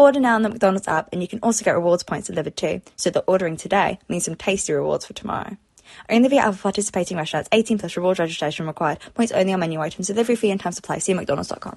Order 0.00 0.18
now 0.18 0.34
on 0.36 0.40
the 0.40 0.48
McDonald's 0.48 0.88
app, 0.88 1.10
and 1.12 1.20
you 1.20 1.28
can 1.28 1.40
also 1.42 1.62
get 1.62 1.72
rewards 1.72 2.02
points 2.02 2.28
delivered 2.28 2.56
too, 2.56 2.80
so 2.96 3.10
the 3.10 3.20
ordering 3.26 3.58
today 3.58 3.98
means 4.08 4.24
some 4.24 4.34
tasty 4.34 4.72
rewards 4.72 5.04
for 5.04 5.12
tomorrow. 5.12 5.58
Only 6.08 6.30
via 6.30 6.40
other 6.40 6.56
participating 6.56 7.18
restaurants, 7.18 7.50
18 7.52 7.78
plus 7.78 7.98
rewards 7.98 8.18
registration 8.18 8.66
required. 8.66 8.98
Points 9.12 9.30
only 9.30 9.52
on 9.52 9.60
menu 9.60 9.78
items, 9.78 10.06
delivery 10.06 10.36
fee 10.36 10.52
and 10.52 10.58
time 10.58 10.72
supply. 10.72 10.96
See 10.96 11.12
mcdonalds.com. 11.12 11.76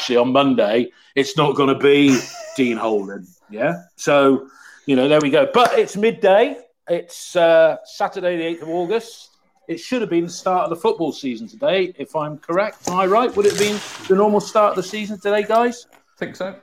actually 0.00 0.16
on 0.16 0.32
Monday 0.32 0.90
it's 1.14 1.36
not 1.36 1.54
going 1.56 1.68
to 1.68 1.78
be 1.78 2.18
Dean 2.56 2.78
Holden. 2.78 3.26
Yeah. 3.50 3.82
So, 3.96 4.48
you 4.86 4.96
know, 4.96 5.08
there 5.08 5.20
we 5.20 5.28
go. 5.28 5.46
But 5.52 5.78
it's 5.78 5.94
midday. 5.94 6.56
It's 6.88 7.36
uh, 7.36 7.76
Saturday, 7.84 8.38
the 8.38 8.58
8th 8.58 8.62
of 8.62 8.68
August. 8.70 9.36
It 9.68 9.78
should 9.78 10.00
have 10.00 10.08
been 10.08 10.24
the 10.24 10.30
start 10.30 10.64
of 10.64 10.70
the 10.70 10.76
football 10.76 11.12
season 11.12 11.48
today, 11.48 11.92
if 11.98 12.16
I'm 12.16 12.38
correct. 12.38 12.88
Am 12.88 12.98
I 12.98 13.04
right? 13.04 13.34
Would 13.36 13.44
it 13.44 13.52
have 13.52 13.60
been 13.60 13.78
the 14.08 14.14
normal 14.14 14.40
start 14.40 14.70
of 14.70 14.76
the 14.76 14.88
season 14.88 15.20
today, 15.20 15.42
guys? 15.42 15.86
I 15.92 16.18
think 16.18 16.34
so. 16.34 16.58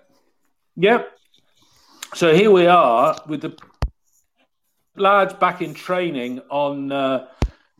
Yep. 0.77 1.11
So 2.15 2.33
here 2.33 2.49
we 2.49 2.65
are 2.65 3.21
with 3.27 3.41
the 3.41 3.55
lads 4.95 5.35
back 5.35 5.61
in 5.61 5.75
training 5.75 6.41
on 6.49 6.91
uh, 6.91 7.27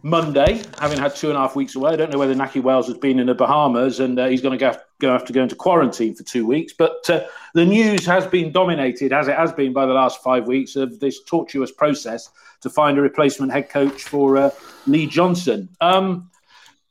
Monday, 0.04 0.62
having 0.80 1.00
had 1.00 1.16
two 1.16 1.30
and 1.30 1.38
a 1.38 1.40
half 1.40 1.56
weeks 1.56 1.76
away. 1.76 1.94
I 1.94 1.96
don't 1.96 2.12
know 2.12 2.20
whether 2.20 2.36
Nahki 2.36 2.62
Wells 2.62 2.88
has 2.88 2.98
been 2.98 3.20
in 3.20 3.26
the 3.26 3.34
Bahamas 3.34 4.00
and 4.00 4.20
uh, 4.20 4.28
he's 4.28 4.42
going 4.42 4.58
to 4.58 4.64
go, 4.64 4.78
go 5.00 5.12
have 5.12 5.26
to 5.26 5.34
go 5.34 5.44
into 5.44 5.56
quarantine 5.56 6.16
for 6.16 6.24
two 6.24 6.46
weeks. 6.46 6.74
But 6.74 7.10
uh, 7.10 7.26
the 7.54 7.66
news 7.66 8.06
has 8.06 8.26
been 8.26 8.52
dominated, 8.52 9.14
as 9.14 9.28
it 9.28 9.36
has 9.36 9.52
been 9.52 9.74
by 9.74 9.86
the 9.86 9.94
last 9.94 10.24
five 10.24 10.48
weeks, 10.48 10.76
of 10.76 11.00
this 11.00 11.24
tortuous 11.24 11.72
process 11.72 12.30
to 12.62 12.70
find 12.70 12.98
a 12.98 13.02
replacement 13.02 13.52
head 13.52 13.70
coach 13.70 14.04
for 14.04 14.38
uh, 14.38 14.50
Lee 14.86 15.08
Johnson. 15.08 15.70
Um, 15.82 16.30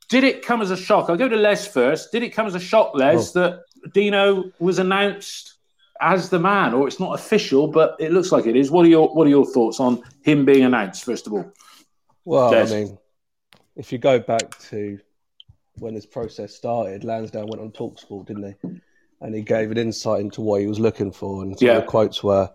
did 0.09 0.23
it 0.23 0.45
come 0.45 0.61
as 0.61 0.71
a 0.71 0.77
shock? 0.77 1.09
I'll 1.09 1.17
go 1.17 1.27
to 1.27 1.35
Lez 1.35 1.67
first. 1.67 2.11
Did 2.11 2.23
it 2.23 2.29
come 2.29 2.47
as 2.47 2.55
a 2.55 2.59
shock, 2.59 2.93
Lez, 2.95 3.35
oh. 3.35 3.41
that 3.41 3.93
Dino 3.93 4.51
was 4.59 4.79
announced 4.79 5.55
as 5.99 6.29
the 6.29 6.39
man, 6.39 6.73
or 6.73 6.87
it's 6.87 6.99
not 6.99 7.19
official, 7.19 7.67
but 7.67 7.97
it 7.99 8.11
looks 8.11 8.31
like 8.31 8.45
it 8.45 8.55
is? 8.55 8.71
What 8.71 8.85
are 8.85 8.89
your 8.89 9.13
What 9.13 9.27
are 9.27 9.29
your 9.29 9.45
thoughts 9.45 9.79
on 9.79 10.01
him 10.21 10.45
being 10.45 10.63
announced? 10.63 11.03
First 11.03 11.27
of 11.27 11.33
all. 11.33 11.51
Well, 12.23 12.51
Des. 12.51 12.73
I 12.73 12.83
mean, 12.83 12.97
if 13.75 13.91
you 13.91 13.97
go 13.97 14.19
back 14.19 14.57
to 14.69 14.99
when 15.79 15.93
this 15.93 16.05
process 16.05 16.55
started, 16.55 17.03
Lansdown 17.03 17.47
went 17.47 17.61
on 17.61 17.71
Talksport, 17.71 18.27
didn't 18.27 18.55
he? 18.61 18.79
And 19.21 19.33
he 19.33 19.41
gave 19.41 19.71
an 19.71 19.77
insight 19.77 20.21
into 20.21 20.41
what 20.41 20.61
he 20.61 20.67
was 20.67 20.79
looking 20.79 21.11
for, 21.11 21.43
and 21.43 21.57
some 21.57 21.67
yeah. 21.67 21.75
of 21.75 21.83
the 21.83 21.87
quotes 21.87 22.23
were, 22.23 22.51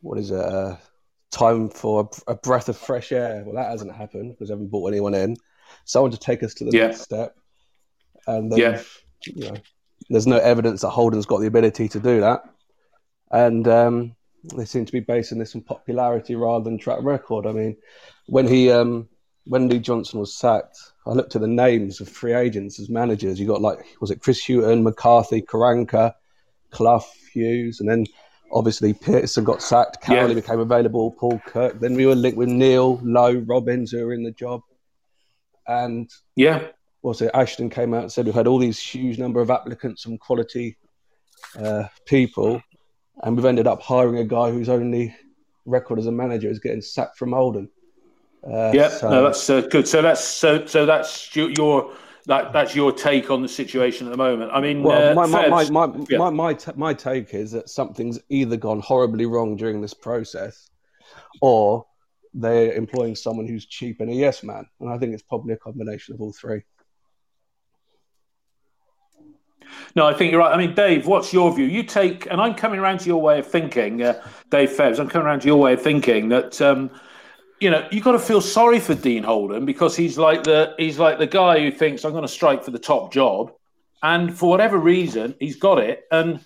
"What 0.00 0.18
is 0.18 0.30
it? 0.30 0.40
Uh, 0.40 0.76
time 1.30 1.68
for 1.68 2.08
a, 2.26 2.32
a, 2.32 2.34
breath 2.34 2.68
of 2.68 2.76
fresh 2.76 3.12
air." 3.12 3.44
Well, 3.44 3.54
that 3.54 3.70
hasn't 3.70 3.94
happened 3.94 4.32
because 4.32 4.50
I 4.50 4.54
haven't 4.54 4.70
brought 4.70 4.88
anyone 4.88 5.14
in. 5.14 5.36
Someone 5.84 6.10
to 6.10 6.18
take 6.18 6.42
us 6.42 6.54
to 6.54 6.64
the 6.64 6.76
yeah. 6.76 6.86
next 6.88 7.02
step, 7.02 7.36
and 8.26 8.56
yeah. 8.56 8.82
you 9.24 9.50
know, 9.50 9.56
there's 10.10 10.26
no 10.26 10.38
evidence 10.38 10.80
that 10.80 10.90
Holden's 10.90 11.26
got 11.26 11.38
the 11.38 11.46
ability 11.46 11.88
to 11.90 12.00
do 12.00 12.20
that, 12.20 12.42
and 13.30 13.68
um, 13.68 14.16
they 14.56 14.64
seem 14.64 14.84
to 14.84 14.92
be 14.92 15.00
basing 15.00 15.38
this 15.38 15.54
on 15.54 15.62
popularity 15.62 16.34
rather 16.34 16.64
than 16.64 16.78
track 16.78 17.00
record. 17.02 17.46
I 17.46 17.52
mean, 17.52 17.76
when 18.26 18.48
he 18.48 18.70
um, 18.70 19.08
when 19.48 19.68
Lee 19.68 19.78
Johnson 19.78 20.20
was 20.20 20.36
sacked, 20.36 20.78
I 21.06 21.12
looked 21.12 21.34
at 21.34 21.40
the 21.40 21.48
names 21.48 22.00
of 22.00 22.08
free 22.08 22.34
agents 22.34 22.78
as 22.78 22.90
managers. 22.90 23.40
You 23.40 23.46
got 23.46 23.62
like, 23.62 23.78
was 24.00 24.10
it 24.10 24.20
Chris 24.20 24.44
Hughton, 24.46 24.82
McCarthy, 24.82 25.40
Karanka, 25.40 26.12
Clough, 26.70 27.04
Hughes, 27.32 27.80
and 27.80 27.88
then 27.88 28.04
obviously 28.52 28.92
Pearson 28.92 29.44
got 29.44 29.62
sacked. 29.62 30.02
Cowley 30.02 30.34
yeah. 30.34 30.40
became 30.40 30.60
available. 30.60 31.12
Paul 31.12 31.40
Kirk. 31.46 31.80
Then 31.80 31.94
we 31.94 32.06
were 32.06 32.14
linked 32.14 32.36
with 32.36 32.50
Neil 32.50 33.00
Lowe, 33.02 33.38
Robins, 33.46 33.90
who 33.90 34.04
were 34.04 34.12
in 34.12 34.22
the 34.22 34.32
job, 34.32 34.60
and 35.66 36.10
yeah, 36.36 36.68
was 37.02 37.22
it 37.22 37.30
Ashton 37.32 37.70
came 37.70 37.94
out 37.94 38.02
and 38.02 38.12
said 38.12 38.26
we've 38.26 38.34
had 38.34 38.46
all 38.46 38.58
these 38.58 38.78
huge 38.78 39.18
number 39.18 39.40
of 39.40 39.50
applicants 39.50 40.02
from 40.02 40.18
quality 40.18 40.76
uh, 41.58 41.84
people, 42.04 42.62
and 43.22 43.34
we've 43.34 43.46
ended 43.46 43.66
up 43.66 43.80
hiring 43.80 44.18
a 44.18 44.24
guy 44.24 44.50
whose 44.50 44.68
only 44.68 45.14
record 45.64 45.98
as 45.98 46.06
a 46.06 46.12
manager 46.12 46.50
is 46.50 46.58
getting 46.58 46.82
sacked 46.82 47.16
from 47.16 47.32
Oldham. 47.32 47.70
Uh, 48.46 48.70
yeah, 48.72 48.88
so. 48.88 49.10
no, 49.10 49.24
that's 49.24 49.50
uh, 49.50 49.62
good. 49.62 49.86
So 49.88 50.00
that's 50.00 50.22
so 50.22 50.64
so 50.66 50.86
that's 50.86 51.34
your 51.34 51.92
that 52.26 52.52
that's 52.52 52.74
your 52.74 52.92
take 52.92 53.30
on 53.30 53.42
the 53.42 53.48
situation 53.48 54.06
at 54.06 54.10
the 54.10 54.16
moment. 54.16 54.50
I 54.52 54.60
mean, 54.60 54.82
well, 54.82 55.12
uh, 55.18 55.26
my, 55.26 55.48
my, 55.48 55.48
my, 55.48 55.86
my, 55.86 56.04
yeah. 56.08 56.18
my, 56.18 56.30
my, 56.30 56.54
t- 56.54 56.72
my 56.76 56.94
take 56.94 57.32
is 57.34 57.52
that 57.52 57.68
something's 57.68 58.20
either 58.28 58.56
gone 58.56 58.80
horribly 58.80 59.26
wrong 59.26 59.56
during 59.56 59.80
this 59.80 59.94
process, 59.94 60.70
or 61.40 61.86
they're 62.34 62.72
employing 62.74 63.16
someone 63.16 63.48
who's 63.48 63.66
cheap 63.66 64.00
and 64.00 64.10
a 64.10 64.14
yes 64.14 64.42
man, 64.42 64.66
and 64.80 64.90
I 64.90 64.98
think 64.98 65.14
it's 65.14 65.22
probably 65.22 65.54
a 65.54 65.58
combination 65.58 66.14
of 66.14 66.20
all 66.20 66.32
three. 66.32 66.62
No, 69.96 70.06
I 70.06 70.14
think 70.14 70.30
you're 70.30 70.40
right. 70.40 70.52
I 70.52 70.58
mean, 70.58 70.74
Dave, 70.74 71.06
what's 71.06 71.32
your 71.32 71.54
view? 71.54 71.64
You 71.66 71.82
take, 71.82 72.30
and 72.30 72.40
I'm 72.40 72.54
coming 72.54 72.78
around 72.78 73.00
to 73.00 73.06
your 73.06 73.20
way 73.20 73.38
of 73.38 73.46
thinking, 73.46 74.02
uh, 74.02 74.22
Dave 74.50 74.70
Fevs. 74.70 74.98
I'm 74.98 75.08
coming 75.08 75.26
around 75.26 75.40
to 75.40 75.46
your 75.46 75.58
way 75.58 75.72
of 75.72 75.82
thinking 75.82 76.28
that. 76.28 76.60
Um, 76.62 76.90
you 77.60 77.70
know, 77.70 77.86
you 77.90 78.00
got 78.00 78.12
to 78.12 78.18
feel 78.18 78.40
sorry 78.40 78.80
for 78.80 78.94
Dean 78.94 79.24
Holden 79.24 79.64
because 79.64 79.96
he's 79.96 80.16
like 80.16 80.44
the 80.44 80.74
he's 80.78 80.98
like 80.98 81.18
the 81.18 81.26
guy 81.26 81.60
who 81.60 81.70
thinks 81.70 82.04
I'm 82.04 82.12
going 82.12 82.22
to 82.22 82.28
strike 82.28 82.64
for 82.64 82.70
the 82.70 82.78
top 82.78 83.12
job, 83.12 83.52
and 84.02 84.36
for 84.36 84.48
whatever 84.48 84.78
reason 84.78 85.34
he's 85.40 85.56
got 85.56 85.78
it, 85.78 86.04
and 86.10 86.40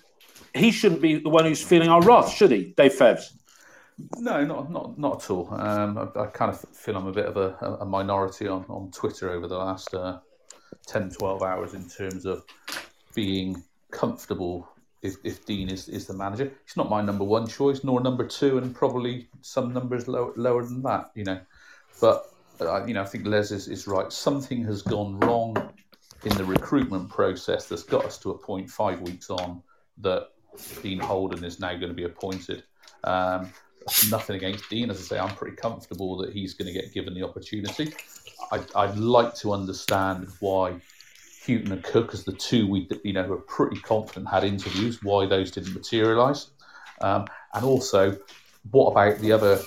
he 0.53 0.71
shouldn't 0.71 1.01
be 1.01 1.15
the 1.15 1.29
one 1.29 1.45
who's 1.45 1.63
feeling 1.63 1.89
our 1.89 2.01
wrath, 2.01 2.31
should 2.33 2.51
he, 2.51 2.73
Dave 2.77 2.93
Fevs? 2.93 3.33
No, 4.17 4.43
not 4.43 4.71
not 4.71 4.97
not 4.97 5.23
at 5.23 5.29
all. 5.29 5.53
Um, 5.53 5.97
I, 5.97 6.21
I, 6.21 6.25
kind 6.27 6.51
of 6.51 6.59
feel 6.75 6.97
I'm 6.97 7.07
a 7.07 7.11
bit 7.11 7.25
of 7.25 7.37
a, 7.37 7.77
a 7.81 7.85
minority 7.85 8.47
on, 8.47 8.65
on 8.67 8.91
Twitter 8.91 9.29
over 9.29 9.47
the 9.47 9.57
last 9.57 9.93
uh, 9.93 10.19
10, 10.87 11.11
12 11.11 11.43
hours 11.43 11.73
in 11.73 11.87
terms 11.87 12.25
of 12.25 12.43
being 13.13 13.63
comfortable 13.91 14.67
if, 15.03 15.17
if 15.23 15.45
Dean 15.45 15.69
is, 15.69 15.89
is 15.89 16.07
the 16.07 16.13
manager. 16.13 16.51
He's 16.65 16.77
not 16.77 16.89
my 16.89 17.01
number 17.01 17.23
one 17.23 17.45
choice, 17.45 17.83
nor 17.83 18.01
number 18.01 18.25
two, 18.25 18.57
and 18.57 18.73
probably 18.73 19.27
some 19.41 19.73
numbers 19.73 20.07
low, 20.07 20.33
lower 20.35 20.63
than 20.63 20.81
that, 20.83 21.11
you 21.13 21.25
know. 21.25 21.39
But, 22.01 22.31
uh, 22.61 22.85
you 22.85 22.93
know, 22.93 23.01
I 23.01 23.05
think 23.05 23.27
Lez 23.27 23.51
is, 23.51 23.67
is 23.67 23.85
right. 23.85 24.11
Something 24.11 24.63
has 24.63 24.81
gone 24.81 25.19
wrong 25.19 25.55
in 26.23 26.35
the 26.37 26.45
recruitment 26.45 27.09
process 27.09 27.67
that's 27.67 27.83
got 27.83 28.05
us 28.05 28.17
to 28.19 28.31
a 28.31 28.37
point 28.37 28.69
five 28.69 29.01
weeks 29.01 29.29
on 29.29 29.61
that 29.99 30.29
Dean 30.81 30.99
Holden 30.99 31.43
is 31.43 31.59
now 31.59 31.73
going 31.73 31.89
to 31.89 31.93
be 31.93 32.05
appointed. 32.05 32.63
Um, 33.03 33.51
nothing 34.09 34.37
against 34.37 34.69
Dean. 34.69 34.89
As 34.89 34.99
I 34.99 35.03
say, 35.03 35.19
I'm 35.19 35.35
pretty 35.35 35.57
comfortable 35.57 36.17
that 36.17 36.31
he's 36.31 36.53
going 36.53 36.73
to 36.73 36.73
get 36.73 36.93
given 36.93 37.13
the 37.13 37.23
opportunity. 37.23 37.93
I, 38.51 38.61
I'd 38.75 38.97
like 38.97 39.35
to 39.35 39.51
understand 39.51 40.27
why 40.39 40.79
Hughton 41.45 41.71
and 41.71 41.83
Cook 41.83 42.13
as 42.13 42.23
the 42.23 42.33
two 42.33 42.67
we 42.67 42.87
you 43.03 43.13
know 43.13 43.23
were 43.23 43.37
pretty 43.37 43.79
confident 43.79 44.29
had 44.29 44.43
interviews. 44.43 45.03
Why 45.03 45.25
those 45.25 45.51
didn't 45.51 45.73
materialise, 45.73 46.51
um, 47.01 47.25
and 47.53 47.65
also 47.65 48.17
what 48.71 48.91
about 48.91 49.19
the 49.19 49.31
other 49.31 49.61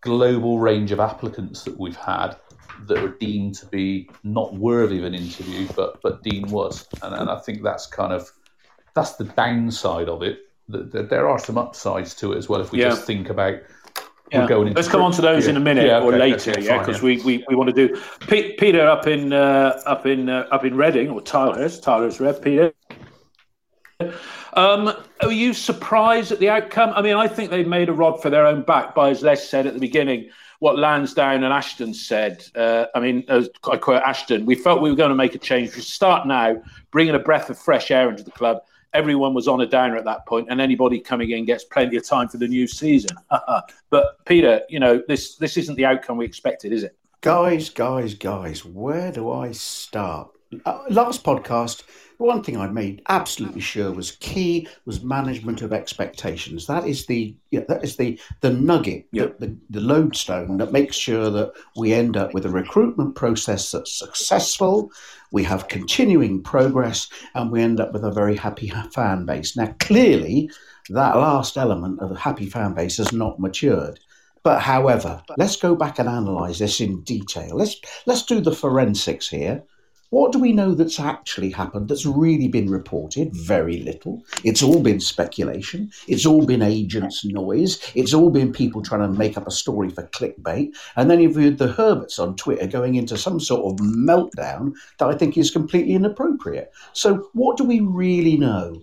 global 0.00 0.58
range 0.58 0.92
of 0.92 1.00
applicants 1.00 1.62
that 1.64 1.78
we've 1.78 1.96
had 1.96 2.36
that 2.86 3.00
were 3.00 3.16
deemed 3.20 3.54
to 3.54 3.66
be 3.66 4.10
not 4.24 4.54
worthy 4.54 4.98
of 4.98 5.04
an 5.04 5.14
interview, 5.14 5.68
but 5.74 6.00
but 6.02 6.22
Dean 6.22 6.48
was, 6.48 6.86
and, 7.02 7.14
and 7.14 7.30
I 7.30 7.38
think 7.38 7.62
that's 7.62 7.86
kind 7.86 8.12
of 8.12 8.30
that's 8.94 9.16
the 9.16 9.24
downside 9.24 10.08
of 10.08 10.22
it. 10.22 10.40
There 10.68 11.28
are 11.28 11.38
some 11.38 11.58
upsides 11.58 12.14
to 12.16 12.32
it 12.32 12.38
as 12.38 12.48
well 12.48 12.60
if 12.60 12.72
we 12.72 12.80
yeah. 12.80 12.90
just 12.90 13.04
think 13.04 13.30
about 13.30 13.58
yeah. 14.32 14.46
Let's 14.46 14.88
come 14.88 15.02
on 15.02 15.12
to 15.12 15.22
those 15.22 15.44
yeah. 15.44 15.50
in 15.50 15.56
a 15.56 15.60
minute 15.60 15.86
yeah, 15.86 15.98
okay, 15.98 16.06
or 16.06 16.18
later, 16.18 16.60
yeah, 16.60 16.78
because 16.78 17.02
we, 17.02 17.20
we, 17.22 17.44
we 17.48 17.54
want 17.54 17.74
to 17.74 17.88
do 17.88 18.00
Peter 18.28 18.86
up 18.88 19.06
in 19.06 19.32
uh, 19.32 19.80
up 19.86 20.06
in 20.06 20.28
uh, 20.28 20.46
up 20.50 20.64
in 20.64 20.76
Reading 20.76 21.10
or 21.10 21.20
Tilehurst, 21.20 21.82
Tilehurst 21.82 22.20
Red. 22.20 22.42
Peter. 22.42 22.72
Um, 24.54 24.92
are 25.20 25.32
you 25.32 25.54
surprised 25.54 26.32
at 26.32 26.38
the 26.38 26.50
outcome? 26.50 26.92
I 26.94 27.02
mean, 27.02 27.16
I 27.16 27.28
think 27.28 27.50
they've 27.50 27.66
made 27.66 27.88
a 27.88 27.92
rod 27.92 28.20
for 28.20 28.30
their 28.30 28.46
own 28.46 28.62
back 28.62 28.94
by, 28.94 29.10
as 29.10 29.22
Lez 29.22 29.48
said 29.48 29.66
at 29.66 29.74
the 29.74 29.80
beginning, 29.80 30.30
what 30.58 30.78
Lansdown 30.78 31.42
and 31.42 31.52
Ashton 31.52 31.94
said. 31.94 32.44
Uh, 32.54 32.86
I 32.94 33.00
mean, 33.00 33.24
as 33.28 33.48
I 33.70 33.76
quote 33.76 34.02
Ashton, 34.02 34.44
we 34.46 34.54
felt 34.54 34.82
we 34.82 34.90
were 34.90 34.96
going 34.96 35.10
to 35.10 35.14
make 35.14 35.34
a 35.34 35.38
change. 35.38 35.74
We 35.74 35.82
start 35.82 36.26
now, 36.26 36.62
bringing 36.90 37.14
a 37.14 37.18
breath 37.18 37.50
of 37.50 37.58
fresh 37.58 37.90
air 37.90 38.08
into 38.10 38.22
the 38.22 38.30
club. 38.30 38.62
Everyone 38.94 39.34
was 39.34 39.48
on 39.48 39.60
a 39.60 39.66
downer 39.66 39.96
at 39.96 40.04
that 40.04 40.26
point, 40.26 40.48
and 40.50 40.60
anybody 40.60 41.00
coming 41.00 41.30
in 41.30 41.44
gets 41.44 41.64
plenty 41.64 41.96
of 41.96 42.06
time 42.06 42.28
for 42.28 42.36
the 42.36 42.48
new 42.48 42.66
season. 42.66 43.16
but 43.90 44.24
Peter, 44.26 44.62
you 44.68 44.80
know, 44.80 45.02
this 45.08 45.36
this 45.36 45.56
isn't 45.56 45.76
the 45.76 45.84
outcome 45.84 46.16
we 46.18 46.24
expected, 46.24 46.72
is 46.72 46.82
it? 46.82 46.96
Guys, 47.22 47.70
guys, 47.70 48.14
guys, 48.14 48.64
where 48.64 49.12
do 49.12 49.30
I 49.30 49.52
start? 49.52 50.30
Uh, 50.64 50.82
last 50.90 51.24
podcast, 51.24 51.82
one 52.18 52.42
thing 52.42 52.56
I 52.56 52.68
made 52.68 53.02
absolutely 53.08 53.60
sure 53.60 53.90
was 53.90 54.12
key 54.12 54.68
was 54.84 55.02
management 55.02 55.62
of 55.62 55.72
expectations. 55.72 56.66
That 56.66 56.86
is 56.86 57.06
the 57.06 57.34
yeah, 57.50 57.62
that 57.68 57.82
is 57.82 57.96
the 57.96 58.18
the 58.40 58.50
nugget, 58.50 59.06
the, 59.12 59.34
the, 59.38 59.56
the 59.70 59.80
lodestone 59.80 60.58
that 60.58 60.72
makes 60.72 60.96
sure 60.96 61.30
that 61.30 61.52
we 61.76 61.92
end 61.92 62.16
up 62.16 62.34
with 62.34 62.46
a 62.46 62.50
recruitment 62.50 63.14
process 63.14 63.70
that's 63.70 63.98
successful. 63.98 64.92
We 65.32 65.42
have 65.44 65.68
continuing 65.68 66.42
progress, 66.42 67.08
and 67.34 67.50
we 67.50 67.62
end 67.62 67.80
up 67.80 67.92
with 67.92 68.04
a 68.04 68.12
very 68.12 68.36
happy 68.36 68.70
fan 68.92 69.24
base. 69.24 69.56
Now, 69.56 69.74
clearly, 69.80 70.50
that 70.90 71.16
last 71.16 71.56
element 71.56 72.00
of 72.00 72.10
a 72.10 72.18
happy 72.18 72.46
fan 72.46 72.74
base 72.74 72.98
has 72.98 73.12
not 73.12 73.40
matured. 73.40 73.98
But 74.42 74.60
however, 74.60 75.22
let's 75.38 75.56
go 75.56 75.76
back 75.76 75.98
and 75.98 76.08
analyze 76.08 76.58
this 76.58 76.80
in 76.80 77.02
detail. 77.02 77.56
Let's 77.56 77.80
let's 78.06 78.24
do 78.24 78.40
the 78.40 78.52
forensics 78.52 79.28
here. 79.28 79.62
What 80.12 80.30
do 80.30 80.38
we 80.38 80.52
know 80.52 80.74
that's 80.74 81.00
actually 81.00 81.48
happened 81.48 81.88
that's 81.88 82.04
really 82.04 82.46
been 82.46 82.68
reported? 82.68 83.34
Very 83.34 83.78
little. 83.78 84.22
It's 84.44 84.62
all 84.62 84.82
been 84.82 85.00
speculation. 85.00 85.90
It's 86.06 86.26
all 86.26 86.44
been 86.44 86.60
agents' 86.60 87.24
noise. 87.24 87.80
It's 87.94 88.12
all 88.12 88.28
been 88.28 88.52
people 88.52 88.82
trying 88.82 89.00
to 89.00 89.18
make 89.18 89.38
up 89.38 89.46
a 89.46 89.50
story 89.50 89.88
for 89.88 90.06
clickbait. 90.08 90.76
And 90.96 91.10
then 91.10 91.20
you've 91.20 91.36
heard 91.36 91.56
the 91.56 91.72
Herberts 91.72 92.18
on 92.18 92.36
Twitter 92.36 92.66
going 92.66 92.96
into 92.96 93.16
some 93.16 93.40
sort 93.40 93.72
of 93.72 93.86
meltdown 93.86 94.74
that 94.98 95.08
I 95.08 95.14
think 95.14 95.38
is 95.38 95.50
completely 95.50 95.94
inappropriate. 95.94 96.70
So, 96.92 97.30
what 97.32 97.56
do 97.56 97.64
we 97.64 97.80
really 97.80 98.36
know? 98.36 98.82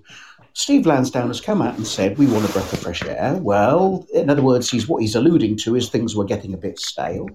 Steve 0.54 0.88
Lansdown 0.88 1.28
has 1.28 1.40
come 1.40 1.62
out 1.62 1.78
and 1.78 1.86
said 1.86 2.18
we 2.18 2.26
want 2.26 2.50
a 2.50 2.52
breath 2.52 2.74
of 2.74 2.80
fresh 2.80 3.04
air. 3.04 3.36
Well, 3.36 4.04
in 4.16 4.32
other 4.32 4.42
words, 4.42 4.72
he's 4.72 4.88
what 4.88 5.04
he's 5.04 5.14
alluding 5.14 5.58
to 5.58 5.76
is 5.76 5.90
things 5.90 6.16
were 6.16 6.26
getting 6.26 6.56
a 6.56 6.58
bit 6.58 6.80
stale. 6.80 7.30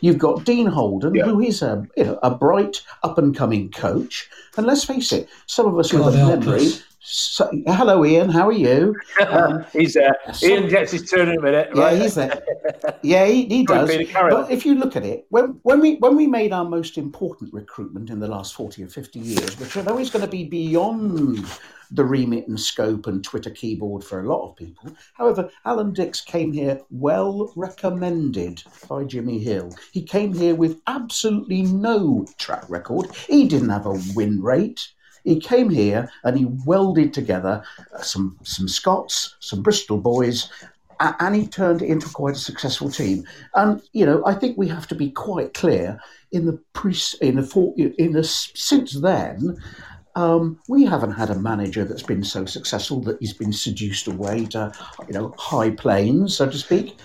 You've 0.00 0.18
got 0.18 0.44
Dean 0.44 0.66
Holden, 0.66 1.14
yeah. 1.14 1.24
who 1.24 1.40
is 1.40 1.62
a 1.62 1.86
you 1.96 2.04
know 2.04 2.18
a 2.22 2.30
bright 2.30 2.82
up 3.02 3.18
and 3.18 3.34
coming 3.34 3.70
coach, 3.70 4.28
and 4.56 4.66
let's 4.66 4.84
face 4.84 5.12
it, 5.12 5.28
some 5.46 5.66
of 5.66 5.78
us 5.78 5.92
God 5.92 6.06
with 6.06 6.14
a 6.14 6.26
memory. 6.36 6.68
So, 7.10 7.50
hello, 7.66 8.04
Ian. 8.04 8.28
How 8.28 8.48
are 8.48 8.52
you? 8.52 8.94
Um, 9.26 9.64
he's 9.72 9.94
there. 9.94 10.14
So, 10.34 10.46
Ian 10.46 10.68
gets 10.68 10.92
his 10.92 11.10
turn 11.10 11.30
in 11.30 11.38
a 11.38 11.40
minute. 11.40 11.70
Right? 11.74 11.96
Yeah, 11.96 12.02
he's 12.02 12.14
there. 12.14 12.42
Yeah, 13.02 13.24
he, 13.24 13.46
he 13.46 13.64
does. 13.64 13.90
But 14.12 14.50
if 14.50 14.66
you 14.66 14.74
look 14.74 14.94
at 14.94 15.04
it, 15.04 15.24
when, 15.30 15.58
when 15.62 15.80
we 15.80 15.94
when 15.96 16.16
we 16.16 16.26
made 16.26 16.52
our 16.52 16.64
most 16.66 16.98
important 16.98 17.52
recruitment 17.54 18.10
in 18.10 18.20
the 18.20 18.28
last 18.28 18.54
forty 18.54 18.82
or 18.82 18.88
fifty 18.88 19.20
years, 19.20 19.58
which 19.58 19.76
I 19.76 19.82
know 19.82 19.98
is 19.98 20.10
going 20.10 20.24
to 20.24 20.30
be 20.30 20.44
beyond 20.44 21.46
the 21.90 22.04
remit 22.04 22.46
and 22.46 22.60
scope 22.60 23.06
and 23.06 23.24
Twitter 23.24 23.50
keyboard 23.50 24.04
for 24.04 24.20
a 24.20 24.28
lot 24.28 24.50
of 24.50 24.56
people. 24.56 24.94
However, 25.14 25.50
Alan 25.64 25.94
Dicks 25.94 26.20
came 26.20 26.52
here 26.52 26.80
well 26.90 27.52
recommended 27.56 28.62
by 28.86 29.04
Jimmy 29.04 29.38
Hill. 29.38 29.74
He 29.92 30.02
came 30.02 30.34
here 30.34 30.54
with 30.54 30.82
absolutely 30.86 31.62
no 31.62 32.26
track 32.36 32.68
record. 32.68 33.14
He 33.14 33.48
didn't 33.48 33.70
have 33.70 33.86
a 33.86 33.98
win 34.14 34.42
rate. 34.42 34.88
He 35.28 35.38
came 35.38 35.68
here 35.68 36.10
and 36.24 36.38
he 36.38 36.46
welded 36.64 37.12
together 37.12 37.62
some 38.00 38.38
some 38.42 38.66
Scots, 38.66 39.36
some 39.40 39.62
Bristol 39.62 39.98
boys, 39.98 40.50
and 41.00 41.34
he 41.34 41.46
turned 41.46 41.82
it 41.82 41.90
into 41.90 42.08
quite 42.08 42.34
a 42.34 42.38
successful 42.38 42.90
team. 42.90 43.24
And 43.54 43.82
you 43.92 44.06
know, 44.06 44.24
I 44.24 44.34
think 44.34 44.56
we 44.56 44.68
have 44.68 44.86
to 44.88 44.94
be 44.94 45.10
quite 45.10 45.52
clear 45.54 46.00
in 46.32 46.46
the 46.46 46.58
pre 46.72 46.96
in 47.20 47.36
the 47.36 47.94
in 47.98 48.12
the 48.12 48.24
since 48.24 48.92
then. 49.00 49.58
Um, 50.14 50.58
we 50.66 50.84
haven't 50.84 51.12
had 51.12 51.30
a 51.30 51.38
manager 51.38 51.84
that's 51.84 52.02
been 52.02 52.24
so 52.24 52.44
successful 52.44 53.00
that 53.02 53.18
he's 53.20 53.34
been 53.34 53.52
seduced 53.52 54.08
away 54.08 54.46
to, 54.46 54.72
you 55.06 55.14
know, 55.14 55.32
high 55.38 55.70
planes, 55.70 56.36
so 56.36 56.50
to 56.50 56.58
speak. 56.58 56.98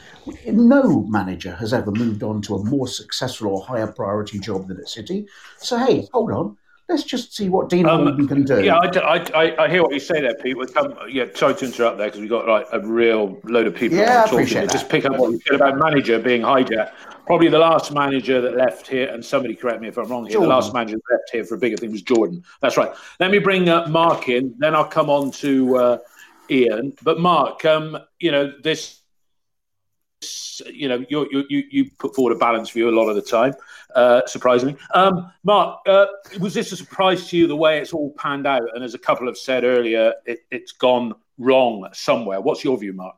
No 0.48 1.04
manager 1.04 1.54
has 1.58 1.74
ever 1.74 1.92
moved 1.92 2.24
on 2.24 2.42
to 2.44 2.56
a 2.56 2.64
more 2.64 2.88
successful 2.88 3.50
or 3.50 3.64
higher 3.64 3.86
priority 3.86 4.40
job 4.40 4.68
than 4.68 4.80
at 4.80 4.90
City. 4.90 5.28
So 5.58 5.78
hey, 5.78 6.08
hold 6.12 6.32
on, 6.32 6.58
let's 6.90 7.04
just 7.04 7.36
see 7.36 7.50
what 7.50 7.70
Dean 7.70 7.88
um, 7.88 8.28
can 8.28 8.44
do. 8.44 8.64
Yeah, 8.64 8.78
I, 8.78 9.18
I, 9.34 9.64
I, 9.64 9.70
hear 9.70 9.84
what 9.84 9.94
you 9.94 10.00
say 10.00 10.22
there, 10.22 10.36
Pete. 10.36 10.56
Come, 10.74 10.96
yeah, 11.10 11.26
sorry 11.34 11.56
to 11.56 11.66
interrupt 11.66 11.98
there 11.98 12.08
because 12.08 12.22
we've 12.22 12.30
got 12.30 12.48
like 12.48 12.68
a 12.72 12.80
real 12.80 13.40
load 13.44 13.68
of 13.68 13.76
people 13.76 13.98
yeah, 13.98 14.26
talking. 14.26 14.54
That. 14.54 14.72
Just 14.72 14.90
pick 14.90 15.06
up 15.06 15.18
what 15.18 15.32
you 15.32 15.40
said 15.48 15.56
about 15.56 15.78
manager 15.78 16.20
being 16.20 16.42
hijacked 16.42 16.92
probably 17.26 17.50
the 17.50 17.60
last 17.60 17.94
manager 17.94 18.42
that 18.42 18.56
left 18.56 18.88
here, 18.88 19.10
and 19.10 19.24
somebody 19.24 19.56
correct 19.56 19.82
me 19.82 19.88
if 19.88 19.98
I'm 19.98 20.08
wrong 20.08 20.26
here, 20.26 20.34
Jordan. 20.34 20.50
the 20.50 20.56
last 20.56 20.74
manager 20.74 20.98
that 20.98 21.14
left 21.14 21.30
here 21.32 21.46
for 21.46 21.56
a 21.56 21.58
bigger 21.58 21.78
thing 21.78 21.92
was 21.92 22.02
Jordan. 22.02 22.44
That's 22.62 22.78
right. 22.78 22.92
Let 23.20 23.32
me 23.32 23.40
bring 23.40 23.70
uh, 23.70 23.88
Mark 23.88 24.30
in, 24.30 24.56
then 24.58 24.76
I'll 24.76 24.86
come 24.86 25.10
on 25.10 25.32
to 25.32 25.78
uh, 25.78 25.98
Ian. 26.50 26.94
But 27.02 27.20
Mark, 27.20 27.64
um, 27.66 27.98
you 28.20 28.32
know, 28.32 28.54
this, 28.62 29.02
you 30.72 30.88
know, 30.88 31.06
you, 31.10 31.28
you, 31.50 31.64
you 31.70 31.90
put 32.00 32.16
forward 32.16 32.34
a 32.34 32.40
balanced 32.40 32.74
view 32.74 32.90
a 32.90 32.92
lot 32.92 33.10
of 33.10 33.16
the 33.16 33.22
time, 33.22 33.54
uh, 33.96 34.22
surprisingly. 34.26 34.78
Um, 34.94 35.32
Mark, 35.44 35.80
uh, 35.88 36.06
was 36.40 36.54
this 36.54 36.72
a 36.72 36.78
surprise 36.78 37.28
to 37.30 37.38
you 37.38 37.48
the 37.48 37.56
way 37.56 37.80
it's 37.80 37.94
all 37.94 38.12
panned 38.18 38.48
out? 38.48 38.68
And 38.76 38.84
as 38.84 38.94
a 38.94 39.00
couple 39.00 39.28
have 39.28 39.38
said 39.38 39.64
earlier, 39.64 40.14
it, 40.26 40.40
it's 40.52 40.72
gone 40.72 41.14
wrong 41.38 41.88
somewhere. 41.94 42.42
What's 42.42 42.64
your 42.64 42.78
view, 42.78 42.94
Mark? 42.94 43.16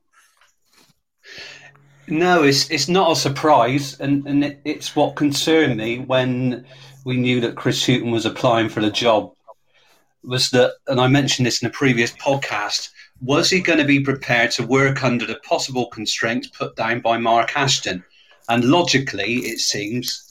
No, 2.08 2.44
it's 2.44 2.70
it's 2.70 2.88
not 2.88 3.12
a 3.12 3.16
surprise, 3.16 4.00
and 4.00 4.28
and 4.28 4.44
it, 4.44 4.62
it's 4.64 4.96
what 4.96 5.16
concerned 5.16 5.78
me 5.78 5.98
when 6.00 6.66
we 7.04 7.18
knew 7.18 7.42
that 7.42 7.56
Chris 7.56 7.84
Hughton 7.84 8.12
was 8.12 8.26
applying 8.26 8.70
for 8.70 8.82
the 8.82 8.92
job. 8.92 9.34
Was 10.24 10.50
that, 10.52 10.74
and 10.88 11.00
I 11.00 11.08
mentioned 11.08 11.46
this 11.46 11.62
in 11.62 11.68
a 11.68 11.72
previous 11.72 12.12
podcast. 12.12 12.90
Was 13.22 13.50
he 13.50 13.60
going 13.62 13.80
to 13.80 13.86
be 13.86 14.02
prepared 14.02 14.52
to 14.52 14.66
work 14.66 15.04
under 15.04 15.26
the 15.26 15.40
possible 15.48 15.88
constraints 15.88 16.48
put 16.48 16.76
down 16.76 17.00
by 17.00 17.18
Mark 17.18 17.56
Ashton? 17.56 18.04
And 18.50 18.66
logically, 18.66 19.38
it 19.38 19.60
seems 19.60 20.22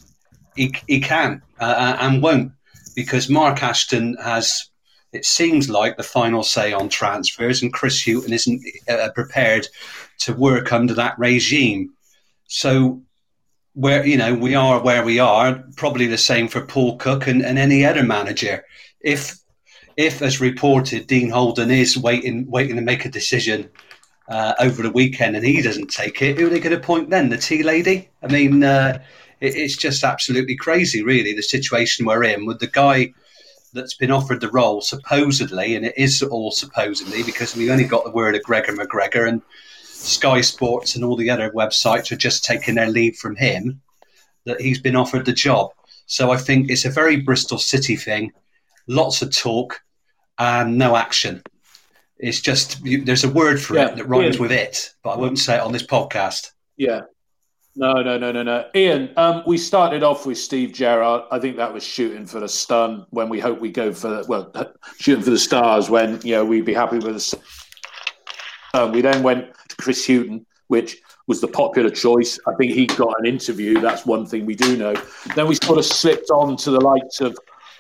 he 0.55 0.75
he 0.87 1.01
can 1.01 1.43
uh, 1.61 1.65
uh 1.65 1.97
and 2.01 2.23
won't, 2.23 2.53
because 2.95 3.29
Mark 3.29 3.63
Ashton 3.63 4.17
has 4.23 4.69
it 5.15 5.25
seems 5.25 5.71
like 5.71 5.97
the 5.97 6.03
final 6.03 6.43
say 6.43 6.73
on 6.73 6.89
transfers, 6.89 7.63
and 7.63 7.73
Chris 7.73 8.03
Hughton 8.03 8.33
isn't 8.33 8.63
uh, 8.89 9.11
prepared 9.15 9.69
to 10.19 10.35
work 10.35 10.73
under 10.73 10.93
that 10.95 11.19
regime. 11.19 11.93
So, 12.49 13.03
where 13.75 14.05
you 14.05 14.17
know 14.17 14.35
we 14.35 14.55
are 14.55 14.83
where 14.83 15.05
we 15.05 15.21
are, 15.21 15.65
probably 15.77 16.07
the 16.07 16.19
same 16.19 16.49
for 16.49 16.67
Paul 16.67 16.97
Cook 16.97 17.29
and, 17.29 17.43
and 17.43 17.59
any 17.59 17.85
other 17.85 18.03
manager. 18.03 18.65
If 19.01 19.37
if, 19.97 20.23
as 20.23 20.41
reported, 20.41 21.07
Dean 21.07 21.31
Holden 21.31 21.71
is 21.71 21.97
waiting 21.97 22.51
waiting 22.51 22.77
to 22.77 22.83
make 22.83 23.05
a 23.05 23.11
decision 23.11 23.71
uh, 24.29 24.55
over 24.59 24.83
the 24.83 24.91
weekend 24.91 25.37
and 25.37 25.45
he 25.45 25.61
doesn't 25.63 25.91
take 25.91 26.23
it, 26.23 26.39
who 26.39 26.47
are 26.47 26.51
they 26.51 26.61
going 26.61 26.75
to 26.75 26.79
appoint 26.79 27.11
then? 27.11 27.29
The 27.29 27.39
tea 27.39 27.63
lady? 27.63 28.09
I 28.23 28.29
mean, 28.29 28.65
uh, 28.65 29.03
it, 29.41 29.55
it's 29.55 29.77
just 29.77 30.05
absolutely 30.05 30.57
crazy, 30.57 31.03
really, 31.03 31.35
the 31.35 31.43
situation 31.43 32.07
we're 32.07 32.25
in 32.25 32.47
with 32.47 32.61
the 32.61 32.69
guy 32.69 33.13
that's 33.73 33.95
been 33.95 34.11
offered 34.11 34.41
the 34.41 34.51
role 34.51 34.81
supposedly, 34.81 35.75
and 35.75 35.85
it 35.85 35.95
is 35.97 36.23
all 36.23 36.51
supposedly 36.51 37.23
because 37.25 37.57
we've 37.57 37.71
only 37.71 37.85
got 37.85 38.05
the 38.05 38.11
word 38.11 38.35
of 38.35 38.43
Gregor 38.43 38.73
MacGregor 38.73 39.27
and 39.27 39.43
Sky 39.83 40.41
Sports 40.43 40.95
and 40.95 41.05
all 41.05 41.17
the 41.17 41.31
other 41.31 41.51
websites 41.51 42.13
are 42.13 42.17
just 42.17 42.45
taking 42.45 42.77
their 42.77 42.91
lead 42.91 43.17
from 43.17 43.37
him 43.37 43.81
that 44.45 44.61
he's 44.61 44.81
been 44.81 44.97
offered 44.97 45.25
the 45.25 45.33
job. 45.33 45.71
So 46.07 46.31
I 46.31 46.37
think 46.37 46.71
it's 46.71 46.85
a 46.85 46.91
very 46.91 47.17
Bristol 47.17 47.59
City 47.59 47.97
thing, 47.97 48.33
lots 48.87 49.23
of 49.23 49.35
talk 49.35 49.81
and 50.39 50.79
no 50.79 50.97
action. 50.97 51.43
It's 52.19 52.41
just 52.41 52.81
there's 52.85 53.25
a 53.25 53.31
word 53.31 53.61
for 53.61 53.75
yeah, 53.75 53.89
it 53.89 53.97
that 53.97 54.09
rhymes 54.09 54.37
yeah. 54.37 54.43
with 54.43 54.53
it, 54.53 54.95
but 55.03 55.11
I 55.11 55.17
won't 55.17 55.39
say 55.39 55.57
it 55.57 55.61
on 55.61 55.73
this 55.73 55.87
podcast. 55.87 56.53
Yeah, 56.77 57.03
no, 57.77 58.03
no, 58.03 58.17
no, 58.17 58.31
no, 58.31 58.43
no. 58.43 58.67
Ian, 58.75 59.11
um, 59.17 59.43
we 59.47 59.59
started 59.59 60.05
off 60.05 60.27
with 60.27 60.39
Steve 60.39 60.73
Gerrard. 60.73 61.23
I 61.33 61.41
think 61.41 61.57
that 61.57 61.73
was 61.73 61.83
shooting 61.83 62.25
for 62.25 62.39
the 62.39 62.49
stun 62.49 63.05
when 63.11 63.29
we 63.29 63.41
hope 63.41 63.61
we 63.61 63.73
go 63.73 63.93
for 63.93 64.09
the, 64.09 64.25
well, 64.29 64.53
shooting 64.99 65.25
for 65.25 65.31
the 65.31 65.39
stars 65.39 65.91
when 65.91 66.21
you 66.23 66.37
know 66.37 66.45
we'd 66.45 66.65
be 66.65 66.75
happy 66.75 66.99
with 66.99 67.17
us. 67.17 67.35
Um, 68.75 68.93
we 68.93 69.01
then 69.01 69.23
went 69.23 69.53
to 69.69 69.77
Chris 69.77 70.07
Hughton. 70.07 70.47
which 70.69 70.99
was 71.27 71.41
the 71.41 71.49
popular 71.49 71.91
choice. 71.91 72.39
I 72.47 72.55
think 72.55 72.73
he 72.73 72.87
got 72.87 73.15
an 73.19 73.27
interview. 73.27 73.81
That's 73.81 74.05
one 74.05 74.27
thing 74.27 74.47
we 74.47 74.55
do 74.55 74.77
know. 74.77 74.95
Then 75.35 75.47
we 75.47 75.55
sort 75.55 75.79
of 75.79 75.85
slipped 75.85 76.31
on 76.31 76.57
to 76.59 76.71
the 76.71 76.81
likes 76.81 77.21
of 77.21 77.37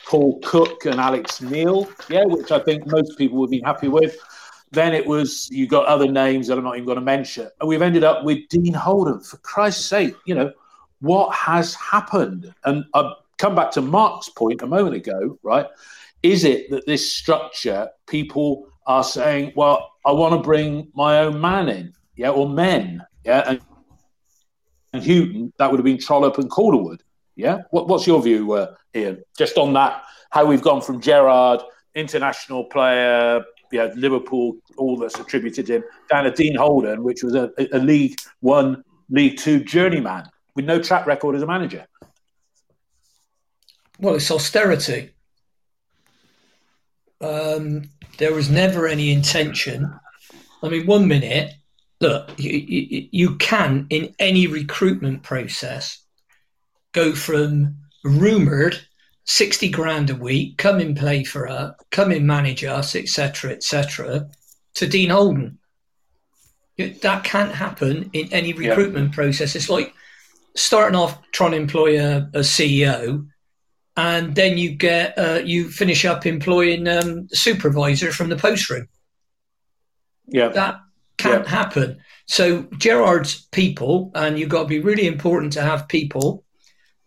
Paul 0.06 0.40
Cook 0.44 0.86
and 0.86 1.00
Alex 1.00 1.40
Neil, 1.40 1.88
yeah, 2.08 2.24
which 2.24 2.50
I 2.52 2.58
think 2.58 2.86
most 2.86 3.16
people 3.18 3.38
would 3.38 3.50
be 3.50 3.60
happy 3.60 3.88
with. 3.88 4.16
Then 4.70 4.92
it 4.92 5.06
was 5.06 5.48
you 5.50 5.66
got 5.66 5.86
other 5.86 6.10
names 6.10 6.48
that 6.48 6.58
I'm 6.58 6.64
not 6.64 6.74
even 6.74 6.86
going 6.86 6.98
to 6.98 7.04
mention, 7.04 7.48
and 7.60 7.68
we've 7.68 7.82
ended 7.82 8.04
up 8.04 8.24
with 8.24 8.48
Dean 8.48 8.74
Holden. 8.74 9.20
For 9.20 9.36
Christ's 9.38 9.84
sake, 9.84 10.14
you 10.26 10.34
know 10.34 10.52
what 11.00 11.34
has 11.34 11.74
happened? 11.74 12.52
And 12.64 12.84
I've 12.94 13.12
come 13.38 13.54
back 13.54 13.70
to 13.72 13.82
Mark's 13.82 14.28
point 14.30 14.62
a 14.62 14.66
moment 14.66 14.96
ago, 14.96 15.38
right? 15.42 15.66
Is 16.22 16.44
it 16.44 16.70
that 16.70 16.86
this 16.86 17.14
structure, 17.14 17.90
people 18.06 18.66
are 18.86 19.04
saying, 19.04 19.52
well, 19.54 19.90
I 20.06 20.12
want 20.12 20.34
to 20.34 20.40
bring 20.40 20.90
my 20.94 21.18
own 21.18 21.40
man 21.40 21.68
in, 21.68 21.92
yeah, 22.16 22.30
or 22.30 22.48
men, 22.48 23.04
yeah, 23.24 23.44
and, 23.46 23.60
and 24.92 25.02
Hughton, 25.02 25.52
that 25.58 25.70
would 25.70 25.78
have 25.78 25.84
been 25.84 25.98
Trollope 25.98 26.38
and 26.38 26.50
Calderwood, 26.50 27.02
yeah. 27.36 27.62
What, 27.70 27.88
what's 27.88 28.06
your 28.06 28.22
view, 28.22 28.52
uh, 28.52 28.74
Ian? 28.94 29.22
Just 29.36 29.58
on 29.58 29.72
that, 29.74 30.04
how 30.30 30.44
we've 30.44 30.62
gone 30.62 30.80
from 30.80 31.00
Gerrard, 31.00 31.60
international 31.94 32.64
player, 32.64 33.44
yeah, 33.72 33.90
Liverpool, 33.96 34.56
all 34.76 34.96
that's 34.96 35.18
attributed 35.18 35.68
him, 35.68 35.82
down 36.10 36.24
to 36.24 36.30
Dean 36.30 36.54
Holden, 36.54 37.02
which 37.02 37.22
was 37.22 37.34
a, 37.34 37.50
a 37.72 37.78
League 37.78 38.18
One, 38.40 38.84
League 39.10 39.38
Two 39.38 39.64
journeyman 39.64 40.28
with 40.54 40.64
no 40.64 40.80
track 40.80 41.06
record 41.06 41.34
as 41.34 41.42
a 41.42 41.46
manager. 41.46 41.86
Well, 43.98 44.14
it's 44.14 44.30
austerity. 44.30 45.10
Um, 47.20 47.90
there 48.18 48.34
was 48.34 48.50
never 48.50 48.86
any 48.86 49.10
intention. 49.12 49.92
I 50.62 50.68
mean, 50.68 50.86
one 50.86 51.08
minute, 51.08 51.52
look, 52.00 52.30
you, 52.38 52.50
you, 52.52 53.08
you 53.10 53.36
can 53.36 53.86
in 53.90 54.14
any 54.18 54.46
recruitment 54.46 55.22
process 55.22 56.03
go 56.94 57.14
from 57.14 57.76
rumored 58.04 58.80
60 59.24 59.70
grand 59.70 60.10
a 60.10 60.14
week, 60.14 60.58
come 60.58 60.80
and 60.80 60.96
play 60.96 61.24
for 61.24 61.48
us, 61.48 61.74
come 61.90 62.10
and 62.10 62.26
manage 62.26 62.64
us, 62.64 62.94
etc., 62.94 63.52
etc., 63.52 64.28
to 64.74 64.86
Dean 64.86 65.10
Holden. 65.10 65.58
That 66.76 67.24
can't 67.24 67.52
happen 67.52 68.10
in 68.12 68.32
any 68.32 68.52
recruitment 68.52 69.10
yeah. 69.10 69.14
process. 69.14 69.54
It's 69.54 69.70
like 69.70 69.94
starting 70.56 70.96
off 70.96 71.20
trying 71.30 71.52
to 71.52 71.56
employ 71.56 72.00
a, 72.00 72.28
a 72.34 72.40
CEO, 72.40 73.26
and 73.96 74.34
then 74.34 74.58
you 74.58 74.70
get 74.70 75.16
uh, 75.16 75.40
you 75.44 75.70
finish 75.70 76.04
up 76.04 76.26
employing 76.26 76.88
um, 76.88 77.28
supervisor 77.30 78.10
from 78.10 78.28
the 78.28 78.36
post 78.36 78.68
room. 78.68 78.88
Yeah, 80.26 80.48
that 80.48 80.80
can't 81.16 81.44
yeah. 81.44 81.50
happen. 81.50 81.98
So 82.26 82.64
Gerrard's 82.76 83.46
people, 83.52 84.10
and 84.14 84.38
you've 84.38 84.48
got 84.48 84.62
to 84.62 84.68
be 84.68 84.80
really 84.80 85.06
important 85.06 85.52
to 85.54 85.62
have 85.62 85.88
people, 85.88 86.43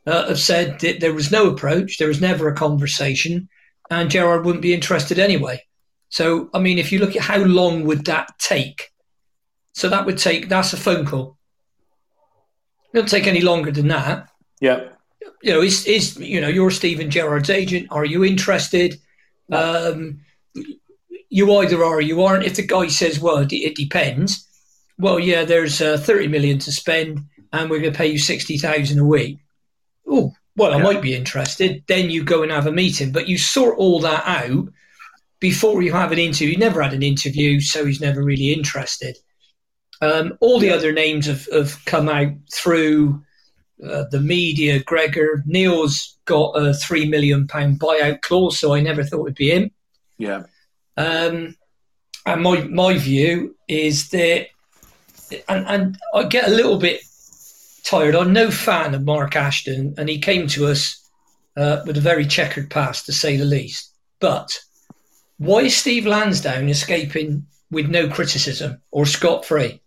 uh, 0.08 0.28
have 0.28 0.40
said 0.40 0.80
that 0.80 1.02
there 1.02 1.14
was 1.14 1.32
no 1.32 1.50
approach, 1.50 1.98
there 1.98 2.08
was 2.08 2.22
never 2.22 2.48
a 2.48 2.56
conversation, 2.56 3.50
and 3.90 4.10
Gerrard 4.10 4.46
wouldn't 4.46 4.62
be 4.62 4.74
interested 4.74 5.20
anyway. 5.20 5.62
So 6.10 6.50
I 6.54 6.60
mean, 6.60 6.78
if 6.78 6.92
you 6.92 7.00
look 7.00 7.16
at 7.16 7.22
how 7.22 7.40
long 7.40 7.84
would 7.84 8.06
that 8.06 8.30
take, 8.40 8.92
so 9.74 9.90
that 9.90 10.06
would 10.06 10.18
take 10.18 10.48
that's 10.48 10.74
a 10.74 10.78
phone 10.78 11.06
call. 11.06 11.38
It 12.94 12.98
doesn't 12.98 13.10
take 13.10 13.28
any 13.28 13.42
longer 13.42 13.70
than 13.72 13.90
that. 13.90 14.30
Yeah. 14.62 14.90
You 15.42 15.54
know, 15.54 15.62
is 15.62 15.86
is 15.86 16.18
you 16.18 16.40
know 16.40 16.48
you're 16.48 16.72
Stephen 16.72 17.12
Gerrard's 17.12 17.50
agent? 17.50 17.88
Are 17.92 18.06
you 18.06 18.24
interested? 18.24 19.00
Um, 19.52 20.22
you 21.30 21.54
either 21.58 21.84
are 21.84 21.96
or 21.96 22.02
you 22.02 22.24
aren't. 22.24 22.46
If 22.46 22.56
the 22.56 22.66
guy 22.66 22.88
says, 22.88 23.20
"Well, 23.20 23.46
it 23.50 23.76
depends," 23.76 24.48
well, 24.98 25.20
yeah, 25.20 25.44
there's 25.44 25.82
uh, 25.82 25.98
thirty 25.98 26.28
million 26.28 26.60
to 26.60 26.72
spend, 26.72 27.20
and 27.52 27.70
we're 27.70 27.82
going 27.82 27.92
to 27.92 27.98
pay 27.98 28.08
you 28.08 28.18
sixty 28.18 28.58
thousand 28.58 29.00
a 29.00 29.06
week. 29.06 29.38
Oh, 30.08 30.34
well, 30.56 30.74
I 30.74 30.82
might 30.82 31.02
be 31.02 31.16
interested. 31.16 31.84
Then 31.88 32.10
you 32.10 32.24
go 32.24 32.42
and 32.42 32.52
have 32.52 32.66
a 32.66 32.72
meeting, 32.72 33.12
but 33.12 33.28
you 33.28 33.38
sort 33.38 33.78
all 33.78 34.00
that 34.00 34.24
out 34.26 34.68
before 35.40 35.82
you 35.84 35.92
have 35.94 36.12
an 36.12 36.18
interview. 36.18 36.50
You 36.50 36.58
never 36.58 36.82
had 36.82 36.94
an 36.94 37.04
interview, 37.04 37.60
so 37.60 37.86
he's 37.86 38.02
never 38.02 38.24
really 38.24 38.52
interested. 38.52 39.18
Um, 40.02 40.38
all 40.42 40.60
the 40.60 40.72
other 40.72 40.92
names 40.92 41.28
have, 41.28 41.48
have 41.52 41.84
come 41.86 42.10
out 42.10 42.32
through 42.52 43.22
uh, 43.84 44.06
the 44.10 44.20
media. 44.20 44.82
Gregor 44.84 45.44
Neil's 45.46 46.18
got 46.26 46.52
a 46.54 46.74
three 46.74 47.08
million 47.08 47.48
pound 47.48 47.80
buyout 47.80 48.22
clause, 48.22 48.60
so 48.60 48.74
I 48.74 48.82
never 48.82 49.04
thought 49.04 49.26
it'd 49.26 49.36
be 49.36 49.52
him. 49.52 49.72
Yeah. 50.18 50.44
Um, 50.98 51.56
and 52.26 52.42
my 52.42 52.62
my 52.64 52.98
view 52.98 53.56
is 53.68 54.10
that, 54.10 54.48
and, 55.48 55.68
and 55.68 55.98
I 56.14 56.24
get 56.24 56.48
a 56.48 56.52
little 56.52 56.78
bit 56.78 57.02
tired. 57.88 58.16
I'm 58.16 58.34
no 58.34 58.52
fan 58.52 58.94
of 58.94 59.04
Mark 59.04 59.36
Ashton, 59.36 59.96
and 59.98 60.10
he 60.10 60.20
came 60.20 60.48
to 60.50 60.68
us 60.68 61.10
uh, 61.56 61.82
with 61.86 61.98
a 61.98 62.02
very 62.02 62.26
checkered 62.26 62.70
past, 62.70 63.06
to 63.06 63.14
say 63.14 63.38
the 63.38 63.46
least. 63.46 63.94
But 64.20 64.52
why 65.38 65.62
is 65.62 65.76
Steve 65.76 66.06
Lansdown 66.06 66.70
escaping 66.70 67.46
with 67.72 67.90
no 67.90 68.10
criticism 68.10 68.82
or 68.92 69.06
scot 69.06 69.46
free? 69.46 69.82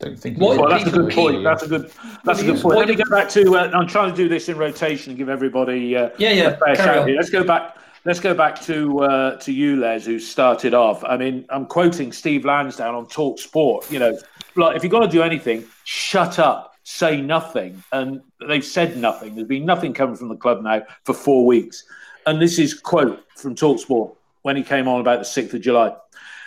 I 0.00 0.06
don't 0.06 0.18
think. 0.18 0.38
Well, 0.38 0.68
that's 0.68 0.86
a 0.86 0.90
good 0.90 1.12
point. 1.12 1.44
That's 1.44 1.62
a 1.62 1.68
good. 1.68 1.92
That's 2.24 2.40
a 2.40 2.44
good 2.44 2.60
point. 2.60 2.78
Let 2.78 2.88
me 2.88 2.94
go 2.94 3.10
back 3.10 3.28
to. 3.30 3.56
Uh, 3.56 3.70
I'm 3.74 3.86
trying 3.86 4.10
to 4.10 4.16
do 4.16 4.28
this 4.28 4.48
in 4.48 4.56
rotation 4.56 5.10
and 5.10 5.18
give 5.18 5.28
everybody. 5.28 5.96
Uh, 5.96 6.10
yeah, 6.18 6.30
yeah. 6.30 6.48
A 6.48 6.56
fair 6.56 6.74
shout 6.76 7.06
here. 7.06 7.16
Let's 7.16 7.30
go 7.30 7.44
back. 7.44 7.76
Let's 8.06 8.20
go 8.20 8.32
back 8.32 8.62
to 8.62 9.00
uh, 9.00 9.36
to 9.40 9.52
you, 9.52 9.76
Lez, 9.76 10.06
who 10.06 10.18
started 10.18 10.72
off. 10.72 11.04
I 11.04 11.18
mean, 11.18 11.44
I'm 11.50 11.66
quoting 11.66 12.12
Steve 12.12 12.46
Lansdown 12.46 12.94
on 12.94 13.06
Talk 13.08 13.38
Sport. 13.38 13.90
You 13.90 13.98
know, 13.98 14.18
like 14.56 14.74
if 14.74 14.82
you're 14.82 14.90
going 14.90 15.06
to 15.06 15.12
do 15.14 15.22
anything, 15.22 15.66
shut 15.84 16.38
up, 16.38 16.69
say 16.90 17.20
nothing, 17.20 17.82
and 17.92 18.20
they've 18.46 18.64
said 18.64 18.96
nothing. 18.96 19.34
There's 19.34 19.46
been 19.46 19.64
nothing 19.64 19.94
coming 19.94 20.16
from 20.16 20.28
the 20.28 20.36
club 20.36 20.62
now 20.62 20.82
for 21.04 21.14
four 21.14 21.46
weeks, 21.46 21.84
and 22.26 22.42
this 22.42 22.58
is 22.58 22.74
quote 22.74 23.24
from 23.36 23.54
Talk 23.54 23.78
Sport 23.78 24.14
when 24.42 24.56
he 24.56 24.62
came 24.62 24.88
on 24.88 25.00
about 25.00 25.20
the 25.20 25.24
sixth 25.24 25.54
of 25.54 25.60
July. 25.60 25.94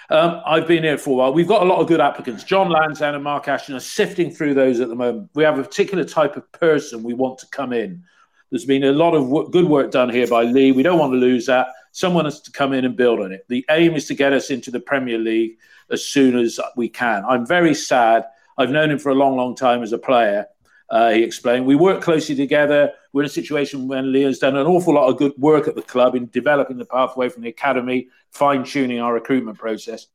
Um, 0.09 0.41
I've 0.45 0.67
been 0.67 0.83
here 0.83 0.97
for 0.97 1.11
a 1.11 1.13
while. 1.13 1.33
We've 1.33 1.47
got 1.47 1.61
a 1.61 1.65
lot 1.65 1.79
of 1.79 1.87
good 1.87 2.01
applicants. 2.01 2.43
John 2.43 2.69
Lansdown 2.69 3.15
and 3.15 3.23
Mark 3.23 3.47
Ashton 3.47 3.75
are 3.75 3.79
sifting 3.79 4.29
through 4.29 4.53
those 4.53 4.81
at 4.81 4.89
the 4.89 4.95
moment. 4.95 5.29
We 5.33 5.43
have 5.43 5.57
a 5.57 5.63
particular 5.63 6.03
type 6.03 6.35
of 6.35 6.51
person 6.51 7.03
we 7.03 7.13
want 7.13 7.39
to 7.39 7.47
come 7.47 7.71
in. 7.71 8.03
There's 8.51 8.65
been 8.65 8.83
a 8.83 8.91
lot 8.91 9.15
of 9.15 9.23
w- 9.23 9.49
good 9.49 9.65
work 9.65 9.91
done 9.91 10.09
here 10.09 10.27
by 10.27 10.43
Lee. 10.43 10.73
We 10.73 10.83
don't 10.83 10.99
want 10.99 11.13
to 11.13 11.17
lose 11.17 11.45
that. 11.45 11.67
Someone 11.93 12.25
has 12.25 12.41
to 12.41 12.51
come 12.51 12.73
in 12.73 12.83
and 12.83 12.97
build 12.97 13.21
on 13.21 13.31
it. 13.31 13.45
The 13.47 13.65
aim 13.69 13.95
is 13.95 14.07
to 14.07 14.13
get 14.13 14.33
us 14.33 14.51
into 14.51 14.71
the 14.71 14.81
Premier 14.81 15.17
League 15.17 15.57
as 15.89 16.05
soon 16.05 16.37
as 16.37 16.59
we 16.75 16.89
can. 16.89 17.23
I'm 17.25 17.45
very 17.45 17.73
sad. 17.73 18.25
I've 18.57 18.71
known 18.71 18.91
him 18.91 18.99
for 18.99 19.09
a 19.09 19.15
long, 19.15 19.35
long 19.35 19.55
time 19.55 19.83
as 19.83 19.93
a 19.93 19.97
player. 19.97 20.45
Uh, 20.89 21.11
he 21.11 21.23
explained. 21.23 21.65
We 21.65 21.75
work 21.75 22.01
closely 22.01 22.35
together. 22.35 22.91
We're 23.13 23.23
in 23.23 23.27
a 23.27 23.29
situation 23.29 23.87
when 23.87 24.11
Leo's 24.11 24.39
done 24.39 24.55
an 24.55 24.67
awful 24.67 24.93
lot 24.93 25.09
of 25.09 25.17
good 25.17 25.33
work 25.37 25.67
at 25.67 25.75
the 25.75 25.81
club 25.81 26.15
in 26.15 26.27
developing 26.27 26.77
the 26.77 26.85
pathway 26.85 27.29
from 27.29 27.43
the 27.43 27.49
academy, 27.49 28.09
fine 28.31 28.63
tuning 28.63 28.99
our 28.99 29.13
recruitment 29.13 29.57
process. 29.57 30.07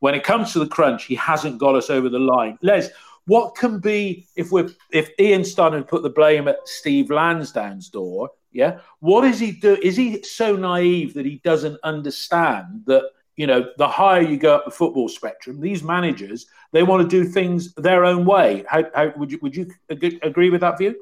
When 0.00 0.14
it 0.14 0.24
comes 0.24 0.52
to 0.52 0.58
the 0.58 0.66
crunch, 0.66 1.04
he 1.04 1.14
hasn't 1.14 1.58
got 1.58 1.74
us 1.74 1.88
over 1.88 2.08
the 2.08 2.18
line. 2.18 2.58
Lez, 2.62 2.90
what 3.26 3.54
can 3.56 3.78
be 3.78 4.26
if 4.36 4.50
we're 4.50 4.70
if 4.90 5.10
Ian 5.18 5.44
Stunning 5.44 5.84
put 5.84 6.02
the 6.02 6.10
blame 6.10 6.48
at 6.48 6.66
Steve 6.66 7.10
Lansdown's 7.10 7.88
door? 7.88 8.30
Yeah, 8.52 8.78
what 9.00 9.24
is 9.24 9.38
he 9.38 9.52
do? 9.52 9.76
Is 9.82 9.96
he 9.96 10.22
so 10.22 10.56
naive 10.56 11.14
that 11.14 11.26
he 11.26 11.40
doesn't 11.44 11.78
understand 11.84 12.84
that 12.86 13.04
you 13.38 13.46
know, 13.46 13.60
the 13.78 13.86
higher 13.86 14.20
you 14.20 14.36
go 14.36 14.56
up 14.56 14.64
the 14.64 14.70
football 14.70 15.08
spectrum, 15.08 15.60
these 15.60 15.82
managers 15.82 16.46
they 16.72 16.82
want 16.82 17.00
to 17.02 17.08
do 17.08 17.24
things 17.24 17.72
their 17.74 18.04
own 18.04 18.26
way. 18.26 18.64
How, 18.68 18.84
how 18.94 19.12
would 19.16 19.30
you 19.32 19.38
would 19.40 19.56
you 19.56 19.70
agree 19.88 20.50
with 20.50 20.60
that 20.60 20.76
view? 20.76 20.92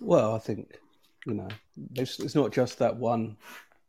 Well, 0.00 0.34
I 0.34 0.38
think 0.38 0.78
you 1.26 1.34
know, 1.34 1.48
it's, 1.94 2.18
it's 2.18 2.34
not 2.34 2.52
just 2.52 2.78
that 2.80 2.96
one 2.96 3.36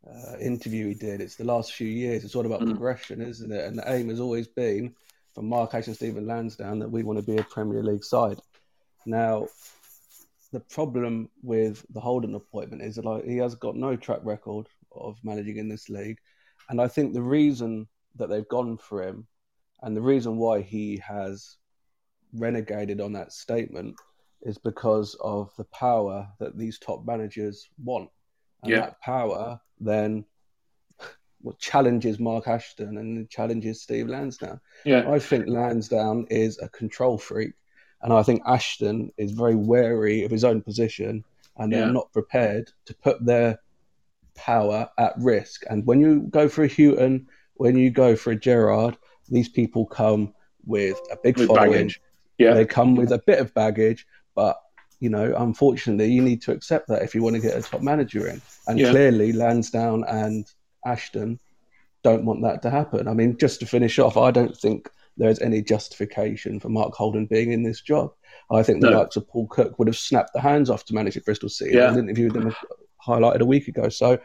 uh, 0.08 0.36
interview 0.38 0.86
he 0.86 0.94
did. 0.94 1.20
It's 1.20 1.34
the 1.34 1.44
last 1.44 1.72
few 1.72 1.88
years. 1.88 2.24
It's 2.24 2.36
all 2.36 2.46
about 2.46 2.60
mm. 2.60 2.70
progression, 2.70 3.20
isn't 3.20 3.50
it? 3.50 3.64
And 3.64 3.78
the 3.78 3.92
aim 3.92 4.08
has 4.08 4.20
always 4.20 4.46
been 4.46 4.94
from 5.34 5.48
Mark 5.48 5.74
H 5.74 5.88
and 5.88 5.96
Stephen 5.96 6.26
Lansdown 6.26 6.78
that 6.78 6.90
we 6.90 7.02
want 7.02 7.18
to 7.18 7.24
be 7.24 7.38
a 7.38 7.44
Premier 7.44 7.82
League 7.82 8.04
side. 8.04 8.38
Now, 9.04 9.48
the 10.52 10.60
problem 10.60 11.28
with 11.42 11.84
the 11.90 12.00
Holden 12.00 12.36
appointment 12.36 12.82
is 12.82 12.94
that 12.94 13.04
like, 13.04 13.24
he 13.24 13.38
has 13.38 13.56
got 13.56 13.74
no 13.74 13.96
track 13.96 14.20
record 14.22 14.68
of 14.92 15.18
managing 15.24 15.56
in 15.56 15.68
this 15.68 15.88
league. 15.88 16.18
And 16.68 16.80
I 16.80 16.88
think 16.88 17.12
the 17.12 17.22
reason 17.22 17.88
that 18.16 18.28
they've 18.28 18.48
gone 18.48 18.76
for 18.78 19.02
him 19.02 19.26
and 19.82 19.96
the 19.96 20.02
reason 20.02 20.36
why 20.36 20.62
he 20.62 20.96
has 21.06 21.56
renegated 22.34 23.00
on 23.00 23.12
that 23.12 23.32
statement 23.32 23.96
is 24.42 24.58
because 24.58 25.14
of 25.20 25.50
the 25.56 25.64
power 25.64 26.28
that 26.38 26.56
these 26.56 26.78
top 26.78 27.04
managers 27.06 27.68
want. 27.82 28.10
And 28.62 28.72
yeah. 28.72 28.80
that 28.80 29.00
power 29.00 29.60
then 29.80 30.24
well, 31.42 31.56
challenges 31.58 32.18
Mark 32.18 32.48
Ashton 32.48 32.96
and 32.96 33.28
challenges 33.28 33.82
Steve 33.82 34.08
Lansdown. 34.08 34.60
Yeah. 34.84 35.10
I 35.10 35.18
think 35.18 35.46
Lansdown 35.46 36.26
is 36.30 36.58
a 36.58 36.68
control 36.70 37.18
freak. 37.18 37.52
And 38.02 38.12
I 38.12 38.22
think 38.22 38.42
Ashton 38.46 39.10
is 39.16 39.32
very 39.32 39.54
wary 39.54 40.24
of 40.24 40.30
his 40.30 40.44
own 40.44 40.62
position 40.62 41.24
and 41.56 41.72
they're 41.72 41.86
yeah. 41.86 41.92
not 41.92 42.12
prepared 42.12 42.70
to 42.86 42.94
put 42.94 43.24
their 43.24 43.58
power 44.34 44.88
at 44.98 45.14
risk. 45.18 45.64
And 45.70 45.86
when 45.86 46.00
you 46.00 46.20
go 46.30 46.48
for 46.48 46.64
a 46.64 46.68
Hughton, 46.68 47.26
when 47.54 47.76
you 47.76 47.90
go 47.90 48.16
for 48.16 48.32
a 48.32 48.36
Gerrard, 48.36 48.96
these 49.28 49.48
people 49.48 49.86
come 49.86 50.34
with 50.66 50.98
a 51.10 51.16
big 51.22 51.38
with 51.38 51.48
following, 51.48 51.70
baggage. 51.70 52.00
Yeah. 52.38 52.54
They 52.54 52.64
come 52.64 52.96
with 52.96 53.12
a 53.12 53.22
bit 53.26 53.38
of 53.38 53.54
baggage, 53.54 54.06
but 54.34 54.60
you 55.00 55.10
know, 55.10 55.34
unfortunately, 55.36 56.10
you 56.10 56.22
need 56.22 56.40
to 56.42 56.52
accept 56.52 56.88
that 56.88 57.02
if 57.02 57.14
you 57.14 57.22
want 57.22 57.36
to 57.36 57.42
get 57.42 57.56
a 57.56 57.62
top 57.62 57.82
manager 57.82 58.26
in. 58.28 58.40
And 58.66 58.78
Yeah. 58.78 58.90
clearly, 58.90 59.32
Lansdown 59.32 60.04
and 60.08 60.46
Ashton 60.86 61.38
don't 62.02 62.24
want 62.24 62.42
that 62.42 62.62
to 62.62 62.70
happen. 62.70 63.08
I 63.08 63.14
mean, 63.14 63.36
just 63.36 63.60
to 63.60 63.66
finish 63.66 63.98
off, 63.98 64.16
I 64.16 64.30
don't 64.30 64.56
think 64.56 64.88
there's 65.16 65.40
any 65.40 65.62
justification 65.62 66.58
for 66.58 66.68
Mark 66.68 66.94
Holden 66.94 67.26
being 67.26 67.52
in 67.52 67.62
this 67.62 67.80
job. 67.80 68.12
I 68.50 68.62
think 68.62 68.80
the 68.80 68.90
No. 68.90 68.98
likes 68.98 69.16
of 69.16 69.28
Paul 69.28 69.46
Cook 69.46 69.78
would 69.78 69.88
have 69.88 69.96
snapped 69.96 70.32
the 70.32 70.40
hands 70.40 70.70
off 70.70 70.84
to 70.86 70.94
manage 70.94 71.16
at 71.16 71.24
Bristol 71.24 71.48
City. 71.48 71.74
Yeah. 71.74 71.92
An 71.92 71.98
interview 71.98 72.26
with 72.26 72.42
them 72.42 72.54
highlighted 73.06 73.40
a 73.40 73.46
week 73.46 73.68
ago. 73.68 73.88
So 73.88 74.18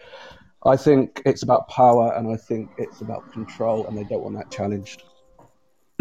I 0.65 0.75
think 0.75 1.21
it's 1.25 1.43
about 1.43 1.67
power 1.69 2.13
and 2.15 2.31
I 2.31 2.37
think 2.37 2.71
it's 2.77 3.01
about 3.01 3.29
control, 3.31 3.87
and 3.87 3.97
they 3.97 4.03
don't 4.03 4.23
want 4.23 4.35
that 4.35 4.51
challenged. 4.51 5.03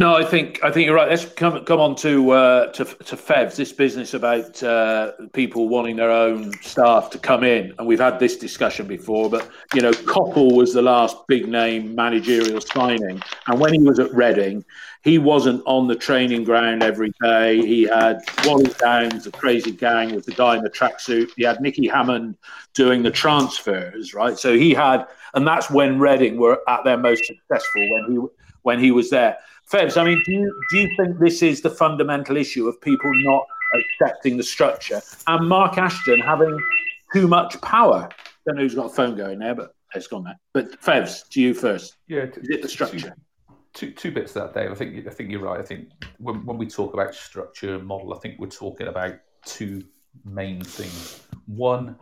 No, 0.00 0.14
I 0.14 0.24
think 0.24 0.62
I 0.62 0.70
think 0.70 0.86
you're 0.86 0.94
right. 0.94 1.08
Let's 1.08 1.24
come 1.24 1.64
come 1.64 1.80
on 1.80 1.96
to 1.96 2.30
uh, 2.30 2.66
to 2.72 2.84
to 2.84 3.16
Fevs. 3.16 3.56
This 3.56 3.72
business 3.72 4.14
about 4.14 4.62
uh, 4.62 5.10
people 5.32 5.68
wanting 5.68 5.96
their 5.96 6.12
own 6.12 6.52
staff 6.62 7.10
to 7.10 7.18
come 7.18 7.42
in, 7.42 7.74
and 7.76 7.86
we've 7.86 7.98
had 7.98 8.20
this 8.20 8.36
discussion 8.36 8.86
before. 8.86 9.28
But 9.28 9.50
you 9.74 9.82
know, 9.82 9.90
Coppell 9.90 10.54
was 10.54 10.72
the 10.72 10.82
last 10.82 11.16
big 11.26 11.48
name 11.48 11.96
managerial 11.96 12.60
signing, 12.60 13.20
and 13.48 13.58
when 13.58 13.72
he 13.72 13.80
was 13.80 13.98
at 13.98 14.14
Reading, 14.14 14.64
he 15.02 15.18
wasn't 15.18 15.64
on 15.66 15.88
the 15.88 15.96
training 15.96 16.44
ground 16.44 16.84
every 16.84 17.12
day. 17.20 17.60
He 17.66 17.82
had 17.82 18.20
Wally 18.44 18.70
Downes, 18.78 19.24
the 19.24 19.32
crazy 19.32 19.72
gang, 19.72 20.14
with 20.14 20.26
the 20.26 20.32
guy 20.32 20.56
in 20.56 20.62
the 20.62 20.70
tracksuit. 20.70 21.30
He 21.36 21.42
had 21.42 21.60
Nicky 21.60 21.88
Hammond 21.88 22.36
doing 22.72 23.02
the 23.02 23.10
transfers, 23.10 24.14
right? 24.14 24.38
So 24.38 24.56
he 24.56 24.74
had, 24.74 25.06
and 25.34 25.44
that's 25.44 25.72
when 25.72 25.98
Reading 25.98 26.36
were 26.36 26.60
at 26.68 26.84
their 26.84 26.98
most 26.98 27.24
successful 27.26 27.82
when 27.90 28.12
he 28.12 28.18
when 28.62 28.78
he 28.78 28.92
was 28.92 29.10
there. 29.10 29.38
Fevs, 29.70 30.00
I 30.00 30.04
mean, 30.04 30.22
do 30.25 30.32
you, 30.32 30.62
do 30.70 30.78
you 30.78 30.96
think 30.96 31.18
this 31.18 31.42
is 31.42 31.60
the 31.60 31.68
fundamental 31.70 32.38
issue 32.38 32.68
of 32.68 32.80
people 32.80 33.10
not 33.22 33.46
accepting 33.75 34.38
the 34.38 34.42
structure 34.42 35.02
and 35.26 35.46
Mark 35.46 35.76
Ashton 35.76 36.20
having 36.20 36.58
too 37.12 37.28
much 37.28 37.60
power? 37.60 38.08
I 38.10 38.14
don't 38.46 38.56
know 38.56 38.62
who's 38.62 38.75
got 38.75 38.87
a 38.87 38.94
phone 38.94 39.14
going 39.14 39.38
there, 39.38 39.54
but 39.54 39.75
it's 39.94 40.06
gone 40.06 40.25
there. 40.25 40.38
But 40.54 40.80
Fevs, 40.80 41.28
to 41.30 41.42
you 41.42 41.52
first. 41.52 41.96
Yeah, 42.06 42.25
Is 42.25 42.48
it 42.48 42.62
the 42.62 42.68
structure? 42.68 43.14
Two, 43.75 43.90
two 43.90 44.10
bits 44.10 44.32
to 44.32 44.40
that, 44.40 44.54
Dave. 44.54 44.70
I 44.70 44.75
think 44.75 45.06
I 45.06 45.10
think 45.10 45.30
you're 45.30 45.42
right. 45.42 45.60
I 45.60 45.62
think 45.62 45.90
when, 46.16 46.46
when 46.46 46.56
we 46.56 46.66
talk 46.66 46.94
about 46.94 47.14
structure 47.14 47.75
and 47.75 47.87
model, 47.87 48.14
I 48.14 48.18
think 48.18 48.38
we're 48.38 48.48
talking 48.48 48.88
about 48.88 49.16
two 49.44 49.84
main 50.25 50.62
things. 50.62 51.26
One, 51.46 51.96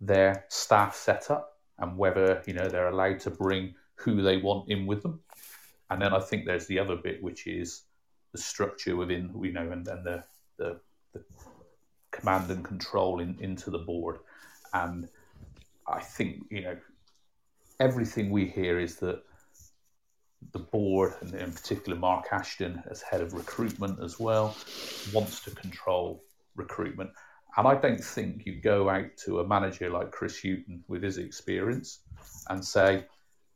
their 0.00 0.44
staff 0.48 0.94
setup 0.94 1.56
and 1.78 1.96
whether 1.96 2.42
you 2.46 2.52
know 2.52 2.68
they're 2.68 2.88
allowed 2.88 3.20
to 3.20 3.30
bring 3.30 3.74
who 3.94 4.20
they 4.22 4.36
want 4.36 4.68
in 4.68 4.86
with 4.86 5.02
them. 5.02 5.20
And 5.90 6.00
then 6.02 6.12
I 6.12 6.20
think 6.20 6.44
there's 6.44 6.66
the 6.66 6.78
other 6.78 6.96
bit, 6.96 7.22
which 7.22 7.46
is 7.46 7.82
the 8.32 8.38
structure 8.38 8.96
within, 8.96 9.30
you 9.42 9.52
know, 9.52 9.70
and 9.70 9.84
then 9.84 10.02
the, 10.04 10.24
the, 10.58 10.80
the 11.14 11.24
command 12.10 12.50
and 12.50 12.64
control 12.64 13.20
in, 13.20 13.36
into 13.40 13.70
the 13.70 13.78
board. 13.78 14.18
And 14.74 15.08
I 15.86 16.00
think, 16.00 16.44
you 16.50 16.62
know, 16.62 16.76
everything 17.80 18.30
we 18.30 18.46
hear 18.46 18.78
is 18.78 18.96
that 18.96 19.22
the 20.52 20.58
board, 20.58 21.14
and 21.20 21.34
in 21.34 21.52
particular 21.52 21.98
Mark 21.98 22.26
Ashton 22.32 22.82
as 22.90 23.02
head 23.02 23.20
of 23.20 23.32
recruitment 23.32 24.00
as 24.02 24.20
well, 24.20 24.56
wants 25.12 25.40
to 25.40 25.50
control 25.50 26.22
recruitment. 26.54 27.10
And 27.56 27.66
I 27.66 27.74
don't 27.74 28.02
think 28.02 28.46
you 28.46 28.60
go 28.60 28.88
out 28.88 29.16
to 29.24 29.40
a 29.40 29.46
manager 29.46 29.90
like 29.90 30.12
Chris 30.12 30.40
Hughton 30.40 30.84
with 30.86 31.02
his 31.02 31.18
experience 31.18 32.00
and 32.50 32.64
say, 32.64 33.06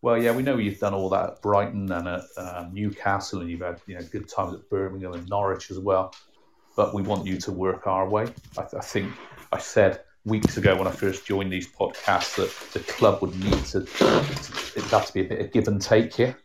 well, 0.02 0.20
yeah, 0.20 0.32
we 0.32 0.42
know 0.42 0.58
you've 0.58 0.80
done 0.80 0.94
all 0.94 1.08
that 1.10 1.30
at 1.30 1.42
Brighton 1.42 1.90
and 1.90 2.08
at 2.08 2.24
um, 2.36 2.74
Newcastle, 2.74 3.40
and 3.40 3.48
you've 3.48 3.60
had 3.60 3.80
you 3.86 3.94
know 3.94 4.02
good 4.10 4.28
times 4.28 4.54
at 4.54 4.68
Birmingham 4.68 5.12
and 5.14 5.28
Norwich 5.28 5.70
as 5.70 5.78
well. 5.78 6.12
But 6.76 6.92
we 6.92 7.02
want 7.02 7.24
you 7.24 7.36
to 7.38 7.52
work 7.52 7.86
our 7.86 8.08
way. 8.08 8.26
I, 8.58 8.62
I 8.62 8.80
think 8.80 9.12
I 9.52 9.58
said 9.58 10.00
weeks 10.24 10.56
ago 10.56 10.76
when 10.76 10.88
I 10.88 10.90
first 10.90 11.24
joined 11.24 11.52
these 11.52 11.68
podcasts 11.68 12.36
that 12.36 12.72
the 12.72 12.80
club 12.92 13.22
would 13.22 13.38
need 13.38 13.64
to, 13.66 13.82
it 13.82 13.88
has 13.90 14.90
got 14.90 15.06
to 15.06 15.12
be 15.12 15.20
a 15.20 15.24
bit 15.24 15.40
of 15.40 15.52
give 15.52 15.68
and 15.68 15.80
take 15.80 16.14
here. 16.14 16.36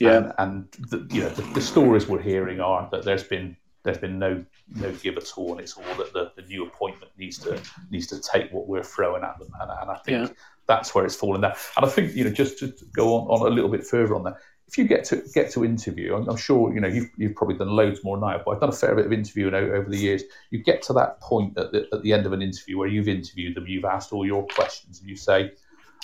Yeah. 0.00 0.16
And, 0.16 0.32
and 0.38 0.72
the, 0.90 1.14
you 1.14 1.22
know 1.22 1.28
the, 1.30 1.42
the 1.54 1.60
stories 1.60 2.08
we're 2.08 2.22
hearing 2.22 2.60
are 2.60 2.88
that 2.90 3.04
there's 3.04 3.24
been 3.24 3.56
there's 3.84 3.98
been 3.98 4.18
no 4.18 4.44
no 4.74 4.92
give 4.92 5.16
at 5.16 5.32
all, 5.36 5.52
and 5.52 5.60
it's 5.60 5.74
all 5.74 5.94
that 5.98 6.12
the, 6.12 6.32
the 6.34 6.42
new 6.48 6.66
appointment 6.66 6.87
needs 7.18 7.38
to 7.38 7.60
needs 7.90 8.06
to 8.08 8.20
take 8.20 8.50
what 8.52 8.68
we're 8.68 8.82
throwing 8.82 9.22
at 9.24 9.38
them, 9.38 9.48
and, 9.60 9.70
and 9.70 9.90
I 9.90 9.96
think 10.04 10.28
Yeah. 10.28 10.34
that's 10.66 10.94
where 10.94 11.04
it's 11.04 11.16
fallen 11.16 11.40
down. 11.40 11.54
And 11.76 11.84
I 11.86 11.88
think 11.88 12.14
you 12.14 12.24
know 12.24 12.30
just 12.30 12.58
to 12.60 12.72
go 12.92 13.14
on, 13.14 13.28
on 13.28 13.50
a 13.50 13.54
little 13.54 13.70
bit 13.70 13.84
further 13.84 14.14
on 14.14 14.24
that, 14.24 14.36
if 14.66 14.78
you 14.78 14.84
get 14.84 15.04
to 15.04 15.22
get 15.34 15.50
to 15.52 15.64
interview, 15.64 16.14
I'm, 16.14 16.28
I'm 16.28 16.36
sure 16.36 16.72
you 16.72 16.80
know 16.80 16.88
you've, 16.88 17.10
you've 17.16 17.34
probably 17.34 17.56
done 17.56 17.68
loads 17.70 18.04
more 18.04 18.18
now, 18.18 18.40
but 18.44 18.52
I've 18.52 18.60
done 18.60 18.68
a 18.70 18.72
fair 18.72 18.94
bit 18.94 19.06
of 19.06 19.12
interviewing 19.12 19.54
over, 19.54 19.74
over 19.76 19.90
the 19.90 19.98
years. 19.98 20.22
You 20.50 20.62
get 20.62 20.82
to 20.82 20.92
that 20.94 21.20
point 21.20 21.56
at 21.58 21.72
the, 21.72 21.86
at 21.92 22.02
the 22.02 22.12
end 22.12 22.26
of 22.26 22.32
an 22.32 22.42
interview 22.42 22.78
where 22.78 22.88
you've 22.88 23.08
interviewed 23.08 23.54
them, 23.56 23.66
you've 23.66 23.84
asked 23.84 24.12
all 24.12 24.26
your 24.26 24.46
questions, 24.46 25.00
and 25.00 25.08
you 25.08 25.16
say. 25.16 25.52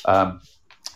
Um, 0.07 0.41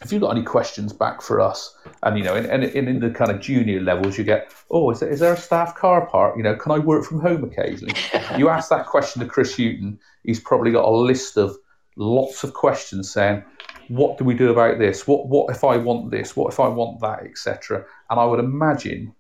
have 0.01 0.13
you've 0.13 0.23
got 0.23 0.31
any 0.31 0.45
questions 0.45 0.93
back 0.93 1.21
for 1.23 1.41
us? 1.41 1.75
And 2.03 2.17
you 2.17 2.25
know, 2.25 2.35
and, 2.35 2.47
and, 2.47 2.65
and 2.65 2.89
in 2.89 3.01
the 3.01 3.11
kind 3.11 3.31
of 3.31 3.41
junior 3.41 3.81
levels, 3.81 4.17
you 4.17 4.25
get, 4.25 4.53
oh, 4.71 4.91
is 4.91 5.01
there, 5.01 5.09
is 5.09 5.21
there 5.21 5.33
a 5.33 5.37
staff 5.37 5.75
car 5.75 6.07
park? 6.07 6.37
You 6.37 6.43
know, 6.43 6.55
can 6.55 6.73
I 6.73 6.79
work 6.79 7.05
from 7.05 7.21
home 7.21 7.45
occasionally? 7.45 7.95
you 8.37 8.49
ask 8.49 8.71
that 8.71 8.87
question 8.87 9.21
to 9.23 9.29
Chris 9.29 9.57
Hughton, 9.57 9.99
he's 10.25 10.41
probably 10.41 10.71
got 10.71 10.85
a 10.85 10.91
list 10.91 11.37
of 11.37 11.57
lots 11.97 12.45
of 12.45 12.55
questions 12.55 13.11
saying, 13.11 13.43
what 13.89 14.19
do 14.19 14.25
we 14.25 14.35
do 14.35 14.51
about 14.51 14.79
this? 14.79 15.07
What 15.07 15.29
what 15.29 15.55
if 15.55 15.65
I 15.65 15.77
want 15.77 16.11
this? 16.11 16.37
What 16.37 16.53
if 16.53 16.61
I 16.61 16.69
want 16.69 17.01
that, 17.01 17.25
etc. 17.25 17.85
And 18.11 18.21
I 18.21 18.25
would 18.25 18.39
imagine 18.39 19.15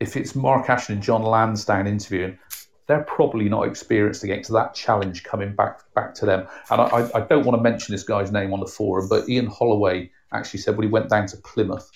if 0.00 0.16
it's 0.16 0.34
Mark 0.34 0.70
Ashton 0.70 0.96
and 0.96 1.02
John 1.02 1.22
Lansdown 1.22 1.86
interviewing, 1.86 2.38
they're 2.86 3.02
probably 3.04 3.48
not 3.48 3.66
experienced 3.66 4.22
against 4.24 4.52
that 4.52 4.74
challenge 4.74 5.24
coming 5.24 5.54
back 5.54 5.80
back 5.94 6.14
to 6.14 6.26
them. 6.26 6.46
And 6.70 6.80
I, 6.80 7.08
I- 7.14 7.20
don't 7.22 7.44
want 7.44 7.58
to 7.58 7.62
mention 7.62 7.92
this 7.92 8.04
guy's 8.04 8.30
name 8.32 8.52
on 8.52 8.60
the 8.60 8.66
forum, 8.66 9.08
but 9.08 9.28
Ian 9.28 9.46
Holloway 9.46 10.10
actually 10.32 10.60
said 10.60 10.76
when 10.76 10.86
he 10.86 10.92
went 10.92 11.08
down 11.10 11.26
to 11.26 11.36
Plymouth 11.38 11.90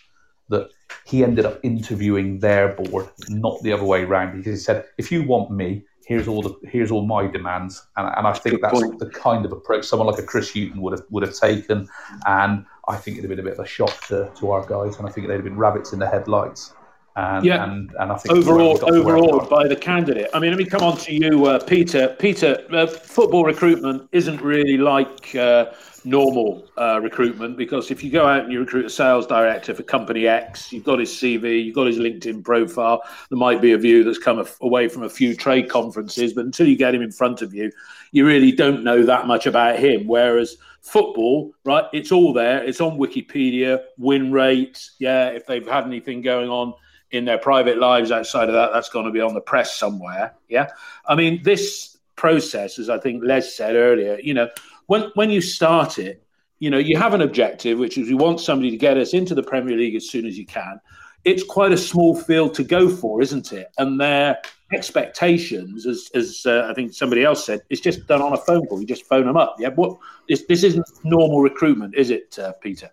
that 0.49 0.69
he 1.05 1.23
ended 1.23 1.47
up 1.47 1.61
interviewing 1.63 2.41
their 2.41 2.71
board, 2.71 3.09
not 3.29 3.63
the 3.63 3.73
other 3.73 3.85
way 3.85 4.03
around, 4.03 4.37
because 4.37 4.59
he 4.59 4.65
said, 4.65 4.85
if 4.99 5.13
you 5.13 5.23
want 5.23 5.51
me, 5.53 5.85
here's 6.07 6.27
all 6.27 6.43
the 6.43 6.53
here's 6.69 6.91
all 6.91 7.07
my 7.07 7.29
demands. 7.29 7.87
And, 7.97 8.13
and 8.17 8.27
I 8.27 8.33
think 8.33 8.57
Good 8.57 8.63
that's 8.65 8.81
point. 8.81 8.99
the 8.99 9.07
kind 9.11 9.45
of 9.45 9.53
approach 9.53 9.85
someone 9.87 10.09
like 10.09 10.19
a 10.19 10.25
Chris 10.27 10.53
Hughton 10.53 10.81
would 10.83 10.93
have 10.99 11.07
would 11.11 11.23
have 11.23 11.35
taken. 11.37 11.89
And 12.27 12.67
I 12.89 12.97
think 12.97 13.19
it'd 13.19 13.31
have 13.31 13.37
been 13.37 13.47
a 13.47 13.49
bit 13.49 13.59
of 13.61 13.65
a 13.65 13.69
shock 13.69 14.05
to, 14.09 14.29
to 14.41 14.51
our 14.51 14.67
guys, 14.67 14.99
and 14.99 15.07
I 15.07 15.13
think 15.13 15.29
they'd 15.29 15.35
have 15.35 15.45
been 15.45 15.57
rabbits 15.57 15.93
in 15.93 16.01
the 16.01 16.09
headlights. 16.09 16.73
And, 17.17 17.45
Yeah. 17.45 17.65
and, 17.65 17.91
and 17.99 18.13
I 18.13 18.17
think 18.17 18.37
overall, 18.37 18.75
we 18.75 18.81
got 18.81 18.87
to 18.87 19.03
where 19.03 19.17
we 19.17 19.23
overall 19.23 19.47
by 19.47 19.67
the 19.67 19.77
candidate. 19.77 20.29
I 20.33 20.39
mean, 20.39 20.51
let 20.51 20.59
me 20.59 20.65
come 20.65 20.83
on 20.83 20.97
to 20.99 21.13
you, 21.13 21.47
uh, 21.47 21.59
Peter. 21.59 22.15
Peter, 22.19 22.65
uh, 22.73 22.87
football 22.87 23.45
recruitment 23.45 24.09
isn't 24.13 24.41
really 24.41 24.77
like 24.77 25.35
uh, 25.35 25.67
normal 26.05 26.69
uh, 26.79 27.01
recruitment 27.03 27.57
because 27.57 27.91
if 27.91 28.05
you 28.05 28.11
go 28.11 28.27
out 28.27 28.45
and 28.45 28.53
you 28.53 28.61
recruit 28.61 28.87
a 28.87 28.91
sales 28.91 29.27
director 29.27 29.75
for 29.75 29.83
company 29.83 30.29
X, 30.29 30.73
you've 30.73 30.85
got 30.85 31.01
his 31.01 31.11
CV, 31.11 31.65
you've 31.65 31.75
got 31.75 31.89
his 31.89 31.99
LinkedIn 31.99 32.45
profile. 32.45 33.03
There 33.29 33.39
might 33.39 33.61
be 33.61 33.73
a 33.73 33.79
view 33.79 34.05
that's 34.05 34.19
come 34.19 34.45
away 34.61 34.89
from 34.89 35.03
a 35.03 35.11
few 35.11 35.35
trade 35.35 35.69
conferences, 35.69 36.33
but 36.33 36.45
until 36.45 36.69
you 36.69 36.77
get 36.77 36.95
him 36.95 37.03
in 37.03 37.11
front 37.11 37.43
of 37.43 37.53
you, 37.53 37.73
you 38.13 38.25
really 38.25 38.53
don't 38.53 38.85
know 38.85 39.05
that 39.05 39.27
much 39.27 39.47
about 39.47 39.79
him. 39.79 40.07
Whereas 40.07 40.59
football, 40.81 41.53
right, 41.65 41.85
it's 41.93 42.13
all 42.13 42.33
there. 42.33 42.63
It's 42.63 42.81
on 42.81 42.99
Wikipedia, 42.99 43.83
win 43.99 44.31
rates, 44.31 44.93
yeah, 45.01 45.29
if 45.29 45.45
they've 45.47 45.67
had 45.67 45.85
anything 45.85 46.23
going 46.23 46.49
on 46.49 46.73
in 47.11 47.25
their 47.25 47.39
private 47.39 47.79
lives 47.79 48.11
outside 48.13 48.49
of 48.49 48.55
that, 48.55 48.71
that's 48.73 48.89
going 48.89 49.07
to 49.07 49.11
be 49.11 49.21
on 49.21 49.35
the 49.35 49.41
press 49.41 49.77
somewhere. 49.77 50.35
Yeah. 50.49 50.69
I 51.07 51.15
mean, 51.15 51.43
this 51.43 51.99
process, 52.17 52.79
as 52.79 52.89
I 52.89 52.99
think 52.99 53.23
Lez 53.25 53.55
said 53.55 53.75
earlier, 53.75 54.19
you 54.23 54.35
know, 54.35 54.49
when, 54.87 55.11
when 55.15 55.31
you 55.31 55.41
start 55.41 55.99
it, 55.99 56.23
you 56.59 56.71
know, 56.71 56.79
you 56.79 56.97
have 56.99 57.15
an 57.15 57.23
objective, 57.23 57.79
which 57.79 57.97
is 57.97 58.09
we 58.09 58.15
want 58.15 58.41
somebody 58.41 58.71
to 58.71 58.77
get 58.77 58.97
us 58.97 59.15
into 59.15 59.35
the 59.35 59.43
Premier 59.43 59.77
League 59.77 59.95
as 59.95 60.09
soon 60.09 60.27
as 60.27 60.37
you 60.39 60.45
can. 60.45 60.81
It's 61.25 61.43
quite 61.43 61.73
a 61.73 61.77
small 61.77 62.15
field 62.15 62.55
to 62.55 62.65
go 62.65 62.89
for, 62.89 63.23
isn't 63.23 63.53
it? 63.53 63.71
And 63.79 64.01
their 64.01 64.39
expectations, 64.73 65.87
as, 65.87 66.11
as 66.15 66.43
uh, 66.47 66.67
I 66.71 66.75
think 66.75 66.93
somebody 66.93 67.25
else 67.25 67.45
said, 67.45 67.61
it's 67.71 67.81
just 67.81 68.07
done 68.07 68.23
on 68.23 68.33
a 68.33 68.39
phone 68.39 68.67
call. 68.67 68.81
You 68.81 68.87
just 68.87 69.07
phone 69.07 69.27
them 69.27 69.37
up. 69.37 69.57
Yeah. 69.59 69.71
What 69.71 69.99
this, 70.29 70.45
this 70.49 70.63
isn't 70.63 70.87
normal 71.05 71.41
recruitment, 71.41 71.95
is 71.95 72.11
it, 72.11 72.39
uh, 72.39 72.53
Peter? 72.61 72.91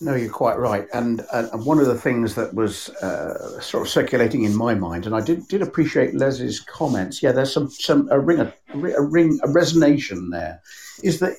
No, 0.00 0.14
you're 0.14 0.30
quite 0.30 0.58
right. 0.58 0.86
And, 0.94 1.24
and 1.32 1.66
one 1.66 1.80
of 1.80 1.86
the 1.86 1.98
things 1.98 2.36
that 2.36 2.54
was 2.54 2.88
uh, 3.02 3.60
sort 3.60 3.82
of 3.82 3.88
circulating 3.88 4.44
in 4.44 4.54
my 4.54 4.74
mind, 4.74 5.06
and 5.06 5.14
I 5.14 5.20
did, 5.20 5.48
did 5.48 5.60
appreciate 5.60 6.14
Lez's 6.14 6.60
comments. 6.60 7.20
Yeah, 7.20 7.32
there's 7.32 7.52
some 7.52 7.68
some 7.70 8.08
a 8.12 8.20
ring 8.20 8.38
a, 8.38 8.54
a 8.74 9.02
ring 9.02 9.40
a 9.42 9.48
resonation 9.48 10.30
there. 10.30 10.62
Is 11.02 11.18
that 11.18 11.36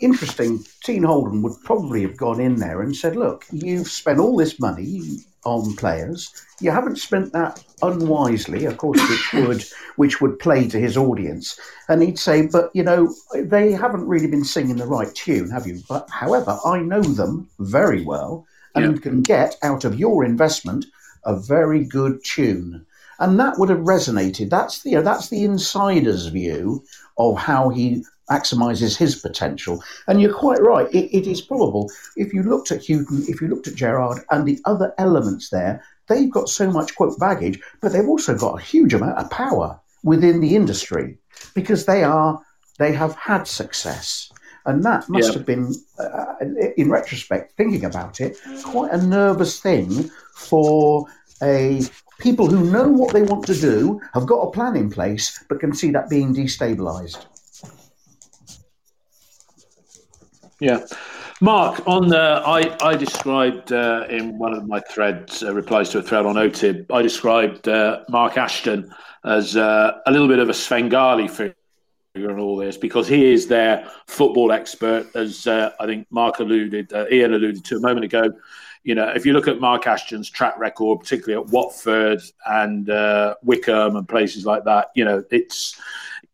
interesting? 0.00 0.64
Dean 0.84 1.02
Holden 1.02 1.42
would 1.42 1.54
probably 1.64 2.02
have 2.02 2.16
gone 2.16 2.40
in 2.40 2.56
there 2.56 2.82
and 2.82 2.94
said, 2.96 3.16
"Look, 3.16 3.46
you've 3.52 3.88
spent 3.90 4.18
all 4.18 4.36
this 4.36 4.58
money 4.60 5.18
on 5.44 5.74
players. 5.76 6.30
You 6.60 6.70
haven't 6.70 6.98
spent 6.98 7.32
that 7.32 7.64
unwisely, 7.82 8.64
of 8.64 8.76
course, 8.76 9.00
which 9.08 9.32
would 9.46 9.64
which 9.96 10.20
would 10.20 10.38
play 10.38 10.68
to 10.68 10.78
his 10.78 10.96
audience." 10.96 11.58
And 11.88 12.02
he'd 12.02 12.18
say, 12.18 12.46
"But 12.46 12.70
you 12.74 12.82
know, 12.82 13.14
they 13.34 13.72
haven't 13.72 14.06
really 14.06 14.28
been 14.28 14.44
singing 14.44 14.76
the 14.76 14.86
right 14.86 15.14
tune, 15.14 15.50
have 15.50 15.66
you? 15.66 15.80
But 15.88 16.08
however, 16.10 16.58
I 16.64 16.80
know 16.80 17.02
them 17.02 17.48
very 17.58 18.04
well 18.04 18.46
and 18.74 18.94
Yeah. 18.96 19.00
can 19.00 19.22
get 19.22 19.56
out 19.62 19.84
of 19.84 19.98
your 19.98 20.24
investment 20.24 20.86
a 21.24 21.36
very 21.36 21.84
good 21.84 22.22
tune." 22.24 22.84
and 23.20 23.38
that 23.40 23.58
would 23.58 23.68
have 23.68 23.80
resonated. 23.80 24.48
That's 24.50 24.82
the 24.82 24.90
you 24.90 24.96
know, 24.96 25.02
that's 25.02 25.28
the 25.28 25.42
insider's 25.44 26.26
view 26.26 26.84
of 27.18 27.36
how 27.36 27.68
he 27.68 28.04
maximises 28.30 28.96
his 28.96 29.16
potential. 29.16 29.82
And 30.06 30.20
you're 30.20 30.34
quite 30.34 30.60
right. 30.60 30.88
It, 30.92 31.16
it 31.16 31.26
is 31.26 31.40
probable 31.40 31.90
if 32.16 32.32
you 32.32 32.42
looked 32.42 32.70
at 32.70 32.84
Hughton, 32.86 33.24
if 33.28 33.40
you 33.40 33.48
looked 33.48 33.68
at 33.68 33.74
Gerrard 33.74 34.20
and 34.30 34.46
the 34.46 34.60
other 34.64 34.94
elements 34.98 35.50
there, 35.50 35.82
they've 36.08 36.30
got 36.30 36.48
so 36.48 36.70
much 36.70 36.94
quote 36.94 37.18
baggage, 37.18 37.60
but 37.80 37.92
they've 37.92 38.08
also 38.08 38.36
got 38.36 38.58
a 38.58 38.62
huge 38.62 38.94
amount 38.94 39.18
of 39.18 39.30
power 39.30 39.78
within 40.02 40.40
the 40.40 40.54
industry 40.56 41.18
because 41.54 41.86
they 41.86 42.04
are 42.04 42.40
they 42.78 42.92
have 42.92 43.14
had 43.16 43.46
success. 43.46 44.32
And 44.66 44.84
that 44.84 45.08
must 45.08 45.28
yeah. 45.28 45.34
have 45.34 45.46
been, 45.46 45.74
uh, 45.98 46.34
in 46.76 46.90
retrospect, 46.90 47.52
thinking 47.56 47.84
about 47.84 48.20
it, 48.20 48.36
quite 48.62 48.92
a 48.92 49.04
nervous 49.04 49.60
thing 49.60 50.10
for 50.34 51.06
a 51.42 51.82
people 52.18 52.46
who 52.48 52.70
know 52.70 52.88
what 52.88 53.12
they 53.12 53.22
want 53.22 53.46
to 53.46 53.54
do, 53.54 54.00
have 54.12 54.26
got 54.26 54.40
a 54.40 54.50
plan 54.50 54.76
in 54.76 54.90
place, 54.90 55.42
but 55.48 55.60
can 55.60 55.72
see 55.72 55.90
that 55.90 56.10
being 56.10 56.34
destabilised. 56.34 57.26
Yeah. 60.60 60.84
Mark, 61.40 61.86
on 61.86 62.08
the, 62.08 62.42
I, 62.44 62.76
I 62.82 62.96
described 62.96 63.72
uh, 63.72 64.06
in 64.10 64.38
one 64.38 64.52
of 64.54 64.66
my 64.66 64.80
threads, 64.90 65.42
uh, 65.44 65.54
replies 65.54 65.90
to 65.90 65.98
a 65.98 66.02
thread 66.02 66.26
on 66.26 66.34
OTIB, 66.34 66.86
I 66.90 67.00
described 67.00 67.68
uh, 67.68 68.00
Mark 68.08 68.36
Ashton 68.36 68.92
as 69.24 69.56
uh, 69.56 70.00
a 70.06 70.10
little 70.10 70.26
bit 70.26 70.40
of 70.40 70.48
a 70.48 70.54
Svengali 70.54 71.28
figure 71.28 71.54
in 72.16 72.40
all 72.40 72.56
this 72.56 72.76
because 72.76 73.06
he 73.06 73.32
is 73.32 73.46
their 73.46 73.88
football 74.08 74.50
expert, 74.50 75.06
as 75.14 75.46
uh, 75.46 75.70
I 75.78 75.86
think 75.86 76.08
Mark 76.10 76.40
alluded, 76.40 76.92
uh, 76.92 77.06
Ian 77.12 77.34
alluded 77.34 77.64
to 77.66 77.76
a 77.76 77.80
moment 77.80 78.04
ago. 78.04 78.32
You 78.82 78.96
know, 78.96 79.08
if 79.08 79.24
you 79.24 79.32
look 79.32 79.46
at 79.46 79.60
Mark 79.60 79.86
Ashton's 79.86 80.28
track 80.28 80.58
record, 80.58 80.98
particularly 81.00 81.44
at 81.44 81.52
Watford 81.52 82.20
and 82.46 82.88
Wycombe 83.44 83.96
and 83.96 84.08
places 84.08 84.44
like 84.44 84.64
that, 84.64 84.90
you 84.96 85.04
know, 85.04 85.22
it's, 85.30 85.80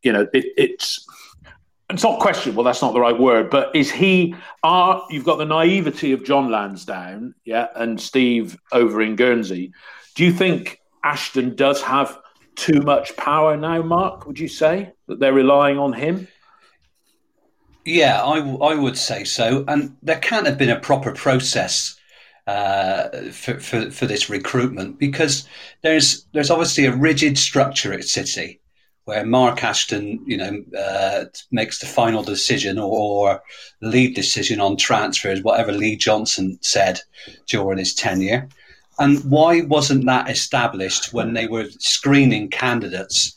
you 0.03 0.13
know, 0.13 0.23
it, 0.33 0.47
it's 0.57 1.07
it's 1.95 2.03
not 2.03 2.21
question. 2.21 2.55
Well, 2.55 2.65
that's 2.65 2.83
not 2.83 2.93
the 2.93 3.01
right 3.01 3.19
word. 3.19 3.51
But 3.51 3.75
is 3.75 3.91
he? 3.91 4.35
Are 4.63 5.05
you've 5.11 5.25
got 5.25 5.39
the 5.39 5.45
naivety 5.45 6.13
of 6.13 6.25
John 6.25 6.51
Lansdown, 6.51 7.35
yeah, 7.45 7.69
and 7.77 8.01
Steve 8.01 8.59
over 8.73 9.01
in 9.01 9.17
Guernsey? 9.17 9.73
Do 10.15 10.25
you 10.25 10.33
think 10.33 10.81
Ashton 11.05 11.55
does 11.55 11.81
have 11.83 12.19
too 12.57 12.81
much 12.81 13.17
power 13.17 13.57
now, 13.57 13.83
Mark? 13.83 14.27
Would 14.27 14.39
you 14.39 14.49
say 14.49 14.93
that 15.07 15.21
they're 15.21 15.33
relying 15.33 15.79
on 15.79 15.93
him? 15.93 16.29
Yeah, 17.85 18.23
I, 18.23 18.39
I 18.39 18.75
would 18.75 18.99
say 18.99 19.25
so. 19.25 19.65
And 19.69 19.97
there 20.03 20.19
can't 20.19 20.47
have 20.47 20.59
been 20.59 20.71
a 20.71 20.81
proper 20.81 21.13
process 21.13 21.99
uh, 22.47 23.09
for, 23.31 23.61
for, 23.61 23.91
for 23.91 24.07
this 24.07 24.29
recruitment 24.29 24.99
because 24.99 25.49
there's 25.83 26.27
there's 26.33 26.51
obviously 26.51 26.87
a 26.87 26.97
rigid 26.97 27.39
structure 27.39 27.93
at 27.93 28.05
City 28.05 28.61
where 29.05 29.25
Mark 29.27 29.62
Ashton, 29.62 30.23
you 30.27 30.37
know, 30.37 30.64
uh, 30.79 31.25
makes 31.51 31.79
the 31.79 31.87
final 31.87 32.23
decision 32.23 32.79
or, 32.79 33.43
lead 33.81 34.14
decision 34.14 34.61
on 34.61 34.77
transfers, 34.77 35.43
whatever 35.43 35.73
Lee 35.73 35.97
Johnson 35.97 36.59
said 36.62 37.01
during 37.47 37.79
his 37.79 37.95
tenure. 37.95 38.49
And 38.99 39.23
why 39.25 39.62
wasn't 39.62 40.07
that 40.07 40.31
established 40.31 41.12
when 41.12 41.35
they 41.35 41.47
were 41.47 41.67
screening 41.79 42.49
candidates? 42.49 43.35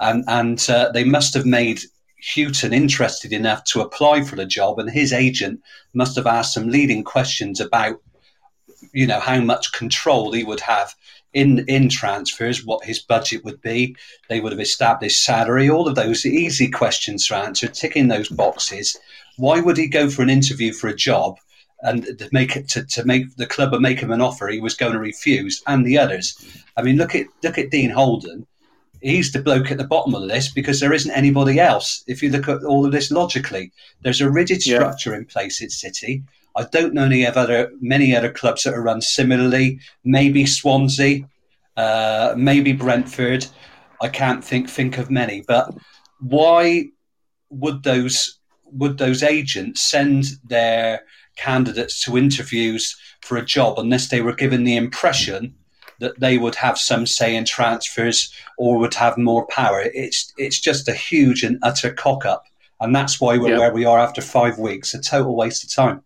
And, 0.00 0.24
and 0.28 0.64
uh, 0.70 0.90
they 0.92 1.04
must 1.04 1.34
have 1.34 1.44
made 1.44 1.80
Hughton 2.22 2.72
interested 2.72 3.32
enough 3.32 3.64
to 3.64 3.80
apply 3.80 4.22
for 4.24 4.36
the 4.36 4.46
job, 4.46 4.78
and 4.78 4.90
his 4.90 5.12
agent 5.12 5.60
must 5.94 6.16
have 6.16 6.26
asked 6.26 6.54
some 6.54 6.68
leading 6.68 7.02
questions 7.02 7.60
about, 7.60 8.00
you 8.92 9.06
know, 9.06 9.20
how 9.20 9.40
much 9.40 9.72
control 9.72 10.32
he 10.32 10.44
would 10.44 10.60
have 10.60 10.94
in 11.32 11.64
in 11.68 11.88
transfers, 11.88 12.64
what 12.64 12.84
his 12.84 12.98
budget 12.98 13.44
would 13.44 13.60
be. 13.62 13.96
They 14.28 14.40
would 14.40 14.52
have 14.52 14.60
established 14.60 15.24
salary, 15.24 15.68
all 15.68 15.88
of 15.88 15.94
those 15.94 16.26
easy 16.26 16.68
questions 16.68 17.26
to 17.26 17.36
answer, 17.36 17.68
ticking 17.68 18.08
those 18.08 18.28
boxes. 18.28 18.96
Why 19.36 19.60
would 19.60 19.76
he 19.76 19.88
go 19.88 20.10
for 20.10 20.22
an 20.22 20.30
interview 20.30 20.72
for 20.72 20.88
a 20.88 20.96
job 20.96 21.38
and 21.82 22.04
to 22.18 22.28
make 22.32 22.56
it 22.56 22.68
to, 22.70 22.84
to 22.84 23.04
make 23.04 23.36
the 23.36 23.46
club 23.46 23.72
and 23.72 23.82
make 23.82 24.00
him 24.00 24.10
an 24.10 24.20
offer 24.20 24.48
he 24.48 24.60
was 24.60 24.74
going 24.74 24.92
to 24.92 24.98
refuse, 24.98 25.62
and 25.66 25.86
the 25.86 25.98
others? 25.98 26.34
I 26.76 26.82
mean, 26.82 26.96
look 26.96 27.14
at 27.14 27.26
look 27.42 27.58
at 27.58 27.70
Dean 27.70 27.90
Holden. 27.90 28.46
He's 29.02 29.32
the 29.32 29.42
bloke 29.42 29.70
at 29.70 29.78
the 29.78 29.86
bottom 29.86 30.14
of 30.14 30.20
the 30.20 30.26
list 30.26 30.54
because 30.54 30.78
there 30.80 30.92
isn't 30.92 31.10
anybody 31.10 31.58
else. 31.58 32.04
If 32.06 32.22
you 32.22 32.28
look 32.28 32.48
at 32.48 32.64
all 32.64 32.84
of 32.84 32.92
this 32.92 33.10
logically, 33.10 33.72
there's 34.02 34.20
a 34.20 34.30
rigid 34.30 34.60
structure 34.60 35.12
yeah. 35.12 35.18
in 35.18 35.24
place 35.24 35.62
at 35.62 35.70
City. 35.70 36.22
I 36.56 36.64
don't 36.64 36.94
know 36.94 37.04
any 37.04 37.26
other 37.26 37.70
many 37.80 38.14
other 38.14 38.32
clubs 38.32 38.64
that 38.64 38.74
are 38.74 38.82
run 38.82 39.00
similarly. 39.00 39.80
Maybe 40.04 40.46
Swansea, 40.46 41.28
uh, 41.76 42.34
maybe 42.36 42.72
Brentford. 42.72 43.46
I 44.00 44.08
can't 44.08 44.44
think 44.44 44.68
think 44.68 44.98
of 44.98 45.10
many. 45.10 45.42
But 45.46 45.74
why 46.20 46.86
would 47.50 47.82
those 47.82 48.38
would 48.72 48.98
those 48.98 49.22
agents 49.22 49.82
send 49.82 50.24
their 50.44 51.02
candidates 51.36 52.04
to 52.04 52.18
interviews 52.18 52.96
for 53.22 53.36
a 53.36 53.44
job 53.44 53.78
unless 53.78 54.08
they 54.08 54.20
were 54.20 54.34
given 54.34 54.64
the 54.64 54.76
impression 54.76 55.54
that 55.98 56.18
they 56.18 56.38
would 56.38 56.54
have 56.54 56.78
some 56.78 57.04
say 57.06 57.36
in 57.36 57.44
transfers 57.44 58.32
or 58.58 58.78
would 58.78 58.94
have 58.94 59.18
more 59.18 59.46
power? 59.46 59.82
It's 59.94 60.32
it's 60.36 60.60
just 60.60 60.88
a 60.88 60.94
huge 60.94 61.42
and 61.42 61.58
utter 61.62 61.92
cock 61.92 62.24
up, 62.24 62.44
and 62.80 62.94
that's 62.94 63.20
why 63.20 63.38
we're 63.38 63.50
yep. 63.50 63.58
where 63.58 63.72
we 63.72 63.84
are 63.84 63.98
after 63.98 64.22
five 64.22 64.58
weeks. 64.58 64.94
A 64.94 65.00
total 65.00 65.36
waste 65.36 65.64
of 65.64 65.72
time. 65.72 66.02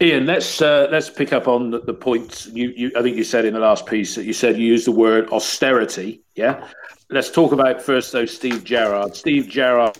Ian, 0.00 0.26
let's 0.26 0.60
uh, 0.60 0.88
let's 0.90 1.08
pick 1.08 1.32
up 1.32 1.46
on 1.46 1.70
the, 1.70 1.80
the 1.80 1.94
points 1.94 2.46
you, 2.46 2.72
you. 2.76 2.92
I 2.96 3.02
think 3.02 3.16
you 3.16 3.24
said 3.24 3.44
in 3.44 3.54
the 3.54 3.60
last 3.60 3.86
piece 3.86 4.16
that 4.16 4.24
you 4.24 4.32
said 4.32 4.56
you 4.56 4.66
used 4.66 4.86
the 4.86 4.92
word 4.92 5.30
austerity. 5.30 6.22
Yeah, 6.34 6.68
let's 7.10 7.30
talk 7.30 7.52
about 7.52 7.80
first 7.80 8.10
though 8.10 8.26
Steve 8.26 8.64
Gerrard. 8.64 9.14
Steve 9.14 9.48
Gerrard 9.48 9.96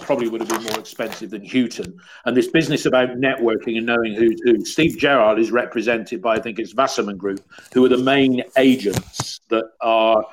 probably 0.00 0.28
would 0.28 0.40
have 0.40 0.48
been 0.48 0.62
more 0.62 0.78
expensive 0.78 1.30
than 1.30 1.44
Hughton. 1.44 1.96
And 2.24 2.36
this 2.36 2.48
business 2.48 2.86
about 2.86 3.10
networking 3.10 3.76
and 3.76 3.86
knowing 3.86 4.14
who's 4.14 4.40
who. 4.42 4.64
Steve 4.64 4.98
Gerrard 4.98 5.38
is 5.38 5.50
represented 5.50 6.20
by 6.20 6.34
I 6.34 6.40
think 6.40 6.58
it's 6.58 6.74
Wasserman 6.74 7.16
Group, 7.16 7.40
who 7.72 7.84
are 7.84 7.88
the 7.88 7.98
main 7.98 8.42
agents 8.56 9.40
that 9.50 9.64
are 9.80 10.24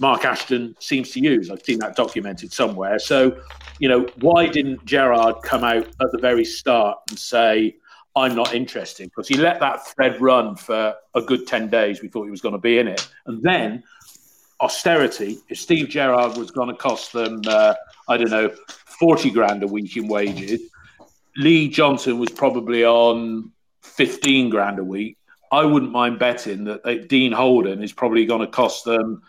Mark 0.00 0.24
Ashton 0.24 0.76
seems 0.78 1.10
to 1.12 1.20
use. 1.20 1.50
I've 1.50 1.62
seen 1.62 1.78
that 1.80 1.96
documented 1.96 2.52
somewhere. 2.52 2.98
So, 2.98 3.36
you 3.78 3.88
know, 3.88 4.06
why 4.20 4.46
didn't 4.46 4.84
Gerrard 4.84 5.42
come 5.42 5.64
out 5.64 5.86
at 6.00 6.12
the 6.12 6.18
very 6.18 6.44
start 6.44 6.98
and 7.10 7.18
say, 7.18 7.76
I'm 8.14 8.34
not 8.34 8.54
interested? 8.54 9.10
Because 9.10 9.28
he 9.28 9.36
let 9.36 9.60
that 9.60 9.86
thread 9.88 10.20
run 10.20 10.56
for 10.56 10.94
a 11.14 11.20
good 11.20 11.46
10 11.46 11.68
days. 11.68 12.00
We 12.00 12.08
thought 12.08 12.24
he 12.24 12.30
was 12.30 12.40
going 12.40 12.52
to 12.52 12.60
be 12.60 12.78
in 12.78 12.86
it. 12.86 13.08
And 13.26 13.42
then 13.42 13.82
austerity, 14.60 15.38
if 15.48 15.58
Steve 15.58 15.88
Gerrard 15.88 16.36
was 16.36 16.50
going 16.50 16.68
to 16.68 16.76
cost 16.76 17.12
them, 17.12 17.40
uh, 17.46 17.74
I 18.08 18.16
don't 18.16 18.30
know, 18.30 18.50
40 19.00 19.30
grand 19.30 19.62
a 19.62 19.66
week 19.66 19.96
in 19.96 20.08
wages, 20.08 20.60
Lee 21.36 21.68
Johnson 21.68 22.18
was 22.18 22.30
probably 22.30 22.84
on 22.84 23.52
15 23.82 24.50
grand 24.50 24.78
a 24.78 24.84
week. 24.84 25.16
I 25.50 25.64
wouldn't 25.64 25.92
mind 25.92 26.18
betting 26.18 26.64
that 26.64 27.08
Dean 27.08 27.32
Holden 27.32 27.82
is 27.82 27.92
probably 27.92 28.26
going 28.26 28.40
to 28.40 28.46
cost 28.46 28.84
them 28.84 29.22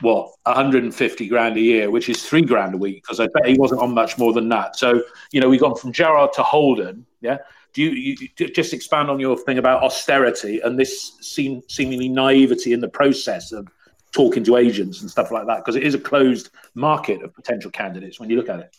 what 0.00 0.32
150 0.44 1.28
grand 1.28 1.56
a 1.56 1.60
year, 1.60 1.90
which 1.90 2.08
is 2.08 2.22
three 2.22 2.42
grand 2.42 2.74
a 2.74 2.78
week, 2.78 3.02
because 3.02 3.20
I 3.20 3.28
bet 3.28 3.46
he 3.46 3.58
wasn't 3.58 3.80
on 3.80 3.94
much 3.94 4.18
more 4.18 4.32
than 4.32 4.48
that. 4.50 4.76
So 4.76 5.02
you 5.32 5.40
know, 5.40 5.48
we've 5.48 5.60
gone 5.60 5.76
from 5.76 5.92
Gerrard 5.92 6.32
to 6.34 6.42
Holden. 6.42 7.06
Yeah. 7.20 7.38
Do 7.74 7.82
you, 7.82 8.16
you 8.38 8.48
just 8.48 8.72
expand 8.72 9.10
on 9.10 9.20
your 9.20 9.36
thing 9.36 9.58
about 9.58 9.82
austerity 9.82 10.60
and 10.60 10.78
this 10.78 11.18
seem, 11.20 11.62
seemingly 11.68 12.08
naivety 12.08 12.72
in 12.72 12.80
the 12.80 12.88
process 12.88 13.52
of 13.52 13.68
talking 14.10 14.42
to 14.44 14.56
agents 14.56 15.02
and 15.02 15.10
stuff 15.10 15.30
like 15.30 15.46
that? 15.46 15.58
Because 15.58 15.76
it 15.76 15.82
is 15.82 15.94
a 15.94 15.98
closed 15.98 16.50
market 16.74 17.22
of 17.22 17.34
potential 17.34 17.70
candidates 17.70 18.18
when 18.18 18.30
you 18.30 18.36
look 18.36 18.48
at 18.48 18.60
it. 18.60 18.76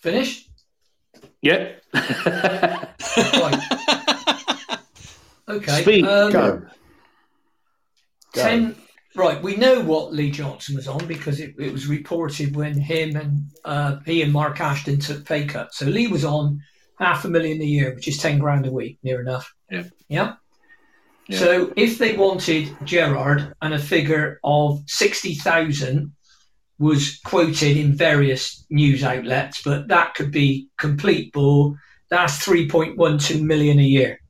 Finish. 0.00 0.46
Yeah. 1.40 1.72
okay. 5.48 5.82
Speak. 5.82 6.04
Um, 6.04 6.32
Go. 6.32 6.62
Ten. 8.32 8.76
Right, 9.14 9.42
we 9.42 9.56
know 9.56 9.80
what 9.80 10.14
Lee 10.14 10.30
Johnson 10.30 10.74
was 10.74 10.88
on 10.88 11.06
because 11.06 11.38
it, 11.38 11.54
it 11.58 11.70
was 11.70 11.86
reported 11.86 12.56
when 12.56 12.80
him 12.80 13.14
and 13.14 13.44
uh, 13.62 13.96
he 14.06 14.22
and 14.22 14.32
Mark 14.32 14.58
Ashton 14.58 15.00
took 15.00 15.26
pay 15.26 15.44
cut. 15.44 15.74
So 15.74 15.84
Lee 15.84 16.06
was 16.06 16.24
on 16.24 16.62
half 16.98 17.26
a 17.26 17.28
million 17.28 17.60
a 17.60 17.64
year, 17.64 17.94
which 17.94 18.08
is 18.08 18.16
ten 18.16 18.38
grand 18.38 18.66
a 18.66 18.72
week, 18.72 18.98
near 19.02 19.20
enough. 19.20 19.52
Yeah. 19.70 19.84
Yeah. 20.08 20.34
yeah. 21.28 21.38
So 21.38 21.72
if 21.76 21.98
they 21.98 22.16
wanted 22.16 22.74
Gerrard 22.84 23.52
and 23.60 23.74
a 23.74 23.78
figure 23.78 24.40
of 24.42 24.82
sixty 24.86 25.34
thousand 25.34 26.14
was 26.78 27.20
quoted 27.24 27.76
in 27.76 27.94
various 27.94 28.64
news 28.70 29.04
outlets, 29.04 29.62
but 29.62 29.88
that 29.88 30.14
could 30.14 30.30
be 30.30 30.68
complete 30.78 31.32
bull. 31.34 31.76
That's 32.08 32.38
three 32.38 32.66
point 32.66 32.96
one 32.96 33.18
two 33.18 33.44
million 33.44 33.78
a 33.78 33.82
year. 33.82 34.20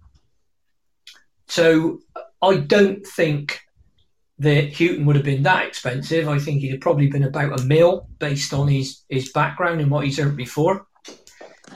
So 1.46 2.00
I 2.42 2.56
don't 2.56 3.06
think 3.06 3.60
that 4.42 4.72
Hughton 4.72 5.06
would 5.06 5.16
have 5.16 5.24
been 5.24 5.42
that 5.44 5.66
expensive. 5.66 6.28
I 6.28 6.38
think 6.38 6.60
he'd 6.60 6.72
have 6.72 6.80
probably 6.80 7.06
been 7.06 7.22
about 7.22 7.60
a 7.60 7.64
mil 7.64 8.08
based 8.18 8.52
on 8.52 8.68
his, 8.68 9.02
his 9.08 9.30
background 9.32 9.80
and 9.80 9.90
what 9.90 10.04
he's 10.04 10.18
earned 10.18 10.36
before. 10.36 10.86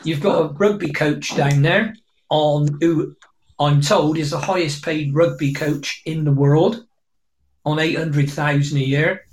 You've 0.02 0.20
got 0.20 0.40
a 0.40 0.52
rugby 0.52 0.92
coach 0.92 1.36
down 1.36 1.62
there 1.62 1.94
on 2.28 2.68
who 2.80 3.14
I'm 3.58 3.80
told, 3.80 4.18
is 4.18 4.30
the 4.30 4.40
highest 4.40 4.84
paid 4.84 5.14
rugby 5.14 5.52
coach 5.52 6.02
in 6.06 6.24
the 6.24 6.32
world 6.32 6.84
on 7.64 7.78
800,000 7.78 8.76
a 8.76 8.80
year. 8.80 9.26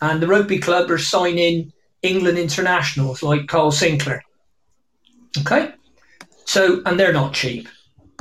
And 0.00 0.22
the 0.22 0.26
rugby 0.26 0.58
club 0.58 0.90
are 0.90 0.98
signing 0.98 1.72
England 2.02 2.38
internationals 2.38 3.22
like 3.22 3.46
Kyle 3.46 3.70
Sinckler. 3.70 4.20
Okay? 5.38 5.72
So, 6.46 6.82
and 6.86 6.98
they're 6.98 7.12
not 7.12 7.34
cheap. 7.34 7.68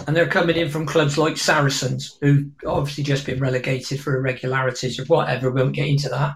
And 0.07 0.15
they're 0.15 0.27
coming 0.27 0.57
in 0.57 0.69
from 0.69 0.85
clubs 0.85 1.17
like 1.17 1.37
Saracens, 1.37 2.17
who 2.21 2.49
obviously 2.65 3.03
just 3.03 3.25
been 3.25 3.39
relegated 3.39 3.99
for 3.99 4.15
irregularities 4.15 4.99
or 4.99 5.05
whatever. 5.05 5.51
We 5.51 5.61
won't 5.61 5.75
get 5.75 5.87
into 5.87 6.09
that. 6.09 6.35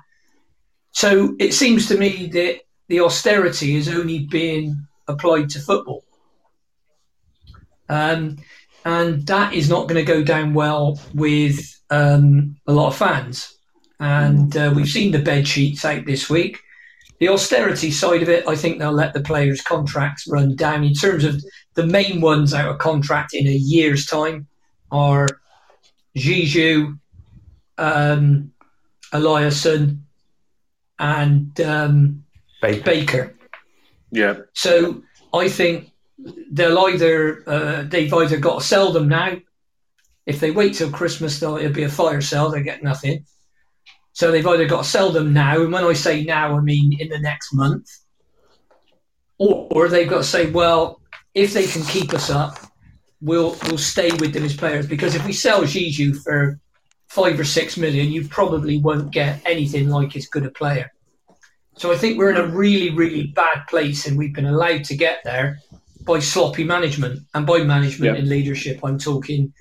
So 0.92 1.36
it 1.40 1.54
seems 1.54 1.88
to 1.88 1.98
me 1.98 2.28
that 2.28 2.62
the 2.88 3.00
austerity 3.00 3.76
is 3.76 3.90
only 3.90 4.20
being 4.20 4.88
applied 5.08 5.50
to 5.50 5.60
football. 5.60 6.04
Um, 7.90 8.38
and 8.86 9.26
that 9.28 9.54
is 9.54 9.70
not 9.70 9.88
going 9.88 10.04
to 10.04 10.14
go 10.14 10.24
down 10.24 10.54
well 10.54 11.00
with 11.14 11.60
um, 11.90 12.58
a 12.68 12.74
lot 12.74 12.88
of 12.88 12.96
fans. 12.96 13.56
And 14.00 14.56
uh, 14.56 14.72
we've 14.76 14.90
seen 14.90 15.12
the 15.12 15.20
bed 15.20 15.48
sheets 15.48 15.86
out 15.86 16.06
this 16.06 16.30
week. 16.30 16.60
The 17.20 17.30
austerity 17.30 17.92
side 17.92 18.22
of 18.22 18.30
it, 18.30 18.48
I 18.48 18.56
think 18.56 18.78
they'll 18.78 18.92
let 18.92 19.14
the 19.14 19.22
players' 19.22 19.62
contracts 19.62 20.28
run 20.28 20.56
down. 20.56 20.84
In 20.84 20.94
terms 20.94 21.24
of 21.24 21.42
the 21.76 21.86
main 21.86 22.22
ones 22.22 22.54
out 22.54 22.70
of 22.70 22.78
contract 22.78 23.34
in 23.34 23.48
a 23.48 23.52
year's 23.52 24.06
time, 24.06 24.48
are 24.92 25.28
Zizou, 26.16 27.00
um, 27.78 28.52
Eliasson, 29.12 30.00
and 31.00 31.60
um, 31.62 32.24
Baker. 32.62 32.84
Baker. 32.84 33.36
Yeah. 34.12 34.36
So 34.54 35.04
I 35.34 35.50
think 35.50 35.92
they'll 36.52 36.78
either 36.78 37.44
uh, 37.48 37.84
they've 37.84 38.14
either 38.14 38.38
got 38.38 38.62
to 38.62 38.66
sell 38.66 38.92
them 38.92 39.08
now. 39.08 39.38
If 40.26 40.40
they 40.40 40.52
wait 40.52 40.76
till 40.76 40.92
Christmas, 40.92 41.40
they'll, 41.40 41.58
it'll 41.58 41.74
be 41.74 41.84
a 41.84 41.90
fire 41.90 42.22
sale. 42.22 42.50
They 42.50 42.64
get 42.64 42.84
nothing. 42.84 43.26
So 44.14 44.32
they've 44.32 44.46
either 44.46 44.68
got 44.68 44.84
to 44.84 44.90
sell 44.90 45.12
them 45.12 45.34
now, 45.34 45.62
and 45.62 45.74
when 45.74 45.84
I 45.84 45.94
say 45.94 46.24
now, 46.24 46.56
I 46.56 46.62
mean 46.62 46.96
in 47.00 47.10
the 47.10 47.20
next 47.20 47.52
month, 47.52 47.90
or, 49.40 49.68
or 49.72 49.88
they've 49.88 50.10
got 50.10 50.20
to 50.20 50.24
say, 50.24 50.52
well, 50.52 51.02
if 51.34 51.54
they 51.54 51.66
can 51.66 51.84
keep 51.84 52.14
us 52.14 52.30
up, 52.30 52.60
we'll 53.22 53.56
we'll 53.64 53.78
stay 53.78 54.12
with 54.20 54.34
them 54.34 54.44
as 54.44 54.56
players. 54.56 54.88
Because 54.88 55.16
if 55.16 55.26
we 55.26 55.34
sell 55.34 55.64
Zizou 55.64 56.22
for 56.24 56.60
five 57.08 57.40
or 57.40 57.44
six 57.44 57.78
million, 57.78 58.12
you 58.12 58.28
probably 58.28 58.78
won't 58.78 59.12
get 59.12 59.42
anything 59.46 59.90
like 59.90 60.16
as 60.16 60.28
good 60.28 60.46
a 60.46 60.52
player. 60.52 60.92
So 61.76 61.92
I 61.92 61.98
think 61.98 62.18
we're 62.18 62.32
in 62.32 62.38
a 62.38 62.48
really, 62.48 62.92
really 62.92 63.28
bad 63.28 63.66
place, 63.68 64.06
and 64.06 64.18
we've 64.18 64.34
been 64.34 64.46
allowed 64.46 64.84
to 64.86 64.96
get 64.96 65.20
there 65.24 65.60
by 66.02 66.20
sloppy 66.20 66.64
management. 66.64 67.20
And 67.34 67.48
by 67.48 67.64
management 67.64 68.18
and 68.18 68.30
leadership, 68.30 68.80
I'm 68.84 69.00
talking 69.00 69.54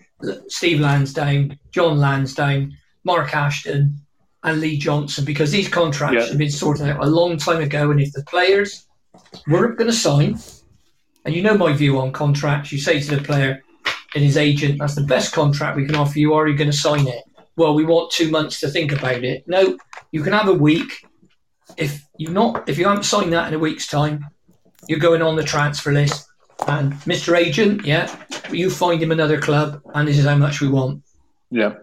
Steve 0.48 0.80
Lansdown, 0.80 1.58
John 1.70 1.98
Lansdown, 1.98 2.72
Mark 3.04 3.34
Ashton, 3.34 3.98
and 4.44 4.60
Lee 4.60 4.76
Johnson, 4.76 5.24
because 5.24 5.50
these 5.50 5.68
contracts 5.68 6.28
have 6.28 6.38
been 6.38 6.50
sorted 6.50 6.88
out 6.88 7.02
a 7.02 7.06
long 7.06 7.36
time 7.36 7.62
ago. 7.62 7.90
And 7.90 8.00
if 8.00 8.12
the 8.12 8.24
players 8.24 8.86
weren't 9.46 9.78
going 9.78 9.90
to 9.90 9.96
sign, 9.96 10.38
and 11.24 11.34
you 11.34 11.42
know 11.42 11.56
my 11.56 11.72
view 11.72 11.98
on 12.00 12.12
contracts, 12.12 12.72
you 12.72 12.78
say 12.78 13.00
to 13.00 13.16
the 13.16 13.22
player 13.22 13.62
and 14.14 14.24
his 14.24 14.36
agent, 14.36 14.78
that's 14.78 14.94
the 14.94 15.02
best 15.02 15.32
contract 15.32 15.76
we 15.76 15.86
can 15.86 15.94
offer 15.94 16.18
you. 16.18 16.34
Are 16.34 16.46
you 16.48 16.56
going 16.56 16.70
to 16.70 16.76
sign 16.76 17.06
it? 17.06 17.22
Well, 17.56 17.74
we 17.74 17.84
want 17.84 18.10
two 18.10 18.30
months 18.30 18.60
to 18.60 18.68
think 18.68 18.92
about 18.92 19.24
it. 19.24 19.44
No, 19.46 19.76
you 20.10 20.22
can 20.22 20.32
have 20.32 20.48
a 20.48 20.54
week. 20.54 21.06
If 21.76 22.06
you 22.18 22.28
not, 22.28 22.68
if 22.68 22.78
you 22.78 22.86
haven't 22.86 23.04
signed 23.04 23.32
that 23.32 23.48
in 23.48 23.54
a 23.54 23.58
week's 23.58 23.86
time, 23.86 24.26
you're 24.88 24.98
going 24.98 25.22
on 25.22 25.36
the 25.36 25.44
transfer 25.44 25.92
list. 25.92 26.26
And 26.66 26.92
Mr. 27.02 27.36
Agent, 27.36 27.84
yeah, 27.84 28.14
you 28.50 28.70
find 28.70 29.02
him 29.02 29.10
another 29.10 29.40
club, 29.40 29.80
and 29.94 30.06
this 30.06 30.18
is 30.18 30.26
how 30.26 30.36
much 30.36 30.60
we 30.60 30.68
want. 30.68 31.02
Yeah. 31.50 31.74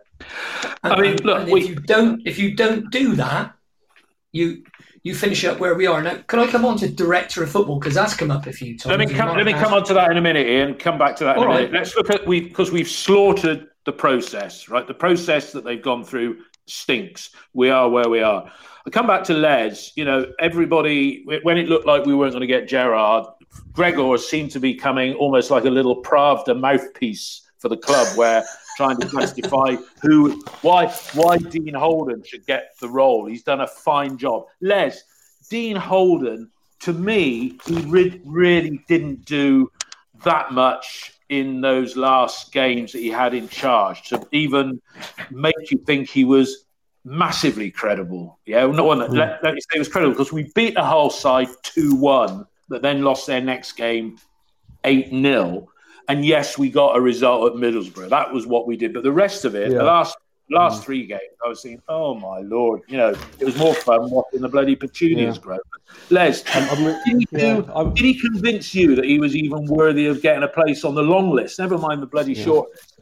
And, 0.84 0.94
I 0.94 1.00
mean, 1.00 1.18
look, 1.24 1.48
we... 1.48 1.62
if 1.62 1.70
you 1.70 1.76
don't, 1.76 2.22
if 2.26 2.40
you 2.40 2.56
don't 2.56 2.90
do 2.92 3.16
that, 3.16 3.54
you 4.32 4.64
you 5.04 5.16
finish 5.16 5.46
up 5.46 5.60
where 5.60 5.76
we 5.76 5.88
are 5.88 6.02
now. 6.02 6.18
Can 6.28 6.40
I 6.40 6.48
come 6.48 6.66
on 6.66 6.78
to 6.80 6.90
director 6.90 7.44
of 7.44 7.52
football 7.52 7.80
because 7.80 7.94
that's 7.94 8.16
come 8.16 8.32
up 8.32 8.48
a 8.48 8.54
few 8.54 8.78
times? 8.78 8.98
Let 8.98 9.00
me 9.00 9.14
come. 9.14 9.36
Let 9.36 9.46
me 9.46 9.54
come 9.54 9.74
on 9.74 9.84
to 9.86 9.94
that 9.94 10.12
in 10.12 10.18
a 10.18 10.22
minute, 10.22 10.48
Ian. 10.48 10.76
Come 10.76 10.98
back 10.98 11.16
to 11.18 11.24
that 11.26 11.38
in 11.38 11.44
All 11.44 11.54
minute. 11.54 11.72
Let's 11.72 11.96
look 11.96 12.10
at 12.10 12.26
we 12.28 12.42
because 12.42 12.72
we've 12.72 12.90
slaughtered 12.90 13.68
the 13.86 13.94
process, 13.94 14.70
right? 14.70 14.86
The 14.86 14.94
process 14.94 15.52
that 15.54 15.64
they've 15.64 15.82
gone 15.82 16.04
through 16.04 16.40
stinks. 16.66 17.32
We 17.54 17.70
are 17.70 17.90
where 17.90 18.10
we 18.10 18.22
are. 18.22 18.52
I 18.86 18.90
come 18.90 19.08
back 19.08 19.24
to 19.26 19.34
Lez. 19.34 19.94
You 19.96 20.06
know, 20.06 20.32
everybody 20.40 21.24
when 21.44 21.58
it 21.58 21.70
looked 21.70 21.86
like 21.86 22.06
we 22.06 22.16
weren't 22.16 22.34
going 22.34 22.42
to 22.42 22.48
get 22.48 22.68
Gerrard, 22.68 23.26
Gregor 23.72 24.18
seemed 24.18 24.52
to 24.52 24.60
be 24.60 24.76
coming 24.76 25.14
almost 25.16 25.50
like 25.50 25.66
a 25.66 25.70
little 25.70 26.02
Pravda 26.04 26.60
mouthpiece 26.60 27.50
for 27.58 27.70
the 27.70 27.78
club, 27.78 28.18
where 28.18 28.44
trying 28.80 28.98
to 28.98 29.10
justify 29.10 29.76
who, 30.02 30.42
why, 30.62 30.88
why 31.14 31.36
Dean 31.36 31.74
Holden 31.74 32.24
should 32.24 32.46
get 32.46 32.80
the 32.80 32.88
role. 32.88 33.26
He's 33.26 33.44
done 33.44 33.60
a 33.60 33.68
fine 33.68 34.18
job. 34.18 34.46
Lez, 34.62 35.04
Dean 35.50 35.76
Holden, 35.76 36.50
to 36.80 36.94
me, 36.94 37.60
he 37.66 37.82
re- 37.82 38.22
really 38.24 38.82
didn't 38.88 39.26
do 39.26 39.70
that 40.24 40.54
much 40.54 41.12
in 41.28 41.60
those 41.60 41.98
last 41.98 42.54
games 42.54 42.94
that 42.94 43.00
he 43.00 43.10
had 43.10 43.34
in 43.34 43.50
charge 43.50 44.04
to 44.04 44.26
even 44.32 44.82
make 45.30 45.72
you 45.72 45.80
think 45.80 46.10
he 46.10 46.24
was 46.24 46.64
massively 47.04 47.70
credible. 47.70 48.40
Yeah, 48.46 48.66
not 48.68 48.86
one 48.86 49.00
mm. 49.00 49.10
let, 49.14 49.44
let 49.44 49.56
me 49.56 49.60
say 49.60 49.76
it 49.76 49.80
was 49.80 49.90
credible 49.90 50.14
because 50.14 50.32
we 50.32 50.50
beat 50.56 50.76
the 50.76 50.86
whole 50.86 51.10
side 51.10 51.50
2 51.64 51.96
1 51.96 52.46
that 52.70 52.82
then 52.82 53.04
lost 53.04 53.28
their 53.28 53.42
next 53.42 53.74
game 53.74 54.18
8 54.86 55.10
0. 55.10 55.68
And 56.10 56.26
yes, 56.26 56.58
we 56.58 56.70
got 56.72 56.98
a 56.98 57.02
result 57.02 57.54
at 57.54 57.58
Middlesbrough. 57.58 58.10
That 58.10 58.34
was 58.34 58.48
what 58.48 58.66
we 58.66 58.76
did. 58.76 58.94
But 58.94 59.04
the 59.04 59.12
rest 59.12 59.46
of 59.46 59.54
it, 59.56 59.72
yeah. 59.72 59.78
the 59.78 59.84
last 59.84 60.18
last 60.50 60.82
mm. 60.82 60.86
three 60.86 61.06
games, 61.06 61.22
I 61.46 61.48
was 61.48 61.62
thinking, 61.62 61.84
oh 61.88 62.16
my 62.16 62.40
lord, 62.40 62.82
you 62.88 62.98
know, 62.98 63.14
it 63.40 63.46
was 63.46 63.56
more 63.58 63.76
fun 63.76 64.10
watching 64.10 64.42
the 64.42 64.50
bloody 64.50 64.76
petunias 64.76 65.36
yeah. 65.36 65.42
grow. 65.42 65.58
Lez, 66.10 66.42
did, 66.42 66.90
he 67.06 67.26
do, 67.26 67.28
yeah, 67.32 67.92
did 67.94 68.04
he 68.04 68.20
convince 68.20 68.74
you 68.74 68.96
that 68.96 69.06
he 69.06 69.20
was 69.20 69.36
even 69.36 69.66
worthy 69.66 70.08
of 70.08 70.24
getting 70.24 70.42
a 70.42 70.48
place 70.48 70.84
on 70.84 70.96
the 70.96 71.04
long 71.04 71.30
list? 71.30 71.60
Never 71.60 71.78
mind 71.78 72.02
the 72.02 72.08
bloody 72.08 72.34
yeah. 72.34 72.44
short 72.44 72.70
list. 72.72 73.00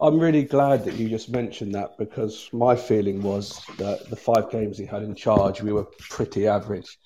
I'm 0.00 0.18
really 0.18 0.42
glad 0.42 0.84
that 0.84 0.94
you 0.94 1.08
just 1.08 1.30
mentioned 1.30 1.72
that 1.76 1.96
because 1.96 2.48
my 2.52 2.74
feeling 2.74 3.22
was 3.22 3.64
that 3.78 4.10
the 4.10 4.16
five 4.16 4.50
games 4.50 4.76
he 4.76 4.84
had 4.84 5.04
in 5.04 5.14
charge, 5.14 5.62
we 5.62 5.72
were 5.72 5.86
pretty 6.00 6.48
average. 6.48 6.98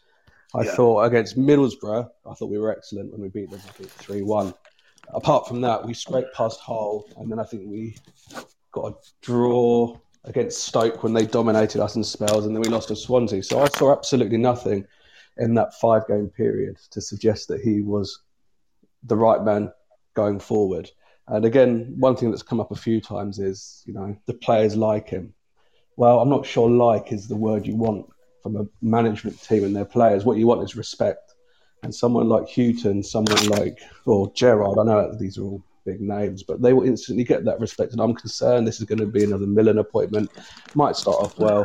I 0.54 0.64
thought 0.64 1.02
against 1.02 1.36
Middlesbrough, 1.36 2.08
I 2.24 2.34
thought 2.34 2.48
we 2.48 2.58
were 2.58 2.72
excellent 2.72 3.12
when 3.12 3.20
we 3.20 3.28
beat 3.28 3.50
them 3.50 3.60
3 3.60 4.22
1. 4.22 4.54
Apart 5.14 5.46
from 5.46 5.60
that, 5.62 5.84
we 5.84 5.94
scraped 5.94 6.34
past 6.34 6.60
Hull, 6.60 7.08
and 7.16 7.30
then 7.30 7.38
I 7.38 7.44
think 7.44 7.62
we 7.66 7.96
got 8.72 8.92
a 8.92 8.94
draw 9.22 9.96
against 10.24 10.64
Stoke 10.64 11.02
when 11.02 11.12
they 11.12 11.26
dominated 11.26 11.80
us 11.80 11.96
in 11.96 12.04
spells, 12.04 12.46
and 12.46 12.54
then 12.54 12.62
we 12.62 12.68
lost 12.68 12.88
to 12.88 12.96
Swansea. 12.96 13.42
So 13.42 13.60
I 13.60 13.68
saw 13.68 13.92
absolutely 13.92 14.38
nothing 14.38 14.84
in 15.38 15.54
that 15.54 15.74
five 15.74 16.06
game 16.08 16.28
period 16.28 16.76
to 16.90 17.00
suggest 17.00 17.48
that 17.48 17.60
he 17.60 17.80
was 17.80 18.20
the 19.04 19.16
right 19.16 19.42
man 19.42 19.72
going 20.14 20.40
forward. 20.40 20.90
And 21.28 21.44
again, 21.44 21.94
one 21.98 22.16
thing 22.16 22.30
that's 22.30 22.42
come 22.42 22.60
up 22.60 22.70
a 22.70 22.76
few 22.76 23.00
times 23.00 23.38
is, 23.38 23.82
you 23.86 23.92
know, 23.92 24.16
the 24.26 24.34
players 24.34 24.76
like 24.76 25.08
him. 25.08 25.34
Well, 25.96 26.20
I'm 26.20 26.28
not 26.28 26.46
sure 26.46 26.68
like 26.68 27.12
is 27.12 27.26
the 27.26 27.36
word 27.36 27.66
you 27.66 27.76
want 27.76 28.06
from 28.42 28.56
a 28.56 28.66
management 28.80 29.42
team 29.42 29.64
and 29.64 29.74
their 29.74 29.84
players. 29.84 30.24
What 30.24 30.38
you 30.38 30.46
want 30.46 30.62
is 30.62 30.76
respect. 30.76 31.25
And 31.86 31.94
someone 31.94 32.28
like 32.28 32.48
Hughton, 32.48 33.00
someone 33.00 33.46
like, 33.46 33.80
or 34.06 34.28
Gerrard, 34.32 34.76
I 34.76 34.82
know 34.82 35.14
these 35.14 35.38
are 35.38 35.44
all 35.44 35.62
big 35.84 36.00
names, 36.00 36.42
but 36.42 36.60
they 36.60 36.72
will 36.72 36.82
instantly 36.82 37.22
get 37.22 37.44
that 37.44 37.60
respect. 37.60 37.92
And 37.92 38.00
I'm 38.00 38.12
concerned 38.12 38.66
this 38.66 38.80
is 38.80 38.86
going 38.86 38.98
to 38.98 39.06
be 39.06 39.22
another 39.22 39.46
Millen 39.46 39.78
appointment. 39.78 40.28
Might 40.74 40.96
start 40.96 41.18
off 41.18 41.38
well, 41.38 41.64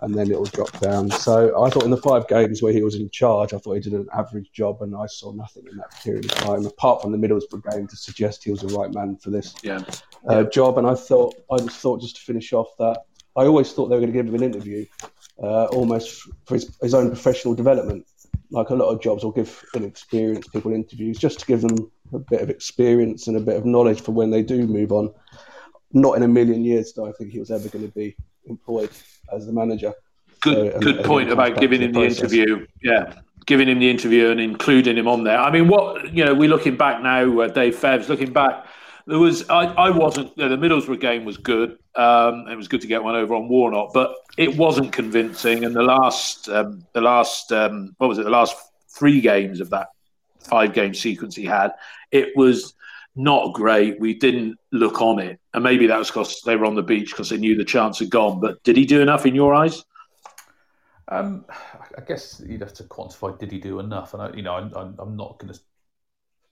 and 0.00 0.14
then 0.14 0.30
it 0.30 0.38
will 0.38 0.46
drop 0.46 0.72
down. 0.80 1.10
So 1.10 1.62
I 1.62 1.68
thought 1.68 1.84
in 1.84 1.90
the 1.90 1.98
five 1.98 2.26
games 2.28 2.62
where 2.62 2.72
he 2.72 2.82
was 2.82 2.94
in 2.94 3.10
charge, 3.10 3.52
I 3.52 3.58
thought 3.58 3.74
he 3.74 3.80
did 3.80 3.92
an 3.92 4.08
average 4.14 4.50
job, 4.52 4.80
and 4.80 4.96
I 4.96 5.04
saw 5.04 5.32
nothing 5.32 5.64
in 5.70 5.76
that 5.76 5.90
period 6.02 6.24
of 6.24 6.30
time 6.30 6.64
apart 6.64 7.02
from 7.02 7.12
the 7.12 7.18
Middlesbrough 7.18 7.70
game 7.70 7.86
to 7.88 7.96
suggest 7.96 8.44
he 8.44 8.50
was 8.50 8.60
the 8.60 8.68
right 8.68 8.90
man 8.94 9.18
for 9.18 9.28
this 9.28 9.54
yeah. 9.62 9.82
Uh, 10.26 10.44
job. 10.44 10.78
And 10.78 10.86
I 10.86 10.94
thought, 10.94 11.34
I 11.52 11.58
just 11.58 11.78
thought 11.80 12.00
just 12.00 12.16
to 12.16 12.22
finish 12.22 12.54
off 12.54 12.74
that 12.78 13.02
I 13.36 13.44
always 13.44 13.70
thought 13.70 13.88
they 13.88 13.96
were 13.96 14.00
going 14.00 14.14
to 14.14 14.18
give 14.18 14.28
him 14.28 14.34
an 14.34 14.42
interview, 14.42 14.86
uh, 15.42 15.66
almost 15.66 16.22
for 16.46 16.54
his, 16.54 16.74
his 16.80 16.94
own 16.94 17.08
professional 17.08 17.54
development 17.54 18.06
like 18.50 18.70
a 18.70 18.74
lot 18.74 18.88
of 18.88 19.00
jobs 19.00 19.24
will 19.24 19.32
give 19.32 19.64
inexperienced 19.74 20.52
people 20.52 20.72
interviews 20.72 21.18
just 21.18 21.40
to 21.40 21.46
give 21.46 21.60
them 21.60 21.90
a 22.12 22.18
bit 22.18 22.40
of 22.40 22.50
experience 22.50 23.26
and 23.26 23.36
a 23.36 23.40
bit 23.40 23.56
of 23.56 23.64
knowledge 23.64 24.00
for 24.00 24.12
when 24.12 24.30
they 24.30 24.42
do 24.42 24.66
move 24.66 24.92
on. 24.92 25.12
Not 25.92 26.16
in 26.16 26.22
a 26.22 26.28
million 26.28 26.64
years 26.64 26.92
do 26.92 27.06
I 27.06 27.12
think 27.12 27.32
he 27.32 27.38
was 27.38 27.50
ever 27.50 27.68
going 27.68 27.86
to 27.86 27.94
be 27.94 28.16
employed 28.46 28.90
as 29.32 29.46
the 29.46 29.52
manager. 29.52 29.92
Good, 30.40 30.74
so, 30.74 30.80
good 30.80 31.04
point 31.04 31.30
about 31.30 31.58
giving 31.58 31.82
him 31.82 31.92
the, 31.92 32.00
the 32.00 32.06
interview. 32.06 32.66
Yeah, 32.82 33.12
giving 33.46 33.68
him 33.68 33.80
the 33.80 33.90
interview 33.90 34.30
and 34.30 34.40
including 34.40 34.96
him 34.96 35.08
on 35.08 35.24
there. 35.24 35.38
I 35.38 35.50
mean, 35.50 35.68
what 35.68 36.12
you 36.12 36.24
know, 36.24 36.34
we're 36.34 36.48
looking 36.48 36.76
back 36.76 37.02
now. 37.02 37.40
Uh, 37.40 37.48
Dave 37.48 37.76
Fevs 37.76 38.08
looking 38.08 38.32
back 38.32 38.66
there 39.08 39.18
was 39.18 39.48
I, 39.48 39.64
I 39.64 39.90
wasn't 39.90 40.36
you 40.36 40.46
know, 40.46 40.54
the 40.54 40.68
Middlesbrough 40.68 41.00
game 41.00 41.24
was 41.24 41.38
good. 41.38 41.78
Um, 41.94 42.46
it 42.46 42.56
was 42.56 42.68
good 42.68 42.82
to 42.82 42.86
get 42.86 43.02
one 43.02 43.16
over 43.16 43.34
on 43.34 43.48
Warnock, 43.48 43.92
but 43.94 44.14
it 44.36 44.54
wasn't 44.54 44.92
convincing. 44.92 45.64
And 45.64 45.74
the 45.74 45.82
last 45.82 46.48
um, 46.50 46.84
the 46.92 47.00
last 47.00 47.50
um, 47.50 47.94
what 47.96 48.08
was 48.08 48.18
it? 48.18 48.24
The 48.24 48.30
last 48.30 48.54
three 48.90 49.22
games 49.22 49.60
of 49.60 49.70
that 49.70 49.88
five 50.40 50.74
game 50.74 50.92
sequence 50.92 51.34
he 51.34 51.46
had, 51.46 51.72
it 52.12 52.36
was 52.36 52.74
not 53.16 53.54
great. 53.54 53.98
We 53.98 54.12
didn't 54.12 54.58
look 54.72 55.00
on 55.00 55.20
it, 55.20 55.40
and 55.54 55.64
maybe 55.64 55.86
that 55.86 55.98
was 55.98 56.08
because 56.08 56.42
they 56.42 56.56
were 56.56 56.66
on 56.66 56.74
the 56.74 56.82
beach 56.82 57.10
because 57.10 57.30
they 57.30 57.38
knew 57.38 57.56
the 57.56 57.64
chance 57.64 57.98
had 58.00 58.10
gone. 58.10 58.40
But 58.40 58.62
did 58.62 58.76
he 58.76 58.84
do 58.84 59.00
enough 59.00 59.24
in 59.24 59.34
your 59.34 59.54
eyes? 59.54 59.84
Um, 61.10 61.46
I 61.96 62.02
guess 62.06 62.42
you'd 62.46 62.60
have 62.60 62.74
to 62.74 62.84
quantify. 62.84 63.38
Did 63.38 63.52
he 63.52 63.58
do 63.58 63.80
enough? 63.80 64.12
And 64.12 64.22
I, 64.22 64.30
you 64.34 64.42
know, 64.42 64.52
I'm, 64.52 64.94
I'm 64.98 65.16
not 65.16 65.38
going 65.38 65.50
to 65.54 65.58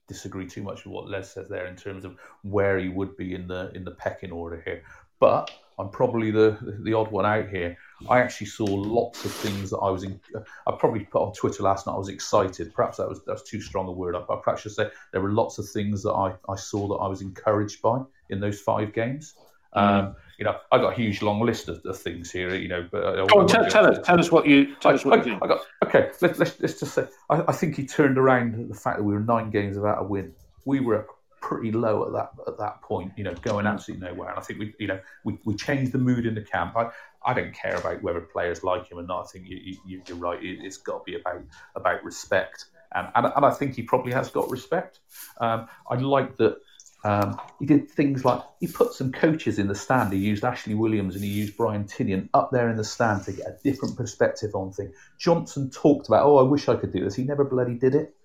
disagree 0.07 0.47
too 0.47 0.63
much 0.63 0.85
with 0.85 0.93
what 0.93 1.09
Lez 1.09 1.31
says 1.31 1.47
there 1.49 1.67
in 1.67 1.75
terms 1.75 2.05
of 2.05 2.15
where 2.43 2.79
he 2.79 2.89
would 2.89 3.15
be 3.17 3.35
in 3.35 3.47
the 3.47 3.71
in 3.75 3.83
the 3.83 3.91
pecking 3.91 4.31
order 4.31 4.61
here. 4.63 4.83
But 5.19 5.51
I'm 5.79 5.89
probably 5.89 6.31
the 6.31 6.57
the 6.83 6.93
odd 6.93 7.11
one 7.11 7.25
out 7.25 7.49
here. 7.49 7.77
I 8.09 8.19
actually 8.19 8.47
saw 8.47 8.65
lots 8.65 9.25
of 9.25 9.31
things 9.31 9.69
that 9.69 9.77
I 9.77 9.89
was 9.89 10.03
in. 10.03 10.19
I 10.65 10.71
probably 10.71 11.05
put 11.05 11.21
on 11.21 11.33
Twitter 11.33 11.63
last 11.63 11.85
night. 11.85 11.93
I 11.93 11.97
was 11.97 12.09
excited. 12.09 12.73
Perhaps 12.73 12.97
that 12.97 13.09
was 13.09 13.21
that's 13.25 13.43
too 13.43 13.61
strong 13.61 13.87
a 13.87 13.91
word. 13.91 14.15
I, 14.15 14.21
I 14.21 14.39
perhaps 14.41 14.63
should 14.63 14.73
say 14.73 14.89
there 15.11 15.21
were 15.21 15.31
lots 15.31 15.59
of 15.59 15.69
things 15.69 16.03
that 16.03 16.13
I, 16.13 16.33
I 16.49 16.55
saw 16.55 16.87
that 16.87 16.95
I 16.95 17.07
was 17.07 17.21
encouraged 17.21 17.81
by 17.81 18.01
in 18.29 18.39
those 18.39 18.59
five 18.59 18.93
games. 18.93 19.35
Mm. 19.75 19.81
Um, 19.81 20.15
you 20.37 20.45
know, 20.45 20.55
I 20.71 20.77
got 20.77 20.93
a 20.93 20.95
huge 20.95 21.21
long 21.21 21.41
list 21.41 21.67
of, 21.67 21.83
of 21.85 21.97
things 21.99 22.31
here. 22.31 22.53
You 22.55 22.67
know, 22.67 22.87
but 22.91 23.03
uh, 23.03 23.25
Go 23.25 23.39
on, 23.39 23.47
tell, 23.47 23.65
tell, 23.67 23.85
us, 23.85 24.05
tell 24.05 24.19
us 24.19 24.31
what 24.31 24.45
you 24.47 24.75
tell 24.75 24.91
I, 24.91 24.95
us 24.95 25.05
what 25.05 25.19
I, 25.19 25.23
you 25.23 25.39
I 25.41 25.47
got, 25.47 25.61
okay, 25.85 26.11
let, 26.21 26.37
let's 26.39 26.59
let's 26.59 26.79
just 26.79 26.93
say 26.93 27.07
I, 27.29 27.43
I 27.47 27.51
think 27.51 27.75
he 27.75 27.85
turned 27.85 28.17
around 28.17 28.69
the 28.69 28.75
fact 28.75 28.97
that 28.97 29.03
we 29.03 29.13
were 29.13 29.19
nine 29.19 29.49
games 29.49 29.75
without 29.75 30.01
a 30.01 30.03
win. 30.03 30.33
We 30.65 30.79
were 30.79 31.07
pretty 31.41 31.71
low 31.71 32.05
at 32.05 32.13
that 32.13 32.31
at 32.47 32.57
that 32.59 32.81
point, 32.81 33.11
you 33.15 33.23
know, 33.23 33.33
going 33.35 33.65
mm. 33.65 33.71
absolutely 33.71 34.07
nowhere. 34.07 34.29
And 34.29 34.39
I 34.39 34.41
think 34.41 34.59
we, 34.59 34.73
you 34.79 34.87
know, 34.87 34.99
we, 35.23 35.37
we 35.45 35.55
changed 35.55 35.91
the 35.91 35.97
mood 35.97 36.25
in 36.25 36.35
the 36.35 36.41
camp. 36.41 36.75
I, 36.75 36.89
I 37.25 37.33
don't 37.33 37.53
care 37.53 37.75
about 37.75 38.03
whether 38.03 38.21
players 38.21 38.63
like 38.63 38.91
him 38.91 38.99
or 38.99 39.03
not. 39.03 39.23
I 39.23 39.27
think 39.27 39.47
you, 39.47 39.77
you, 39.85 40.01
you're 40.07 40.17
right. 40.17 40.43
It, 40.43 40.63
has 40.63 40.77
got 40.77 40.99
to 40.99 41.03
be 41.03 41.19
about 41.19 41.41
about 41.75 42.03
respect, 42.03 42.65
and, 42.93 43.07
and, 43.15 43.27
and 43.35 43.45
I 43.45 43.51
think 43.51 43.75
he 43.75 43.83
probably 43.83 44.13
has 44.13 44.29
got 44.29 44.49
respect. 44.51 44.99
Um, 45.39 45.67
I 45.89 45.95
like 45.95 46.37
that. 46.37 46.57
Um, 47.03 47.39
he 47.59 47.65
did 47.65 47.89
things 47.89 48.25
like 48.25 48.41
he 48.59 48.67
put 48.67 48.93
some 48.93 49.11
coaches 49.11 49.59
in 49.59 49.67
the 49.67 49.75
stand. 49.75 50.11
He 50.11 50.19
used 50.19 50.43
Ashley 50.43 50.73
Williams 50.73 51.15
and 51.15 51.23
he 51.23 51.29
used 51.29 51.55
Brian 51.55 51.85
Tinnion 51.85 52.27
up 52.33 52.51
there 52.51 52.69
in 52.69 52.75
the 52.75 52.83
stand 52.83 53.23
to 53.25 53.31
get 53.31 53.45
a 53.45 53.57
different 53.63 53.95
perspective 53.95 54.55
on 54.55 54.71
things. 54.71 54.93
Johnson 55.17 55.69
talked 55.69 56.07
about, 56.07 56.25
oh, 56.25 56.37
I 56.37 56.43
wish 56.43 56.67
I 56.67 56.75
could 56.75 56.91
do 56.91 57.03
this. 57.03 57.15
He 57.15 57.23
never 57.23 57.45
bloody 57.45 57.75
did 57.75 57.95
it. 57.95 58.15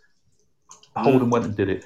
Holden 0.97 1.31
went 1.31 1.45
and 1.45 1.57
did 1.57 1.69
it 1.69 1.85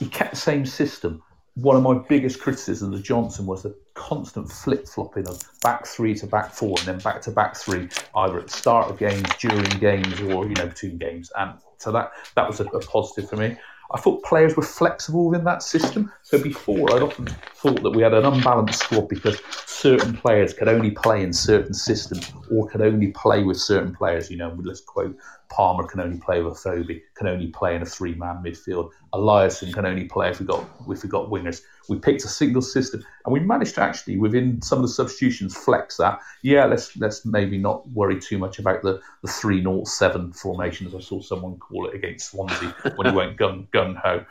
he 0.00 0.06
kept 0.06 0.30
the 0.30 0.36
same 0.36 0.66
system. 0.66 1.22
One 1.54 1.76
of 1.76 1.82
my 1.82 1.98
biggest 2.08 2.40
criticisms 2.40 2.98
of 2.98 3.04
Johnson 3.04 3.44
was 3.44 3.62
the 3.62 3.76
constant 3.94 4.50
flip 4.50 4.88
flopping 4.88 5.28
of 5.28 5.40
back 5.62 5.86
three 5.86 6.14
to 6.14 6.26
back 6.26 6.52
four 6.52 6.74
and 6.78 6.86
then 6.86 6.98
back 7.00 7.20
to 7.22 7.30
back 7.30 7.54
three, 7.54 7.88
either 8.16 8.38
at 8.38 8.46
the 8.46 8.52
start 8.52 8.90
of 8.90 8.98
games, 8.98 9.28
during 9.38 9.68
games, 9.78 10.20
or 10.22 10.46
you 10.46 10.54
know 10.54 10.66
between 10.66 10.96
games. 10.96 11.30
And 11.38 11.58
so 11.76 11.92
that 11.92 12.12
that 12.34 12.48
was 12.48 12.60
a, 12.60 12.64
a 12.64 12.80
positive 12.80 13.28
for 13.28 13.36
me. 13.36 13.56
I 13.92 13.98
thought 13.98 14.22
players 14.22 14.56
were 14.56 14.62
flexible 14.62 15.28
within 15.28 15.44
that 15.44 15.62
system. 15.62 16.12
So 16.22 16.40
before, 16.40 16.94
I'd 16.94 17.02
often 17.02 17.26
thought 17.26 17.82
that 17.82 17.90
we 17.90 18.02
had 18.02 18.14
an 18.14 18.24
unbalanced 18.24 18.80
squad 18.80 19.08
because 19.08 19.40
certain 19.66 20.16
players 20.16 20.54
could 20.54 20.68
only 20.68 20.92
play 20.92 21.22
in 21.22 21.32
certain 21.32 21.74
systems 21.74 22.32
or 22.50 22.68
could 22.68 22.82
only 22.82 23.08
play 23.08 23.42
with 23.42 23.58
certain 23.58 23.94
players. 23.94 24.30
You 24.30 24.36
know, 24.36 24.56
let's 24.62 24.80
quote 24.80 25.16
Palmer 25.50 25.84
can 25.84 26.00
only 26.00 26.18
play 26.18 26.42
with 26.42 26.58
Phoebe, 26.58 27.02
can 27.14 27.26
only 27.26 27.48
play 27.48 27.74
in 27.74 27.82
a 27.82 27.86
three-man 27.86 28.42
midfield. 28.42 28.90
Eliasson 29.12 29.74
can 29.74 29.84
only 29.84 30.04
play 30.04 30.30
if 30.30 30.38
we 30.38 30.46
got 30.46 30.64
if 30.88 31.02
we 31.02 31.08
got 31.08 31.28
wingers. 31.28 31.62
We 31.88 31.98
picked 31.98 32.24
a 32.24 32.28
single 32.28 32.62
system, 32.62 33.04
and 33.24 33.32
we 33.32 33.40
managed 33.40 33.74
to 33.74 33.82
actually, 33.82 34.16
within 34.16 34.62
some 34.62 34.78
of 34.78 34.82
the 34.82 34.88
substitutions, 34.88 35.56
flex 35.56 35.96
that. 35.96 36.20
Yeah, 36.42 36.66
let's 36.66 36.96
let's 36.96 37.26
maybe 37.26 37.58
not 37.58 37.88
worry 37.90 38.20
too 38.20 38.38
much 38.38 38.60
about 38.60 38.82
the 38.82 39.00
the 39.22 39.28
three 39.28 39.60
naught 39.60 39.88
seven 39.88 40.32
formation, 40.32 40.86
as 40.86 40.94
I 40.94 41.00
saw 41.00 41.20
someone 41.20 41.56
call 41.58 41.88
it 41.88 41.94
against 41.94 42.30
Swansea 42.30 42.74
when 42.94 43.08
he 43.08 43.16
went 43.16 43.36
gun 43.36 43.66
gun 43.72 43.96
ho. 43.96 44.24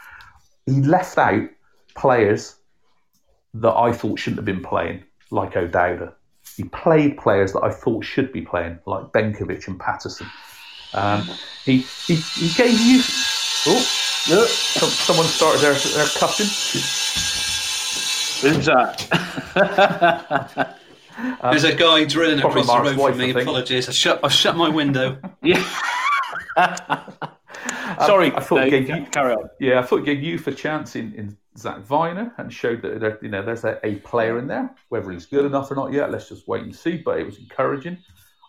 He 0.66 0.82
left 0.82 1.18
out 1.18 1.50
players 1.96 2.56
that 3.56 3.74
I 3.74 3.92
thought 3.92 4.20
shouldn't 4.20 4.38
have 4.38 4.46
been 4.46 4.64
playing, 4.64 5.04
like 5.32 5.58
O'Dowda. 5.58 6.14
He 6.56 6.64
played 6.64 7.18
players 7.18 7.52
that 7.54 7.64
I 7.64 7.72
thought 7.72 8.06
should 8.06 8.32
be 8.32 8.42
playing, 8.42 8.80
like 8.86 9.12
Benkovic 9.12 9.68
and 9.68 9.80
Paterson. 9.80 10.28
Um, 10.94 11.30
he, 11.66 11.80
he, 12.08 12.16
he 12.16 12.50
gave 12.56 12.80
you. 12.80 13.02
Oh, 13.68 13.86
no, 14.30 14.46
someone 14.46 15.28
started 15.28 15.62
their, 15.62 15.74
their 15.74 16.08
cupping. 16.18 16.48
Who's 18.42 18.66
that? 18.68 19.06
um, 21.42 21.52
There's 21.52 21.66
a 21.66 21.76
guy 21.76 22.06
drilling 22.06 22.40
across 22.40 22.68
the 22.68 22.80
road 22.80 22.96
from 22.96 23.18
me. 23.18 23.32
Apologies. 23.32 23.90
I 23.90 23.92
shut, 23.92 24.22
I 24.24 24.30
shut 24.30 24.56
my 24.56 24.70
window. 24.70 25.20
yeah. 25.44 25.62
Sorry, 28.06 28.32
um, 28.32 28.38
I 28.38 28.40
thought 28.40 28.62
Dave, 28.62 28.88
gave 28.88 28.90
you, 28.90 29.06
carry 29.08 29.34
on. 29.34 29.50
Yeah, 29.60 29.80
I 29.80 29.84
thought 29.84 30.06
gave 30.06 30.24
you 30.24 30.38
for 30.38 30.52
chance 30.52 30.96
in, 30.96 31.14
in 31.14 31.38
Zak 31.58 31.82
Vyner 31.82 32.32
and 32.38 32.54
showed 32.54 32.82
that 32.84 33.00
there, 33.00 33.20
you 33.22 33.30
know 33.30 33.44
there's 33.44 33.66
a, 33.66 33.80
a, 33.84 33.96
player 33.96 34.40
in 34.40 34.48
there. 34.48 34.74
Whether 34.90 35.12
he's 35.12 35.26
good 35.26 35.46
enough 35.46 35.72
or 35.72 35.76
not 35.76 35.92
yet, 35.92 36.12
let's 36.12 36.30
just 36.30 36.48
wait 36.48 36.64
and 36.64 36.76
see. 36.76 36.98
But 36.98 37.20
it 37.20 37.26
was 37.26 37.38
encouraging. 37.38 37.98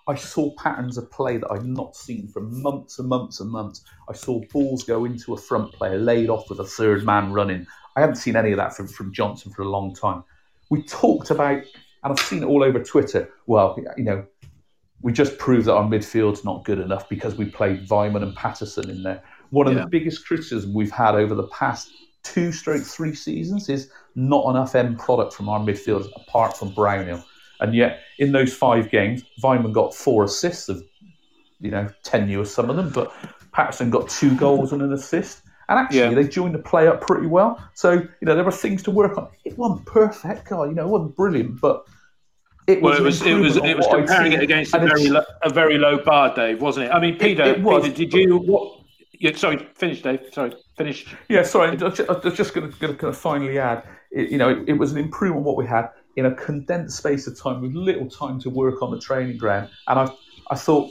I 0.07 0.15
saw 0.15 0.55
patterns 0.57 0.99
of 0.99 1.11
play 1.11 1.37
that 1.37 1.51
I'd 1.51 1.65
not 1.65 1.95
seen 1.97 2.29
for 2.29 2.41
months 2.41 2.99
and 2.99 3.09
months 3.09 3.41
and 3.41 3.51
months. 3.51 3.85
I 4.09 4.13
saw 4.15 4.41
balls 4.53 4.83
go 4.83 5.05
into 5.05 5.35
a 5.35 5.37
front 5.37 5.73
player, 5.73 5.99
laid 5.99 6.31
off 6.31 6.49
with 6.49 6.59
a 6.59 6.65
third 6.65 7.05
man 7.05 7.33
running. 7.33 7.67
I 7.97 8.01
hadn't 8.01 8.17
seen 8.17 8.37
any 8.37 8.51
of 8.51 8.57
that 8.57 8.75
from, 8.75 8.89
from 8.89 9.13
Johnson 9.13 9.53
for 9.53 9.63
a 9.63 9.69
long 9.69 9.95
time. 9.95 10.25
We 10.71 10.83
talked 10.83 11.31
about, 11.31 11.63
and 12.03 12.13
I've 12.13 12.19
seen 12.19 12.43
it 12.43 12.47
all 12.47 12.65
over 12.65 12.83
Twitter. 12.83 13.29
Well, 13.47 13.79
you 13.97 14.05
know, 14.05 14.25
we 15.03 15.13
just 15.13 15.39
proved 15.39 15.67
that 15.67 15.75
our 15.75 15.85
midfield's 15.85 16.45
not 16.45 16.65
good 16.65 16.79
enough 16.79 17.09
because 17.09 17.35
we 17.35 17.47
played 17.47 17.89
Weimann 17.89 18.23
and 18.23 18.37
Paterson 18.37 18.91
in 18.91 19.03
there. 19.03 19.23
One 19.51 19.67
of 19.67 19.75
yeah. 19.75 19.83
the 19.83 19.89
biggest 19.89 20.27
criticisms 20.27 20.75
we've 20.75 20.93
had 20.93 21.15
over 21.15 21.35
the 21.35 21.49
past 21.49 21.91
two 22.23 22.53
stroke 22.53 22.83
three 22.83 23.15
seasons 23.15 23.69
is 23.69 23.91
not 24.15 24.49
enough 24.51 24.75
end 24.75 24.99
product 24.99 25.33
from 25.33 25.49
our 25.49 25.59
midfielders 25.59 26.09
apart 26.17 26.57
from 26.57 26.75
Brownhill. 26.75 27.25
And 27.61 27.75
yet, 27.75 28.01
in 28.19 28.33
those 28.33 28.55
five 28.55 28.91
games, 28.91 29.23
Weimann 29.43 29.73
got 29.73 29.95
four 29.95 30.25
assists 30.25 30.69
of, 30.69 30.83
you 31.61 31.71
know, 31.71 31.89
tenuous 32.03 32.53
some 32.53 32.71
of 32.71 32.77
them, 32.77 32.91
but 32.91 33.13
Paterson 33.53 33.91
got 33.91 34.09
two 34.09 34.35
goals 34.37 34.73
and 34.73 34.83
an 34.83 34.93
assist. 34.93 35.43
And 35.69 35.79
actually, 35.79 35.99
yeah. 35.99 36.15
they 36.15 36.27
joined 36.27 36.55
the 36.55 36.59
play 36.59 36.89
up 36.89 37.01
pretty 37.01 37.27
well. 37.27 37.63
So, 37.75 37.93
you 37.93 38.09
know, 38.23 38.35
there 38.35 38.45
were 38.45 38.51
things 38.51 38.83
to 38.85 38.91
work 38.91 39.17
on. 39.17 39.29
It 39.45 39.57
wasn't 39.57 39.87
perfect, 39.87 40.49
God, 40.49 40.65
you 40.71 40.75
know, 40.75 40.87
it 40.87 40.91
wasn't 40.91 41.17
brilliant, 41.17 41.61
but 41.61 41.87
it 42.67 42.83
was. 42.83 42.93
Well, 42.93 43.01
it 43.01 43.05
was. 43.05 43.23
It 43.23 43.35
was. 43.35 43.57
It 43.57 43.77
was 43.77 43.87
comparing 43.87 44.33
it 44.33 44.43
against 44.43 44.75
a 44.75 44.79
very, 44.79 45.09
low, 45.09 45.23
a 45.43 45.51
very 45.51 45.79
low 45.79 45.99
bar, 46.03 46.35
Dave, 46.35 46.61
wasn't 46.61 46.87
it? 46.87 46.91
I 46.91 47.01
mean, 47.01 47.19
Peter. 47.19 47.43
It, 47.43 47.59
it 47.59 47.63
was. 47.63 47.85
Peter, 47.85 47.97
did 47.97 48.13
you? 48.13 48.39
What? 48.39 48.81
Yeah, 49.13 49.37
sorry, 49.37 49.69
finish, 49.75 50.03
Dave. 50.03 50.21
Sorry, 50.33 50.53
finish. 50.77 51.07
Yeah, 51.29 51.43
sorry. 51.43 51.77
I 51.79 51.85
was 51.85 52.35
just 52.35 52.55
going 52.55 52.71
to 52.71 52.79
kind 52.79 53.03
of 53.03 53.17
finally 53.17 53.59
add. 53.59 53.85
It, 54.11 54.31
you 54.31 54.39
know, 54.39 54.49
it, 54.49 54.71
it 54.71 54.73
was 54.73 54.93
an 54.93 54.99
improvement 54.99 55.41
on 55.41 55.45
what 55.45 55.57
we 55.57 55.67
had 55.67 55.91
in 56.17 56.27
a 56.27 56.35
condensed 56.35 56.99
space 56.99 57.27
of 57.27 57.39
time 57.39 57.63
with 57.63 57.75
little 57.75 58.09
time 58.09 58.39
to 58.41 58.51
work 58.51 58.83
on 58.83 58.91
the 58.91 58.99
training 58.99 59.39
ground. 59.39 59.71
And 59.89 60.01
I, 60.01 60.13
I 60.51 60.57
thought 60.57 60.91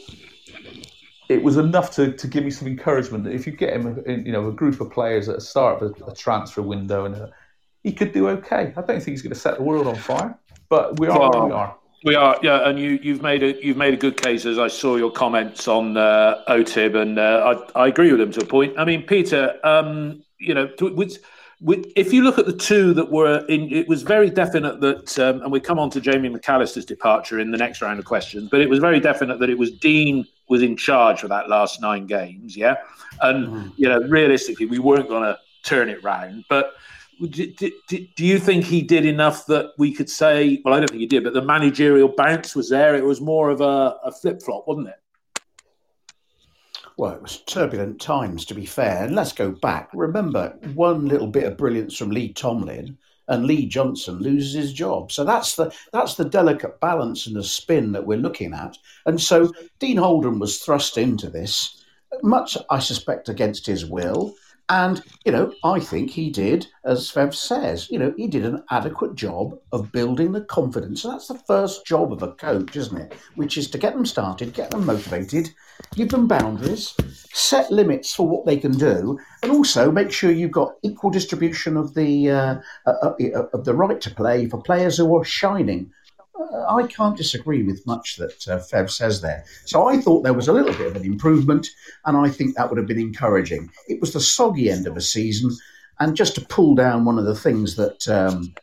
it 1.29 1.43
was 1.43 1.57
enough 1.57 1.91
to, 1.91 2.11
to 2.11 2.27
give 2.27 2.43
me 2.43 2.49
some 2.49 2.67
encouragement 2.67 3.23
that 3.25 3.33
if 3.33 3.45
you 3.45 3.53
get 3.53 3.73
him, 3.73 4.03
in, 4.05 4.25
you 4.25 4.31
know, 4.31 4.47
a 4.47 4.51
group 4.51 4.81
of 4.81 4.91
players 4.91 5.29
at 5.29 5.35
the 5.35 5.41
start 5.41 5.81
of 5.81 6.01
a, 6.01 6.05
a 6.11 6.15
transfer 6.15 6.61
window, 6.61 7.05
and 7.05 7.15
a, 7.15 7.23
uh, 7.25 7.29
he 7.83 7.93
could 7.93 8.11
do 8.11 8.27
okay. 8.29 8.73
I 8.75 8.81
don't 8.81 8.87
think 8.87 9.07
he's 9.07 9.21
going 9.21 9.33
to 9.33 9.39
set 9.39 9.57
the 9.57 9.63
world 9.63 9.87
on 9.87 9.95
fire, 9.95 10.37
but 10.67 10.99
we 10.99 11.07
are 11.07 11.19
well, 11.19 11.47
we 11.47 11.51
are. 11.53 11.75
We 12.05 12.15
are, 12.15 12.39
yeah, 12.41 12.67
and 12.67 12.79
you, 12.79 12.99
you've 13.01 13.21
made 13.21 13.43
a 13.43 13.63
you've 13.63 13.77
made 13.77 13.93
a 13.93 13.97
good 13.97 14.21
case 14.21 14.45
as 14.45 14.57
I 14.57 14.69
saw 14.69 14.95
your 14.95 15.11
comments 15.11 15.67
on 15.67 15.97
uh, 15.97 16.41
OTIB, 16.47 16.95
and 16.95 17.19
uh, 17.19 17.61
I, 17.75 17.83
I 17.83 17.87
agree 17.87 18.11
with 18.11 18.21
him 18.21 18.31
to 18.31 18.41
a 18.41 18.45
point. 18.45 18.73
I 18.77 18.85
mean, 18.85 19.03
Peter, 19.03 19.59
um, 19.65 20.23
you 20.39 20.53
know, 20.53 20.69
with 20.79 21.17
if 21.61 22.13
you 22.13 22.23
look 22.23 22.39
at 22.39 22.45
the 22.45 22.53
two 22.53 22.93
that 22.93 23.11
were 23.11 23.45
in, 23.47 23.71
it 23.71 23.87
was 23.87 24.03
very 24.03 24.29
definite 24.29 24.79
that, 24.79 25.19
um, 25.19 25.41
and 25.41 25.51
we 25.51 25.59
come 25.59 25.77
on 25.77 25.89
to 25.89 25.99
Jamie 25.99 26.29
McAllister's 26.29 26.85
departure 26.85 27.39
in 27.39 27.51
the 27.51 27.57
next 27.57 27.81
round 27.81 27.99
of 27.99 28.05
questions, 28.05 28.47
but 28.49 28.61
it 28.61 28.69
was 28.69 28.79
very 28.79 28.99
definite 28.99 29.39
that 29.39 29.49
it 29.49 29.57
was 29.57 29.71
Dean 29.71 30.25
was 30.47 30.61
in 30.61 30.77
charge 30.77 31.19
for 31.19 31.27
that 31.27 31.49
last 31.49 31.81
nine 31.81 32.07
games, 32.07 32.55
yeah, 32.55 32.75
and 33.21 33.47
mm. 33.47 33.73
you 33.75 33.89
know 33.89 33.99
realistically 33.99 34.67
we 34.67 34.79
weren't 34.79 35.09
going 35.09 35.23
to 35.23 35.37
turn 35.63 35.89
it 35.89 36.03
round, 36.03 36.45
but. 36.49 36.73
Do, 37.21 37.51
do, 37.51 37.69
do, 37.89 38.25
you 38.25 38.39
think 38.39 38.63
he 38.63 38.81
did 38.81 39.05
enough 39.05 39.45
that 39.47 39.73
we 39.77 39.93
could 39.93 40.09
say? 40.09 40.61
Well, 40.63 40.73
I 40.73 40.77
don't 40.77 40.89
think 40.89 41.01
he 41.01 41.05
did, 41.05 41.25
but 41.25 41.33
the 41.33 41.41
managerial 41.41 42.07
bounce 42.07 42.55
was 42.55 42.69
there. 42.69 42.95
It 42.95 43.03
was 43.03 43.19
more 43.19 43.49
of 43.49 43.59
a, 43.59 43.97
a 44.05 44.11
flip 44.13 44.41
flop, 44.41 44.69
wasn't 44.69 44.87
it? 44.87 45.01
Well, 46.99 47.13
it 47.13 47.21
was 47.21 47.37
turbulent 47.43 48.01
times, 48.01 48.43
to 48.43 48.53
be 48.53 48.65
fair. 48.65 49.05
And 49.05 49.15
let's 49.15 49.31
go 49.31 49.51
back. 49.51 49.89
Remember, 49.93 50.53
one 50.73 51.07
little 51.07 51.27
bit 51.27 51.45
of 51.45 51.55
brilliance 51.55 51.95
from 51.95 52.09
Lee 52.09 52.33
Tomlin, 52.33 52.97
and 53.29 53.45
Lee 53.45 53.67
Johnson 53.67 54.17
loses 54.19 54.53
his 54.53 54.73
job. 54.73 55.09
So 55.09 55.23
that's 55.23 55.55
the 55.55 55.73
that's 55.93 56.15
the 56.15 56.25
delicate 56.25 56.81
balance 56.81 57.25
and 57.25 57.37
the 57.37 57.43
spin 57.45 57.93
that 57.93 58.05
we're 58.05 58.17
looking 58.17 58.53
at. 58.53 58.77
And 59.05 59.21
so 59.21 59.53
Dean 59.79 59.95
Holden 59.95 60.39
was 60.39 60.59
thrust 60.59 60.97
into 60.97 61.29
this, 61.29 61.81
much 62.21 62.57
I 62.69 62.79
suspect 62.79 63.29
against 63.29 63.65
his 63.65 63.85
will. 63.85 64.35
And, 64.67 65.01
you 65.23 65.31
know, 65.31 65.53
I 65.63 65.79
think 65.79 66.11
he 66.11 66.29
did, 66.29 66.67
as 66.83 67.09
Fev 67.09 67.33
says, 67.33 67.89
you 67.89 67.97
know, 67.97 68.13
he 68.17 68.27
did 68.27 68.45
an 68.45 68.61
adequate 68.71 69.15
job 69.15 69.57
of 69.71 69.93
building 69.93 70.33
the 70.33 70.41
confidence. 70.41 71.05
And 71.05 71.13
that's 71.13 71.29
the 71.29 71.41
first 71.47 71.85
job 71.85 72.11
of 72.11 72.23
a 72.23 72.33
coach, 72.33 72.75
isn't 72.75 72.97
it? 72.97 73.13
Which 73.35 73.57
is 73.57 73.69
to 73.71 73.77
get 73.77 73.93
them 73.93 74.05
started, 74.05 74.53
get 74.53 74.71
them 74.71 74.85
motivated, 74.85 75.49
give 75.95 76.09
them 76.09 76.27
boundaries, 76.27 76.95
set 77.33 77.71
limits 77.71 78.13
for 78.13 78.27
what 78.27 78.45
they 78.45 78.57
can 78.57 78.71
do, 78.71 79.19
and 79.43 79.51
also 79.51 79.91
make 79.91 80.11
sure 80.11 80.31
you've 80.31 80.51
got 80.51 80.75
equal 80.83 81.09
distribution 81.09 81.77
of 81.77 81.93
the 81.93 82.29
uh, 82.29 82.55
uh, 82.85 83.13
uh, 83.35 83.43
of 83.53 83.65
the 83.65 83.73
right 83.73 83.99
to 84.01 84.13
play 84.13 84.47
for 84.47 84.61
players 84.61 84.97
who 84.97 85.15
are 85.17 85.23
shining. 85.23 85.91
Uh, 86.39 86.75
I 86.75 86.87
can't 86.87 87.17
disagree 87.17 87.63
with 87.63 87.85
much 87.85 88.15
that 88.17 88.47
uh, 88.47 88.59
Fev 88.59 88.89
says 88.89 89.21
there. 89.21 89.43
So 89.65 89.87
I 89.87 89.97
thought 89.97 90.23
there 90.23 90.33
was 90.33 90.47
a 90.47 90.53
little 90.53 90.73
bit 90.73 90.87
of 90.87 90.95
an 90.95 91.05
improvement, 91.05 91.67
and 92.05 92.15
I 92.17 92.29
think 92.29 92.55
that 92.55 92.69
would 92.69 92.77
have 92.77 92.87
been 92.87 92.99
encouraging. 92.99 93.69
It 93.87 93.99
was 93.99 94.13
the 94.13 94.21
soggy 94.21 94.69
end 94.69 94.87
of 94.87 94.95
a 94.95 95.01
season, 95.01 95.51
and 95.99 96.15
just 96.15 96.35
to 96.35 96.41
pull 96.41 96.75
down 96.75 97.05
one 97.05 97.19
of 97.19 97.25
the 97.25 97.35
things 97.35 97.75
that 97.75 98.07
um, 98.07 98.53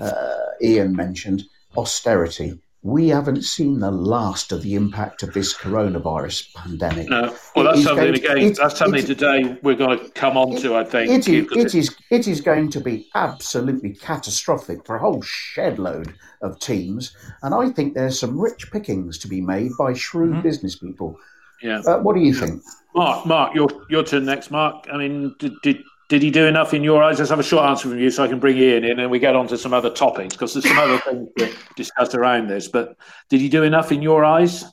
uh, 0.00 0.36
Ian 0.62 0.96
mentioned, 0.96 1.44
austerity 1.76 2.58
we 2.82 3.08
haven't 3.08 3.42
seen 3.42 3.80
the 3.80 3.90
last 3.90 4.52
of 4.52 4.62
the 4.62 4.74
impact 4.74 5.22
of 5.22 5.34
this 5.34 5.54
coronavirus 5.54 6.54
pandemic. 6.54 7.10
No, 7.10 7.36
well, 7.54 7.66
that's 7.66 7.84
something 7.84 8.14
again. 8.14 8.38
it, 8.38 8.56
that's 8.56 8.78
something 8.78 9.04
today 9.04 9.58
we're 9.62 9.74
going 9.74 9.98
to 9.98 10.08
come 10.10 10.38
on 10.38 10.56
to. 10.62 10.76
I 10.76 10.84
think 10.84 11.10
it 11.10 11.28
is, 11.28 11.46
it 11.52 11.74
is. 11.74 11.96
It 12.10 12.26
is 12.26 12.40
going 12.40 12.70
to 12.70 12.80
be 12.80 13.08
absolutely 13.14 13.94
catastrophic 13.94 14.86
for 14.86 14.96
a 14.96 14.98
whole 14.98 15.20
shed 15.20 15.78
load 15.78 16.14
of 16.40 16.58
teams, 16.58 17.14
and 17.42 17.54
I 17.54 17.68
think 17.68 17.94
there's 17.94 18.18
some 18.18 18.40
rich 18.40 18.70
pickings 18.72 19.18
to 19.18 19.28
be 19.28 19.42
made 19.42 19.72
by 19.78 19.92
shrewd 19.92 20.32
mm-hmm. 20.32 20.42
business 20.42 20.76
people. 20.76 21.18
Yeah. 21.62 21.80
Uh, 21.86 21.98
what 21.98 22.16
do 22.16 22.22
you 22.22 22.32
think, 22.32 22.62
Mark? 22.94 23.26
Mark, 23.26 23.54
your 23.54 23.68
your 23.90 24.04
turn 24.04 24.24
next. 24.24 24.50
Mark, 24.50 24.86
I 24.90 24.96
mean, 24.96 25.34
did, 25.38 25.52
did 25.62 25.82
did 26.10 26.22
he 26.22 26.30
do 26.32 26.44
enough 26.44 26.74
in 26.74 26.82
your 26.82 27.04
eyes? 27.04 27.20
Let's 27.20 27.30
have 27.30 27.38
a 27.38 27.44
short 27.44 27.64
answer 27.64 27.88
from 27.88 28.00
you 28.00 28.10
so 28.10 28.24
I 28.24 28.28
can 28.28 28.40
bring 28.40 28.58
Ian 28.58 28.82
in 28.82 28.90
and 28.90 28.98
then 28.98 29.10
we 29.10 29.20
get 29.20 29.36
on 29.36 29.46
to 29.46 29.56
some 29.56 29.72
other 29.72 29.90
topics 29.90 30.34
because 30.34 30.52
there's 30.52 30.68
some 30.68 30.76
other 30.76 30.98
things 31.06 31.28
to 31.38 31.54
discuss 31.76 32.16
around 32.16 32.48
this. 32.48 32.66
But 32.66 32.96
did 33.28 33.40
he 33.40 33.48
do 33.48 33.62
enough 33.62 33.92
in 33.92 34.02
your 34.02 34.24
eyes? 34.24 34.64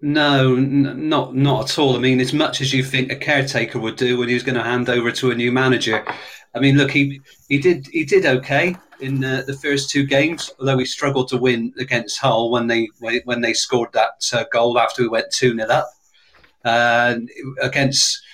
No, 0.00 0.56
n- 0.56 1.08
not 1.08 1.36
not 1.36 1.70
at 1.70 1.78
all. 1.78 1.94
I 1.94 2.00
mean, 2.00 2.18
as 2.20 2.32
much 2.32 2.60
as 2.60 2.74
you 2.74 2.82
think 2.82 3.12
a 3.12 3.16
caretaker 3.16 3.78
would 3.78 3.94
do 3.94 4.18
when 4.18 4.26
he 4.28 4.34
was 4.34 4.42
going 4.42 4.56
to 4.56 4.64
hand 4.64 4.90
over 4.90 5.12
to 5.12 5.30
a 5.30 5.34
new 5.36 5.52
manager. 5.52 6.04
I 6.56 6.58
mean, 6.58 6.76
look, 6.76 6.90
he 6.90 7.20
he 7.48 7.58
did 7.58 7.86
he 7.92 8.04
did 8.04 8.26
okay 8.26 8.74
in 8.98 9.24
uh, 9.24 9.44
the 9.46 9.56
first 9.56 9.90
two 9.90 10.04
games, 10.04 10.50
although 10.58 10.78
he 10.78 10.86
struggled 10.86 11.28
to 11.28 11.36
win 11.36 11.72
against 11.78 12.18
Hull 12.18 12.50
when 12.50 12.66
they 12.66 12.88
when 12.98 13.42
they 13.42 13.52
scored 13.52 13.92
that 13.92 14.28
uh, 14.32 14.44
goal 14.52 14.76
after 14.76 15.02
we 15.02 15.08
went 15.08 15.30
two 15.30 15.54
0 15.54 15.68
up. 15.68 15.88
Uh, 16.64 17.16
against 17.62 18.24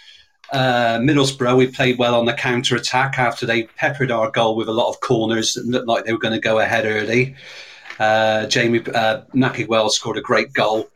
uh, 0.53 0.98
Middlesbrough, 0.98 1.57
we 1.57 1.66
played 1.68 1.98
well 1.98 2.14
on 2.14 2.26
the 2.26 2.32
counter 2.32 2.76
attack 2.76 3.18
after 3.18 3.46
they 3.46 3.64
peppered 3.64 4.11
our 4.11 4.30
goal 4.30 4.57
with 4.57 4.68
a 4.68 4.72
lot 4.72 4.88
of 4.88 5.01
corners 5.01 5.55
that 5.55 5.66
looked 5.66 5.86
like 5.86 6.05
they 6.05 6.12
were 6.12 6.18
going 6.18 6.34
to 6.34 6.40
go 6.40 6.59
ahead 6.59 6.86
early. 6.86 7.36
Uh, 7.98 8.46
Jamie 8.46 8.80
uh, 8.94 9.22
Nahki 9.34 9.68
Wells 9.68 9.94
scored 9.94 10.16
a 10.16 10.22
great 10.22 10.53
goal, 10.53 10.90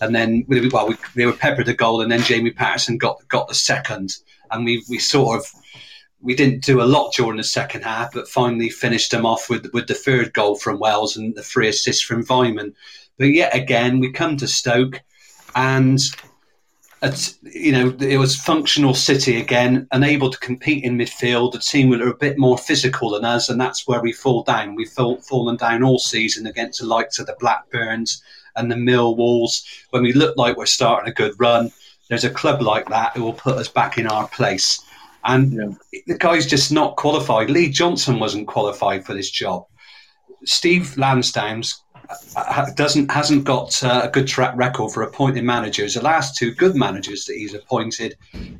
and 0.00 0.14
then 0.14 0.44
well, 0.48 0.88
we, 0.88 0.96
they 1.14 1.26
were 1.26 1.32
peppered 1.32 1.68
a 1.68 1.74
goal, 1.74 2.02
and 2.02 2.12
then 2.12 2.20
Jamie 2.20 2.50
Paterson 2.50 2.98
got 2.98 3.26
got 3.28 3.48
the 3.48 3.54
second, 3.54 4.16
and 4.50 4.64
we 4.64 4.84
we 4.88 4.98
sort 4.98 5.38
of 5.40 5.46
we 6.20 6.34
didn't 6.34 6.62
do 6.62 6.82
a 6.82 6.84
lot 6.84 7.14
during 7.14 7.38
the 7.38 7.44
second 7.44 7.82
half, 7.82 8.12
but 8.12 8.28
finally 8.28 8.68
finished 8.68 9.10
them 9.10 9.26
off 9.26 9.48
with 9.48 9.70
with 9.72 9.88
the 9.88 9.94
third 9.94 10.34
goal 10.34 10.56
from 10.56 10.78
Wells 10.78 11.16
and 11.16 11.34
the 11.34 11.42
three 11.42 11.68
assists 11.68 12.02
from 12.02 12.24
Weimann. 12.26 12.74
But 13.18 13.26
yet 13.26 13.54
again, 13.54 13.98
we 13.98 14.12
come 14.12 14.36
to 14.36 14.46
Stoke, 14.46 15.00
and 15.56 15.98
you 17.42 17.72
know, 17.72 17.94
it 18.00 18.18
was 18.18 18.36
functional 18.36 18.94
City 18.94 19.40
again, 19.40 19.86
unable 19.92 20.30
to 20.30 20.38
compete 20.38 20.84
in 20.84 20.96
midfield. 20.96 21.54
A 21.54 21.58
team 21.58 21.90
that 21.90 22.02
are 22.02 22.10
a 22.10 22.16
bit 22.16 22.38
more 22.38 22.56
physical 22.56 23.10
than 23.10 23.24
us, 23.24 23.48
and 23.48 23.60
that's 23.60 23.86
where 23.86 24.00
we 24.00 24.12
fall 24.12 24.42
down. 24.42 24.74
We've 24.74 24.88
fall, 24.88 25.20
fallen 25.20 25.56
down 25.56 25.82
all 25.82 25.98
season 25.98 26.46
against 26.46 26.80
the 26.80 26.86
likes 26.86 27.18
of 27.18 27.26
the 27.26 27.36
Blackburns 27.40 28.22
and 28.56 28.70
the 28.70 28.76
Millwalls. 28.76 29.64
When 29.90 30.02
we 30.02 30.12
look 30.12 30.36
like 30.36 30.56
we're 30.56 30.66
starting 30.66 31.10
a 31.10 31.14
good 31.14 31.34
run, 31.38 31.70
there's 32.08 32.24
a 32.24 32.30
club 32.30 32.62
like 32.62 32.88
that 32.88 33.16
who 33.16 33.24
will 33.24 33.32
put 33.32 33.56
us 33.56 33.68
back 33.68 33.98
in 33.98 34.06
our 34.06 34.28
place. 34.28 34.80
And 35.24 35.52
yeah. 35.52 36.02
the 36.06 36.18
guy's 36.18 36.46
just 36.46 36.70
not 36.70 36.96
qualified. 36.96 37.50
Lee 37.50 37.70
Johnson 37.70 38.18
wasn't 38.18 38.46
qualified 38.46 39.04
for 39.04 39.14
this 39.14 39.30
job. 39.30 39.66
Steve 40.44 40.96
Lansdown's 40.98 41.83
doesn't 42.74 43.10
hasn't 43.10 43.44
got 43.44 43.82
uh, 43.82 44.02
a 44.04 44.08
good 44.08 44.26
track 44.26 44.54
record 44.56 44.92
for 44.92 45.02
appointing 45.02 45.46
managers. 45.46 45.94
The 45.94 46.02
last 46.02 46.36
two 46.36 46.52
good 46.52 46.74
managers 46.74 47.24
that 47.26 47.34
he's 47.34 47.54
appointed, 47.54 48.16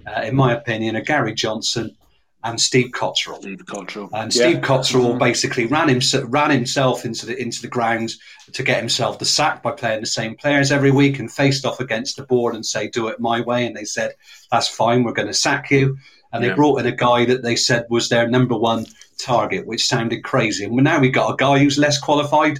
uh, 0.07 0.23
in 0.23 0.35
my 0.35 0.55
opinion, 0.55 0.97
are 0.97 1.03
Gary 1.03 1.35
Johnson 1.35 1.97
and 2.45 2.61
Steve 2.61 2.91
Cotterill. 2.93 3.39
Steve 3.39 3.65
Cotterill. 3.67 4.11
And 4.13 4.35
yeah. 4.35 4.43
Steve 4.43 4.59
Cotterill 4.59 5.11
mm-hmm. 5.11 5.19
basically 5.19 5.67
ran 5.67 5.89
himself 5.89 6.25
ran 6.29 6.51
himself 6.51 7.05
into 7.05 7.27
the 7.27 7.41
into 7.41 7.63
the 7.63 7.69
ground 7.69 8.13
to 8.53 8.63
get 8.63 8.79
himself 8.79 9.19
the 9.19 9.25
sack 9.25 9.63
by 9.63 9.73
playing 9.73 10.01
the 10.01 10.07
same 10.07 10.37
players 10.37 10.71
every 10.71 10.91
week 10.91 11.19
and 11.19 11.33
faced 11.33 11.65
off 11.65 11.81
against 11.81 12.17
the 12.17 12.25
board 12.25 12.55
and 12.55 12.65
say, 12.65 12.89
"Do 12.89 13.09
it 13.09 13.19
my 13.19 13.41
way." 13.41 13.67
And 13.67 13.75
they 13.75 13.85
said, 13.85 14.13
"That's 14.51 14.69
fine. 14.69 15.03
We're 15.03 15.13
going 15.13 15.29
to 15.29 15.35
sack 15.35 15.71
you." 15.71 15.97
And 16.33 16.43
yeah. 16.43 16.51
they 16.51 16.55
brought 16.55 16.81
in 16.81 16.87
a 16.87 16.93
guy 16.93 17.25
that 17.27 17.43
they 17.43 17.57
said 17.57 17.87
was 17.89 18.09
their 18.09 18.29
number 18.29 18.57
one 18.57 18.87
target, 19.19 19.67
which 19.67 19.87
sounded 19.87 20.25
crazy. 20.25 20.65
And 20.65 20.77
now 20.77 20.99
we've 20.99 21.13
got 21.13 21.33
a 21.33 21.37
guy 21.37 21.59
who's 21.59 21.79
less 21.79 21.99
qualified 21.99 22.59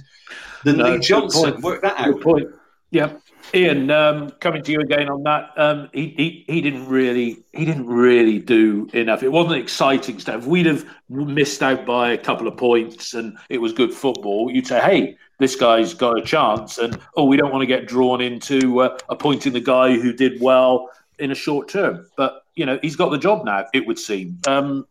than 0.65 0.77
no, 0.77 0.91
Lee 0.91 0.99
Johnson. 0.99 1.61
Work 1.61 1.81
that 1.83 1.97
out. 1.97 2.13
Good 2.13 2.21
point. 2.21 2.47
Yeah. 2.91 3.13
Ian, 3.53 3.91
um, 3.91 4.31
coming 4.39 4.63
to 4.63 4.71
you 4.71 4.79
again 4.79 5.07
on 5.07 5.21
that. 5.23 5.51
Um, 5.55 5.89
he, 5.93 6.13
he 6.17 6.45
he 6.47 6.61
didn't 6.61 6.87
really 6.87 7.43
he 7.53 7.63
didn't 7.63 7.85
really 7.85 8.39
do 8.39 8.89
enough. 8.93 9.21
It 9.21 9.31
wasn't 9.31 9.57
exciting 9.57 10.17
stuff. 10.19 10.47
We'd 10.47 10.65
have 10.65 10.83
missed 11.09 11.61
out 11.61 11.85
by 11.85 12.11
a 12.11 12.17
couple 12.17 12.47
of 12.47 12.57
points, 12.57 13.13
and 13.13 13.37
it 13.49 13.59
was 13.59 13.71
good 13.71 13.93
football. 13.93 14.51
You'd 14.51 14.65
say, 14.65 14.81
"Hey, 14.81 15.17
this 15.37 15.55
guy's 15.55 15.93
got 15.93 16.17
a 16.17 16.23
chance," 16.23 16.79
and 16.79 16.99
oh, 17.15 17.25
we 17.25 17.37
don't 17.37 17.51
want 17.51 17.61
to 17.61 17.67
get 17.67 17.87
drawn 17.87 18.19
into 18.19 18.81
uh, 18.81 18.97
appointing 19.09 19.53
the 19.53 19.61
guy 19.61 19.93
who 19.93 20.11
did 20.11 20.41
well 20.41 20.89
in 21.19 21.29
a 21.29 21.35
short 21.35 21.69
term. 21.69 22.07
But 22.17 22.43
you 22.55 22.65
know, 22.65 22.79
he's 22.81 22.95
got 22.95 23.11
the 23.11 23.19
job 23.19 23.45
now. 23.45 23.67
It 23.73 23.85
would 23.85 23.99
seem. 23.99 24.39
Um, 24.47 24.87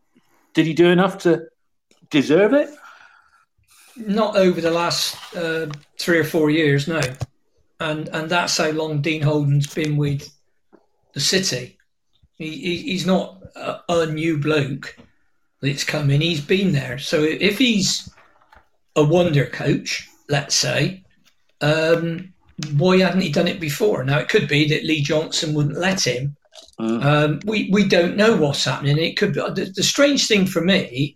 did 0.53 0.65
he 0.65 0.73
do 0.73 0.87
enough 0.87 1.17
to 1.19 1.47
deserve 2.09 2.53
it? 2.53 2.69
Not 3.97 4.35
over 4.35 4.59
the 4.59 4.71
last 4.71 5.15
uh, 5.35 5.67
three 5.99 6.19
or 6.19 6.23
four 6.23 6.49
years, 6.49 6.87
no. 6.87 7.01
And 7.79 8.09
and 8.09 8.29
that's 8.29 8.57
how 8.57 8.71
long 8.71 9.01
Dean 9.01 9.21
Holden's 9.21 9.73
been 9.73 9.97
with 9.97 10.29
the 11.13 11.19
city. 11.19 11.77
He, 12.37 12.49
he 12.49 12.77
he's 12.77 13.05
not 13.05 13.41
a, 13.55 13.79
a, 13.87 14.05
new 14.07 14.37
bloke 14.37 14.97
that's 15.61 15.83
come 15.83 16.09
in. 16.09 16.21
He's 16.21 16.41
been 16.41 16.73
there. 16.73 16.97
So 16.99 17.23
if 17.23 17.57
he's 17.57 18.09
a 18.95 19.03
wonder 19.03 19.45
coach, 19.45 20.09
let's 20.29 20.55
say, 20.55 21.03
um, 21.61 22.33
why 22.73 22.99
hadn't 22.99 23.21
he 23.21 23.31
done 23.31 23.47
it 23.47 23.59
before? 23.59 24.03
Now 24.03 24.19
it 24.19 24.29
could 24.29 24.47
be 24.47 24.67
that 24.69 24.83
Lee 24.83 25.01
Johnson 25.01 25.53
wouldn't 25.53 25.77
let 25.77 26.05
him. 26.05 26.35
Mm. 26.79 27.05
Um, 27.05 27.39
we 27.45 27.69
we 27.71 27.87
don't 27.87 28.17
know 28.17 28.35
what's 28.35 28.65
happening. 28.65 28.97
It 28.97 29.17
could 29.17 29.33
be 29.33 29.39
the, 29.39 29.71
the 29.73 29.83
strange 29.83 30.27
thing 30.27 30.45
for 30.45 30.61
me, 30.61 31.15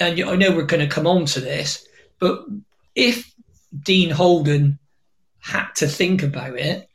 and 0.00 0.20
I 0.20 0.36
know 0.36 0.54
we're 0.54 0.66
going 0.66 0.86
to 0.86 0.94
come 0.94 1.06
on 1.06 1.24
to 1.26 1.40
this. 1.40 1.86
But 2.18 2.44
if 2.94 3.32
Dean 3.82 4.10
Holden 4.10 4.78
had 5.40 5.68
to 5.76 5.86
think 5.86 6.22
about 6.22 6.58
it, 6.58 6.88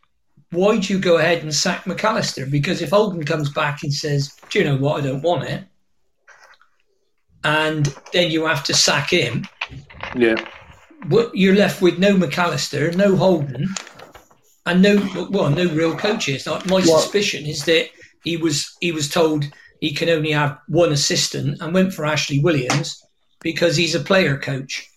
why 0.52 0.78
do 0.78 0.94
you 0.94 1.00
go 1.00 1.18
ahead 1.18 1.44
and 1.44 1.54
sack 1.54 1.84
McAllister? 1.84 2.50
Because 2.50 2.82
if 2.82 2.90
Holden 2.90 3.24
comes 3.24 3.52
back 3.52 3.84
and 3.84 3.94
says, 3.94 4.34
"Do 4.50 4.60
you 4.60 4.66
know 4.66 4.78
what? 4.78 5.02
I 5.02 5.08
don't 5.08 5.22
want 5.22 5.44
it," 5.44 5.64
and 7.44 7.94
then 8.14 8.32
you 8.32 8.46
have 8.46 8.64
to 8.66 8.74
sack 8.74 9.12
him, 9.12 9.48
yeah, 10.16 10.36
you're 11.34 11.56
left 11.56 11.82
with 11.82 12.00
no 12.00 12.16
McAllister, 12.16 12.96
no 12.96 13.16
Holden, 13.16 13.68
and 14.66 14.82
no 14.82 15.28
well, 15.30 15.50
no 15.50 15.66
real 15.68 15.96
coaches. 15.96 16.46
My 16.46 16.62
what? 16.62 16.84
suspicion 16.84 17.46
is 17.46 17.66
that 17.66 17.90
he 18.24 18.38
was 18.38 18.76
he 18.82 18.92
was 18.92 19.10
told 19.10 19.46
he 19.80 19.94
can 19.94 20.10
only 20.10 20.32
have 20.32 20.58
one 20.68 20.92
assistant 20.92 21.62
and 21.62 21.74
went 21.74 21.94
for 21.94 22.06
Ashley 22.06 22.40
Williams 22.40 23.02
because 23.42 23.76
he's 23.76 23.96
a 23.96 24.00
player 24.00 24.38
coach. 24.38 24.89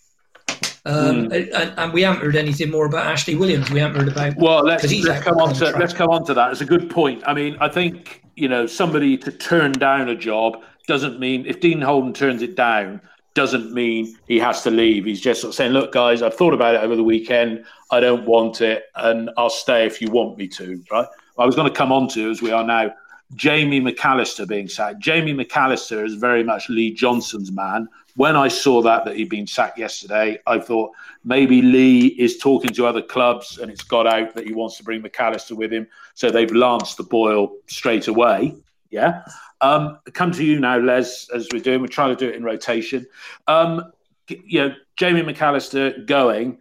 Um, 0.85 1.28
mm. 1.28 1.55
and, 1.55 1.78
and, 1.78 1.93
we 1.93 2.03
haven't 2.03 2.22
heard 2.22 2.35
anything 2.35 2.70
more 2.70 2.87
about 2.87 3.07
Ashley 3.07 3.37
Williams. 3.37 3.70
We 3.70 3.78
haven't 3.78 4.01
heard 4.01 4.09
about. 4.09 4.37
Well, 4.37 4.64
let's, 4.64 4.83
let's 5.05 5.22
come 5.22 5.39
on 5.39 5.55
to 5.55 5.70
let's 5.78 5.93
come 5.93 6.11
on 6.11 6.24
to 6.26 6.35
that. 6.35 6.51
It's 6.51 6.61
a 6.61 6.64
good 6.64 6.91
point. 6.91 7.22
I 7.24 7.35
mean, 7.35 7.57
I 7.61 7.68
think 7.68 8.24
you 8.35 8.49
know 8.49 8.66
somebody 8.66 9.16
to 9.18 9.30
turn 9.30 9.72
down 9.72 10.09
a 10.09 10.16
job 10.16 10.61
doesn't 10.89 11.20
mean 11.20 11.47
if 11.47 11.61
Dean 11.61 11.80
Holden 11.80 12.12
turns 12.12 12.43
it 12.43 12.57
down 12.57 13.01
doesn't 13.35 13.72
mean 13.72 14.16
he 14.26 14.41
has 14.41 14.62
to 14.62 14.70
leave. 14.70 15.05
He's 15.05 15.20
just 15.20 15.43
sort 15.43 15.51
of 15.51 15.55
saying, 15.55 15.72
"Look, 15.72 15.93
guys, 15.93 16.20
I've 16.20 16.35
thought 16.35 16.53
about 16.53 16.74
it 16.74 16.83
over 16.83 16.97
the 16.97 17.05
weekend. 17.05 17.64
I 17.93 18.01
don't 18.01 18.26
want 18.26 18.61
it, 18.61 18.85
and 18.97 19.30
I'll 19.37 19.51
stay 19.51 19.87
if 19.87 20.01
you 20.01 20.11
want 20.11 20.37
me 20.37 20.49
to." 20.49 20.83
Right? 20.91 21.07
I 21.39 21.47
was 21.47 21.55
going 21.55 21.68
to 21.70 21.76
come 21.76 21.93
on 21.93 22.09
to 22.09 22.28
as 22.28 22.43
we 22.43 22.51
are 22.51 22.64
now. 22.64 22.93
Jamie 23.35 23.80
McAllister 23.80 24.47
being 24.47 24.68
sacked. 24.68 24.99
Jamie 24.99 25.33
McAllister 25.33 26.05
is 26.05 26.14
very 26.14 26.45
much 26.45 26.68
Lee 26.68 26.93
Johnson's 26.93 27.51
man 27.51 27.89
when 28.17 28.37
I 28.37 28.49
saw 28.49 28.83
that 28.83 29.05
that 29.05 29.17
he'd 29.17 29.29
been 29.29 29.47
sacked 29.47 29.79
yesterday, 29.79 30.39
I 30.47 30.59
thought 30.59 30.93
maybe 31.25 31.63
Lee 31.63 32.09
is 32.09 32.39
talking 32.39 32.71
to 32.75 32.87
other 32.87 33.03
clubs 33.03 33.59
and 33.59 33.71
it's 33.71 33.83
got 33.83 34.07
out 34.07 34.35
that 34.35 34.47
he 34.47 34.53
wants 34.53 34.77
to 34.79 34.85
bring 34.85 35.03
McAllister 35.03 35.57
with 35.57 35.73
him. 35.73 35.87
So 36.15 36.31
they've 36.31 36.51
lanced 36.51 36.99
the 36.99 37.05
boil 37.05 37.53
straight 37.67 38.09
away. 38.09 38.55
Yeah. 38.91 39.23
Um, 39.63 39.99
come 40.13 40.33
to 40.33 40.45
you 40.45 40.61
now, 40.61 40.79
Lez, 40.79 41.31
as 41.35 41.49
we're 41.53 41.63
doing. 41.63 41.81
We're 41.81 41.87
trying 41.87 42.15
to 42.15 42.17
do 42.17 42.31
it 42.31 42.37
in 42.37 42.45
rotation. 42.45 43.07
Um, 43.47 43.93
you 44.29 44.61
know, 44.61 44.75
Jamie 44.97 45.23
McAllister 45.23 46.07
going. 46.07 46.59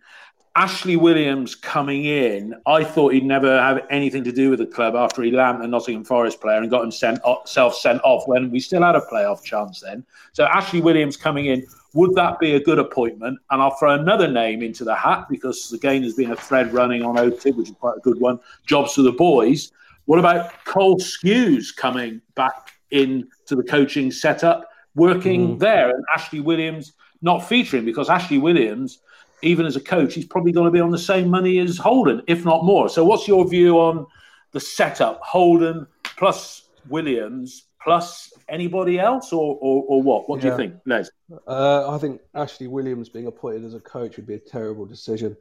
Ashley 0.55 0.97
Williams 0.97 1.55
coming 1.55 2.03
in, 2.03 2.53
I 2.65 2.83
thought 2.83 3.13
he'd 3.13 3.23
never 3.23 3.57
have 3.61 3.85
anything 3.89 4.23
to 4.25 4.33
do 4.33 4.49
with 4.49 4.59
the 4.59 4.65
club 4.65 4.95
after 4.95 5.23
he 5.23 5.31
lamped 5.31 5.63
a 5.63 5.67
Nottingham 5.67 6.03
Forest 6.03 6.41
player 6.41 6.57
and 6.57 6.69
got 6.69 6.81
himself 6.81 7.75
sent 7.75 8.01
off 8.03 8.27
when 8.27 8.51
we 8.51 8.59
still 8.59 8.83
had 8.83 8.95
a 8.95 9.01
playoff 9.01 9.43
chance 9.43 9.79
then. 9.79 10.05
So 10.33 10.43
Ashley 10.43 10.81
Williams 10.81 11.15
coming 11.15 11.45
in, 11.45 11.65
would 11.93 12.15
that 12.15 12.39
be 12.39 12.55
a 12.55 12.59
good 12.59 12.79
appointment? 12.79 13.39
And 13.49 13.61
I'll 13.61 13.75
throw 13.75 13.93
another 13.93 14.27
name 14.27 14.61
into 14.61 14.83
the 14.83 14.95
hat 14.95 15.27
because 15.29 15.71
again 15.71 16.01
there's 16.01 16.15
been 16.15 16.31
a 16.31 16.35
thread 16.35 16.73
running 16.73 17.01
on 17.01 17.15
OTIB, 17.15 17.55
which 17.55 17.69
is 17.69 17.75
quite 17.75 17.97
a 17.97 18.01
good 18.01 18.19
one. 18.19 18.37
Jobs 18.65 18.95
for 18.95 19.03
the 19.03 19.11
boys. 19.13 19.71
What 20.05 20.19
about 20.19 20.51
Cole 20.65 20.97
Skuse 20.97 21.73
coming 21.73 22.21
back 22.35 22.73
into 22.91 23.55
the 23.55 23.63
coaching 23.63 24.11
setup, 24.11 24.67
working 24.95 25.55
mm. 25.55 25.59
there, 25.59 25.91
and 25.91 26.03
Ashley 26.13 26.41
Williams 26.41 26.91
not 27.21 27.39
featuring 27.47 27.85
because 27.85 28.09
Ashley 28.09 28.37
Williams 28.37 28.99
even 29.41 29.65
as 29.65 29.75
a 29.75 29.81
coach, 29.81 30.13
he's 30.13 30.25
probably 30.25 30.51
going 30.51 30.65
to 30.65 30.71
be 30.71 30.79
on 30.79 30.91
the 30.91 30.99
same 30.99 31.29
money 31.29 31.59
as 31.59 31.77
Holden, 31.77 32.21
if 32.27 32.45
not 32.45 32.63
more. 32.63 32.89
So, 32.89 33.03
what's 33.03 33.27
your 33.27 33.47
view 33.47 33.79
on 33.79 34.05
the 34.51 34.59
setup? 34.59 35.21
Holden 35.21 35.87
plus 36.03 36.69
Williams 36.89 37.65
plus 37.83 38.31
anybody 38.49 38.99
else, 38.99 39.33
or 39.33 39.57
or, 39.61 39.83
or 39.87 40.03
what? 40.03 40.29
What 40.29 40.37
yeah. 40.37 40.41
do 40.41 40.47
you 40.49 40.57
think, 40.57 40.81
Lez? 40.85 41.11
Uh, 41.47 41.93
I 41.93 41.97
think 41.97 42.21
Ashley 42.35 42.67
Williams 42.67 43.09
being 43.09 43.27
appointed 43.27 43.65
as 43.65 43.73
a 43.73 43.79
coach 43.79 44.17
would 44.17 44.27
be 44.27 44.35
a 44.35 44.39
terrible 44.39 44.85
decision. 44.85 45.35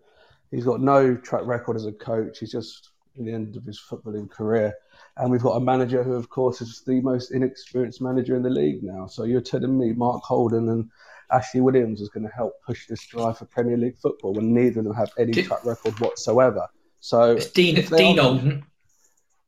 He's 0.50 0.64
got 0.64 0.80
no 0.80 1.14
track 1.16 1.42
record 1.44 1.76
as 1.76 1.86
a 1.86 1.92
coach. 1.92 2.38
He's 2.38 2.52
just 2.52 2.90
in 3.16 3.24
the 3.24 3.32
end 3.32 3.56
of 3.56 3.64
his 3.64 3.80
footballing 3.80 4.30
career. 4.30 4.74
And 5.16 5.30
we've 5.30 5.42
got 5.42 5.56
a 5.56 5.60
manager 5.60 6.02
who, 6.02 6.14
of 6.14 6.30
course, 6.30 6.60
is 6.60 6.82
the 6.86 7.00
most 7.00 7.32
inexperienced 7.32 8.00
manager 8.00 8.36
in 8.36 8.42
the 8.42 8.50
league 8.50 8.82
now. 8.82 9.06
So 9.06 9.24
you're 9.24 9.40
telling 9.40 9.78
me 9.78 9.92
Mark 9.92 10.22
Holden 10.22 10.68
and 10.68 10.90
Ashley 11.32 11.60
Williams 11.60 12.00
is 12.00 12.08
going 12.08 12.26
to 12.26 12.34
help 12.34 12.54
push 12.64 12.86
this 12.86 13.06
drive 13.06 13.38
for 13.38 13.44
Premier 13.46 13.76
League 13.76 13.96
football 13.98 14.34
when 14.34 14.52
neither 14.52 14.80
of 14.80 14.84
them 14.86 14.94
have 14.94 15.10
any 15.18 15.32
track 15.32 15.64
record 15.64 15.98
whatsoever. 16.00 16.68
So 17.00 17.32
it's 17.32 17.50
Dean, 17.50 17.76
it's 17.76 17.90
Dean 17.90 18.18
are, 18.18 18.22
Holden. 18.22 18.64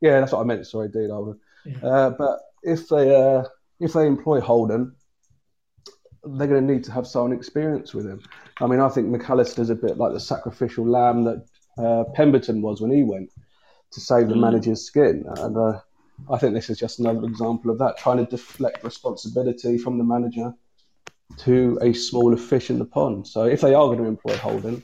Yeah, 0.01 0.21
that's 0.21 0.33
what 0.33 0.41
I 0.41 0.45
meant. 0.45 0.67
Sorry, 0.67 0.89
Dean 0.89 1.11
Holden. 1.11 1.39
Yeah. 1.65 1.87
Uh, 1.87 2.11
but 2.11 2.41
if 2.63 2.89
they 2.89 3.15
uh, 3.15 3.45
if 3.81 3.93
they 3.93 4.07
employ 4.07 4.41
Holden, 4.41 4.95
they're 6.25 6.47
going 6.47 6.67
to 6.67 6.73
need 6.73 6.85
to 6.85 6.93
have 6.93 7.07
some 7.07 7.33
experience 7.33 7.95
with 7.95 8.07
him. 8.07 8.23
I 8.61 8.67
mean, 8.67 8.81
I 8.81 8.89
think 8.89 9.09
McAllister's 9.09 9.71
a 9.71 9.75
bit 9.75 9.99
like 9.99 10.13
the 10.13 10.21
sacrificial 10.21 10.87
lamb 10.87 11.25
that 11.25 11.45
uh, 11.79 12.05
Pemberton 12.15 12.63
was 12.63 12.81
when 12.81 12.91
he 12.91 13.03
went 13.03 13.31
to 13.93 14.01
save 14.01 14.29
the 14.29 14.35
mm. 14.35 14.41
manager's 14.41 14.83
skin, 14.83 15.25
and 15.27 15.57
uh, 15.57 15.81
I 16.31 16.39
think 16.39 16.55
this 16.55 16.71
is 16.71 16.79
just 16.79 17.01
another 17.01 17.25
example 17.25 17.71
of 17.71 17.79
that, 17.79 17.99
trying 17.99 18.19
to 18.19 18.27
deflect 18.27 18.85
responsibility 18.85 19.79
from 19.79 19.99
the 19.99 20.05
manager 20.05 20.55
to 21.39 21.79
a 21.83 21.93
smaller 21.93 22.37
fish 22.37 22.71
in 22.71 22.79
the 22.79 22.85
pond. 22.85 23.27
So 23.27 23.45
if 23.45 23.61
they 23.61 23.75
are 23.75 23.87
going 23.87 23.99
to 23.99 24.05
employ 24.05 24.37
Holden, 24.37 24.83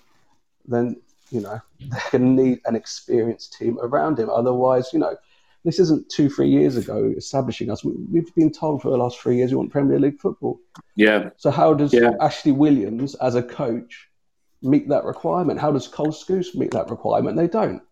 then 0.67 1.01
you 1.31 1.41
know 1.41 1.61
they're 1.81 2.03
going 2.11 2.37
to 2.37 2.43
need 2.43 2.61
an 2.67 2.77
experienced 2.77 3.55
team 3.55 3.79
around 3.83 4.19
him. 4.19 4.31
Otherwise, 4.31 4.91
you 4.93 4.99
know, 4.99 5.17
this 5.65 5.79
isn't 5.79 6.09
two, 6.09 6.29
three 6.29 6.49
years 6.49 6.77
ago 6.77 7.13
establishing 7.17 7.71
us. 7.71 7.85
We, 7.85 8.21
have 8.21 8.35
been 8.35 8.53
told 8.53 8.83
for 8.83 8.91
the 8.91 8.97
last 8.97 9.21
three 9.21 9.37
years 9.37 9.51
we 9.51 9.57
want 9.57 9.71
Premier 9.71 9.99
League 9.99 10.21
football. 10.21 10.61
Yeah. 10.97 11.31
So 11.37 11.51
how 11.51 11.75
does 11.75 11.93
yeah. 11.93 12.13
Ashley 12.21 12.53
Williams, 12.53 13.15
as 13.17 13.35
a 13.35 13.43
coach, 13.43 14.09
meet 14.63 14.89
that 14.89 15.05
requirement? 15.05 15.61
How 15.61 15.73
does 15.73 15.89
Cole 15.89 16.09
Skuse 16.13 16.55
meet 16.55 16.71
that 16.73 16.91
requirement? 16.91 17.37
They 17.37 17.49
don't. 17.49 17.83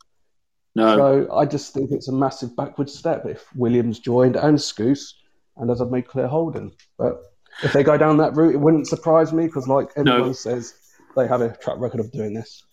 No. 0.74 0.96
So 0.96 1.34
I 1.34 1.46
just 1.46 1.72
think 1.72 1.90
it's 1.90 2.09
a 2.09 2.12
massive 2.12 2.54
backward 2.54 2.90
step 2.90 3.24
if 3.26 3.44
Williams 3.57 3.98
joined 3.98 4.36
and 4.36 4.59
Skuse, 4.59 5.12
and 5.57 5.70
as 5.70 5.80
I've 5.80 5.90
made 5.90 6.07
clear, 6.07 6.28
Holden. 6.28 6.72
But 6.98 7.22
if 7.62 7.72
they 7.72 7.82
go 7.82 7.96
down 7.96 8.16
that 8.18 8.34
route, 8.36 8.54
it 8.54 8.59
wouldn't 8.59 8.86
surprise 8.86 9.32
me 9.32 9.46
because, 9.46 9.68
like 9.68 9.88
everyone 9.96 10.20
no. 10.20 10.32
says, 10.32 10.74
they 11.16 11.26
have 11.26 11.40
a 11.40 11.57
track 11.57 11.78
record 11.78 12.00
of 12.00 12.12
doing 12.12 12.34
this. 12.34 12.64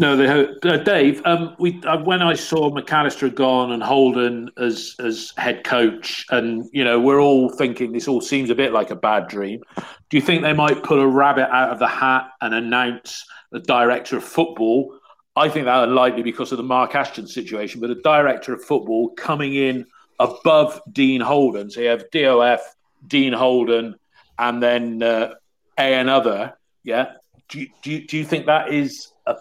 No, 0.00 0.16
they 0.16 0.26
have. 0.26 0.46
Uh, 0.64 0.78
Dave, 0.78 1.20
um, 1.26 1.54
we 1.58 1.78
uh, 1.82 2.02
when 2.02 2.22
I 2.22 2.32
saw 2.32 2.70
McAllister 2.70 3.34
gone 3.34 3.70
and 3.70 3.82
Holden 3.82 4.50
as 4.56 4.96
as 4.98 5.34
head 5.36 5.62
coach, 5.62 6.24
and 6.30 6.64
you 6.72 6.82
know 6.82 6.98
we're 6.98 7.20
all 7.20 7.50
thinking 7.50 7.92
this 7.92 8.08
all 8.08 8.22
seems 8.22 8.48
a 8.48 8.54
bit 8.54 8.72
like 8.72 8.90
a 8.90 8.96
bad 8.96 9.28
dream. 9.28 9.60
Do 10.08 10.16
you 10.16 10.22
think 10.22 10.40
they 10.40 10.54
might 10.54 10.82
pull 10.82 11.00
a 11.00 11.06
rabbit 11.06 11.54
out 11.54 11.68
of 11.68 11.78
the 11.78 11.86
hat 11.86 12.30
and 12.40 12.54
announce 12.54 13.26
the 13.52 13.60
director 13.60 14.16
of 14.16 14.24
football? 14.24 14.98
I 15.36 15.50
think 15.50 15.66
that 15.66 15.84
unlikely 15.84 16.22
because 16.22 16.50
of 16.50 16.56
the 16.56 16.64
Mark 16.64 16.94
Ashton 16.94 17.26
situation, 17.26 17.82
but 17.82 17.90
a 17.90 17.94
director 17.96 18.54
of 18.54 18.64
football 18.64 19.10
coming 19.10 19.54
in 19.54 19.84
above 20.18 20.80
Dean 20.90 21.20
Holden. 21.20 21.70
So 21.70 21.80
you 21.82 21.88
have 21.88 22.10
DOF, 22.10 22.60
Dean 23.06 23.34
Holden, 23.34 23.96
and 24.40 24.62
then 24.62 25.02
uh, 25.02 25.34
a 25.78 25.94
another. 25.94 26.54
Yeah. 26.82 27.12
Do 27.48 27.60
you, 27.60 27.68
do 27.82 27.90
you, 27.90 28.06
do 28.06 28.16
you 28.16 28.24
think 28.24 28.46
that 28.46 28.72
is 28.72 29.12
a 29.26 29.36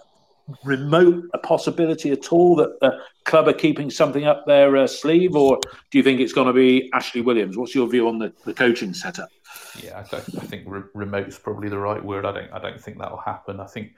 remote 0.63 1.23
a 1.33 1.37
possibility 1.37 2.11
at 2.11 2.31
all 2.33 2.55
that 2.57 2.79
the 2.81 2.99
club 3.23 3.47
are 3.47 3.53
keeping 3.53 3.89
something 3.89 4.25
up 4.25 4.45
their 4.45 4.75
uh, 4.75 4.87
sleeve, 4.87 5.35
or 5.35 5.59
do 5.89 5.97
you 5.97 6.03
think 6.03 6.19
it's 6.19 6.33
going 6.33 6.47
to 6.47 6.53
be 6.53 6.89
Ashley 6.93 7.21
Williams? 7.21 7.57
What's 7.57 7.73
your 7.73 7.87
view 7.87 8.07
on 8.07 8.19
the, 8.19 8.33
the 8.45 8.53
coaching 8.53 8.93
setup? 8.93 9.29
Yeah, 9.81 10.03
I, 10.11 10.15
I 10.17 10.19
think 10.19 10.63
re- 10.67 10.81
remote 10.93 11.27
is 11.27 11.39
probably 11.39 11.69
the 11.69 11.77
right 11.77 12.03
word. 12.03 12.25
I 12.25 12.33
don't 12.33 12.51
I 12.51 12.59
don't 12.59 12.81
think 12.81 12.97
that 12.99 13.09
will 13.09 13.19
happen. 13.19 13.59
I 13.59 13.65
think 13.65 13.95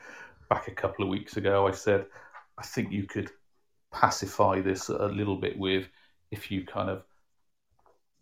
back 0.49 0.67
a 0.67 0.71
couple 0.71 1.03
of 1.03 1.09
weeks 1.09 1.37
ago 1.37 1.65
I 1.67 1.71
said 1.71 2.05
I 2.57 2.63
think 2.63 2.91
you 2.91 3.05
could 3.05 3.31
pacify 3.91 4.61
this 4.61 4.89
a 4.89 5.07
little 5.07 5.37
bit 5.37 5.57
with 5.57 5.87
if 6.29 6.51
you 6.51 6.65
kind 6.65 6.89
of 6.89 7.03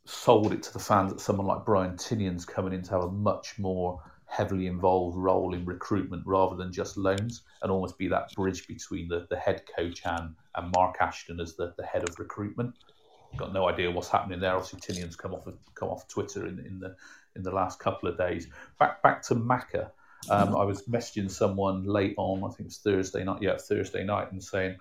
sold 0.10 0.52
it 0.52 0.64
to 0.64 0.74
the 0.74 0.80
fans 0.80 1.12
that 1.12 1.22
someone 1.22 1.46
like 1.46 1.66
Brian 1.66 1.96
Tinnion's 1.96 2.44
coming 2.44 2.74
in 2.74 2.82
to 2.84 2.92
have 2.92 3.04
a 3.04 3.12
much 3.12 3.60
more 3.60 4.02
heavily 4.26 4.66
involved 4.66 5.16
role 5.16 5.54
in 5.54 5.66
recruitment 5.66 6.24
rather 6.26 6.56
than 6.56 6.74
just 6.74 6.98
loans 6.98 7.44
and 7.62 7.72
almost 7.72 7.98
be 7.98 8.08
that 8.08 8.34
bridge 8.34 8.68
between 8.68 9.08
the, 9.08 9.28
the 9.30 9.38
head 9.38 9.62
coach 9.76 10.02
and, 10.06 10.36
and 10.56 10.72
Mark 10.76 10.98
Ashton 11.00 11.40
as 11.40 11.56
the, 11.56 11.74
the 11.78 11.86
head 11.86 12.08
of 12.08 12.18
recruitment. 12.18 12.74
Got 13.38 13.54
no 13.54 13.70
idea 13.70 13.92
what's 13.92 14.10
happening 14.10 14.40
there. 14.40 14.56
Obviously, 14.56 14.80
Tinnion's 14.80 15.16
come 15.16 15.36
off 15.36 15.48
come 15.76 15.90
off 15.90 16.08
Twitter 16.08 16.48
in, 16.48 16.58
in 16.60 16.80
the 16.80 16.96
in 17.36 17.44
the 17.44 17.52
last 17.52 17.80
couple 17.80 18.10
of 18.10 18.18
days. 18.18 18.48
Back 18.80 19.04
back 19.04 19.22
to 19.24 19.36
Macca. 19.36 19.92
Um, 20.32 20.56
I 20.56 20.64
was 20.64 20.82
messaging 20.84 21.30
someone 21.30 21.84
late 21.84 22.16
on, 22.18 22.44
I 22.44 22.54
think 22.54 22.68
it's 22.68 22.80
Thursday 22.80 23.24
night, 23.24 23.42
yeah, 23.42 23.58
Thursday 23.58 24.04
night, 24.04 24.32
and 24.32 24.44
saying 24.44 24.78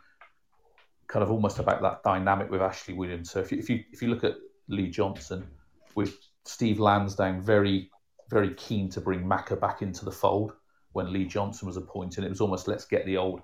kind 1.07 1.23
of 1.23 1.31
almost 1.31 1.59
about 1.59 1.83
that 1.83 2.03
dynamic 2.03 2.51
with 2.51 2.63
Ashley 2.63 2.95
Williams. 2.95 3.31
So 3.31 3.41
if 3.41 3.53
you 3.53 3.59
if 3.59 3.69
you 3.69 3.85
if 3.93 4.01
you 4.01 4.09
look 4.09 4.25
at 4.25 4.37
Lee 4.69 4.91
Johnson, 4.91 5.47
with 5.95 6.17
Steve 6.45 6.79
Lansdown 6.79 7.41
very, 7.41 7.91
very 8.31 8.55
keen 8.55 8.89
to 8.91 9.01
bring 9.01 9.25
Macca 9.25 9.59
back 9.59 9.83
into 9.83 10.05
the 10.05 10.13
fold 10.13 10.55
when 10.93 11.13
Lee 11.13 11.27
Johnson 11.27 11.67
was 11.67 11.77
appointed. 11.77 12.25
It 12.25 12.31
was 12.31 12.41
almost 12.41 12.69
let's 12.69 12.85
get 12.85 13.05
the 13.07 13.17
old, 13.17 13.43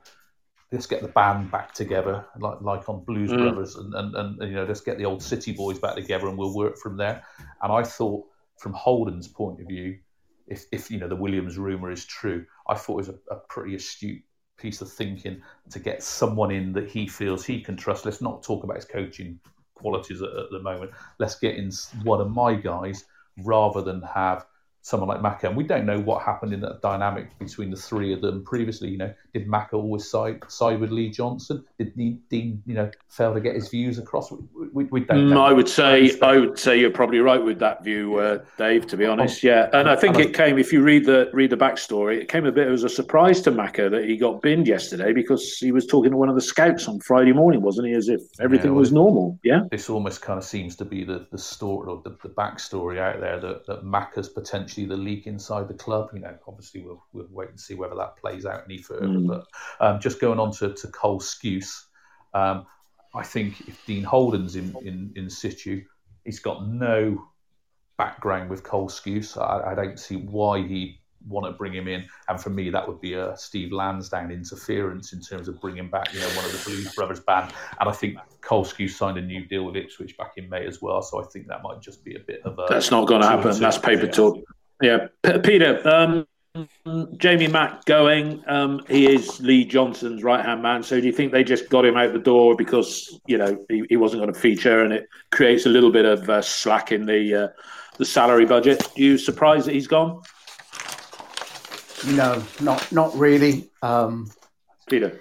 let's 0.73 0.87
get 0.87 1.03
the 1.03 1.09
band 1.09 1.51
back 1.51 1.73
together, 1.75 2.25
like 2.39 2.61
like 2.61 2.89
on 2.89 3.05
Blues 3.05 3.31
mm. 3.31 3.39
Brothers, 3.39 3.77
and, 3.77 3.95
and, 3.95 4.15
and 4.15 4.43
you 4.43 4.57
know 4.57 4.65
let's 4.65 4.81
get 4.81 4.99
the 4.99 5.05
old 5.05 5.23
City 5.23 5.53
Boys 5.53 5.79
back 5.79 5.95
together, 5.95 6.29
and 6.29 6.39
we'll 6.39 6.55
work 6.55 6.79
from 6.79 6.97
there. 6.97 7.23
And 7.63 7.73
I 7.73 7.83
thought, 7.83 8.25
from 8.59 8.73
Holden's 8.73 9.29
point 9.29 9.61
of 9.61 9.67
view, 9.67 9.99
if 10.47 10.65
if 10.73 10.91
you 10.91 10.99
know 10.99 11.09
the 11.09 11.17
Williams 11.17 11.59
rumor 11.59 11.91
is 11.91 12.05
true, 12.05 12.45
I 12.69 12.75
thought 12.75 12.95
it 12.95 12.97
was 12.97 13.09
a, 13.09 13.19
a 13.31 13.37
pretty 13.49 13.75
astute 13.75 14.23
piece 14.57 14.81
of 14.81 14.91
thinking 14.91 15.43
to 15.71 15.79
get 15.79 16.03
someone 16.03 16.51
in 16.51 16.73
that 16.73 16.89
he 16.89 17.07
feels 17.07 17.45
he 17.45 17.61
can 17.61 17.77
trust. 17.77 18.05
Let's 18.05 18.23
not 18.23 18.43
talk 18.43 18.65
about 18.65 18.77
his 18.77 18.85
coaching 18.85 19.41
qualities 19.75 20.23
at, 20.23 20.31
at 20.31 20.51
the 20.51 20.61
moment. 20.61 20.93
Let's 21.19 21.39
get 21.39 21.57
in 21.57 21.71
one 22.03 22.21
of 22.21 22.31
my 22.31 22.55
guys 22.55 23.05
rather 23.39 23.83
than 23.83 24.03
have 24.03 24.47
someone 24.85 25.09
like 25.09 25.21
Macca. 25.21 25.49
And 25.49 25.57
we 25.57 25.65
don't 25.65 25.87
know 25.87 25.99
what 25.99 26.23
happened 26.23 26.53
in 26.53 26.61
that 26.61 26.83
dynamic 26.83 27.37
between 27.39 27.71
the 27.71 27.77
three 27.77 28.13
of 28.13 28.21
them 28.21 28.45
previously. 28.45 28.91
You 28.91 28.99
know, 28.99 29.15
did 29.33 29.49
Macca 29.49 29.73
always 29.73 30.07
side, 30.11 30.43
side 30.49 30.79
with 30.79 30.91
Lee 30.91 31.09
Johnson? 31.09 31.65
Did 31.79 31.97
Dean, 31.97 32.63
you 32.67 32.75
know, 32.75 32.91
fail 33.09 33.33
to 33.33 33.41
get 33.41 33.55
his 33.55 33.71
views 33.71 33.99
across? 33.99 34.31
We, 34.31 34.39
we, 34.75 34.85
we 34.85 35.01
don't. 35.01 35.31
Mm, 35.31 35.41
I 35.41 35.55
would 35.55 35.71
say, 35.71 36.13
I 36.21 36.37
would 36.37 36.59
say 36.59 36.79
you're 36.79 36.91
probably 36.91 37.21
right 37.21 37.43
with 37.43 37.59
that 37.61 37.83
view, 37.83 38.19
uh, 38.19 38.45
Dave. 38.59 38.87
To 38.89 38.97
be 38.99 39.07
honest, 39.07 39.43
yeah. 39.43 39.71
And 39.73 39.89
I 39.89 39.97
think 39.97 40.19
it 40.19 40.35
came. 40.35 40.59
If 40.59 40.71
you 40.71 40.83
read 40.83 41.07
the 41.07 41.31
read 41.33 41.49
the 41.49 41.57
backstory, 41.57 42.21
it 42.21 42.29
came 42.29 42.45
a 42.45 42.53
bit 42.53 42.69
as 42.69 42.85
a 42.85 42.89
surprise 42.91 43.41
to 43.43 43.53
Macca 43.53 43.91
that 43.91 44.05
he 44.05 44.19
got 44.19 44.43
binned 44.43 44.69
yesterday 44.69 45.15
because 45.15 45.57
he 45.57 45.73
was 45.73 45.87
talking 45.87 46.11
to 46.11 46.19
one 46.19 46.29
of 46.29 46.35
the 46.35 46.43
scouts 46.43 46.89
on 46.89 47.01
Friday 47.01 47.33
morning, 47.33 47.63
wasn't 47.63 47.89
he? 47.89 47.95
As 47.95 48.11
if 48.11 48.21
everything 48.39 48.67
yeah, 48.67 48.73
well, 48.73 48.81
was 48.81 48.93
normal. 48.93 49.39
Yeah. 49.43 49.63
This 49.71 49.89
almost 49.89 50.21
kind 50.21 50.39
of 50.39 50.45
seems 50.45 50.77
to 50.77 50.85
be 50.85 51.05
the 51.05 51.27
the 51.33 51.39
story 51.39 51.89
or 51.89 52.03
the, 52.05 52.11
the 52.23 52.35
backstory 52.35 52.99
out 52.99 53.21
there 53.21 53.41
that 53.41 53.67
that 53.67 53.83
Macca's 53.83 54.29
potentially 54.29 54.74
potentially 54.75 54.87
the 54.87 55.03
leak 55.03 55.27
inside 55.27 55.69
the 55.69 55.75
club. 55.75 56.11
You 56.13 56.21
know, 56.21 56.37
obviously 56.47 56.83
we'll, 56.83 57.03
we'll 57.13 57.29
wait 57.31 57.51
and 57.51 57.61
see 57.61 57.75
whether 57.75 57.95
that 57.97 58.17
plays 58.17 58.47
out 58.47 58.63
any 58.65 58.79
further. 58.79 59.07
Mm. 59.07 59.27
But 59.27 59.47
um, 59.81 60.01
just 60.01 60.21
going 60.21 60.39
on 60.39 60.53
to, 60.53 60.75
to 60.75 60.89
Cole 60.89 61.21
Skuse, 61.21 61.85
um, 62.33 62.67
I 63.15 63.23
think 63.23 63.69
if 63.69 63.85
Dean 63.87 64.05
Holden's 64.05 64.57
in, 64.57 64.75
in, 64.83 65.13
in 65.17 65.31
situ, 65.31 65.85
he's 66.25 66.41
got 66.41 66.67
no 66.69 67.27
background 67.97 68.51
with 68.51 68.63
Cole 68.65 68.89
Skuse. 68.89 69.41
I, 69.41 69.73
I 69.73 69.75
don't 69.75 69.99
see 69.99 70.17
why 70.17 70.63
he 70.63 71.01
want 71.27 71.47
to 71.47 71.53
bring 71.53 71.73
him 71.73 71.89
in. 71.89 72.05
And 72.29 72.39
for 72.39 72.51
me, 72.51 72.69
that 72.71 72.87
would 72.87 73.01
be 73.01 73.15
a 73.15 73.35
Steve 73.37 73.73
Lansdown 73.73 74.31
interference 74.31 75.15
in 75.15 75.21
terms 75.23 75.49
of 75.49 75.59
bringing 75.61 75.89
back, 75.89 76.13
you 76.13 76.21
know, 76.21 76.27
one 76.29 76.45
of 76.45 76.53
the 76.53 76.63
Blues 76.65 76.95
Brothers 76.95 77.21
band. 77.21 77.53
And 77.81 77.89
I 77.89 77.93
think 77.93 78.19
Cole 78.43 78.65
Kolsky 78.65 78.91
signed 78.91 79.17
a 79.17 79.23
new 79.23 79.47
deal 79.47 79.65
with 79.65 79.77
Ipswich 79.77 80.19
back 80.19 80.33
in 80.37 80.51
May 80.51 80.67
as 80.67 80.83
well. 80.83 81.01
So 81.01 81.23
I 81.23 81.27
think 81.27 81.47
that 81.49 81.63
might 81.63 81.81
just 81.81 82.05
be 82.05 82.17
a 82.17 82.21
bit 82.21 82.43
of 82.45 82.59
a. 82.59 82.67
That's 82.69 82.91
not 82.91 83.07
going 83.07 83.23
to 83.23 83.29
happen. 83.29 83.59
That's 83.59 83.79
paper 83.79 84.09
talk. 84.09 84.39
Yeah, 84.83 85.09
P- 85.23 85.39
Peter. 85.39 85.89
Um, 85.89 86.27
Jamie 87.17 87.49
Mack 87.49 87.85
going. 87.85 88.43
Um, 88.47 88.85
he 88.89 89.13
is 89.13 89.41
Lee 89.41 89.65
Johnson's 89.65 90.23
right 90.23 90.45
hand 90.45 90.63
man. 90.63 90.83
So 90.85 91.01
do 91.01 91.07
you 91.07 91.13
think 91.13 91.33
they 91.33 91.43
just 91.43 91.69
got 91.69 91.85
him 91.85 91.97
out 91.97 92.13
the 92.13 92.21
door 92.21 92.55
because 92.55 93.19
you 93.27 93.37
know 93.39 93.65
he, 93.69 93.85
he 93.89 93.97
wasn't 93.97 94.23
going 94.23 94.33
to 94.33 94.39
feature, 94.39 94.83
and 94.85 94.93
it 94.93 95.09
creates 95.33 95.67
a 95.67 95.69
little 95.69 95.91
bit 95.91 96.05
of 96.05 96.31
uh, 96.31 96.43
slack 96.43 96.93
in 96.93 97.07
the 97.07 97.35
uh, 97.35 97.49
the 97.99 98.05
salary 98.05 98.47
budget? 98.47 98.87
Are 98.87 99.01
you 99.01 99.19
surprised 99.19 99.67
that 99.67 99.75
he's 99.75 99.89
gone? 99.89 100.23
No, 102.07 102.43
not 102.61 102.91
not 102.93 103.15
really. 103.17 103.71
Um, 103.83 104.31
Peter. 104.87 105.21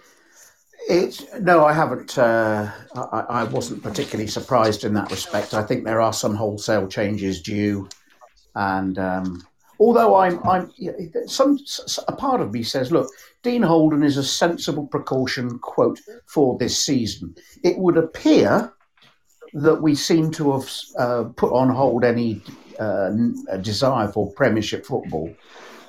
It's 0.90 1.24
no, 1.40 1.64
I 1.64 1.72
haven't. 1.72 2.18
Uh, 2.18 2.70
I, 2.94 3.26
I 3.30 3.44
wasn't 3.46 3.82
particularly 3.82 4.28
surprised 4.28 4.84
in 4.84 4.94
that 4.96 5.10
respect. 5.10 5.54
I 5.54 5.64
think 5.64 5.86
there 5.86 6.02
are 6.02 6.12
some 6.12 6.36
wholesale 6.36 6.88
changes 6.88 7.42
due, 7.42 7.88
and 8.56 8.98
um, 9.00 9.46
although 9.80 10.16
I'm, 10.16 10.40
I'm 10.48 10.72
some 11.28 11.60
a 12.08 12.14
part 12.14 12.42
of 12.42 12.54
me 12.54 12.64
says, 12.64 12.92
look, 12.92 13.10
Dean 13.42 13.62
Holden 13.62 14.04
is 14.04 14.18
a 14.18 14.24
sensible 14.24 14.88
precaution 14.88 15.60
quote 15.60 16.00
for 16.26 16.58
this 16.58 16.82
season. 16.82 17.36
It 17.64 17.78
would 17.78 17.98
appear 17.98 18.74
that 19.54 19.82
we 19.82 19.96
seem 19.96 20.32
to 20.32 20.54
have 20.54 20.70
uh, 20.98 21.24
put 21.36 21.52
on 21.54 21.70
hold 21.70 22.04
any 22.04 22.42
uh, 22.80 23.12
desire 23.62 24.08
for 24.08 24.32
Premiership 24.34 24.86
football. 24.86 25.34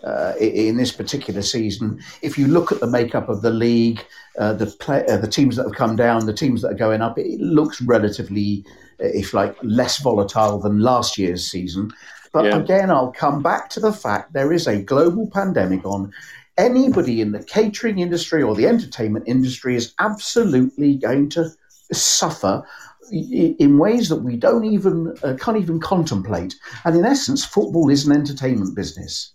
Uh, 0.02 0.34
in 0.38 0.76
this 0.76 0.92
particular 0.92 1.40
season, 1.40 1.98
if 2.20 2.36
you 2.36 2.46
look 2.46 2.70
at 2.70 2.78
the 2.78 2.86
makeup 2.86 3.30
of 3.30 3.40
the 3.40 3.48
league, 3.48 4.04
uh, 4.38 4.52
the 4.52 4.66
play, 4.66 5.02
uh, 5.06 5.16
the 5.16 5.26
teams 5.26 5.56
that 5.56 5.62
have 5.62 5.72
come 5.72 5.96
down, 5.96 6.26
the 6.26 6.32
teams 6.34 6.60
that 6.60 6.72
are 6.72 6.74
going 6.74 7.00
up, 7.00 7.18
it 7.18 7.40
looks 7.40 7.80
relatively, 7.80 8.62
uh, 9.00 9.06
if 9.14 9.32
like, 9.32 9.56
less 9.62 10.02
volatile 10.02 10.58
than 10.58 10.80
last 10.80 11.16
year's 11.16 11.50
season. 11.50 11.90
But 12.34 12.46
yeah. 12.46 12.56
again, 12.56 12.90
I'll 12.90 13.12
come 13.12 13.42
back 13.42 13.70
to 13.70 13.80
the 13.80 13.92
fact 13.92 14.32
there 14.32 14.52
is 14.52 14.66
a 14.66 14.82
global 14.82 15.28
pandemic 15.28 15.86
on. 15.86 16.12
Anybody 16.58 17.20
in 17.20 17.30
the 17.30 17.42
catering 17.42 18.00
industry 18.00 18.42
or 18.42 18.56
the 18.56 18.66
entertainment 18.66 19.26
industry 19.28 19.76
is 19.76 19.94
absolutely 20.00 20.96
going 20.96 21.30
to 21.30 21.48
suffer 21.92 22.64
in 23.12 23.78
ways 23.78 24.08
that 24.08 24.22
we 24.22 24.36
don't 24.36 24.64
even 24.64 25.14
uh, 25.22 25.34
can't 25.38 25.58
even 25.58 25.78
contemplate. 25.78 26.56
And 26.84 26.96
in 26.96 27.04
essence, 27.04 27.44
football 27.44 27.88
is 27.88 28.04
an 28.04 28.12
entertainment 28.12 28.74
business. 28.74 29.32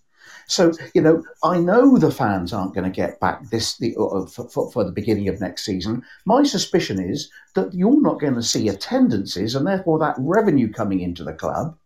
So 0.47 0.73
you 0.93 1.01
know, 1.01 1.23
I 1.43 1.57
know 1.57 1.97
the 1.97 2.11
fans 2.11 2.51
aren't 2.51 2.73
going 2.73 2.91
to 2.91 2.95
get 2.95 3.19
back 3.21 3.49
this 3.49 3.77
the, 3.77 3.95
uh, 3.95 4.25
for, 4.25 4.49
for, 4.49 4.71
for, 4.71 4.83
the 4.83 4.91
beginning 4.91 5.29
of 5.29 5.39
next 5.39 5.63
season. 5.63 6.03
My 6.25 6.43
suspicion 6.43 6.99
is 7.01 7.29
that 7.55 7.73
you're 7.73 8.01
not 8.01 8.19
going 8.19 8.35
to 8.35 8.43
see 8.43 8.67
attendances, 8.67 9.55
and 9.55 9.65
therefore 9.65 9.99
that 9.99 10.15
revenue 10.17 10.69
coming 10.71 10.99
into 10.99 11.23
the 11.23 11.33
club 11.33 11.77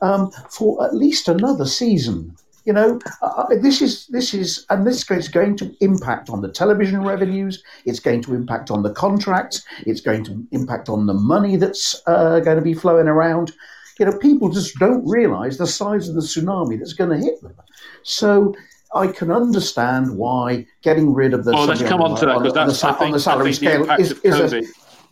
um, 0.00 0.30
for 0.50 0.84
at 0.84 0.94
least 0.94 1.28
another 1.28 1.66
season. 1.66 2.36
You 2.64 2.72
know, 2.72 2.98
uh, 3.22 3.26
uh, 3.26 3.46
this 3.62 3.80
is 3.80 4.08
this 4.08 4.34
is, 4.34 4.66
and 4.70 4.84
this 4.84 5.08
is 5.08 5.28
going 5.28 5.56
to 5.58 5.72
impact 5.80 6.28
on 6.28 6.40
the 6.40 6.50
television 6.50 7.04
revenues. 7.04 7.62
It's 7.84 8.00
going 8.00 8.22
to 8.22 8.34
impact 8.34 8.72
on 8.72 8.82
the 8.82 8.92
contracts. 8.92 9.64
It's 9.86 10.00
going 10.00 10.24
to 10.24 10.44
impact 10.50 10.88
on 10.88 11.06
the 11.06 11.14
money 11.14 11.56
that's 11.56 12.02
uh, 12.08 12.40
going 12.40 12.56
to 12.56 12.62
be 12.62 12.74
flowing 12.74 13.06
around. 13.06 13.52
You 14.00 14.06
know, 14.06 14.18
people 14.18 14.48
just 14.48 14.76
don't 14.80 15.08
realise 15.08 15.58
the 15.58 15.66
size 15.66 16.08
of 16.08 16.16
the 16.16 16.22
tsunami 16.22 16.78
that's 16.78 16.92
going 16.92 17.10
to 17.10 17.24
hit 17.24 17.40
them. 17.40 17.54
So 18.02 18.54
I 18.94 19.06
can 19.08 19.30
understand 19.30 20.16
why 20.16 20.66
getting 20.82 21.14
rid 21.14 21.34
of 21.34 21.44
the. 21.44 21.52
Well, 21.52 21.66
let's 21.66 21.82
come 21.82 22.00
on, 22.02 22.18
to 22.18 22.26
that 22.26 22.38
because 22.38 22.54
that's 22.54 22.82
on 22.82 22.98
the, 22.98 23.04
on 23.04 23.10
the 23.12 23.20
salary 23.20 23.52
scale 23.52 23.88
is, 23.92 24.12
is, 24.24 24.52
a, 24.52 24.62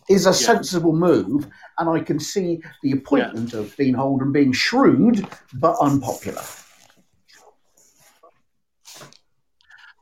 is 0.09 0.25
a 0.25 0.29
yeah. 0.29 0.33
sensible 0.33 0.93
move, 0.93 1.47
and 1.77 1.89
I 1.89 1.99
can 1.99 2.19
see 2.19 2.61
the 2.83 2.91
appointment 2.91 3.53
yeah. 3.53 3.59
of 3.59 3.75
Dean 3.75 3.93
Holden 3.93 4.31
being 4.31 4.51
shrewd 4.51 5.27
but 5.53 5.75
unpopular. 5.81 6.43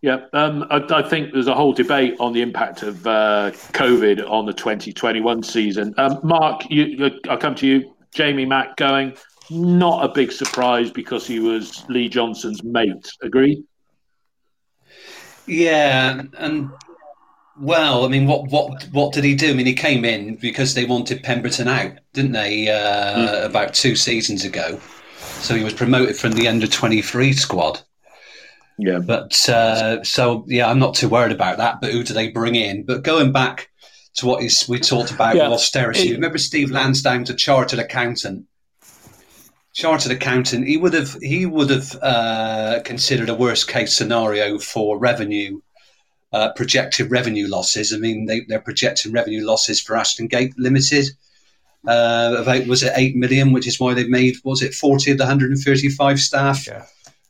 Yeah, 0.02 0.26
um, 0.34 0.66
I, 0.70 0.84
I, 0.90 1.02
think 1.02 1.32
there's 1.32 1.48
a 1.48 1.56
whole 1.56 1.72
debate 1.72 2.18
on 2.20 2.34
the 2.34 2.42
impact 2.42 2.84
of 2.84 3.08
uh, 3.08 3.52
COVID 3.72 4.30
on 4.30 4.46
the 4.46 4.52
2021 4.52 5.44
season. 5.44 5.94
Um, 5.98 6.20
Mark, 6.24 6.70
you, 6.70 7.10
I'll 7.30 7.38
come 7.38 7.56
to 7.56 7.66
you. 7.68 7.96
Jamie 8.14 8.46
Mack 8.46 8.76
going, 8.76 9.16
not 9.50 10.04
a 10.04 10.10
big 10.10 10.34
surprise 10.34 10.92
because 10.92 11.26
he 11.26 11.40
was 11.40 11.86
Lee 11.88 12.10
Johnson's 12.10 12.64
mate. 12.66 13.10
Agreed? 13.22 13.64
Yeah, 15.48 16.22
and 16.38 16.70
well, 17.60 18.06
I 18.06 18.08
mean, 18.08 18.26
what 18.26 18.50
what 18.50 18.84
what 18.92 19.14
did 19.14 19.24
he 19.24 19.36
do? 19.36 19.52
I 19.52 19.54
mean, 19.54 19.66
he 19.66 19.76
came 19.76 20.06
in 20.06 20.36
because 20.36 20.74
they 20.74 20.86
wanted 20.86 21.24
Pemberton 21.24 21.68
out, 21.68 22.00
didn't 22.14 22.32
they? 22.32 22.70
Uh, 22.70 23.16
mm. 23.16 23.46
About 23.46 23.74
two 23.74 23.96
seasons 23.96 24.44
ago, 24.44 24.80
so 25.18 25.56
he 25.56 25.64
was 25.64 25.74
promoted 25.74 26.16
from 26.16 26.32
the 26.32 26.48
under 26.48 26.68
twenty 26.68 27.02
three 27.02 27.34
squad. 27.34 27.80
Yeah, 28.80 29.00
but 29.00 29.48
uh, 29.48 30.04
so 30.04 30.46
yeah, 30.48 30.68
I'm 30.68 30.80
not 30.80 30.96
too 30.96 31.10
worried 31.10 31.32
about 31.32 31.58
that. 31.58 31.80
But 31.80 31.92
who 31.92 32.04
do 32.04 32.14
they 32.14 32.30
bring 32.30 32.56
in? 32.56 32.86
But 32.86 33.04
going 33.04 33.32
back 33.32 33.70
to 34.16 34.26
what 34.26 34.44
is, 34.44 34.68
we 34.68 34.80
talked 34.80 35.12
about 35.12 35.36
yeah. 35.36 35.44
with 35.44 35.54
austerity, 35.54 36.10
it, 36.10 36.14
remember 36.14 36.40
Steve 36.40 36.72
Lansdown's 36.72 37.30
a 37.30 37.36
chartered 37.36 37.80
accountant. 37.80 38.48
Chartered 39.76 40.12
accountant, 40.12 40.68
he 40.68 40.78
would 40.78 40.94
have 40.94 41.14
he 41.22 41.46
would 41.46 41.70
have 41.70 41.96
uh, 42.02 42.80
considered 42.84 43.30
a 43.30 43.36
worst 43.36 43.68
case 43.68 43.96
scenario 43.96 44.58
for 44.58 44.98
revenue 44.98 45.62
uh, 46.34 46.52
projected 46.54 47.12
revenue 47.12 47.48
losses. 47.48 47.94
I 47.94 47.98
mean, 47.98 48.26
they, 48.26 48.42
they're 48.42 48.60
projecting 48.60 49.14
revenue 49.14 49.46
losses 49.46 49.80
for 49.80 49.96
Ashton 49.96 50.28
Gate 50.28 50.54
Limited 50.58 51.06
uh, 51.88 52.36
about 52.40 52.68
was 52.68 52.84
it 52.84 52.94
eight 52.96 53.16
million, 53.16 53.52
which 53.52 53.68
is 53.68 53.80
why 53.80 53.94
they've 53.94 54.10
made 54.10 54.36
was 54.44 54.62
it 54.62 54.74
forty 54.74 55.12
of 55.12 55.18
the 55.18 55.24
135 55.24 56.20
staff 56.20 56.68
yeah. 56.68 56.86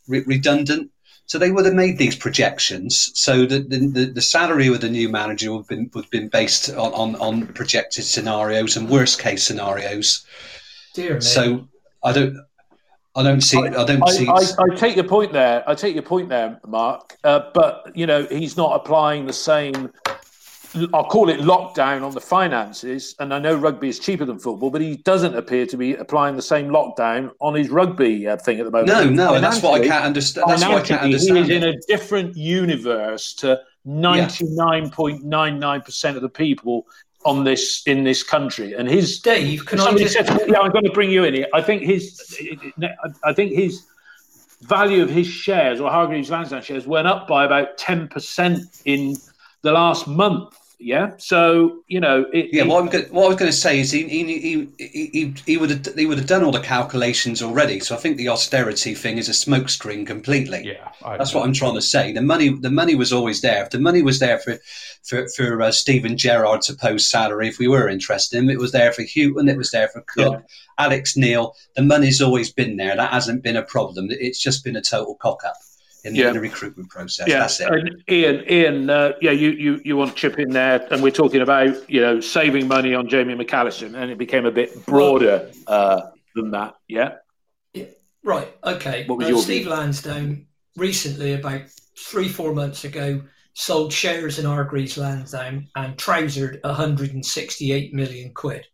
re- 0.07 0.23
redundant. 0.25 0.91
So 1.25 1.39
they 1.39 1.51
would 1.51 1.65
have 1.65 1.73
made 1.73 1.97
these 1.97 2.17
projections. 2.17 3.09
So 3.15 3.45
the, 3.45 3.59
the, 3.59 4.11
the 4.13 4.21
salary 4.21 4.67
of 4.67 4.81
the 4.81 4.89
new 4.89 5.07
manager 5.07 5.51
would 5.51 5.59
have 5.59 5.67
been, 5.67 5.89
would 5.93 6.03
have 6.03 6.11
been 6.11 6.27
based 6.27 6.69
on, 6.69 6.93
on, 6.93 7.15
on 7.15 7.47
projected 7.47 8.03
scenarios 8.03 8.75
and 8.75 8.89
worst 8.89 9.19
case 9.19 9.43
scenarios. 9.43 10.25
Dear 10.93 11.21
so 11.21 11.67
I 12.03 12.11
don't 12.11 12.37
I 13.15 13.23
don't 13.23 13.41
see. 13.41 13.57
I, 13.57 13.81
I 13.81 13.85
don't 13.85 14.03
I, 14.03 14.11
see. 14.11 14.27
I, 14.27 14.63
I, 14.63 14.75
take 14.75 14.95
your 14.95 15.05
point 15.05 15.33
there. 15.33 15.63
I 15.69 15.75
take 15.75 15.93
your 15.93 16.03
point 16.03 16.29
there, 16.29 16.59
Mark. 16.67 17.15
Uh, 17.23 17.51
but 17.53 17.91
you 17.93 18.07
know, 18.07 18.25
he's 18.25 18.57
not 18.57 18.75
applying 18.75 19.25
the 19.25 19.33
same. 19.33 19.91
I'll 20.91 21.05
call 21.05 21.29
it 21.29 21.39
lockdown 21.39 22.03
on 22.03 22.15
the 22.15 22.21
finances. 22.21 23.15
And 23.19 23.31
I 23.31 23.37
know 23.37 23.55
rugby 23.55 23.89
is 23.89 23.99
cheaper 23.99 24.25
than 24.25 24.39
football, 24.39 24.71
but 24.71 24.81
he 24.81 24.97
doesn't 24.97 25.35
appear 25.35 25.67
to 25.67 25.77
be 25.77 25.93
applying 25.93 26.35
the 26.35 26.41
same 26.41 26.69
lockdown 26.69 27.29
on 27.39 27.53
his 27.53 27.69
rugby 27.69 28.27
uh, 28.27 28.37
thing 28.37 28.59
at 28.59 28.65
the 28.65 28.71
moment. 28.71 28.87
No, 28.87 29.07
no, 29.07 29.35
and 29.35 29.43
that's 29.43 29.61
what 29.61 29.79
I 29.79 29.85
can't 29.85 30.05
understand. 30.05 30.49
That's 30.49 30.63
what 30.63 30.71
I 30.71 30.81
can't 30.81 31.01
understand. 31.01 31.45
He 31.45 31.55
is 31.55 31.63
in 31.63 31.63
a 31.63 31.77
different 31.87 32.35
universe 32.35 33.35
to 33.35 33.61
ninety 33.85 34.45
nine 34.49 34.89
point 34.89 35.23
nine 35.23 35.59
nine 35.59 35.81
percent 35.81 36.15
of 36.15 36.23
the 36.23 36.29
people 36.29 36.87
on 37.25 37.43
this 37.43 37.83
in 37.85 38.03
this 38.03 38.23
country. 38.23 38.73
And 38.73 38.87
his 38.87 39.19
Dave, 39.19 39.65
can 39.65 39.79
I 39.79 39.93
just... 39.95 40.13
said, 40.13 40.27
yeah, 40.47 40.59
I'm 40.59 40.71
going 40.71 40.85
to 40.85 40.91
bring 40.91 41.11
you 41.11 41.23
in 41.23 41.33
here. 41.33 41.47
I 41.53 41.61
think 41.61 41.83
his, 41.83 42.37
I 43.23 43.33
think 43.33 43.53
his 43.53 43.85
value 44.61 45.03
of 45.03 45.09
his 45.09 45.27
shares 45.27 45.81
or 45.81 45.89
Hargreaves 45.89 46.29
Lansdown 46.29 46.61
shares 46.61 46.87
went 46.87 47.07
up 47.07 47.27
by 47.27 47.45
about 47.45 47.77
ten 47.77 48.07
percent 48.07 48.81
in 48.85 49.15
the 49.61 49.71
last 49.71 50.07
month. 50.07 50.57
Yeah. 50.83 51.11
So 51.17 51.83
you 51.87 51.99
know. 51.99 52.25
It, 52.33 52.49
yeah. 52.51 52.63
What, 52.63 52.81
I'm 52.81 53.01
what 53.11 53.25
I 53.25 53.27
was 53.29 53.37
going 53.37 53.51
to 53.51 53.57
say 53.57 53.79
is 53.79 53.89
he 53.89 54.03
he, 54.07 54.39
he 54.39 54.67
he 54.77 55.33
he 55.45 55.57
would 55.57 55.69
have 55.69 55.95
he 55.95 56.05
would 56.05 56.17
have 56.17 56.27
done 56.27 56.43
all 56.43 56.51
the 56.51 56.59
calculations 56.59 57.41
already. 57.41 57.79
So 57.79 57.95
I 57.95 57.99
think 57.99 58.17
the 58.17 58.27
austerity 58.27 58.93
thing 58.93 59.17
is 59.17 59.29
a 59.29 59.31
smokescreen 59.31 60.05
completely. 60.05 60.63
Yeah. 60.65 60.89
I 61.03 61.17
That's 61.17 61.33
what 61.33 61.45
I'm 61.45 61.53
trying 61.53 61.75
to 61.75 61.81
say. 61.81 62.11
The 62.11 62.21
money 62.21 62.49
the 62.49 62.69
money 62.69 62.95
was 62.95 63.13
always 63.13 63.41
there. 63.41 63.63
If 63.63 63.69
the 63.69 63.79
money 63.79 64.01
was 64.01 64.19
there 64.19 64.39
for 64.39 64.57
for 65.03 65.27
for 65.29 65.61
uh, 65.61 65.71
Steven 65.71 66.17
Gerrard's 66.17 66.67
supposed 66.67 67.07
salary, 67.07 67.47
if 67.47 67.59
we 67.59 67.69
were 67.69 67.87
interested 67.87 68.37
in 68.37 68.43
him, 68.43 68.49
it 68.49 68.59
was 68.59 68.73
there 68.73 68.91
for 68.91 69.03
Hughton. 69.03 69.47
It 69.47 69.57
was 69.57 69.71
there 69.71 69.87
for 69.87 70.01
Cook. 70.01 70.33
Yeah. 70.33 70.41
Alex 70.77 71.15
Neil, 71.15 71.55
the 71.75 71.83
money's 71.83 72.21
always 72.21 72.51
been 72.51 72.77
there. 72.77 72.95
That 72.95 73.13
hasn't 73.13 73.43
been 73.43 73.55
a 73.55 73.63
problem. 73.63 74.07
It's 74.09 74.39
just 74.39 74.63
been 74.63 74.75
a 74.75 74.81
total 74.81 75.15
cock 75.15 75.43
up 75.45 75.55
in, 76.03 76.15
yeah. 76.15 76.27
in 76.27 76.33
the 76.33 76.39
recruitment 76.39 76.89
process. 76.89 77.27
Yeah. 77.27 77.39
That's 77.39 77.59
it. 77.59 77.71
And 77.71 78.03
Ian, 78.09 78.43
Ian, 78.49 78.89
uh, 78.89 79.13
yeah, 79.21 79.31
you, 79.31 79.51
you 79.51 79.81
you 79.85 79.97
want 79.97 80.11
to 80.11 80.15
chip 80.15 80.37
in 80.37 80.51
there, 80.51 80.85
and 80.91 81.01
we're 81.01 81.11
talking 81.11 81.41
about 81.41 81.89
you 81.89 82.01
know 82.01 82.19
saving 82.19 82.67
money 82.67 82.93
on 82.93 83.07
Jamie 83.07 83.35
McAllister, 83.35 83.93
and 83.93 84.11
it 84.11 84.17
became 84.17 84.45
a 84.45 84.51
bit 84.51 84.85
broader 84.85 85.49
uh, 85.67 86.01
than 86.35 86.51
that. 86.51 86.75
Yeah. 86.87 87.15
Yeah. 87.73 87.85
Right. 88.23 88.53
Okay. 88.63 89.05
What 89.07 89.17
was 89.17 89.27
uh, 89.27 89.29
your 89.31 89.41
Steve 89.41 89.63
view? 89.63 89.71
Lansdown 89.71 90.45
recently, 90.75 91.33
about 91.33 91.61
three 91.97 92.27
four 92.27 92.53
months 92.53 92.83
ago, 92.83 93.21
sold 93.53 93.93
shares 93.93 94.39
in 94.39 94.45
Hargreaves 94.45 94.97
Lansdown 94.97 95.69
and 95.75 95.97
trousered 95.97 96.59
168 96.63 97.93
million 97.93 98.33
quid. 98.33 98.65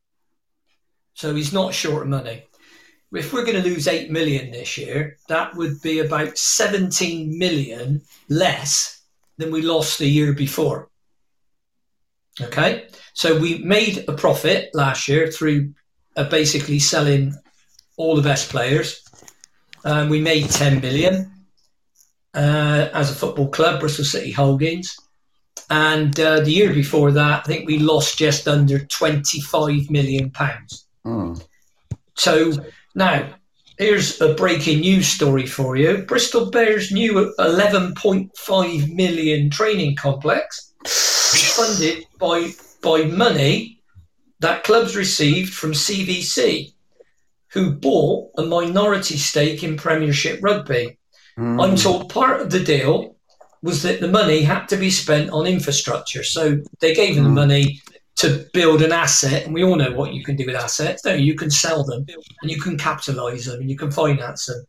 So 1.13 1.36
he's 1.36 1.53
not 1.53 1.73
short 1.73 2.03
of 2.03 2.09
money. 2.09 2.45
If 3.14 3.34
we're 3.34 3.45
going 3.45 3.62
to 3.62 3.68
lose 3.68 3.88
8 3.88 4.12
million 4.12 4.51
this 4.51 4.78
year, 4.78 5.18
that 5.28 5.55
would 5.55 5.82
be 5.82 5.99
about 5.99 6.38
17 6.38 7.38
million 7.38 8.01
less 8.30 9.01
than 9.38 9.51
we 9.51 9.62
lost 9.62 9.97
the 9.97 10.07
year 10.07 10.34
before. 10.34 10.89
Okay, 12.41 12.88
so 13.14 13.38
we 13.38 13.57
made 13.60 14.05
a 14.07 14.14
profit 14.14 14.70
last 14.74 15.07
year 15.07 15.30
through 15.30 15.74
uh, 16.16 16.30
basically 16.30 16.80
selling 16.80 17.34
all 17.97 18.16
the 18.16 18.22
best 18.22 18.49
players. 18.49 19.03
Um, 19.84 20.10
we 20.10 20.22
made 20.22 20.49
10 20.49 20.80
million 20.80 21.32
uh, 22.34 22.89
as 22.93 23.12
a 23.12 23.16
football 23.16 23.49
club, 23.49 23.80
Bristol 23.80 24.05
City 24.05 24.32
Holdings. 24.32 24.95
And 25.70 26.18
uh, 26.20 26.39
the 26.41 26.51
year 26.51 26.74
before 26.74 27.12
that, 27.12 27.41
I 27.41 27.43
think 27.43 27.68
we 27.68 27.80
lost 27.80 28.18
just 28.18 28.47
under 28.47 28.86
25 28.86 29.89
million 29.89 30.32
pounds. 30.32 30.88
Mm. 31.05 31.43
So 32.16 32.53
now, 33.00 33.34
here's 33.78 34.20
a 34.20 34.34
breaking 34.34 34.82
news 34.82 35.08
story 35.08 35.45
for 35.45 35.78
you. 35.78 36.00
Bristol 36.00 36.52
Bears' 36.52 36.91
new 36.91 37.34
11.5 37.39 38.93
million 38.93 39.50
training 39.50 39.95
complex 39.95 40.74
funded 40.86 42.06
by 42.20 42.52
by 42.84 43.04
money 43.04 43.82
that 44.41 44.64
clubs 44.64 44.95
received 44.95 45.54
from 45.54 45.72
CVC, 45.72 46.74
who 47.54 47.72
bought 47.72 48.32
a 48.38 48.43
minority 48.43 49.18
stake 49.18 49.64
in 49.64 49.78
Premiership 49.78 50.39
Rugby. 50.41 50.97
Mm. 51.38 51.64
I'm 51.64 51.76
told 51.78 52.10
part 52.10 52.41
of 52.41 52.52
the 52.52 52.64
deal 52.64 53.16
was 53.62 53.84
that 53.84 54.02
the 54.02 54.08
money 54.10 54.41
had 54.41 54.66
to 54.68 54.78
be 54.78 54.89
spent 54.89 55.30
on 55.32 55.47
infrastructure. 55.47 56.24
So 56.24 56.60
they 56.80 56.93
gave 56.93 57.16
them 57.16 57.26
mm. 57.26 57.28
the 57.28 57.34
money 57.34 57.82
to 58.20 58.45
build 58.53 58.82
an 58.82 58.91
asset, 58.91 59.45
and 59.45 59.53
we 59.53 59.63
all 59.63 59.78
know 59.78 59.93
what 59.93 60.13
you 60.13 60.24
can 60.24 60.36
do 60.36 60.45
with 60.45 60.55
assets. 60.55 61.01
Don't 61.01 61.20
you? 61.20 61.26
you 61.26 61.36
can 61.36 61.49
sell 61.49 61.86
them, 61.86 62.05
and 62.41 62.51
you 62.51 62.59
can 62.59 62.78
capitalise 62.78 63.45
them, 63.45 63.61
and 63.61 63.70
you 63.70 63.78
can 63.78 63.91
finance 63.91 64.45
them. 64.45 64.65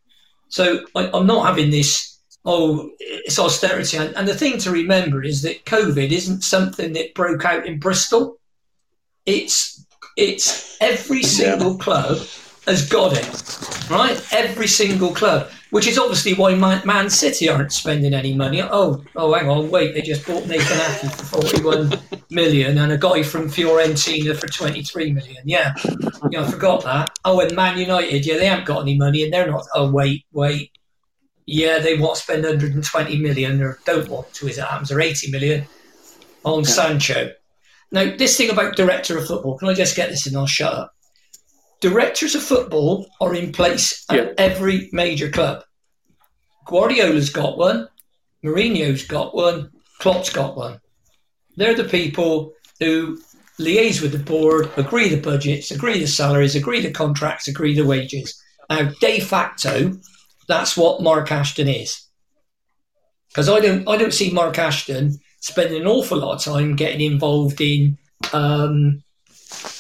So 0.49 0.85
I, 0.95 1.11
am 1.17 1.27
not 1.27 1.47
having 1.47 1.71
this. 1.71 2.19
Oh, 2.45 2.91
it's 3.01 3.39
austerity, 3.39 3.97
and, 3.97 4.17
and 4.17 4.27
the 4.27 4.37
thing 4.37 4.59
to 4.59 4.71
remember 4.71 5.25
is 5.25 5.43
that 5.43 5.65
COVID 5.65 6.11
isn't 6.11 6.43
something 6.43 6.93
that 6.93 7.15
broke 7.15 7.45
out 7.45 7.67
in 7.67 7.81
Bristol. 7.81 8.39
It's 9.27 9.85
it's 10.17 10.77
every 10.81 11.25
single 11.25 11.73
yeah. 11.73 11.79
club 11.83 12.19
has 12.67 12.89
got 12.89 13.17
it, 13.17 13.91
right? 13.91 14.17
Every 14.33 14.69
single 14.69 15.13
club 15.13 15.51
which 15.71 15.87
is 15.87 15.99
obviously 15.99 16.35
why 16.35 16.55
Man, 16.55 17.11
City 17.11 17.49
aren't 17.49 17.73
spending 17.73 18.13
any 18.13 18.35
money. 18.35 18.63
Oh, 18.63 19.03
oh, 19.17 19.35
hang 19.35 19.49
on, 19.49 19.71
wait, 19.71 19.95
they 19.95 20.03
just 20.03 20.27
bought 20.27 20.47
Nathan 20.47 21.07
Ake 21.07 21.13
for 21.13 21.43
41 21.43 21.93
million 22.31 22.79
and 22.79 22.93
a 22.93 22.99
guy 22.99 23.23
from 23.23 23.49
Fiorentina 23.49 24.37
for 24.37 24.49
23 24.49 25.13
million. 25.13 25.43
Yeah, 25.45 25.75
yeah, 26.31 26.43
I 26.43 26.51
forgot 26.51 26.85
that. 26.85 27.11
Oh, 27.25 27.41
and 27.41 27.55
Man 27.55 27.79
United, 27.79 28.27
yeah, 28.27 28.39
they 28.39 28.47
haven't 28.47 28.67
got 28.67 28.83
any 28.83 28.97
money 28.97 29.25
and 29.25 29.33
they're 29.33 29.51
not. 29.51 29.65
Oh, 29.75 29.91
wait, 29.91 30.25
wait. 30.33 30.73
Yeah, 31.47 31.79
they 31.79 31.97
want 31.97 32.17
to 32.17 32.23
spend 32.23 32.45
120 32.45 33.17
million 33.19 33.63
or 33.63 33.79
don't 33.85 34.09
want 34.09 34.33
to, 34.35 34.49
as 34.49 34.59
it 34.59 34.65
happens, 34.65 34.93
or 34.93 35.01
80 35.01 35.31
million 35.31 35.67
on 36.45 36.63
yeah. 36.63 36.71
Sancho. 36.71 37.31
Now, 37.93 38.15
this 38.17 38.37
thing 38.37 38.51
about 38.51 38.77
director 38.77 39.19
of 39.19 39.27
football, 39.27 39.59
can 39.59 39.69
I 39.69 39.75
just 39.75 39.97
get 39.97 40.11
this 40.11 40.27
and 40.27 40.37
I'll 40.37 40.47
shut 40.47 40.73
up? 40.73 40.95
Directors 41.81 42.35
of 42.35 42.43
football 42.43 43.07
are 43.21 43.35
in 43.35 43.53
place 43.53 44.05
at 44.11 44.17
yeah. 44.17 44.33
every 44.39 44.89
major 44.93 45.31
club. 45.31 45.65
Guardiola's 46.67 47.31
got 47.31 47.59
one, 47.59 47.89
Mourinho's 48.45 49.05
got 49.05 49.35
one, 49.35 49.71
Klopp's 49.99 50.31
got 50.31 50.57
one. 50.57 50.81
They're 51.57 51.75
the 51.75 51.85
people 51.85 52.53
who 52.79 53.19
liaise 53.59 54.01
with 54.01 54.13
the 54.13 54.19
board, 54.19 54.71
agree 54.77 55.09
the 55.09 55.21
budgets, 55.21 55.71
agree 55.71 55.99
the 55.99 56.07
salaries, 56.07 56.55
agree 56.55 56.81
the 56.81 56.91
contracts, 56.91 57.49
agree 57.49 57.75
the 57.75 57.85
wages. 57.85 58.41
Now, 58.69 58.91
de 59.01 59.21
facto, 59.21 59.93
that's 60.49 60.77
what 60.77 61.03
Mark 61.03 61.31
Ashton 61.33 61.69
is. 61.69 62.07
Because 63.29 63.49
I 63.49 63.61
don't, 63.61 63.89
I 63.89 63.97
don't 63.97 64.15
see 64.15 64.33
Mark 64.33 64.59
Ashton 64.59 65.19
spending 65.41 65.83
an 65.83 65.87
awful 65.87 66.19
lot 66.19 66.35
of 66.35 66.43
time 66.43 66.77
getting 66.77 67.01
involved 67.01 67.61
in 67.61 67.99
um, 68.33 69.03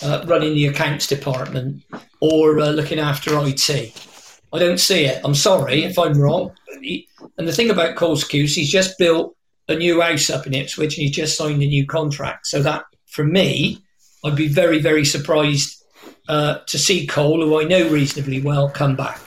uh, 0.02 0.24
running 0.26 0.54
the 0.54 0.66
accounts 0.66 1.06
department 1.06 1.82
or 2.20 2.60
uh, 2.60 2.70
looking 2.70 2.98
after 2.98 3.32
IT. 3.38 3.70
I 4.52 4.58
don't 4.58 4.78
see 4.78 5.04
it. 5.04 5.20
I'm 5.24 5.34
sorry 5.34 5.84
if 5.84 5.98
I'm 5.98 6.20
wrong. 6.20 6.52
and 7.38 7.48
the 7.48 7.52
thing 7.52 7.70
about 7.70 7.96
Cole 7.96 8.16
Skuse, 8.16 8.54
he's 8.54 8.70
just 8.70 8.98
built 8.98 9.36
a 9.68 9.76
new 9.76 10.00
house 10.00 10.30
up 10.30 10.46
in 10.46 10.54
Ipswich 10.54 10.96
and 10.98 11.06
he's 11.06 11.16
just 11.16 11.36
signed 11.36 11.62
a 11.62 11.66
new 11.66 11.86
contract. 11.86 12.46
So 12.46 12.62
that, 12.62 12.84
for 13.06 13.24
me, 13.24 13.82
I'd 14.24 14.36
be 14.36 14.48
very, 14.48 14.80
very 14.80 15.04
surprised 15.04 15.84
uh, 16.28 16.58
to 16.66 16.78
see 16.78 17.06
Cole, 17.06 17.42
who 17.42 17.60
I 17.60 17.64
know 17.64 17.88
reasonably 17.88 18.40
well, 18.40 18.68
come 18.68 18.96
back. 18.96 19.20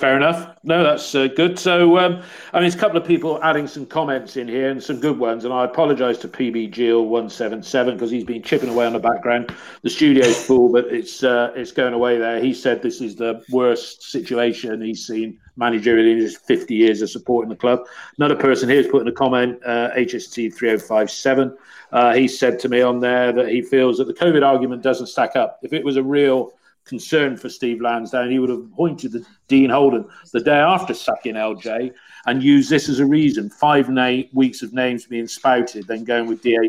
Fair 0.00 0.16
enough. 0.16 0.56
No, 0.62 0.82
that's 0.82 1.14
uh, 1.14 1.26
good. 1.26 1.58
So, 1.58 1.98
um, 1.98 2.22
I 2.54 2.56
mean, 2.56 2.62
there's 2.62 2.74
a 2.74 2.78
couple 2.78 2.96
of 2.96 3.06
people 3.06 3.38
adding 3.42 3.66
some 3.66 3.84
comments 3.84 4.38
in 4.38 4.48
here 4.48 4.70
and 4.70 4.82
some 4.82 4.98
good 4.98 5.18
ones. 5.18 5.44
And 5.44 5.52
I 5.52 5.66
apologise 5.66 6.16
to 6.20 6.28
PB 6.28 6.70
Gill 6.70 7.04
one 7.04 7.28
seven 7.28 7.62
seven 7.62 7.96
because 7.96 8.10
he's 8.10 8.24
been 8.24 8.42
chipping 8.42 8.70
away 8.70 8.86
on 8.86 8.94
the 8.94 8.98
background. 8.98 9.54
The 9.82 9.90
studio's 9.90 10.42
full, 10.42 10.72
but 10.72 10.86
it's 10.86 11.22
uh, 11.22 11.52
it's 11.54 11.70
going 11.70 11.92
away 11.92 12.16
there. 12.16 12.40
He 12.40 12.54
said 12.54 12.80
this 12.80 13.02
is 13.02 13.16
the 13.16 13.44
worst 13.50 14.04
situation 14.04 14.80
he's 14.80 15.06
seen 15.06 15.38
managerially 15.58 16.12
in 16.12 16.18
his 16.18 16.34
50 16.34 16.74
years 16.74 17.02
of 17.02 17.10
supporting 17.10 17.50
the 17.50 17.56
club. 17.56 17.80
Another 18.16 18.36
person 18.36 18.70
here 18.70 18.80
is 18.80 18.86
putting 18.86 19.08
a 19.08 19.12
comment, 19.12 19.60
uh, 19.66 19.90
HST 19.98 20.54
3057. 20.54 21.54
Uh, 21.92 22.14
he 22.14 22.26
said 22.26 22.58
to 22.60 22.70
me 22.70 22.80
on 22.80 23.00
there 23.00 23.34
that 23.34 23.50
he 23.50 23.60
feels 23.60 23.98
that 23.98 24.06
the 24.06 24.14
COVID 24.14 24.42
argument 24.42 24.80
doesn't 24.80 25.08
stack 25.08 25.36
up. 25.36 25.58
If 25.62 25.74
it 25.74 25.84
was 25.84 25.98
a 25.98 26.02
real 26.02 26.54
concern 26.90 27.36
for 27.36 27.48
Steve 27.48 27.80
Lansdown, 27.80 28.30
he 28.30 28.38
would 28.38 28.50
have 28.50 28.58
appointed 28.58 29.12
the 29.12 29.24
Dean 29.48 29.70
Holden 29.70 30.04
the 30.32 30.40
day 30.40 30.58
after 30.58 30.92
sacking 30.92 31.36
LJ 31.36 31.92
and 32.26 32.42
used 32.42 32.68
this 32.68 32.90
as 32.90 32.98
a 32.98 33.06
reason. 33.06 33.48
Five 33.48 33.88
na- 33.88 34.24
weeks 34.34 34.60
of 34.60 34.74
names 34.74 35.06
being 35.06 35.26
spouted, 35.26 35.86
then 35.86 36.04
going 36.04 36.26
with 36.26 36.42
DH 36.42 36.68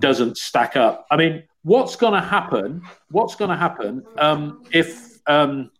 doesn't 0.00 0.36
stack 0.36 0.76
up. 0.76 1.06
I 1.10 1.16
mean, 1.16 1.44
what's 1.62 1.96
going 1.96 2.14
to 2.14 2.20
happen? 2.20 2.82
What's 3.10 3.36
going 3.36 3.50
to 3.50 3.56
happen 3.56 4.04
um, 4.18 4.64
if? 4.72 5.20
Um, 5.26 5.70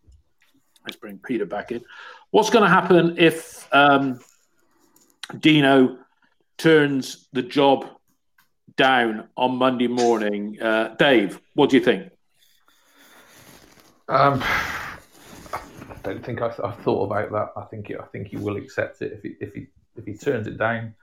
let's 0.85 0.95
bring 0.95 1.19
Peter 1.19 1.45
back 1.45 1.71
in. 1.71 1.83
What's 2.31 2.49
going 2.49 2.63
to 2.63 2.69
happen 2.69 3.15
if 3.17 3.67
um, 3.73 4.19
Dino 5.39 5.97
turns 6.57 7.27
the 7.33 7.43
job 7.43 7.87
down 8.77 9.27
on 9.35 9.57
Monday 9.57 9.87
morning? 9.87 10.59
Uh, 10.61 10.95
Dave, 10.97 11.39
what 11.53 11.69
do 11.69 11.77
you 11.77 11.83
think? 11.83 12.14
Um, 14.07 14.41
I 15.53 15.97
don't 16.03 16.23
think 16.23 16.41
I, 16.41 16.49
have 16.49 16.79
thought 16.83 17.05
about 17.05 17.31
that. 17.31 17.59
I 17.59 17.65
think 17.65 17.91
I 17.91 18.05
think 18.05 18.27
he 18.27 18.37
will 18.37 18.57
accept 18.57 19.01
it 19.01 19.13
if 19.13 19.23
he 19.23 19.35
if 19.39 19.53
he 19.53 19.67
if 19.95 20.05
he 20.05 20.13
turns 20.13 20.47
it 20.47 20.57
down, 20.57 20.93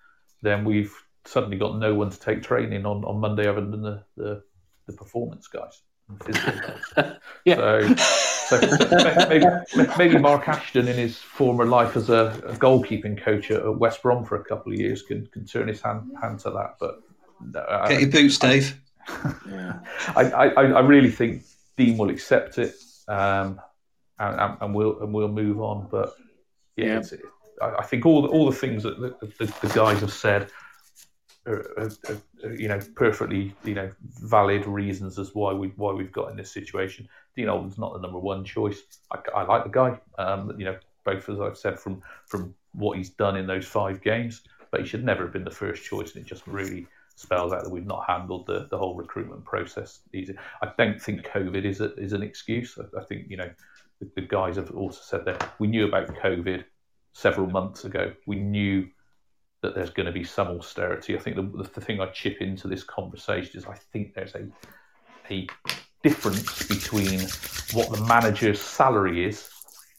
then 0.43 0.65
we've 0.65 0.95
suddenly 1.25 1.57
got 1.57 1.79
no 1.79 1.95
one 1.95 2.11
to 2.11 2.19
take 2.19 2.43
training 2.43 2.85
on, 2.85 3.05
on 3.05 3.21
Monday 3.21 3.47
other 3.47 3.65
than 3.65 3.83
the, 3.83 4.03
the, 4.17 4.43
the 4.87 4.93
performance 4.93 5.47
guys. 5.47 5.83
guys. 6.19 7.17
yeah. 7.45 7.95
So, 7.95 8.61
so 8.61 9.29
maybe, 9.29 9.47
maybe 9.97 10.19
Mark 10.19 10.49
Ashton, 10.49 10.89
in 10.89 10.97
his 10.97 11.17
former 11.17 11.65
life 11.65 11.97
as 11.97 12.11
a, 12.11 12.43
a, 12.45 12.55
goalkeeping 12.55 13.23
coach 13.23 13.51
at 13.51 13.79
West 13.79 14.03
Brom 14.03 14.25
for 14.25 14.37
a 14.37 14.45
couple 14.45 14.73
of 14.73 14.79
years, 14.79 15.03
can, 15.03 15.27
can 15.29 15.47
turn 15.47 15.69
his 15.69 15.81
hand, 15.81 16.11
hand 16.21 16.41
to 16.41 16.51
that. 16.51 16.77
But 16.79 17.01
no, 17.41 17.85
get 17.89 18.01
your 18.01 18.11
boots, 18.11 18.39
Dave. 18.39 18.79
yeah, 19.49 19.79
I, 20.17 20.23
I, 20.23 20.47
I 20.65 20.81
really 20.81 21.11
think 21.11 21.45
Dean 21.77 21.97
will 21.97 22.11
accept 22.11 22.59
it 22.59 22.75
um, 23.09 23.61
and, 24.19 24.57
and, 24.61 24.75
we'll 24.75 25.01
and 25.01 25.13
we'll 25.13 25.29
move 25.29 25.61
on. 25.61 25.89
But 25.91 26.15
yeah, 26.77 27.03
yeah. 27.11 27.19
I 27.61 27.85
think 27.85 28.07
all 28.07 28.23
the, 28.23 28.29
all 28.29 28.51
the 28.51 28.57
things 28.57 28.83
that 28.83 29.01
the, 29.01 29.15
the, 29.39 29.53
the 29.67 29.73
guys 29.75 30.01
have 30.01 30.13
said 30.13 30.51
are, 31.47 31.67
are, 31.77 31.91
are, 32.45 32.53
you 32.55 32.69
know 32.69 32.81
perfectly 32.95 33.55
you 33.65 33.75
know 33.75 33.91
valid 34.21 34.67
reasons 34.67 35.19
as 35.19 35.35
why 35.35 35.53
we 35.53 35.69
why 35.77 35.93
we've 35.93 36.13
got 36.13 36.31
in 36.31 36.37
this 36.37 36.53
situation. 36.53 37.09
Dean 37.37 37.49
Holden's 37.49 37.79
not 37.79 37.95
the 37.95 38.01
number 38.01 38.19
one 38.19 38.45
choice. 38.45 38.83
I, 39.11 39.19
I 39.35 39.43
like 39.45 39.65
the 39.65 39.71
guy. 39.71 39.99
Um, 40.19 40.55
you 40.59 40.65
know, 40.65 40.79
both 41.05 41.29
as 41.29 41.41
I've 41.41 41.59
said 41.59 41.79
from 41.79 42.03
from 42.27 42.55
what 42.73 42.97
he's 42.97 43.11
done 43.11 43.37
in 43.37 43.47
those 43.47 43.67
five 43.67 44.03
games, 44.03 44.43
but 44.71 44.81
he 44.81 44.87
should 44.87 45.05
never 45.05 45.25
have 45.25 45.33
been 45.33 45.45
the 45.45 45.51
first 45.51 45.85
choice, 45.85 46.15
and 46.15 46.25
it 46.25 46.29
just 46.29 46.47
really 46.47 46.87
spells 47.17 47.53
out 47.53 47.65
that 47.65 47.71
we've 47.71 47.87
not 47.87 48.05
handled 48.07 48.47
the, 48.47 48.67
the 48.71 48.79
whole 48.79 48.95
recruitment 48.95 49.45
process 49.45 50.01
easy. 50.15 50.35
I 50.63 50.73
don't 50.77 51.01
think 51.01 51.27
COVID 51.27 51.65
is 51.65 51.81
a, 51.81 51.95
is 51.95 52.13
an 52.13 52.23
excuse. 52.23 52.79
I, 52.79 53.01
I 53.01 53.05
think 53.05 53.27
you 53.29 53.37
know 53.37 53.51
the, 54.01 54.11
the, 54.17 54.23
guys 54.23 54.57
have 54.57 54.71
also 54.73 55.01
said 55.03 55.25
that 55.27 55.55
we 55.59 55.67
knew 55.69 55.87
about 55.87 56.09
COVID 56.09 56.65
several 57.13 57.49
months 57.49 57.85
ago. 57.85 58.13
We 58.27 58.37
knew 58.37 58.89
that 59.63 59.75
there's 59.75 59.91
going 59.91 60.07
to 60.07 60.13
be 60.13 60.25
some 60.25 60.49
austerity. 60.49 61.17
I 61.17 61.21
think 61.21 61.37
the, 61.37 61.69
the 61.75 61.81
thing 61.81 62.01
I 62.01 62.07
chip 62.07 62.39
into 62.41 62.67
this 62.67 62.83
conversation 62.83 63.57
is 63.57 63.67
I 63.67 63.77
think 63.93 64.15
there's 64.15 64.35
a 64.35 64.49
a 65.31 65.47
difference 66.03 66.67
between 66.67 67.21
what 67.73 67.91
the 67.91 68.05
manager's 68.05 68.61
salary 68.61 69.25
is 69.25 69.49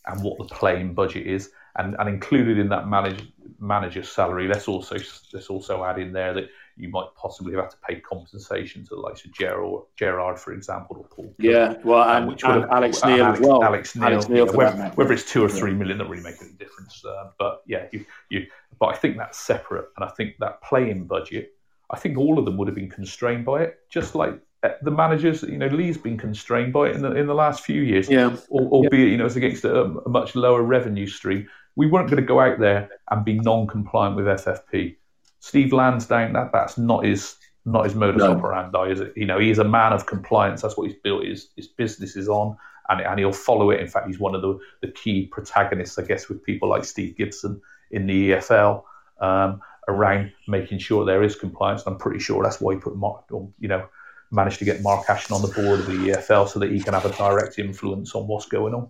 and 0.06 0.22
what 0.22 0.38
the 0.38 0.46
playing 0.46 0.94
budget 0.94 1.28
is. 1.28 1.52
And, 1.76 1.96
and 1.98 2.08
included 2.08 2.60
in 2.60 2.70
that 2.70 2.88
manage, 2.88 3.28
manager's 3.60 4.10
salary, 4.10 4.48
let's 4.48 4.68
also 4.68 4.96
let's 5.34 5.48
also 5.48 5.84
add 5.84 5.98
in 5.98 6.14
there 6.14 6.34
that 6.34 6.50
you 6.76 6.90
might 6.90 7.08
possibly 7.16 7.54
have 7.54 7.64
had 7.66 7.72
to 7.72 7.78
pay 7.88 8.00
compensation 8.00 8.84
to 8.84 8.96
the 8.96 9.02
likes 9.02 9.24
of 9.26 9.34
Gerrard, 9.34 9.84
Gerrard 9.96 10.40
for 10.40 10.54
example, 10.54 10.98
or 10.98 11.06
Paul. 11.06 11.34
Yeah, 11.38 11.76
well, 11.84 12.04
and, 12.10 12.32
and, 12.44 12.64
and 12.64 12.72
Alex 12.72 13.04
Neil 13.04 13.26
Alex, 13.26 13.40
as 13.40 13.46
well. 13.46 13.64
Alex 13.64 13.96
Neil, 13.96 14.06
Alex 14.06 14.30
Neil 14.30 14.46
yeah, 14.46 14.52
whether, 14.52 14.90
whether, 14.96 15.14
it's 15.14 15.30
two 15.30 15.44
or 15.44 15.50
three 15.50 15.74
million, 15.74 15.98
that 16.00 16.10
really 16.10 16.24
make 16.24 16.42
any 16.42 16.54
difference. 16.54 17.04
Uh, 17.06 17.30
but 17.38 17.62
yeah, 17.68 17.86
you, 17.92 18.06
you, 18.30 18.48
but 18.80 18.88
I 18.88 18.96
think 18.96 19.18
that's 19.18 19.40
separate, 19.40 19.86
and 19.98 20.06
I 20.06 20.10
think 20.10 20.36
that 20.40 20.62
playing 20.62 21.06
budget. 21.06 21.52
I 21.90 21.98
think 21.98 22.18
all 22.18 22.40
of 22.40 22.46
them 22.46 22.58
would 22.58 22.68
have 22.68 22.76
been 22.76 22.90
constrained 22.90 23.46
by 23.46 23.64
it, 23.64 23.78
just 23.90 24.16
like 24.16 24.40
uh, 24.64 24.70
the 24.82 24.92
managers. 24.92 25.44
You 25.44 25.58
know, 25.58 25.68
Lee's 25.68 25.98
been 25.98 26.18
constrained 26.18 26.74
by 26.74 26.90
it 26.90 26.96
in 26.96 27.04
the 27.04 27.12
in 27.16 27.28
the 27.28 27.36
last 27.36 27.64
few 27.64 27.82
years. 27.82 28.10
Yeah, 28.10 28.36
albeit 28.50 28.94
yeah. 28.94 29.00
you 29.00 29.18
know 29.18 29.26
it's 29.26 29.36
against 29.36 29.64
a, 29.64 29.82
a 29.84 30.10
much 30.10 30.36
lower 30.36 30.64
revenue 30.64 31.08
stream. 31.08 31.48
We 31.76 31.88
weren't 31.88 32.10
going 32.10 32.22
to 32.22 32.28
go 32.28 32.40
out 32.40 32.60
there 32.60 32.90
and 33.10 33.26
be 33.26 33.34
non-compliant 33.34 34.16
with 34.16 34.26
FFP. 34.26 34.96
Steve 35.44 35.74
Lansdown, 35.74 36.32
that, 36.32 36.54
that's 36.54 36.78
not 36.78 37.04
his 37.04 37.36
not 37.66 37.84
his 37.84 37.96
modus 37.96 38.20
no. 38.20 38.32
operandi, 38.32 38.92
is 38.92 39.02
it? 39.02 39.12
You 39.18 39.26
know, 39.26 39.40
he 39.40 39.50
is 39.50 39.60
a 39.60 39.66
man 39.66 39.92
of 39.92 40.06
compliance. 40.06 40.62
That's 40.62 40.78
what 40.78 40.88
he's 40.88 41.00
built 41.04 41.26
his, 41.26 41.50
his 41.58 41.68
business 41.68 42.16
is 42.16 42.30
on, 42.30 42.56
and, 42.88 43.02
and 43.02 43.20
he'll 43.20 43.34
follow 43.34 43.70
it. 43.70 43.82
In 43.82 43.88
fact, 43.90 44.08
he's 44.08 44.20
one 44.20 44.36
of 44.36 44.42
the, 44.42 44.58
the 44.82 44.88
key 44.88 45.28
protagonists, 45.28 46.00
I 46.00 46.04
guess, 46.04 46.30
with 46.30 46.42
people 46.44 46.70
like 46.70 46.86
Steve 46.86 47.18
Gibson 47.18 47.62
in 47.92 48.08
the 48.08 48.32
EFL 48.32 48.84
um, 49.20 49.60
around 49.90 50.32
making 50.48 50.80
sure 50.80 51.04
there 51.04 51.24
is 51.24 51.36
compliance. 51.36 51.84
And 51.86 51.94
I'm 51.94 52.00
pretty 52.00 52.20
sure 52.20 52.42
that's 52.42 52.62
why 52.62 52.76
he 52.76 52.80
put 52.80 52.96
Mark, 52.96 53.26
you 53.30 53.68
know, 53.68 53.86
managed 54.32 54.60
to 54.60 54.66
get 54.66 54.82
Mark 54.82 55.10
Ashton 55.10 55.36
on 55.36 55.42
the 55.42 55.50
board 55.50 55.82
of 55.82 55.88
the 55.88 56.12
EFL 56.12 56.48
so 56.48 56.60
that 56.60 56.72
he 56.72 56.80
can 56.80 56.94
have 56.94 57.06
a 57.06 57.16
direct 57.18 57.60
influence 57.60 58.16
on 58.16 58.28
what's 58.28 58.46
going 58.46 58.74
on. 58.74 58.90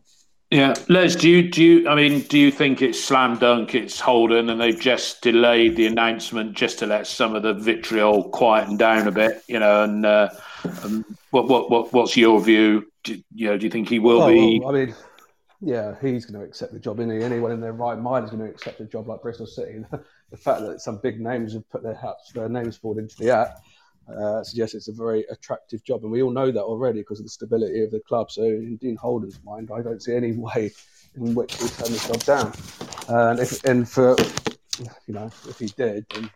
Yeah, 0.54 0.76
Lez, 0.88 1.16
do 1.16 1.28
you 1.28 1.50
do 1.50 1.64
you, 1.64 1.90
I 1.90 1.96
mean, 1.96 2.22
do 2.22 2.38
you 2.38 2.52
think 2.52 2.84
it's 2.84 3.04
slam 3.04 3.40
dunk? 3.40 3.74
It's 3.74 4.00
Holden, 4.00 4.52
and 4.52 4.62
they've 4.62 4.80
just 4.80 5.24
delayed 5.24 5.76
the 5.76 5.88
announcement 5.88 6.54
just 6.54 6.78
to 6.78 6.86
let 6.86 7.08
some 7.08 7.34
of 7.34 7.42
the 7.42 7.56
vitriol 7.56 8.30
quieten 8.30 8.78
down 8.78 9.08
a 9.08 9.12
bit, 9.12 9.44
you 9.48 9.58
know? 9.58 9.84
And 9.84 10.06
uh, 10.06 10.30
um, 10.84 11.04
what, 11.32 11.48
what 11.48 11.72
what 11.72 11.92
what's 11.92 12.16
your 12.16 12.40
view? 12.40 12.86
Do, 13.04 13.20
you 13.34 13.48
know, 13.48 13.58
do 13.58 13.66
you 13.66 13.72
think 13.72 13.90
he 13.90 13.98
will 13.98 14.28
be? 14.28 14.60
Well, 14.60 14.70
I 14.76 14.86
mean, 14.86 14.96
yeah, 15.60 15.96
he's 16.00 16.28
going 16.28 16.40
to 16.40 16.46
accept 16.46 16.72
the 16.72 16.80
job. 16.80 17.00
Isn't 17.00 17.20
he? 17.20 17.26
Anyone 17.26 17.52
in 17.52 17.60
their 17.60 17.74
right 17.74 17.98
mind 17.98 18.26
is 18.26 18.30
going 18.30 18.44
to 18.44 18.50
accept 18.50 18.80
a 18.80 18.86
job 18.86 19.08
like 19.08 19.24
Bristol 19.24 19.48
City. 19.48 19.84
the 20.30 20.38
fact 20.38 20.62
that 20.62 20.82
some 20.82 21.00
big 21.02 21.20
names 21.20 21.54
have 21.54 21.68
put 21.72 21.82
their 21.82 21.96
hats, 21.96 22.32
their 22.32 22.48
names 22.48 22.78
forward 22.78 23.02
into 23.02 23.16
the 23.18 23.34
hat 23.36 23.58
uh, 24.08 24.44
suggests 24.44 24.76
it's 24.76 24.88
a 24.88 24.94
very 24.94 25.26
attractive 25.30 25.84
job, 25.84 26.04
and 26.04 26.12
we 26.12 26.22
all 26.22 26.32
know 26.32 26.52
that 26.52 26.64
already 26.64 27.00
because 27.00 27.20
of 27.20 27.26
the 27.26 27.30
stability 27.30 27.84
of 27.84 27.92
the 27.92 28.00
club. 28.02 28.32
So, 28.32 28.44
in 28.44 28.78
Dean 28.78 28.96
Holden's 28.96 29.40
mind, 29.44 29.70
I 29.74 29.82
don't 29.82 30.02
see 30.02 30.16
any 30.16 30.32
way 30.38 30.72
in 31.16 31.36
which 31.36 31.56
he'll 31.56 31.68
turn 31.70 31.92
the 31.92 32.00
job 32.00 32.24
down. 32.24 32.54
And 33.08 33.40
if 33.40 33.64
and 33.64 33.88
for 33.88 34.16
you 35.08 35.14
know, 35.14 35.30
if 35.48 35.60
he 35.60 35.68
did, 35.68 36.06
then 36.14 36.30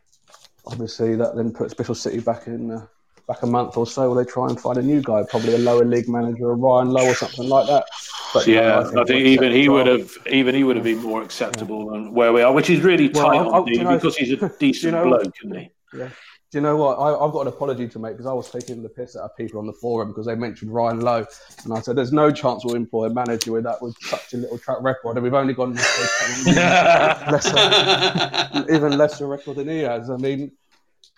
obviously 0.65 1.15
that 1.15 1.35
then 1.35 1.51
puts 1.51 1.73
Bristol 1.73 1.95
City 1.95 2.19
back 2.19 2.47
in. 2.47 2.71
Uh, 2.71 2.85
back 3.27 3.43
a 3.43 3.45
month 3.45 3.75
or 3.75 3.85
so, 3.85 4.07
will 4.07 4.15
they 4.15 4.23
try 4.23 4.47
and 4.47 4.59
find 4.59 4.77
a 4.77 4.81
new 4.81 5.01
guy, 5.01 5.21
probably 5.29 5.53
a 5.53 5.57
lower 5.57 5.83
league 5.83 6.07
manager, 6.07 6.49
a 6.49 6.55
Ryan 6.55 6.91
Lowe 6.91 7.07
or 7.07 7.13
something 7.13 7.49
like 7.49 7.67
that. 7.67 7.85
But 8.33 8.47
yeah, 8.47 8.79
I 8.79 8.83
think, 8.83 8.97
I 8.97 9.03
think 9.03 9.25
even 9.25 9.51
he 9.51 9.69
would 9.69 9.87
have 9.87 10.11
even 10.27 10.55
he 10.55 10.63
would 10.63 10.75
have 10.75 10.85
been 10.85 11.01
more 11.01 11.21
acceptable 11.21 11.85
yeah. 11.85 11.91
than 11.91 12.13
where 12.13 12.33
we 12.33 12.41
are, 12.41 12.53
which 12.53 12.69
is 12.69 12.81
really 12.81 13.09
tight 13.09 13.41
well, 13.41 13.53
on 13.53 13.65
Dean 13.65 13.87
because 13.87 14.15
he's 14.17 14.31
a 14.31 14.49
decent 14.59 14.83
you 14.83 14.91
know, 14.91 15.03
bloke, 15.05 15.33
isn't 15.43 15.57
he? 15.57 15.69
Yeah, 15.93 16.09
do 16.49 16.59
you 16.59 16.61
know 16.61 16.77
what? 16.77 16.97
I, 16.97 17.09
have 17.23 17.33
got 17.33 17.41
an 17.41 17.47
apology 17.47 17.89
to 17.89 17.99
make 17.99 18.13
because 18.13 18.25
I 18.25 18.31
was 18.31 18.49
taking 18.49 18.81
the 18.81 18.87
piss 18.87 19.17
out 19.17 19.23
of 19.23 19.35
people 19.35 19.59
on 19.59 19.67
the 19.67 19.73
forum 19.73 20.07
because 20.09 20.27
they 20.27 20.35
mentioned 20.35 20.73
Ryan 20.73 21.01
Lowe, 21.01 21.25
and 21.65 21.73
I 21.73 21.81
said, 21.81 21.97
"There's 21.97 22.13
no 22.13 22.31
chance 22.31 22.63
we'll 22.63 22.75
employ 22.75 23.07
a 23.07 23.13
manager 23.13 23.51
with 23.51 23.65
that 23.65 23.81
with 23.81 23.97
such 23.99 24.33
a 24.33 24.37
little 24.37 24.57
track 24.57 24.77
record, 24.81 25.17
and 25.17 25.23
we've 25.23 25.33
only 25.33 25.53
gone 25.53 25.73
lesser, 26.45 27.53
even 28.73 28.97
lesser 28.97 29.27
record 29.27 29.57
than 29.57 29.67
he 29.67 29.79
has." 29.79 30.09
I 30.09 30.15
mean, 30.15 30.53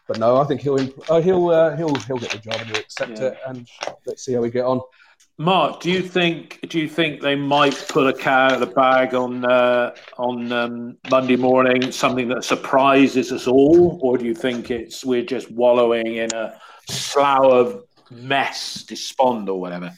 but 0.08 0.18
no, 0.18 0.38
I 0.38 0.46
think 0.46 0.62
he'll 0.62 0.80
uh, 1.10 1.22
he'll 1.22 1.50
uh, 1.50 1.78
he'll 1.78 1.94
he'll 1.94 2.18
get 2.18 2.32
the 2.32 2.40
job 2.40 2.56
and 2.62 2.68
he'll 2.68 2.80
accept 2.80 3.20
yeah. 3.20 3.28
it, 3.28 3.38
and 3.46 3.70
let's 4.08 4.26
see 4.26 4.34
how 4.34 4.42
we 4.42 4.50
get 4.50 4.66
on. 4.66 4.82
Mark, 5.38 5.80
do 5.80 5.90
you 5.90 6.02
think 6.02 6.60
do 6.68 6.80
you 6.80 6.90
think 6.90 7.22
they 7.22 7.36
might 7.36 7.86
put 7.88 8.08
a 8.08 8.14
cat 8.14 8.52
out 8.52 8.54
of 8.54 8.60
the 8.60 8.76
bag 8.76 9.14
on 9.14 9.46
uh, 9.46 9.96
on 10.18 10.52
um, 10.52 10.98
Monday 11.10 11.38
morning, 11.38 11.94
something 11.94 12.28
that 12.28 12.44
surprises 12.44 13.32
us 13.32 13.48
all, 13.48 14.00
or 14.02 14.18
do 14.18 14.26
you 14.26 14.36
think 14.36 14.70
it's 14.70 15.06
we're 15.06 15.24
just 15.24 15.50
wallowing 15.50 16.16
in 16.18 16.34
a 16.34 16.60
slough 16.90 17.46
of 17.46 17.84
mess, 18.12 18.84
despond, 18.84 19.48
or 19.48 19.62
whatever? 19.62 19.94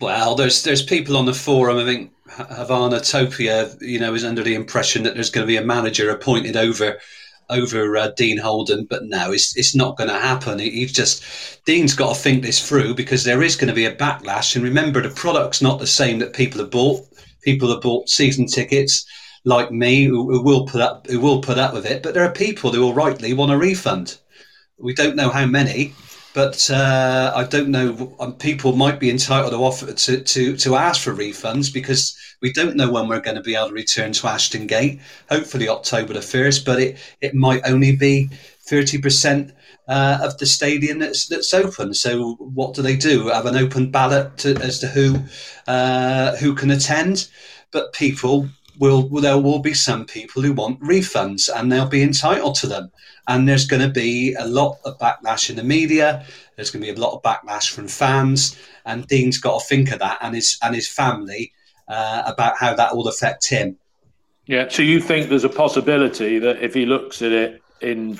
Well, 0.00 0.34
there's 0.34 0.64
there's 0.64 0.82
people 0.82 1.16
on 1.16 1.26
the 1.26 1.34
forum. 1.34 1.78
I 1.78 1.84
think 1.84 2.12
Havana 2.28 2.96
Topia, 2.96 3.80
you 3.80 4.00
know, 4.00 4.12
is 4.12 4.24
under 4.24 4.42
the 4.42 4.56
impression 4.56 5.04
that 5.04 5.14
there's 5.14 5.30
going 5.30 5.46
to 5.46 5.48
be 5.48 5.56
a 5.56 5.64
manager 5.64 6.10
appointed 6.10 6.56
over 6.56 6.98
over 7.50 7.96
uh, 7.96 8.08
Dean 8.16 8.38
Holden, 8.38 8.86
but 8.88 9.04
no, 9.04 9.32
it's 9.32 9.56
it's 9.56 9.74
not 9.74 9.96
going 9.96 10.10
to 10.10 10.18
happen. 10.18 10.58
He's 10.58 10.92
just 10.92 11.22
Dean's 11.64 11.94
got 11.94 12.14
to 12.14 12.20
think 12.20 12.42
this 12.42 12.66
through 12.66 12.94
because 12.94 13.24
there 13.24 13.42
is 13.42 13.56
going 13.56 13.68
to 13.68 13.74
be 13.74 13.86
a 13.86 13.94
backlash. 13.94 14.54
And 14.54 14.64
remember, 14.64 15.00
the 15.00 15.10
product's 15.10 15.62
not 15.62 15.78
the 15.78 15.86
same 15.86 16.18
that 16.18 16.34
people 16.34 16.60
have 16.60 16.70
bought. 16.70 17.06
People 17.42 17.70
have 17.70 17.80
bought 17.80 18.08
season 18.08 18.46
tickets, 18.46 19.06
like 19.44 19.70
me, 19.70 20.04
who, 20.04 20.30
who 20.30 20.42
will 20.42 20.66
put 20.66 20.80
up 20.80 21.06
who 21.06 21.20
will 21.20 21.40
put 21.40 21.58
up 21.58 21.72
with 21.72 21.86
it. 21.86 22.02
But 22.02 22.14
there 22.14 22.24
are 22.24 22.32
people 22.32 22.72
who 22.72 22.80
will 22.80 22.94
rightly 22.94 23.32
want 23.32 23.52
a 23.52 23.58
refund. 23.58 24.18
We 24.78 24.94
don't 24.94 25.16
know 25.16 25.30
how 25.30 25.46
many, 25.46 25.94
but 26.34 26.70
uh, 26.70 27.32
I 27.34 27.44
don't 27.44 27.68
know. 27.68 28.14
Um, 28.20 28.34
people 28.34 28.76
might 28.76 29.00
be 29.00 29.10
entitled 29.10 29.52
to 29.52 29.58
offer 29.58 29.92
to, 29.92 30.20
to 30.20 30.56
to 30.56 30.76
ask 30.76 31.02
for 31.02 31.14
refunds 31.14 31.72
because 31.72 32.16
we 32.42 32.52
don't 32.52 32.76
know 32.76 32.90
when 32.90 33.08
we're 33.08 33.20
going 33.20 33.36
to 33.36 33.42
be 33.42 33.56
able 33.56 33.68
to 33.68 33.74
return 33.74 34.12
to 34.12 34.28
Ashton 34.28 34.66
Gate. 34.66 35.00
Hopefully 35.30 35.68
October 35.68 36.14
the 36.14 36.22
first, 36.22 36.64
but 36.64 36.80
it 36.80 36.98
it 37.20 37.34
might 37.34 37.62
only 37.66 37.96
be 37.96 38.28
thirty 38.60 38.98
percent. 38.98 39.52
Uh, 39.88 40.18
of 40.22 40.36
the 40.36 40.44
stadium 40.44 40.98
that's 40.98 41.28
that's 41.28 41.54
open. 41.54 41.94
So 41.94 42.34
what 42.34 42.74
do 42.74 42.82
they 42.82 42.94
do? 42.94 43.28
Have 43.28 43.46
an 43.46 43.56
open 43.56 43.90
ballot 43.90 44.36
to, 44.38 44.54
as 44.56 44.80
to 44.80 44.86
who 44.86 45.16
uh, 45.66 46.36
who 46.36 46.54
can 46.54 46.70
attend? 46.70 47.26
But 47.70 47.94
people 47.94 48.50
will 48.78 49.08
there 49.20 49.38
will 49.38 49.58
be 49.58 49.74
some 49.74 50.04
people 50.04 50.42
who 50.42 50.52
want 50.52 50.80
refunds 50.80 51.48
and 51.54 51.70
they'll 51.70 51.88
be 51.88 52.02
entitled 52.02 52.54
to 52.56 52.66
them. 52.66 52.90
And 53.26 53.46
there's 53.46 53.66
going 53.66 53.82
to 53.82 53.88
be 53.88 54.34
a 54.34 54.46
lot 54.46 54.78
of 54.84 54.98
backlash 54.98 55.50
in 55.50 55.56
the 55.56 55.64
media. 55.64 56.24
There's 56.56 56.70
going 56.70 56.84
to 56.84 56.92
be 56.92 56.98
a 56.98 57.02
lot 57.02 57.14
of 57.14 57.22
backlash 57.22 57.70
from 57.70 57.86
fans, 57.86 58.58
and 58.86 59.06
Dean's 59.06 59.38
got 59.38 59.60
to 59.60 59.66
think 59.66 59.92
of 59.92 59.98
that 59.98 60.18
and 60.22 60.34
his 60.34 60.58
and 60.62 60.74
his 60.74 60.88
family 60.88 61.52
uh, 61.88 62.22
about 62.26 62.56
how 62.56 62.74
that 62.74 62.96
will 62.96 63.08
affect 63.08 63.48
him. 63.48 63.76
Yeah. 64.46 64.68
So 64.68 64.82
you 64.82 65.00
think 65.00 65.28
there's 65.28 65.44
a 65.44 65.50
possibility 65.50 66.38
that 66.38 66.62
if 66.62 66.72
he 66.72 66.86
looks 66.86 67.20
at 67.20 67.32
it 67.32 67.62
in 67.80 68.18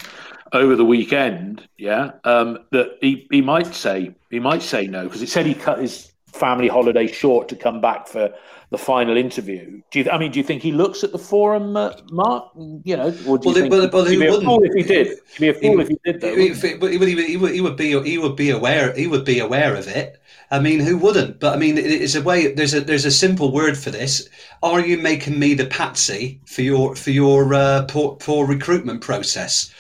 over 0.53 0.77
the 0.77 0.85
weekend, 0.85 1.67
yeah, 1.79 2.13
um, 2.25 2.59
that 2.71 2.99
he, 3.01 3.27
he 3.31 3.41
might 3.41 3.75
say 3.75 4.15
he 4.31 4.39
might 4.39 4.63
say 4.63 4.87
no 4.87 5.05
because 5.05 5.23
it 5.23 5.29
said 5.29 5.47
he 5.47 5.55
cut 5.55 5.79
his 5.79 6.13
family 6.27 6.69
holiday 6.69 7.07
short 7.07 7.49
to 7.49 7.57
come 7.57 7.81
back 7.81 8.07
for 8.07 8.33
the 8.71 8.79
final 8.79 9.16
interview. 9.16 9.81
Do 9.91 10.01
you? 10.01 10.11
I 10.11 10.19
mean, 10.19 10.31
do 10.31 10.39
you 10.39 10.45
think 10.45 10.62
he 10.62 10.73
looks 10.73 11.03
at 11.03 11.12
the 11.12 11.19
forum, 11.19 11.77
uh, 11.77 11.93
Mark? 12.11 12.51
You 12.85 12.97
know, 12.97 13.07
or 13.27 13.39
do 13.39 13.49
you 13.49 13.55
well, 13.55 13.81
think 13.81 13.93
well, 13.93 14.05
he'd 14.05 14.19
be 14.19 14.27
a 14.27 14.41
fool 14.41 14.62
if 14.62 14.75
he 14.75 14.83
did? 14.83 15.19
He'd 15.37 15.41
be 15.41 15.49
a 15.49 15.55
fool 15.55 15.77
he, 15.77 15.83
if 15.83 15.89
he 15.89 15.99
did. 16.05 16.21
Though, 16.21 16.37
he, 16.37 16.53
he, 16.53 16.75
would, 16.75 16.93
he, 16.93 17.37
would, 17.37 17.53
he 17.55 17.61
would 17.61 17.77
be 17.77 18.03
he 18.03 18.19
would 18.19 18.37
be 18.37 18.51
aware 18.51 18.93
he 18.95 19.07
would 19.07 19.25
be 19.25 19.39
aware 19.39 19.75
of 19.75 19.89
it. 19.89 20.21
I 20.51 20.61
mean, 20.61 20.81
who 20.81 20.99
wouldn't? 20.99 21.41
But 21.41 21.55
I 21.55 21.59
mean, 21.59 21.79
it's 21.79 22.14
a 22.14 22.23
way. 22.23 22.53
There's 22.53 22.75
a 22.75 22.81
there's 22.81 23.07
a 23.07 23.11
simple 23.11 23.53
word 23.53 23.79
for 23.79 23.91
this. 23.91 24.29
Are 24.62 24.81
you 24.81 24.99
making 24.99 25.39
me 25.39 25.55
the 25.55 25.66
patsy 25.66 26.41
for 26.47 26.62
your 26.62 26.95
for 26.95 27.11
your 27.11 27.55
uh, 27.55 27.87
poor, 27.87 28.16
poor 28.16 28.47
recruitment 28.47 29.01
process? 29.01 29.73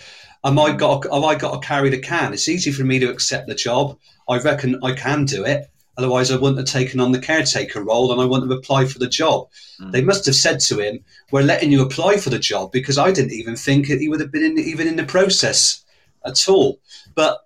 Am 0.44 0.58
I 0.58 0.72
got 0.72 1.04
have 1.12 1.24
I 1.24 1.34
got 1.34 1.60
to 1.60 1.66
carry 1.66 1.90
the 1.90 1.98
can? 1.98 2.32
It's 2.32 2.48
easy 2.48 2.70
for 2.70 2.84
me 2.84 2.98
to 3.00 3.10
accept 3.10 3.48
the 3.48 3.54
job. 3.54 3.98
I 4.28 4.38
reckon 4.38 4.78
I 4.82 4.92
can 4.92 5.24
do 5.24 5.44
it. 5.44 5.70
Otherwise, 5.98 6.30
I 6.30 6.36
wouldn't 6.36 6.58
have 6.58 6.68
taken 6.68 7.00
on 7.00 7.10
the 7.10 7.18
caretaker 7.18 7.82
role 7.82 8.12
and 8.12 8.20
I 8.20 8.24
wouldn't 8.24 8.48
have 8.48 8.58
applied 8.58 8.90
for 8.90 9.00
the 9.00 9.08
job. 9.08 9.48
Mm. 9.80 9.90
They 9.90 10.00
must 10.00 10.24
have 10.26 10.36
said 10.36 10.60
to 10.60 10.78
him, 10.78 11.00
"We're 11.32 11.42
letting 11.42 11.72
you 11.72 11.82
apply 11.82 12.18
for 12.18 12.30
the 12.30 12.38
job," 12.38 12.70
because 12.70 12.96
I 12.96 13.10
didn't 13.10 13.32
even 13.32 13.56
think 13.56 13.86
he 13.86 14.08
would 14.08 14.20
have 14.20 14.30
been 14.30 14.44
in, 14.44 14.58
even 14.58 14.86
in 14.86 14.96
the 14.96 15.04
process 15.04 15.84
at 16.24 16.48
all. 16.48 16.80
But 17.16 17.40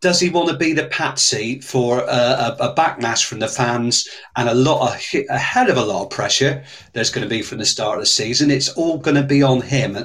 does 0.00 0.18
he 0.18 0.30
want 0.30 0.48
to 0.48 0.56
be 0.56 0.72
the 0.72 0.86
patsy 0.86 1.60
for 1.60 2.00
a, 2.00 2.56
a, 2.58 2.74
backlash 2.74 3.24
from 3.24 3.38
the 3.38 3.48
fans 3.48 4.08
and 4.36 4.48
a 4.48 4.54
lot 4.54 4.88
of 4.88 5.00
a 5.28 5.38
hell 5.38 5.70
of 5.70 5.76
a 5.76 5.84
lot 5.84 6.04
of 6.04 6.10
pressure 6.10 6.64
there's 6.94 7.10
going 7.10 7.22
to 7.22 7.28
be 7.28 7.42
from 7.42 7.58
the 7.58 7.66
start 7.66 7.98
of 7.98 8.02
the 8.02 8.06
season 8.06 8.50
it's 8.50 8.70
all 8.70 8.96
going 8.96 9.14
to 9.14 9.22
be 9.22 9.42
on 9.42 9.60
him 9.60 9.96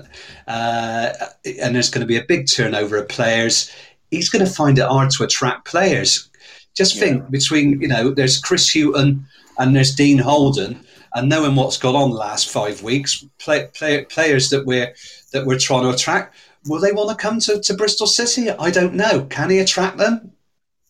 uh, 0.47 1.13
and 1.61 1.75
there's 1.75 1.89
going 1.89 2.01
to 2.01 2.07
be 2.07 2.17
a 2.17 2.25
big 2.25 2.47
turnover 2.47 2.97
of 2.97 3.07
players 3.07 3.71
he's 4.11 4.29
going 4.29 4.43
to 4.43 4.51
find 4.51 4.77
it 4.77 4.85
hard 4.85 5.09
to 5.09 5.23
attract 5.23 5.65
players 5.65 6.29
just 6.75 6.97
think 6.99 7.23
yeah. 7.23 7.29
between 7.29 7.81
you 7.81 7.87
know 7.87 8.11
there's 8.11 8.37
chris 8.37 8.69
hughton 8.73 9.25
and 9.57 9.75
there's 9.75 9.95
dean 9.95 10.17
holden 10.17 10.79
and 11.13 11.29
knowing 11.29 11.55
what's 11.55 11.77
gone 11.77 11.95
on 11.95 12.09
the 12.09 12.17
last 12.17 12.49
five 12.49 12.83
weeks 12.83 13.25
play, 13.39 13.67
play, 13.73 14.03
players 14.05 14.49
that 14.49 14.65
we're 14.65 14.93
that 15.31 15.45
we're 15.45 15.59
trying 15.59 15.83
to 15.83 15.89
attract 15.89 16.35
will 16.65 16.81
they 16.81 16.91
want 16.91 17.09
to 17.09 17.15
come 17.15 17.39
to, 17.39 17.59
to 17.61 17.73
Bristol 17.73 18.07
City? 18.07 18.49
I 18.49 18.71
don't 18.71 18.95
know. 18.95 19.25
Can 19.25 19.49
he 19.49 19.59
attract 19.59 19.97
them? 19.97 20.31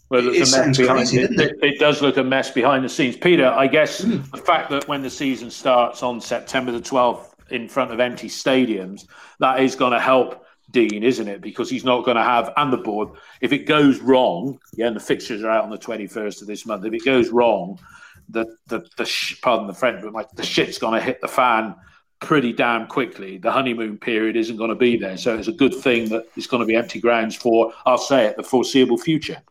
Well, 0.10 0.28
it, 0.28 0.46
sounds 0.46 0.78
crazy, 0.78 1.22
it, 1.22 1.32
it? 1.32 1.58
it, 1.64 1.80
does 1.80 2.02
look 2.02 2.18
a 2.18 2.24
mess 2.24 2.52
behind 2.52 2.86
the 2.86 2.90
scenes. 2.90 3.18
Peter, 3.18 3.48
I 3.48 3.66
guess 3.66 4.02
mm. 4.02 4.30
the 4.30 4.38
fact 4.38 4.70
that 4.70 4.88
when 4.88 5.02
the 5.02 5.10
season 5.10 5.50
starts 5.50 6.04
on 6.04 6.22
September 6.22 6.72
the 6.72 6.80
12th 6.80 7.34
in 7.50 7.68
front 7.68 7.92
of 7.92 8.00
empty 8.00 8.30
stadiums, 8.30 9.08
that 9.40 9.62
is 9.62 9.76
going 9.76 9.94
to 9.94 10.00
help 10.00 10.45
Dean, 10.76 11.04
isn't 11.04 11.30
it? 11.30 11.40
Because 11.40 11.70
he's 11.70 11.86
not 11.86 12.04
going 12.04 12.18
to 12.18 12.24
have, 12.24 12.52
and 12.58 12.72
the 12.72 12.78
board, 12.78 13.08
if 13.40 13.54
it 13.54 13.60
goes 13.60 14.02
wrong, 14.02 14.60
yeah, 14.74 14.88
and 14.88 14.96
the 14.96 15.00
fixtures 15.00 15.42
are 15.42 15.50
out 15.50 15.64
on 15.64 15.70
the 15.70 15.78
21st 15.78 16.42
of 16.42 16.48
this 16.48 16.66
month, 16.66 16.84
if 16.84 16.94
it 16.94 17.06
goes 17.06 17.30
wrong, 17.30 17.80
the, 18.28 18.46
the, 18.68 18.80
the 18.98 19.10
pardon 19.42 19.68
the 19.68 19.74
French, 19.74 20.04
but 20.04 20.12
like 20.12 20.30
the 20.32 20.44
shit's 20.44 20.78
going 20.78 21.00
to 21.00 21.06
hit 21.06 21.22
the 21.22 21.30
fan 21.30 21.76
pretty 22.20 22.52
damn 22.52 22.88
quickly. 22.88 23.38
The 23.38 23.54
honeymoon 23.54 23.98
period 23.98 24.36
isn't 24.36 24.58
going 24.58 24.70
to 24.70 24.76
be 24.76 24.98
there. 24.98 25.16
So 25.16 25.38
it's 25.38 25.48
a 25.48 25.54
good 25.54 25.74
thing 25.74 26.10
that 26.10 26.28
it's 26.36 26.48
going 26.48 26.60
to 26.60 26.68
be 26.68 26.76
empty 26.76 27.00
grounds 27.00 27.38
for, 27.38 27.72
I'll 27.86 27.98
say 27.98 28.26
it, 28.26 28.36
the 28.36 28.44
foreseeable 28.44 28.98
future. 28.98 29.42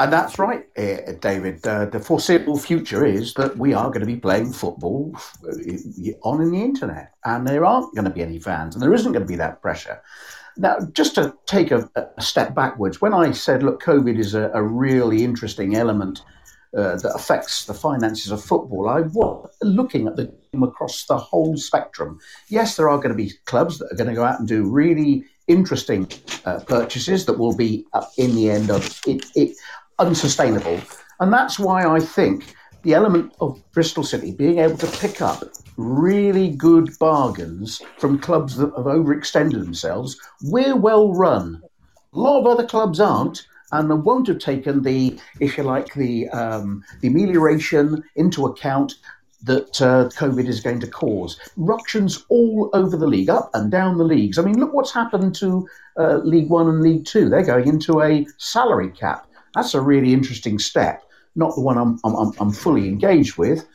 And 0.00 0.10
that's 0.10 0.38
right, 0.38 0.66
uh, 0.78 1.12
David. 1.20 1.66
Uh, 1.66 1.84
the 1.84 2.00
foreseeable 2.00 2.56
future 2.56 3.04
is 3.04 3.34
that 3.34 3.58
we 3.58 3.74
are 3.74 3.88
going 3.88 4.00
to 4.00 4.06
be 4.06 4.16
playing 4.16 4.50
football 4.54 5.14
uh, 5.46 6.12
on 6.22 6.40
in 6.40 6.50
the 6.50 6.62
internet, 6.62 7.12
and 7.26 7.46
there 7.46 7.66
aren't 7.66 7.94
going 7.94 8.06
to 8.06 8.10
be 8.10 8.22
any 8.22 8.38
fans, 8.38 8.74
and 8.74 8.82
there 8.82 8.94
isn't 8.94 9.12
going 9.12 9.26
to 9.26 9.28
be 9.28 9.36
that 9.36 9.60
pressure. 9.60 10.00
Now, 10.56 10.78
just 10.92 11.16
to 11.16 11.34
take 11.44 11.70
a, 11.70 11.86
a 12.16 12.22
step 12.22 12.54
backwards, 12.54 13.02
when 13.02 13.12
I 13.12 13.32
said, 13.32 13.62
look, 13.62 13.82
COVID 13.82 14.18
is 14.18 14.32
a, 14.32 14.50
a 14.54 14.62
really 14.62 15.22
interesting 15.22 15.76
element 15.76 16.22
uh, 16.74 16.96
that 16.96 17.12
affects 17.14 17.66
the 17.66 17.74
finances 17.74 18.32
of 18.32 18.42
football, 18.42 18.88
I 18.88 19.02
was 19.02 19.54
looking 19.60 20.06
at 20.06 20.16
the 20.16 20.32
game 20.50 20.62
across 20.62 21.04
the 21.04 21.18
whole 21.18 21.58
spectrum. 21.58 22.18
Yes, 22.48 22.74
there 22.74 22.88
are 22.88 22.96
going 22.96 23.10
to 23.10 23.14
be 23.14 23.34
clubs 23.44 23.78
that 23.78 23.92
are 23.92 23.96
going 23.96 24.08
to 24.08 24.16
go 24.16 24.24
out 24.24 24.38
and 24.38 24.48
do 24.48 24.64
really 24.64 25.26
interesting 25.46 26.08
uh, 26.44 26.60
purchases 26.60 27.26
that 27.26 27.38
will 27.38 27.56
be, 27.56 27.84
in 28.16 28.36
the 28.36 28.50
end, 28.50 28.70
of 28.70 29.00
it, 29.04 29.26
it 29.34 29.56
unsustainable. 30.00 30.80
And 31.20 31.32
that's 31.32 31.58
why 31.58 31.84
I 31.84 32.00
think 32.00 32.54
the 32.82 32.94
element 32.94 33.34
of 33.40 33.62
Bristol 33.72 34.02
City 34.02 34.32
being 34.32 34.58
able 34.58 34.78
to 34.78 34.98
pick 34.98 35.20
up 35.20 35.44
really 35.76 36.50
good 36.50 36.90
bargains 36.98 37.80
from 37.98 38.18
clubs 38.18 38.56
that 38.56 38.72
have 38.76 38.86
overextended 38.86 39.62
themselves, 39.62 40.18
we're 40.42 40.76
well 40.76 41.12
run. 41.12 41.62
A 42.12 42.18
lot 42.18 42.40
of 42.40 42.46
other 42.46 42.66
clubs 42.66 42.98
aren't, 42.98 43.46
and 43.72 44.04
won't 44.04 44.26
have 44.26 44.38
taken 44.38 44.82
the, 44.82 45.18
if 45.38 45.56
you 45.56 45.62
like, 45.62 45.94
the 45.94 46.28
um, 46.30 46.82
the 47.00 47.08
amelioration 47.08 48.02
into 48.16 48.46
account 48.46 48.94
that 49.42 49.80
uh, 49.80 50.08
COVID 50.18 50.46
is 50.48 50.60
going 50.60 50.80
to 50.80 50.86
cause. 50.86 51.38
Ructions 51.56 52.24
all 52.28 52.68
over 52.72 52.96
the 52.96 53.06
league, 53.06 53.30
up 53.30 53.50
and 53.54 53.70
down 53.70 53.96
the 53.96 54.04
leagues. 54.04 54.38
I 54.38 54.42
mean, 54.42 54.58
look 54.58 54.74
what's 54.74 54.92
happened 54.92 55.34
to 55.36 55.66
uh, 55.98 56.16
League 56.18 56.50
One 56.50 56.68
and 56.68 56.82
League 56.82 57.06
Two. 57.06 57.28
They're 57.28 57.44
going 57.44 57.68
into 57.68 58.02
a 58.02 58.26
salary 58.38 58.90
cap. 58.90 59.26
That's 59.54 59.74
a 59.74 59.80
really 59.80 60.12
interesting 60.12 60.58
step. 60.58 61.02
Not 61.36 61.54
the 61.54 61.60
one 61.60 61.78
I'm, 61.78 61.98
I'm, 62.04 62.32
I'm 62.38 62.52
fully 62.52 62.88
engaged 62.88 63.36
with. 63.36 63.66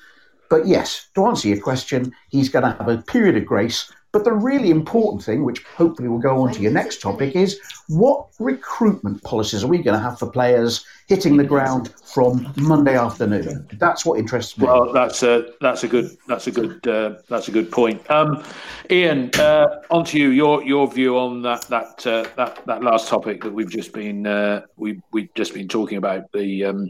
But 0.49 0.67
yes, 0.67 1.07
to 1.15 1.25
answer 1.25 1.47
your 1.47 1.61
question, 1.61 2.13
he's 2.29 2.49
going 2.49 2.63
to 2.63 2.77
have 2.77 2.87
a 2.87 3.01
period 3.01 3.37
of 3.37 3.45
grace. 3.45 3.91
But 4.15 4.23
the 4.23 4.31
really 4.31 4.71
important 4.71 5.21
thing, 5.21 5.43
which 5.43 5.61
hopefully 5.65 6.07
will 6.07 6.19
go 6.19 6.41
on 6.41 6.53
to 6.53 6.61
your 6.61 6.71
next 6.71 7.01
topic, 7.01 7.35
is 7.35 7.59
what 7.89 8.29
recruitment 8.39 9.21
policies 9.23 9.61
are 9.61 9.67
we 9.67 9.79
going 9.79 9.97
to 9.97 10.01
have 10.01 10.17
for 10.17 10.31
players 10.31 10.85
hitting 11.07 11.35
the 11.35 11.43
ground 11.43 11.93
from 12.13 12.49
Monday 12.55 12.95
afternoon? 12.95 13.67
That's 13.73 14.05
what 14.05 14.17
interests 14.17 14.57
me. 14.57 14.67
Well, 14.67 14.93
that's 14.93 15.21
a 15.21 15.47
that's 15.59 15.83
a 15.83 15.89
good 15.89 16.15
that's 16.29 16.47
a 16.47 16.51
good 16.51 16.87
uh, 16.87 17.15
that's 17.27 17.49
a 17.49 17.51
good 17.51 17.69
point. 17.69 18.09
Um, 18.09 18.41
Ian, 18.89 19.31
uh, 19.37 19.81
on 19.91 20.05
to 20.05 20.17
you. 20.17 20.29
Your 20.29 20.63
your 20.63 20.89
view 20.89 21.17
on 21.17 21.41
that 21.41 21.63
that 21.63 22.07
uh, 22.07 22.25
that 22.37 22.65
that 22.67 22.83
last 22.83 23.09
topic 23.09 23.43
that 23.43 23.51
we've 23.51 23.69
just 23.69 23.91
been 23.91 24.25
uh, 24.25 24.61
we 24.77 25.01
we've 25.11 25.33
just 25.33 25.53
been 25.53 25.67
talking 25.67 25.97
about 25.97 26.31
the 26.31 26.63
um, 26.63 26.89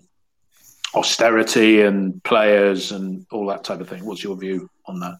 austerity 0.94 1.82
and 1.82 2.24
players 2.24 2.92
and 2.92 3.26
all 3.32 3.48
that 3.48 3.64
type 3.64 3.80
of 3.80 3.90
thing. 3.90 4.06
What's 4.06 4.24
your 4.24 4.38
view 4.38 4.70
on 4.86 5.00
that? 5.00 5.18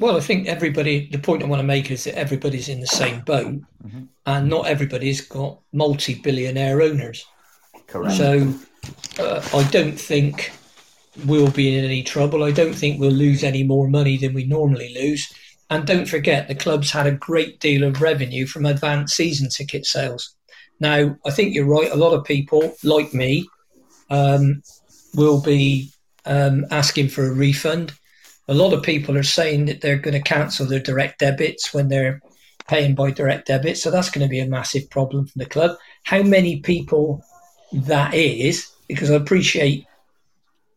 Well, 0.00 0.16
I 0.16 0.20
think 0.20 0.48
everybody, 0.48 1.08
the 1.08 1.18
point 1.18 1.42
I 1.42 1.46
want 1.46 1.60
to 1.60 1.66
make 1.66 1.90
is 1.90 2.04
that 2.04 2.18
everybody's 2.18 2.68
in 2.68 2.80
the 2.80 2.86
same 2.86 3.20
boat 3.20 3.60
mm-hmm. 3.84 4.04
and 4.26 4.48
not 4.48 4.66
everybody's 4.66 5.20
got 5.20 5.60
multi 5.72 6.14
billionaire 6.14 6.82
owners. 6.82 7.24
Correct. 7.86 8.16
So 8.16 8.52
uh, 9.20 9.46
I 9.54 9.62
don't 9.70 9.98
think 9.98 10.52
we'll 11.24 11.50
be 11.50 11.78
in 11.78 11.84
any 11.84 12.02
trouble. 12.02 12.42
I 12.42 12.50
don't 12.50 12.74
think 12.74 12.98
we'll 12.98 13.12
lose 13.12 13.44
any 13.44 13.62
more 13.62 13.88
money 13.88 14.16
than 14.16 14.34
we 14.34 14.44
normally 14.44 14.92
lose. 14.94 15.32
And 15.70 15.86
don't 15.86 16.08
forget, 16.08 16.48
the 16.48 16.54
club's 16.54 16.90
had 16.90 17.06
a 17.06 17.12
great 17.12 17.60
deal 17.60 17.84
of 17.84 18.02
revenue 18.02 18.46
from 18.46 18.66
advanced 18.66 19.16
season 19.16 19.48
ticket 19.48 19.86
sales. 19.86 20.34
Now, 20.80 21.16
I 21.24 21.30
think 21.30 21.54
you're 21.54 21.66
right. 21.66 21.90
A 21.90 21.96
lot 21.96 22.14
of 22.14 22.24
people, 22.24 22.74
like 22.82 23.14
me, 23.14 23.48
um, 24.10 24.62
will 25.14 25.40
be 25.40 25.92
um, 26.26 26.66
asking 26.70 27.08
for 27.08 27.26
a 27.26 27.32
refund 27.32 27.92
a 28.48 28.54
lot 28.54 28.72
of 28.72 28.82
people 28.82 29.16
are 29.16 29.22
saying 29.22 29.66
that 29.66 29.80
they're 29.80 29.98
going 29.98 30.14
to 30.14 30.22
cancel 30.22 30.66
their 30.66 30.80
direct 30.80 31.20
debits 31.20 31.72
when 31.72 31.88
they're 31.88 32.20
paying 32.68 32.94
by 32.94 33.10
direct 33.10 33.46
debit. 33.46 33.78
So 33.78 33.90
that's 33.90 34.10
going 34.10 34.26
to 34.26 34.30
be 34.30 34.40
a 34.40 34.46
massive 34.46 34.88
problem 34.90 35.26
for 35.26 35.38
the 35.38 35.46
club. 35.46 35.76
How 36.04 36.22
many 36.22 36.60
people 36.60 37.24
that 37.72 38.14
is, 38.14 38.70
because 38.88 39.10
I 39.10 39.14
appreciate 39.14 39.86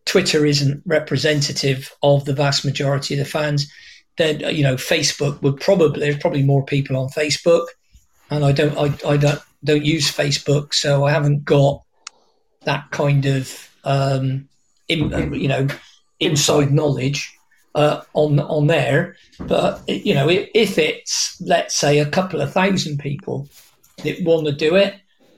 Twitter 0.07 0.45
isn't 0.45 0.81
representative 0.85 1.93
of 2.01 2.25
the 2.25 2.33
vast 2.33 2.65
majority 2.65 3.13
of 3.13 3.19
the 3.19 3.25
fans. 3.29 3.71
Then 4.17 4.39
you 4.39 4.63
know 4.63 4.75
Facebook 4.75 5.39
would 5.43 5.59
probably 5.59 5.99
there's 5.99 6.17
probably 6.17 6.41
more 6.41 6.65
people 6.65 6.97
on 6.97 7.09
Facebook, 7.09 7.67
and 8.31 8.43
I 8.43 8.51
don't 8.51 8.75
I, 8.77 9.07
I 9.07 9.17
don't 9.17 9.41
don't 9.63 9.85
use 9.85 10.11
Facebook, 10.11 10.73
so 10.73 11.05
I 11.05 11.11
haven't 11.11 11.45
got 11.45 11.83
that 12.63 12.89
kind 12.91 13.25
of 13.25 13.69
um, 13.83 14.49
in, 14.87 15.33
you 15.33 15.47
know 15.47 15.67
inside 16.19 16.71
knowledge 16.71 17.36
uh, 17.75 18.01
on 18.13 18.39
on 18.39 18.67
there. 18.67 19.15
But 19.39 19.81
you 19.87 20.13
know, 20.13 20.29
if, 20.29 20.49
if, 20.53 20.77
it's 20.77 21.39
let's 21.41 21.75
say 21.75 21.99
a 21.99 22.09
couple 22.09 22.41
of 22.41 22.51
thousand 22.51 22.99
people 22.99 23.47
that 24.03 24.23
want 24.23 24.47
to 24.47 24.53
do 24.53 24.75
it, 24.75 24.95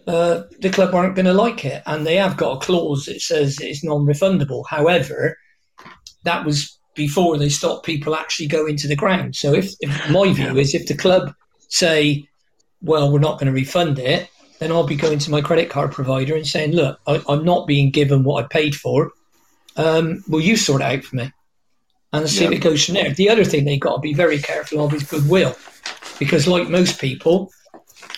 uh, 0.07 0.43
the 0.59 0.69
club 0.69 0.93
aren't 0.93 1.15
going 1.15 1.25
to 1.25 1.33
like 1.33 1.65
it, 1.65 1.83
and 1.85 2.05
they 2.05 2.15
have 2.15 2.37
got 2.37 2.57
a 2.57 2.65
clause 2.65 3.05
that 3.05 3.21
says 3.21 3.57
it's 3.61 3.83
non-refundable. 3.83 4.63
However, 4.69 5.37
that 6.23 6.45
was 6.45 6.79
before 6.95 7.37
they 7.37 7.49
stopped 7.49 7.85
people 7.85 8.15
actually 8.15 8.47
going 8.47 8.75
to 8.77 8.87
the 8.87 8.95
ground. 8.95 9.35
So 9.35 9.53
if, 9.53 9.71
if 9.79 10.09
my 10.09 10.33
view 10.33 10.57
is 10.57 10.75
if 10.75 10.87
the 10.87 10.97
club 10.97 11.33
say, 11.69 12.27
well, 12.81 13.11
we're 13.11 13.19
not 13.19 13.39
going 13.39 13.47
to 13.47 13.53
refund 13.53 13.99
it, 13.99 14.29
then 14.59 14.71
I'll 14.71 14.85
be 14.85 14.95
going 14.95 15.19
to 15.19 15.31
my 15.31 15.39
credit 15.39 15.69
card 15.69 15.93
provider 15.93 16.35
and 16.35 16.45
saying, 16.45 16.73
look, 16.73 16.99
I, 17.07 17.21
am 17.29 17.45
not 17.45 17.67
being 17.67 17.91
given 17.91 18.23
what 18.23 18.43
I 18.43 18.47
paid 18.47 18.75
for. 18.75 19.11
Um, 19.77 20.23
will 20.27 20.41
you 20.41 20.57
sort 20.57 20.81
it 20.81 20.85
out 20.85 21.03
for 21.05 21.15
me? 21.15 21.31
And 22.11 22.29
see 22.29 22.45
if 22.45 22.51
it 22.51 22.59
goes 22.59 22.85
from 22.85 22.95
there. 22.95 23.13
The 23.13 23.29
other 23.29 23.45
thing 23.45 23.65
they've 23.65 23.79
got 23.79 23.95
to 23.95 24.01
be 24.01 24.13
very 24.13 24.39
careful 24.39 24.83
of 24.83 24.93
is 24.93 25.03
goodwill, 25.03 25.55
because 26.17 26.47
like 26.47 26.69
most 26.69 26.99
people, 26.99 27.51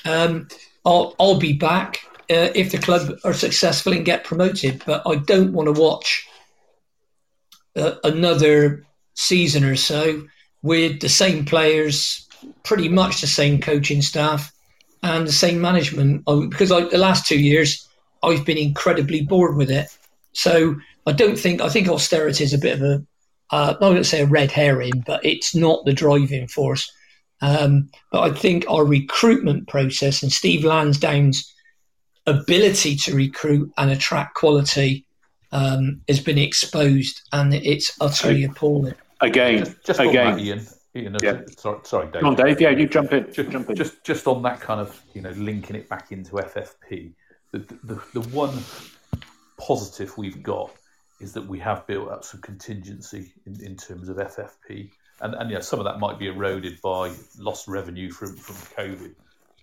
um, 0.05 0.47
I'll, 0.85 1.15
I'll 1.19 1.39
be 1.39 1.53
back 1.53 1.99
uh, 2.29 2.49
if 2.55 2.71
the 2.71 2.77
club 2.77 3.11
are 3.23 3.33
successful 3.33 3.93
and 3.93 4.05
get 4.05 4.23
promoted, 4.23 4.81
but 4.85 5.01
I 5.05 5.15
don't 5.15 5.53
want 5.53 5.73
to 5.73 5.81
watch 5.81 6.27
uh, 7.75 7.95
another 8.03 8.85
season 9.15 9.63
or 9.63 9.75
so 9.75 10.23
with 10.61 11.01
the 11.01 11.09
same 11.09 11.43
players, 11.45 12.27
pretty 12.63 12.87
much 12.87 13.21
the 13.21 13.27
same 13.27 13.59
coaching 13.59 14.01
staff, 14.01 14.51
and 15.03 15.27
the 15.27 15.31
same 15.31 15.59
management. 15.59 16.23
Um, 16.27 16.49
because 16.49 16.71
I, 16.71 16.81
the 16.81 16.97
last 16.97 17.25
two 17.25 17.39
years, 17.39 17.87
I've 18.23 18.45
been 18.45 18.57
incredibly 18.57 19.21
bored 19.21 19.57
with 19.57 19.71
it. 19.71 19.87
So 20.33 20.75
I 21.05 21.11
don't 21.11 21.37
think 21.37 21.59
I 21.61 21.69
think 21.69 21.89
austerity 21.89 22.43
is 22.43 22.53
a 22.53 22.57
bit 22.57 22.75
of 22.75 22.81
a 22.83 23.05
uh, 23.51 23.73
not 23.73 23.79
going 23.79 23.95
to 23.95 24.03
say 24.03 24.21
a 24.21 24.27
red 24.27 24.51
herring, 24.51 25.03
but 25.05 25.23
it's 25.25 25.53
not 25.53 25.85
the 25.85 25.93
driving 25.93 26.47
force. 26.47 26.91
Um, 27.41 27.89
but 28.11 28.21
I 28.21 28.33
think 28.33 28.65
our 28.69 28.85
recruitment 28.85 29.67
process 29.67 30.21
and 30.21 30.31
Steve 30.31 30.63
Lansdown's 30.63 31.53
ability 32.27 32.95
to 32.97 33.15
recruit 33.15 33.71
and 33.77 33.91
attract 33.91 34.35
quality 34.35 35.05
um, 35.51 36.01
has 36.07 36.19
been 36.19 36.37
exposed, 36.37 37.21
and 37.33 37.53
it's 37.53 37.97
utterly 37.99 38.43
appalling. 38.43 38.93
Again, 39.19 39.59
just, 39.59 39.85
just 39.85 39.99
again, 39.99 40.37
that, 40.37 40.39
Ian. 40.39 40.67
Ian, 40.95 41.17
yeah. 41.21 41.41
sorry, 41.57 41.79
sorry, 41.83 42.05
Dave. 42.11 42.21
Come 42.21 42.29
on, 42.29 42.35
Dave. 42.35 42.61
Yeah, 42.61 42.69
you 42.69 42.87
jump 42.87 43.11
in. 43.11 43.31
Just, 43.33 43.49
jump 43.49 43.69
in. 43.69 43.75
Just, 43.75 44.03
just 44.03 44.27
on 44.27 44.41
that 44.43 44.59
kind 44.59 44.79
of, 44.79 45.01
you 45.13 45.21
know, 45.21 45.31
linking 45.31 45.75
it 45.75 45.89
back 45.89 46.11
into 46.11 46.33
FFP. 46.33 47.13
The, 47.51 47.59
the, 47.83 48.01
the 48.13 48.21
one 48.29 48.57
positive 49.57 50.17
we've 50.17 50.41
got 50.41 50.71
is 51.21 51.33
that 51.33 51.47
we 51.47 51.59
have 51.59 51.85
built 51.87 52.09
up 52.09 52.23
some 52.23 52.41
contingency 52.41 53.33
in, 53.45 53.63
in 53.63 53.75
terms 53.77 54.09
of 54.09 54.17
FFP. 54.17 54.91
And, 55.21 55.35
and 55.35 55.51
yeah, 55.51 55.59
some 55.59 55.79
of 55.79 55.85
that 55.85 55.99
might 55.99 56.17
be 56.17 56.27
eroded 56.27 56.81
by 56.81 57.11
lost 57.37 57.67
revenue 57.67 58.11
from, 58.11 58.35
from 58.35 58.55
COVID. 58.75 59.13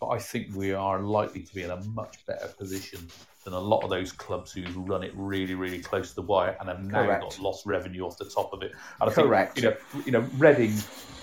But 0.00 0.08
I 0.10 0.18
think 0.18 0.54
we 0.54 0.72
are 0.72 1.00
likely 1.00 1.42
to 1.42 1.54
be 1.54 1.62
in 1.62 1.70
a 1.70 1.82
much 1.82 2.24
better 2.26 2.46
position 2.46 3.08
than 3.44 3.52
a 3.52 3.58
lot 3.58 3.82
of 3.82 3.90
those 3.90 4.12
clubs 4.12 4.52
who've 4.52 4.76
run 4.76 5.02
it 5.02 5.12
really, 5.16 5.54
really 5.54 5.80
close 5.80 6.10
to 6.10 6.14
the 6.14 6.22
wire 6.22 6.56
and 6.60 6.68
have 6.68 6.84
now 6.84 7.04
Correct. 7.04 7.22
got 7.22 7.38
lost 7.40 7.66
revenue 7.66 8.06
off 8.06 8.16
the 8.16 8.26
top 8.26 8.52
of 8.52 8.62
it. 8.62 8.72
And 9.00 9.10
I 9.10 9.12
Correct. 9.12 9.58
Think, 9.58 9.64
you 9.64 9.70
know, 9.70 10.04
you 10.06 10.12
know, 10.12 10.28
Reading, 10.36 10.74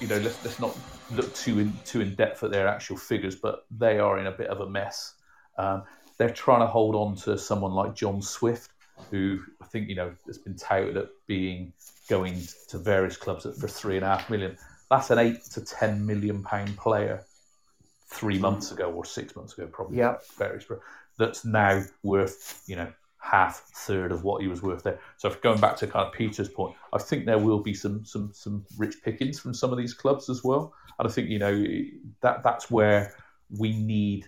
you 0.02 0.08
know, 0.08 0.18
let's, 0.18 0.44
let's 0.44 0.60
not 0.60 0.78
look 1.12 1.34
too 1.34 1.60
in 1.60 1.74
too 1.86 2.02
in 2.02 2.16
depth 2.16 2.44
at 2.44 2.52
their 2.52 2.68
actual 2.68 2.98
figures, 2.98 3.36
but 3.36 3.66
they 3.72 4.00
are 4.00 4.20
in 4.20 4.28
a 4.28 4.32
bit 4.32 4.48
of 4.48 4.60
a 4.60 4.70
mess. 4.70 5.14
Um, 5.58 5.84
they're 6.18 6.30
trying 6.30 6.62
to 6.62 6.68
hold 6.68 6.96
on 6.96 7.16
to 7.18 7.38
someone 7.38 7.72
like 7.72 7.96
John 7.96 8.22
Swift, 8.22 8.72
who 9.12 9.40
I 9.62 9.66
think 9.66 9.90
you 9.90 9.96
know 9.96 10.14
has 10.26 10.38
been 10.38 10.56
touted 10.56 10.98
at 10.98 11.10
being 11.28 11.74
going 12.10 12.42
to 12.70 12.78
various 12.78 13.18
clubs 13.18 13.44
for 13.44 13.68
three 13.68 13.96
and 13.96 14.06
a 14.06 14.10
half 14.10 14.30
million. 14.30 14.58
That's 14.90 15.10
an 15.10 15.20
eight 15.20 15.44
to 15.54 15.62
ten 15.62 16.06
million 16.06 16.44
pound 16.44 16.78
player 16.78 17.24
three 18.08 18.40
months 18.40 18.72
ago 18.72 18.92
or 18.92 19.04
six 19.04 19.36
months 19.36 19.54
ago, 19.54 19.68
probably. 19.68 19.98
Yeah. 19.98 20.18
Various, 20.38 20.66
that's 21.18 21.46
now 21.46 21.82
worth, 22.04 22.64
you 22.68 22.76
know, 22.76 22.92
half, 23.20 23.60
third 23.74 24.12
of 24.12 24.24
what 24.24 24.42
he 24.42 24.48
was 24.48 24.62
worth 24.62 24.84
there. 24.84 25.00
So 25.18 25.30
going 25.42 25.60
back 25.60 25.78
to 25.78 25.88
kind 25.88 26.06
of 26.06 26.14
Peter's 26.14 26.50
point, 26.50 26.76
I 26.94 27.00
think 27.00 27.26
there 27.26 27.40
will 27.40 27.60
be 27.60 27.74
some 27.74 28.06
some 28.06 28.32
some 28.34 28.66
rich 28.78 28.96
pickings 29.04 29.40
from 29.40 29.54
some 29.54 29.72
of 29.72 29.78
these 29.78 29.94
clubs 29.94 30.30
as 30.30 30.44
well. 30.44 30.74
And 31.00 31.08
I 31.08 31.12
think 31.12 31.30
you 31.30 31.40
know 31.40 31.66
that 32.22 32.44
that's 32.44 32.70
where 32.70 33.14
we 33.58 33.78
need 33.78 34.28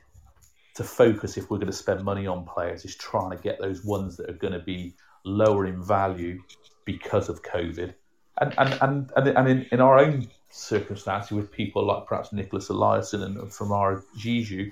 to 0.78 0.84
focus 0.84 1.38
if 1.38 1.50
we're 1.50 1.58
going 1.58 1.72
to 1.72 1.74
spend 1.74 2.04
money 2.04 2.28
on 2.28 2.46
players 2.46 2.86
is 2.86 2.96
trying 2.96 3.36
to 3.36 3.44
get 3.44 3.60
those 3.60 3.84
ones 3.84 4.16
that 4.16 4.30
are 4.30 4.34
going 4.34 4.54
to 4.54 4.60
be 4.60 4.94
lower 5.26 5.66
in 5.66 5.84
value 5.84 6.40
because 6.86 7.30
of 7.30 7.42
COVID. 7.42 7.96
And 8.40 8.54
and 8.60 9.10
and 9.16 9.28
and, 9.28 9.48
in, 9.50 9.66
in 9.72 9.82
our 9.82 9.98
own 9.98 10.28
circumstance 10.52 11.32
with 11.32 11.52
people 11.52 11.84
like 11.84 12.06
perhaps 12.06 12.30
Niclas 12.30 12.70
Eliasson 12.70 13.24
and 13.24 13.40
our 13.72 14.04
Zizou, 14.20 14.72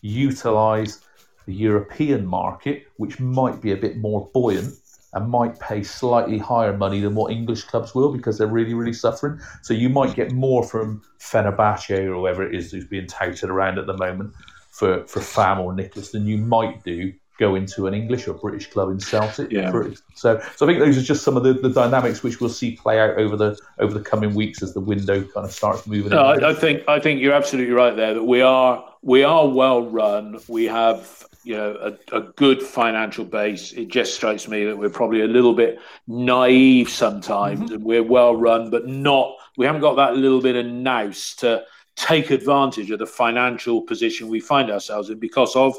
utilise 0.00 1.02
the 1.44 1.52
European 1.52 2.24
market, 2.26 2.86
which 2.96 3.20
might 3.20 3.60
be 3.60 3.72
a 3.72 3.76
bit 3.76 3.98
more 3.98 4.30
buoyant 4.32 4.74
and 5.12 5.28
might 5.28 5.60
pay 5.60 5.82
slightly 5.82 6.38
higher 6.38 6.74
money 6.74 7.00
than 7.00 7.14
what 7.14 7.30
English 7.30 7.64
clubs 7.64 7.94
will 7.94 8.10
because 8.10 8.38
they're 8.38 8.46
really, 8.46 8.72
really 8.72 8.94
suffering. 8.94 9.38
So 9.60 9.74
you 9.74 9.90
might 9.90 10.14
get 10.14 10.32
more 10.32 10.64
from 10.64 11.02
Fenerbahce 11.20 11.90
or 11.90 12.14
whoever 12.14 12.42
it 12.42 12.54
is 12.54 12.72
who's 12.72 12.86
being 12.86 13.06
touted 13.06 13.50
around 13.50 13.78
at 13.78 13.86
the 13.86 13.98
moment 13.98 14.32
for, 14.72 15.06
for 15.06 15.20
Fam 15.20 15.60
or 15.60 15.72
Niclas 15.72 16.10
than 16.10 16.26
you 16.26 16.38
might 16.38 16.82
do 16.82 17.12
go 17.38 17.54
into 17.54 17.86
an 17.86 17.94
English 17.94 18.28
or 18.28 18.34
British 18.34 18.70
club 18.70 18.90
in 18.90 19.00
Celtic. 19.00 19.50
Yeah. 19.50 19.70
So, 20.14 20.40
so 20.56 20.66
I 20.66 20.68
think 20.68 20.78
those 20.78 20.96
are 20.98 21.02
just 21.02 21.24
some 21.24 21.36
of 21.36 21.42
the, 21.42 21.54
the 21.54 21.70
dynamics 21.70 22.22
which 22.22 22.40
we'll 22.40 22.50
see 22.50 22.76
play 22.76 23.00
out 23.00 23.18
over 23.18 23.36
the 23.36 23.58
over 23.78 23.92
the 23.92 24.04
coming 24.04 24.34
weeks 24.34 24.62
as 24.62 24.74
the 24.74 24.80
window 24.80 25.22
kind 25.22 25.46
of 25.46 25.52
starts 25.52 25.86
moving. 25.86 26.10
No, 26.10 26.22
I, 26.22 26.50
I 26.50 26.54
think 26.54 26.82
I 26.88 27.00
think 27.00 27.20
you're 27.20 27.34
absolutely 27.34 27.72
right 27.72 27.96
there 27.96 28.14
that 28.14 28.24
we 28.24 28.42
are 28.42 28.84
we 29.02 29.24
are 29.24 29.48
well 29.48 29.88
run. 29.88 30.38
We 30.48 30.64
have 30.66 31.26
you 31.42 31.56
know 31.56 31.96
a, 32.12 32.16
a, 32.16 32.20
good 32.36 32.62
financial 32.62 33.24
base. 33.24 33.72
It 33.72 33.88
just 33.88 34.14
strikes 34.14 34.46
me 34.46 34.64
that 34.64 34.78
we're 34.78 34.90
probably 34.90 35.22
a 35.22 35.26
little 35.26 35.54
bit 35.54 35.80
naive 36.06 36.88
sometimes, 36.88 37.60
mm-hmm. 37.60 37.74
and 37.74 37.84
we're 37.84 38.04
well 38.04 38.36
run, 38.36 38.70
but 38.70 38.86
not. 38.86 39.36
We 39.56 39.66
haven't 39.66 39.80
got 39.80 39.96
that 39.96 40.16
little 40.16 40.40
bit 40.40 40.56
of 40.56 40.66
nous 40.66 41.34
to 41.36 41.64
take 41.96 42.30
advantage 42.30 42.90
of 42.90 42.98
the 42.98 43.06
financial 43.06 43.82
position 43.82 44.28
we 44.28 44.40
find 44.40 44.70
ourselves 44.70 45.10
in 45.10 45.18
because 45.18 45.54
of 45.56 45.76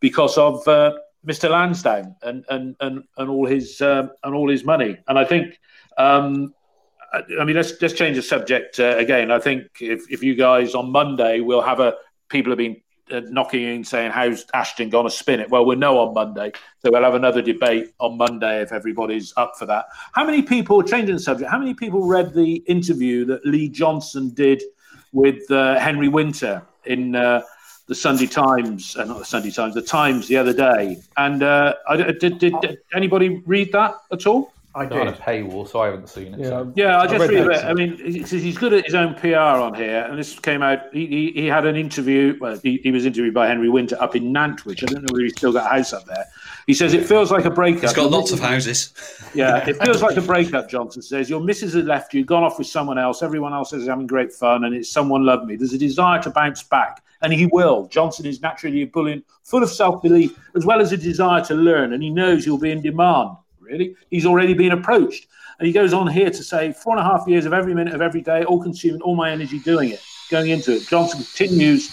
because 0.00 0.36
of 0.36 0.66
uh, 0.68 0.92
Mr. 1.26 1.50
Lansdown 1.50 2.14
and 2.22 2.44
and 2.48 2.76
and 2.80 3.04
and 3.16 3.30
all 3.30 3.46
his 3.46 3.80
um, 3.80 4.10
and 4.24 4.34
all 4.34 4.48
his 4.48 4.64
money. 4.64 4.98
And 5.08 5.18
I 5.18 5.24
think. 5.24 5.58
Um, 5.98 6.54
I 7.40 7.44
mean, 7.44 7.56
let's 7.56 7.80
let's 7.80 7.94
change 7.94 8.16
the 8.16 8.22
subject 8.22 8.78
uh, 8.78 8.96
again. 8.98 9.30
I 9.30 9.38
think 9.38 9.68
if, 9.80 10.10
if 10.10 10.22
you 10.22 10.34
guys 10.34 10.74
on 10.74 10.90
Monday 10.90 11.40
we'll 11.40 11.62
have 11.62 11.80
a 11.80 11.94
people 12.28 12.50
have 12.50 12.58
been 12.58 12.76
uh, 13.10 13.20
knocking 13.28 13.62
in 13.62 13.84
saying 13.84 14.10
how's 14.10 14.44
Ashton 14.52 14.90
going 14.90 15.06
to 15.06 15.10
spin 15.10 15.40
it? 15.40 15.48
Well, 15.48 15.64
we'll 15.64 15.78
know 15.78 15.98
on 16.00 16.14
Monday, 16.14 16.52
so 16.80 16.90
we'll 16.90 17.04
have 17.04 17.14
another 17.14 17.42
debate 17.42 17.92
on 18.00 18.16
Monday 18.16 18.60
if 18.60 18.72
everybody's 18.72 19.32
up 19.36 19.52
for 19.58 19.66
that. 19.66 19.86
How 20.12 20.24
many 20.24 20.42
people 20.42 20.82
changing 20.82 21.14
the 21.14 21.20
subject? 21.20 21.50
How 21.50 21.58
many 21.58 21.74
people 21.74 22.06
read 22.06 22.34
the 22.34 22.56
interview 22.66 23.24
that 23.26 23.46
Lee 23.46 23.68
Johnson 23.68 24.30
did 24.34 24.62
with 25.16 25.50
uh, 25.50 25.78
Henry 25.78 26.08
Winter 26.08 26.62
in 26.84 27.16
uh, 27.16 27.42
the 27.86 27.94
Sunday 27.94 28.26
Times, 28.26 28.96
uh, 28.96 29.04
not 29.04 29.18
the 29.18 29.24
Sunday 29.24 29.50
Times, 29.50 29.74
the 29.74 29.82
Times 29.82 30.28
the 30.28 30.36
other 30.36 30.52
day? 30.52 30.98
And 31.16 31.42
uh, 31.42 31.74
I, 31.88 31.96
did, 31.96 32.38
did, 32.38 32.60
did 32.60 32.78
anybody 32.94 33.42
read 33.46 33.72
that 33.72 33.94
at 34.12 34.26
all? 34.26 34.52
I 34.74 34.84
did. 34.84 34.98
on 34.98 35.08
a 35.08 35.12
paywall, 35.12 35.66
so 35.66 35.80
I 35.80 35.86
haven't 35.86 36.10
seen 36.10 36.34
it. 36.34 36.40
Yeah, 36.40 36.48
so. 36.48 36.72
yeah 36.76 36.98
I 36.98 37.06
just 37.06 37.22
I 37.22 37.32
read 37.32 37.46
it. 37.46 37.64
I 37.64 37.72
mean, 37.72 37.96
he's 37.96 38.58
good 38.58 38.74
at 38.74 38.84
his 38.84 38.94
own 38.94 39.14
PR 39.14 39.36
on 39.36 39.72
here, 39.72 40.04
and 40.04 40.18
this 40.18 40.38
came 40.38 40.62
out. 40.62 40.92
He, 40.92 41.06
he, 41.06 41.32
he 41.32 41.46
had 41.46 41.64
an 41.64 41.76
interview. 41.76 42.36
Well, 42.38 42.58
he, 42.62 42.76
he, 42.82 42.90
was 42.90 43.06
interviewed 43.06 43.32
by 43.32 43.46
Henry 43.46 43.70
Winter 43.70 43.96
up 43.98 44.14
in 44.14 44.34
Nantwich. 44.34 44.82
I 44.82 44.86
don't 44.86 45.00
know 45.00 45.08
whether 45.10 45.24
he's 45.24 45.32
still 45.32 45.52
got 45.52 45.72
a 45.72 45.76
house 45.76 45.94
up 45.94 46.04
there. 46.04 46.26
He 46.66 46.74
says 46.74 46.94
it 46.94 47.06
feels 47.06 47.30
like 47.30 47.44
a 47.44 47.50
breakup. 47.50 47.82
He's 47.82 47.92
got 47.92 48.10
lots 48.10 48.32
of 48.32 48.40
houses. 48.40 48.92
Yeah, 49.34 49.68
it 49.68 49.76
feels 49.84 50.00
like 50.00 50.16
a 50.16 50.22
breakup. 50.22 50.66
Johnson 50.66 51.02
says 51.02 51.28
your 51.28 51.40
missus 51.40 51.74
has 51.74 51.84
left 51.84 52.14
you, 52.14 52.24
gone 52.24 52.42
off 52.42 52.56
with 52.56 52.68
someone 52.68 52.96
else. 52.96 53.22
Everyone 53.22 53.52
else 53.52 53.74
is 53.74 53.86
having 53.86 54.06
great 54.06 54.32
fun, 54.32 54.64
and 54.64 54.74
it's 54.74 54.90
someone 54.90 55.26
loved 55.26 55.44
me. 55.44 55.56
There's 55.56 55.74
a 55.74 55.78
desire 55.78 56.22
to 56.22 56.30
bounce 56.30 56.62
back, 56.62 57.04
and 57.20 57.34
he 57.34 57.44
will. 57.44 57.86
Johnson 57.88 58.24
is 58.24 58.40
naturally 58.40 58.80
a 58.80 58.86
brilliant, 58.86 59.26
full 59.44 59.62
of 59.62 59.68
self 59.68 60.00
belief, 60.00 60.38
as 60.54 60.64
well 60.64 60.80
as 60.80 60.90
a 60.92 60.96
desire 60.96 61.44
to 61.44 61.54
learn, 61.54 61.92
and 61.92 62.02
he 62.02 62.08
knows 62.08 62.46
he'll 62.46 62.56
be 62.56 62.70
in 62.70 62.80
demand. 62.80 63.36
Really, 63.60 63.94
he's 64.08 64.24
already 64.24 64.54
been 64.54 64.72
approached 64.72 65.26
and 65.58 65.66
he 65.66 65.72
goes 65.72 65.92
on 65.92 66.06
here 66.06 66.30
to 66.30 66.42
say, 66.42 66.72
four 66.72 66.96
and 66.96 67.00
a 67.00 67.04
half 67.04 67.26
years 67.26 67.46
of 67.46 67.52
every 67.52 67.74
minute 67.74 67.94
of 67.94 68.02
every 68.02 68.20
day, 68.20 68.44
all 68.44 68.62
consuming 68.62 69.00
all 69.00 69.16
my 69.16 69.30
energy 69.30 69.58
doing 69.58 69.90
it, 69.90 70.02
going 70.30 70.50
into 70.50 70.74
it. 70.74 70.86
Johnson 70.86 71.22
continues 71.22 71.88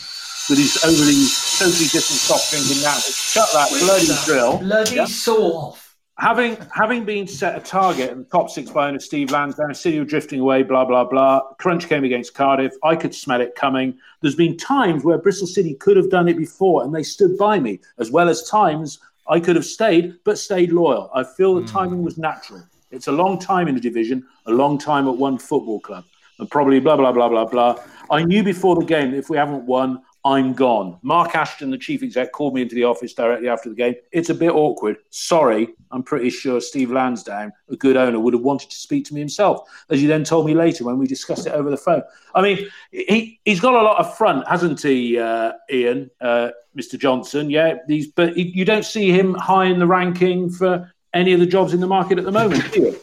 with 0.50 0.60
his 0.60 0.84
overly 0.84 1.26
totally 1.58 1.88
different 1.88 2.20
soft 2.20 2.52
drinking 2.52 2.82
now. 2.82 2.98
Shut 3.00 3.48
that 3.54 3.70
bloody 3.70 4.08
drill. 4.26 4.58
Bloody 4.60 4.96
yeah. 4.96 5.08
off. 5.28 5.96
Having 6.20 6.58
having 6.74 7.06
been 7.06 7.28
set 7.28 7.56
a 7.56 7.60
target 7.60 8.12
in 8.12 8.20
the 8.20 8.26
top 8.26 8.50
six 8.50 8.70
by 8.70 8.88
owner 8.88 9.00
Steve 9.00 9.32
Lansdown, 9.32 9.74
City 9.74 9.98
were 9.98 10.06
drifting 10.06 10.40
away, 10.40 10.62
blah 10.62 10.86
blah 10.86 11.04
blah. 11.04 11.42
Crunch 11.58 11.88
came 11.90 12.04
against 12.04 12.36
Cardiff. 12.36 12.74
I 12.84 12.96
could 12.96 13.16
smell 13.16 13.42
it 13.42 13.56
coming. 13.56 13.98
There's 14.22 14.36
been 14.36 14.56
times 14.56 15.04
where 15.04 15.18
Bristol 15.18 15.48
City 15.48 15.74
could 15.74 15.98
have 15.98 16.12
done 16.12 16.28
it 16.28 16.38
before, 16.38 16.84
and 16.84 16.94
they 16.94 17.04
stood 17.04 17.38
by 17.38 17.60
me, 17.60 17.80
as 17.98 18.12
well 18.12 18.30
as 18.30 18.48
times 18.48 19.00
I 19.28 19.40
could 19.40 19.56
have 19.56 19.66
stayed, 19.66 20.16
but 20.24 20.38
stayed 20.38 20.72
loyal. 20.72 21.10
I 21.16 21.24
feel 21.24 21.56
the 21.56 21.62
mm. 21.62 21.72
timing 21.72 22.04
was 22.04 22.18
natural. 22.18 22.64
It's 22.92 23.08
a 23.08 23.12
long 23.12 23.40
time 23.40 23.68
in 23.68 23.74
the 23.74 23.82
division, 23.82 24.24
a 24.46 24.52
long 24.52 24.78
time 24.78 25.08
at 25.08 25.18
one 25.18 25.40
football 25.40 25.80
club, 25.80 26.04
and 26.38 26.50
probably 26.52 26.80
blah, 26.80 26.96
blah, 26.96 27.12
blah, 27.12 27.28
blah, 27.28 27.46
blah. 27.46 27.80
I 28.12 28.24
knew 28.24 28.44
before 28.44 28.76
the 28.76 28.86
game 28.86 29.12
that 29.12 29.18
if 29.18 29.30
we 29.32 29.38
haven't 29.38 29.66
won, 29.66 30.04
I'm 30.26 30.54
gone. 30.54 30.98
Mark 31.02 31.36
Ashton, 31.36 31.70
the 31.70 31.78
chief 31.78 32.02
exec, 32.02 32.32
called 32.32 32.54
me 32.54 32.62
into 32.62 32.76
the 32.76 32.86
office 32.86 33.14
directly 33.14 33.50
after 33.50 33.70
the 33.70 33.76
game. 33.76 33.96
It's 34.14 34.30
a 34.30 34.34
bit 34.34 34.52
awkward. 34.52 34.98
Sorry, 35.10 35.68
I'm 35.92 36.02
pretty 36.02 36.30
sure 36.30 36.62
Steve 36.62 36.92
Lansdown, 36.92 37.52
a 37.70 37.76
good 37.76 37.98
owner, 37.98 38.20
would 38.20 38.34
have 38.34 38.42
wanted 38.42 38.70
to 38.70 38.76
speak 38.78 39.04
to 39.06 39.14
me 39.14 39.20
himself, 39.20 39.68
as 39.90 40.00
he 40.00 40.08
then 40.08 40.24
told 40.24 40.46
me 40.46 40.54
later 40.54 40.86
when 40.86 40.98
we 40.98 41.08
discussed 41.08 41.46
it 41.46 41.52
over 41.52 41.70
the 41.70 41.78
phone. 41.78 42.04
I 42.34 42.42
mean, 42.42 42.68
he, 42.92 43.40
he's 43.44 43.60
got 43.60 43.74
a 43.74 43.82
lot 43.82 44.00
of 44.00 44.18
front, 44.18 44.48
hasn't 44.48 44.82
he, 44.82 45.20
uh, 45.20 45.54
Ian, 45.70 46.10
uh, 46.22 46.52
Mr. 46.78 46.98
Johnson? 46.98 47.50
Yeah, 47.50 47.76
these, 47.88 48.08
but 48.08 48.38
he, 48.38 48.44
you 48.44 48.64
don't 48.64 48.86
see 48.86 49.12
him 49.12 49.34
high 49.34 49.66
in 49.66 49.80
the 49.80 49.88
ranking 49.88 50.50
for 50.50 50.90
any 51.14 51.34
of 51.34 51.42
the 51.42 51.46
jobs 51.46 51.74
in 51.74 51.82
the 51.82 51.88
market 51.88 52.18
at 52.18 52.24
the 52.24 52.32
moment, 52.32 52.72
do 52.72 52.82
you? 52.82 53.00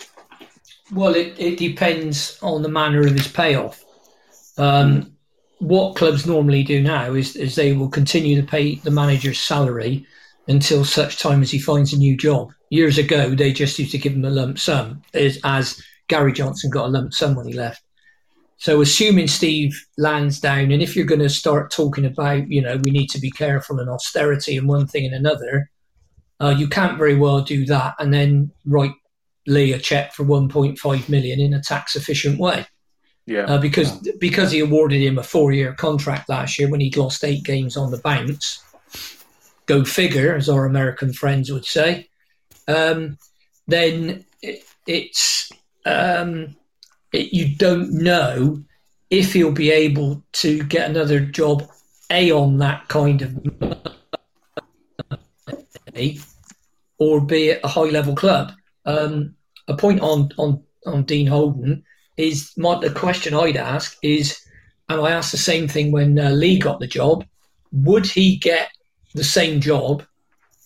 Well, 0.92 1.14
it, 1.14 1.38
it 1.38 1.58
depends 1.58 2.38
on 2.42 2.62
the 2.62 2.68
manner 2.68 3.00
of 3.00 3.12
his 3.12 3.28
payoff. 3.28 3.84
Um, 4.56 5.16
what 5.60 5.94
clubs 5.94 6.26
normally 6.26 6.62
do 6.62 6.82
now 6.82 7.12
is, 7.12 7.36
is 7.36 7.54
they 7.54 7.74
will 7.74 7.88
continue 7.88 8.40
to 8.40 8.46
pay 8.46 8.76
the 8.76 8.90
manager's 8.90 9.38
salary 9.38 10.06
until 10.48 10.84
such 10.84 11.18
time 11.18 11.42
as 11.42 11.50
he 11.50 11.58
finds 11.58 11.92
a 11.92 11.98
new 11.98 12.16
job. 12.16 12.50
Years 12.70 12.98
ago, 12.98 13.34
they 13.34 13.52
just 13.52 13.78
used 13.78 13.92
to 13.92 13.98
give 13.98 14.14
him 14.14 14.24
a 14.24 14.30
lump 14.30 14.58
sum, 14.58 15.02
as, 15.12 15.38
as 15.44 15.80
Gary 16.08 16.32
Johnson 16.32 16.70
got 16.70 16.86
a 16.86 16.88
lump 16.88 17.12
sum 17.12 17.36
when 17.36 17.46
he 17.46 17.52
left. 17.52 17.82
So, 18.56 18.80
assuming 18.80 19.28
Steve 19.28 19.72
Lansdown, 19.98 20.70
and 20.70 20.82
if 20.82 20.96
you're 20.96 21.06
going 21.06 21.20
to 21.20 21.28
start 21.28 21.70
talking 21.70 22.04
about, 22.04 22.50
you 22.50 22.60
know, 22.60 22.78
we 22.82 22.90
need 22.90 23.08
to 23.08 23.20
be 23.20 23.30
careful 23.30 23.78
and 23.78 23.88
austerity 23.88 24.56
and 24.56 24.68
one 24.68 24.86
thing 24.86 25.04
and 25.06 25.14
another, 25.14 25.70
uh, 26.40 26.54
you 26.56 26.68
can't 26.68 26.98
very 26.98 27.16
well 27.16 27.42
do 27.42 27.66
that 27.66 27.94
and 27.98 28.12
then 28.12 28.50
write 28.64 28.92
Lee 29.46 29.72
a 29.72 29.78
check 29.78 30.12
for 30.12 30.24
1.5 30.24 31.08
million 31.08 31.40
in 31.40 31.54
a 31.54 31.62
tax 31.62 31.96
efficient 31.96 32.38
way. 32.38 32.66
Yeah. 33.26 33.44
Uh, 33.44 33.58
because 33.58 33.98
yeah. 34.02 34.12
because 34.18 34.50
he 34.50 34.60
awarded 34.60 35.00
him 35.00 35.18
a 35.18 35.22
four 35.22 35.52
year 35.52 35.72
contract 35.74 36.28
last 36.28 36.58
year 36.58 36.68
when 36.68 36.80
he'd 36.80 36.96
lost 36.96 37.24
eight 37.24 37.44
games 37.44 37.76
on 37.76 37.90
the 37.90 37.98
bounce. 37.98 38.62
Go 39.66 39.84
figure, 39.84 40.34
as 40.34 40.48
our 40.48 40.64
American 40.64 41.12
friends 41.12 41.52
would 41.52 41.64
say. 41.64 42.08
Um, 42.66 43.18
then 43.68 44.24
it, 44.42 44.64
it's 44.86 45.50
um, 45.86 46.56
it, 47.12 47.32
you 47.32 47.54
don't 47.56 47.92
know 47.92 48.64
if 49.10 49.32
he'll 49.32 49.52
be 49.52 49.70
able 49.70 50.22
to 50.32 50.62
get 50.64 50.90
another 50.90 51.20
job 51.20 51.68
a 52.10 52.30
on 52.32 52.58
that 52.58 52.88
kind 52.88 53.22
of 53.22 53.44
money 55.86 56.20
or 56.98 57.20
be 57.20 57.52
at 57.52 57.64
a 57.64 57.68
high 57.68 57.82
level 57.82 58.14
club. 58.14 58.52
Um, 58.84 59.34
a 59.68 59.76
point 59.76 60.00
on, 60.00 60.30
on, 60.36 60.62
on 60.86 61.04
Dean 61.04 61.26
Holden 61.26 61.84
is 62.20 62.52
my, 62.56 62.78
the 62.78 62.90
question 62.90 63.34
I'd 63.34 63.56
ask 63.56 63.96
is, 64.02 64.40
and 64.88 65.00
I 65.00 65.10
asked 65.10 65.32
the 65.32 65.38
same 65.38 65.68
thing 65.68 65.92
when 65.92 66.18
uh, 66.18 66.30
Lee 66.30 66.58
got 66.58 66.80
the 66.80 66.86
job, 66.86 67.24
would 67.72 68.06
he 68.06 68.36
get 68.36 68.70
the 69.14 69.24
same 69.24 69.60
job 69.60 70.04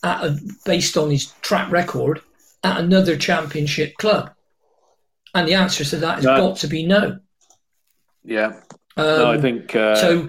a, 0.02 0.36
based 0.64 0.97
on 0.97 1.10
his 1.10 1.32
track 1.43 1.70
record 1.70 2.20
at 2.62 2.81
another 2.81 3.16
championship 3.16 3.94
club? 3.98 4.31
And 5.35 5.48
the 5.48 5.55
answer 5.55 5.85
to 5.85 5.97
that 5.97 6.16
has 6.16 6.24
no. 6.24 6.36
got 6.36 6.56
to 6.59 6.66
be 6.66 6.86
no. 6.86 7.18
Yeah. 8.24 8.60
Um, 8.97 9.18
no, 9.18 9.31
I 9.31 9.40
think 9.40 9.74
uh... 9.74 9.97
so. 9.97 10.28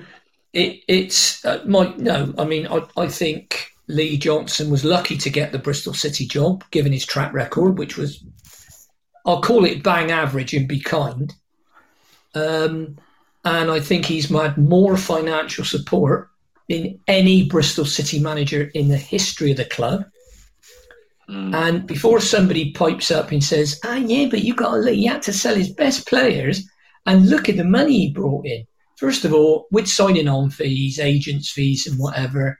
It, 0.53 0.84
it's 0.88 1.43
uh, 1.43 1.61
my 1.65 1.93
no. 1.97 2.34
I 2.38 2.45
mean, 2.45 2.65
I, 2.68 2.81
I 2.95 3.07
think 3.07 3.76
Lee 3.88 4.18
Johnson 4.18 4.69
was 4.69 4.84
lucky 4.84 5.18
to 5.18 5.30
get 5.30 5.52
the 5.52 5.60
Bristol 5.60 5.93
City 5.93 6.26
job, 6.26 6.64
given 6.72 6.91
his 6.91 7.06
track 7.06 7.34
record, 7.34 7.77
which 7.77 7.97
was, 7.97 8.23
I'll 9.26 9.41
call 9.41 9.65
it 9.65 9.84
bang 9.84 10.11
average 10.11 10.53
and 10.53 10.68
be 10.68 10.80
kind. 10.80 11.34
Um, 12.34 12.97
and 13.43 13.72
I 13.72 13.80
think 13.80 14.06
he's 14.06 14.30
had 14.30 14.57
more 14.57 14.97
financial 14.97 15.65
support 15.65 16.30
than 16.69 16.99
any 17.07 17.47
Bristol 17.47 17.85
City 17.85 18.19
manager 18.19 18.72
in 18.73 18.88
the 18.88 18.97
history 18.97 19.52
of 19.52 19.57
the 19.57 19.65
club. 19.65 20.06
Mm. 21.30 21.56
And 21.56 21.88
before 21.88 22.19
somebody 22.19 22.72
pipes 22.72 23.10
up 23.10 23.31
and 23.31 23.43
says, 23.43 23.80
"Ah, 23.84 23.95
yeah, 23.95 24.27
but 24.30 24.43
you 24.43 24.53
got 24.53 24.72
to 24.72 24.77
look, 24.77 24.93
he 24.93 25.06
had 25.06 25.22
to 25.23 25.34
sell 25.34 25.56
his 25.56 25.72
best 25.72 26.07
players, 26.07 26.64
and 27.06 27.30
look 27.30 27.49
at 27.49 27.57
the 27.57 27.64
money 27.64 27.99
he 27.99 28.11
brought 28.11 28.45
in." 28.45 28.65
First 28.97 29.26
of 29.26 29.34
all, 29.34 29.68
with 29.72 29.88
signing 29.88 30.27
on 30.27 30.49
fees, 30.49 30.99
agents' 30.99 31.49
fees, 31.49 31.88
and 31.88 31.99
whatever, 31.99 32.60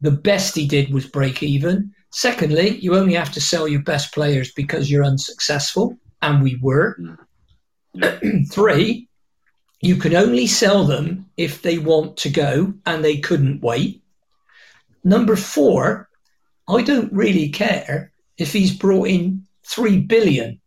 the 0.00 0.10
best 0.10 0.56
he 0.56 0.66
did 0.66 0.92
was 0.92 1.06
break 1.06 1.42
even. 1.42 1.92
Secondly, 2.12 2.78
you 2.78 2.94
only 2.94 3.14
have 3.14 3.32
to 3.32 3.40
sell 3.40 3.66
your 3.66 3.82
best 3.82 4.14
players 4.14 4.52
because 4.52 4.90
you're 4.90 5.04
unsuccessful, 5.04 5.96
and 6.20 6.42
we 6.42 6.58
were. 6.62 6.96
Mm. 7.96 8.48
Three, 8.52 9.08
you 9.80 9.96
can 9.96 10.14
only 10.14 10.46
sell 10.46 10.84
them 10.84 11.26
if 11.36 11.62
they 11.62 11.78
want 11.78 12.16
to 12.18 12.30
go 12.30 12.74
and 12.86 13.04
they 13.04 13.16
couldn't 13.18 13.62
wait. 13.62 14.02
Number 15.02 15.36
four, 15.36 16.08
I 16.68 16.82
don't 16.82 17.12
really 17.12 17.48
care 17.48 18.12
if 18.38 18.52
he's 18.52 18.76
brought 18.76 19.08
in 19.08 19.44
three 19.66 19.98
billion 19.98 20.60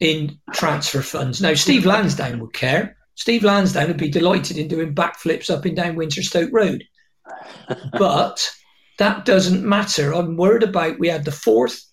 in 0.00 0.38
transfer 0.52 1.02
funds. 1.02 1.40
Now, 1.40 1.54
Steve 1.54 1.86
Lansdown 1.86 2.40
would 2.40 2.52
care. 2.52 2.96
Steve 3.14 3.44
Lansdown 3.44 3.88
would 3.88 3.96
be 3.96 4.10
delighted 4.10 4.58
in 4.58 4.68
doing 4.68 4.94
backflips 4.94 5.48
up 5.48 5.64
and 5.64 5.76
down 5.76 5.96
Winterstoke 5.96 6.52
Road. 6.52 6.84
but 7.92 8.50
that 8.98 9.24
doesn't 9.24 9.64
matter. 9.64 10.14
I'm 10.14 10.36
worried 10.36 10.62
about 10.62 10.98
we 10.98 11.08
had 11.08 11.24
the 11.24 11.32
fourth 11.32 11.84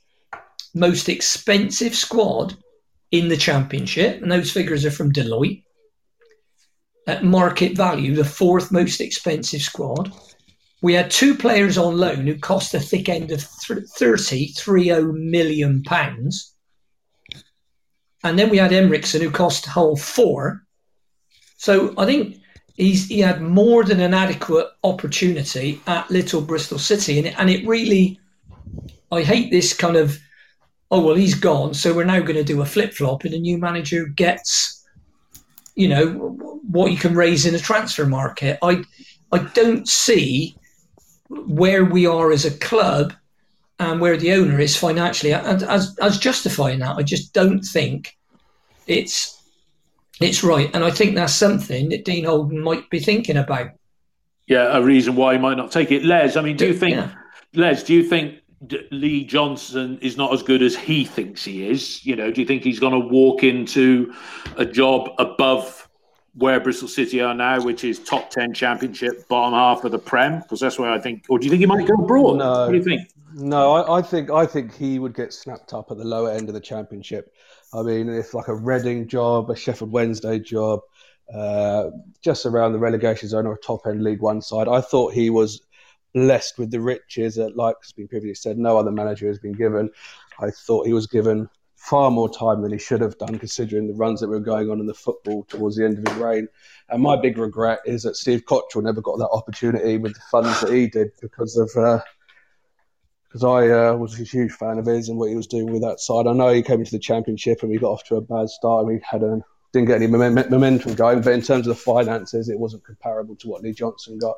most 0.73 1.09
expensive 1.09 1.95
squad 1.95 2.55
in 3.11 3.27
the 3.27 3.38
championship, 3.38 4.21
and 4.21 4.31
those 4.31 4.51
figures 4.51 4.85
are 4.85 4.91
from 4.91 5.11
Deloitte. 5.11 5.63
At 7.05 7.23
market 7.23 7.75
value, 7.75 8.15
the 8.15 8.25
fourth 8.25 8.71
most 8.71 9.01
expensive 9.01 9.61
squad. 9.61 10.11
We 10.81 10.93
had 10.93 11.11
two 11.11 11.35
players 11.35 11.77
on 11.77 11.97
loan 11.97 12.27
who 12.27 12.38
cost 12.39 12.73
a 12.73 12.80
thick 12.80 13.07
end 13.07 13.31
of 13.31 13.41
30, 13.41 14.47
30 14.47 15.01
million 15.13 15.84
pounds. 15.84 16.53
And 18.23 18.39
then 18.39 18.49
we 18.49 18.57
had 18.57 18.71
Henriksen 18.71 19.21
who 19.21 19.31
cost 19.31 19.65
whole 19.65 19.97
four. 19.97 20.63
So 21.57 21.93
I 21.97 22.05
think 22.05 22.38
he's 22.73 23.07
he 23.07 23.19
had 23.19 23.41
more 23.41 23.83
than 23.83 23.99
an 23.99 24.13
adequate 24.13 24.67
opportunity 24.83 25.81
at 25.87 26.09
Little 26.09 26.41
Bristol 26.41 26.79
City. 26.79 27.17
And 27.17 27.27
it, 27.27 27.39
and 27.39 27.49
it 27.49 27.65
really, 27.67 28.19
I 29.11 29.21
hate 29.21 29.51
this 29.51 29.73
kind 29.73 29.95
of, 29.95 30.17
oh, 30.91 31.05
well, 31.05 31.15
he's 31.15 31.35
gone. 31.35 31.73
So 31.73 31.93
we're 31.93 32.03
now 32.03 32.19
going 32.19 32.35
to 32.35 32.43
do 32.43 32.61
a 32.61 32.65
flip 32.65 32.93
flop 32.93 33.23
and 33.23 33.33
a 33.33 33.39
new 33.39 33.57
manager 33.57 34.05
gets, 34.05 34.83
you 35.75 35.87
know, 35.87 36.09
what 36.67 36.91
you 36.91 36.97
can 36.97 37.15
raise 37.15 37.45
in 37.45 37.55
a 37.55 37.59
transfer 37.59 38.05
market. 38.05 38.57
I, 38.61 38.83
I 39.31 39.39
don't 39.53 39.87
see 39.87 40.55
where 41.29 41.85
we 41.85 42.05
are 42.05 42.31
as 42.31 42.45
a 42.45 42.57
club 42.57 43.13
and 43.79 43.99
where 43.99 44.17
the 44.17 44.33
owner 44.33 44.59
is 44.59 44.77
financially 44.77 45.33
and 45.33 45.63
as, 45.63 45.97
as 45.99 46.19
justifying 46.19 46.79
that. 46.79 46.95
I 46.95 47.03
just 47.03 47.33
don't 47.33 47.61
think 47.61 48.17
it's 48.85 49.43
it's 50.23 50.43
right. 50.43 50.69
And 50.73 50.83
I 50.83 50.91
think 50.91 51.15
that's 51.15 51.33
something 51.33 51.89
that 51.89 52.05
Dean 52.05 52.25
Holden 52.25 52.61
might 52.61 52.89
be 52.89 52.99
thinking 52.99 53.37
about. 53.37 53.71
Yeah, 54.47 54.77
a 54.77 54.81
reason 54.81 55.15
why 55.15 55.33
he 55.33 55.39
might 55.39 55.57
not 55.57 55.71
take 55.71 55.91
it. 55.91 56.03
Lez, 56.03 56.35
I 56.35 56.41
mean, 56.41 56.57
do 56.57 56.67
you 56.67 56.73
think, 56.73 56.95
yeah. 56.95 57.13
Lez, 57.53 57.83
do 57.83 57.93
you 57.93 58.03
think 58.03 58.39
Lee 58.91 59.23
Johnson 59.23 59.97
is 60.01 60.17
not 60.17 60.33
as 60.33 60.43
good 60.43 60.61
as 60.61 60.75
he 60.75 61.05
thinks 61.05 61.43
he 61.43 61.69
is? 61.69 62.05
You 62.05 62.15
know, 62.15 62.31
do 62.31 62.41
you 62.41 62.47
think 62.47 62.63
he's 62.63 62.79
going 62.79 62.93
to 62.93 63.07
walk 63.07 63.43
into 63.43 64.13
a 64.57 64.65
job 64.65 65.09
above 65.17 65.87
where 66.35 66.59
Bristol 66.59 66.87
City 66.87 67.21
are 67.21 67.33
now, 67.33 67.61
which 67.61 67.83
is 67.83 67.99
top 67.99 68.31
10 68.31 68.53
championship, 68.53 69.27
bottom 69.27 69.53
half 69.53 69.83
of 69.83 69.91
the 69.91 69.99
Prem? 69.99 70.39
Because 70.39 70.59
that's 70.59 70.77
where 70.77 70.91
I 70.91 70.99
think, 70.99 71.25
or 71.29 71.39
do 71.39 71.45
you 71.45 71.49
think 71.49 71.61
he 71.61 71.65
might 71.65 71.87
go 71.87 71.95
abroad? 71.95 72.37
No. 72.37 72.65
What 72.65 72.71
do 72.71 72.77
you 72.77 72.83
think? 72.83 73.09
No, 73.35 73.73
I, 73.73 73.99
I, 73.99 74.01
think 74.01 74.29
I 74.29 74.45
think 74.45 74.75
he 74.75 74.99
would 74.99 75.15
get 75.15 75.33
snapped 75.33 75.73
up 75.73 75.89
at 75.89 75.97
the 75.97 76.03
lower 76.03 76.31
end 76.31 76.49
of 76.49 76.53
the 76.53 76.61
championship. 76.61 77.33
I 77.73 77.81
mean, 77.81 78.09
if 78.09 78.33
like 78.33 78.47
a 78.47 78.55
Reading 78.55 79.07
job, 79.07 79.49
a 79.49 79.55
Sheffield 79.55 79.91
Wednesday 79.91 80.39
job, 80.39 80.81
uh, 81.33 81.89
just 82.21 82.45
around 82.45 82.73
the 82.73 82.79
relegation 82.79 83.29
zone 83.29 83.47
or 83.47 83.53
a 83.53 83.59
top 83.59 83.81
end 83.87 84.03
League 84.03 84.21
One 84.21 84.41
side, 84.41 84.67
I 84.67 84.81
thought 84.81 85.13
he 85.13 85.29
was 85.29 85.61
blessed 86.13 86.59
with 86.59 86.69
the 86.69 86.79
riches 86.79 87.35
that, 87.35 87.55
like 87.55 87.75
has 87.81 87.91
been 87.91 88.07
previously 88.07 88.35
said, 88.35 88.57
no 88.57 88.77
other 88.77 88.91
manager 88.91 89.27
has 89.27 89.39
been 89.39 89.53
given. 89.53 89.89
I 90.39 90.51
thought 90.51 90.85
he 90.85 90.93
was 90.93 91.07
given 91.07 91.49
far 91.75 92.11
more 92.11 92.29
time 92.29 92.61
than 92.61 92.71
he 92.71 92.77
should 92.77 93.01
have 93.01 93.17
done, 93.17 93.39
considering 93.39 93.87
the 93.87 93.93
runs 93.95 94.21
that 94.21 94.29
were 94.29 94.39
going 94.39 94.69
on 94.69 94.79
in 94.79 94.85
the 94.85 94.93
football 94.93 95.43
towards 95.45 95.75
the 95.75 95.85
end 95.85 95.97
of 95.97 96.07
his 96.07 96.21
reign. 96.21 96.47
And 96.89 97.01
my 97.01 97.15
big 97.19 97.37
regret 97.37 97.79
is 97.85 98.03
that 98.03 98.15
Steve 98.15 98.45
Cotterill 98.45 98.83
never 98.83 99.01
got 99.01 99.17
that 99.17 99.29
opportunity 99.29 99.97
with 99.97 100.13
the 100.13 100.21
funds 100.31 100.61
that 100.61 100.71
he 100.71 100.87
did 100.87 101.11
because 101.21 101.57
of. 101.57 102.01
Because 103.34 103.43
I 103.43 103.68
uh, 103.68 103.95
was 103.95 104.19
a 104.19 104.23
huge 104.23 104.51
fan 104.51 104.77
of 104.77 104.85
his 104.85 105.10
and 105.10 105.18
what 105.18 105.30
he 105.30 105.35
was 105.35 105.47
doing 105.47 105.72
with 105.72 105.81
that 105.81 105.99
side. 105.99 106.27
I 106.27 106.34
know 106.34 106.53
he 106.53 106.61
came 106.61 106.80
into 106.80 106.91
the 106.91 106.99
championship 106.99 107.64
and 107.64 107.72
we 107.72 107.80
got 107.80 107.89
off 107.89 108.03
to 108.05 108.18
a 108.18 108.22
bad 108.22 108.47
start 108.47 108.85
and 108.85 108.93
we 108.93 109.01
had 109.03 109.23
a, 109.23 109.41
didn't 109.72 109.88
get 109.88 109.95
any 109.95 110.05
momentum 110.05 110.93
going. 110.93 111.22
But 111.22 111.34
in 111.34 111.41
terms 111.41 111.65
of 111.65 111.76
the 111.76 111.81
finances, 111.81 112.47
it 112.47 112.60
wasn't 112.60 112.85
comparable 112.85 113.35
to 113.38 113.47
what 113.47 113.64
Lee 113.64 113.73
Johnson 113.73 114.19
got. 114.19 114.35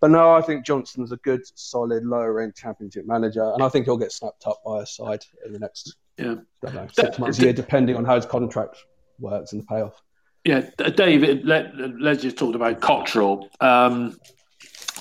But 0.00 0.10
no, 0.10 0.32
I 0.32 0.40
think 0.40 0.66
Johnson's 0.66 1.12
a 1.12 1.16
good, 1.18 1.42
solid, 1.54 2.04
lower 2.04 2.40
end 2.40 2.56
championship 2.56 3.06
manager, 3.06 3.52
and 3.52 3.62
I 3.62 3.68
think 3.68 3.84
he'll 3.84 3.96
get 3.96 4.10
snapped 4.10 4.48
up 4.48 4.60
by 4.66 4.82
a 4.82 4.86
side 4.86 5.24
in 5.46 5.52
the 5.52 5.60
next 5.60 5.94
yeah. 6.18 6.34
know, 6.64 6.88
six 6.92 7.20
months, 7.20 7.38
a 7.38 7.42
year, 7.42 7.52
depending 7.52 7.94
on 7.94 8.04
how 8.04 8.16
his 8.16 8.26
contract 8.26 8.78
works 9.20 9.52
and 9.52 9.62
the 9.62 9.66
payoff. 9.66 10.02
Yeah, 10.44 10.68
David, 10.96 11.46
let, 11.46 11.72
let's 12.00 12.20
just 12.20 12.36
talk 12.36 12.56
about 12.56 12.80
Cotterill. 12.80 13.48
Um, 13.62 14.18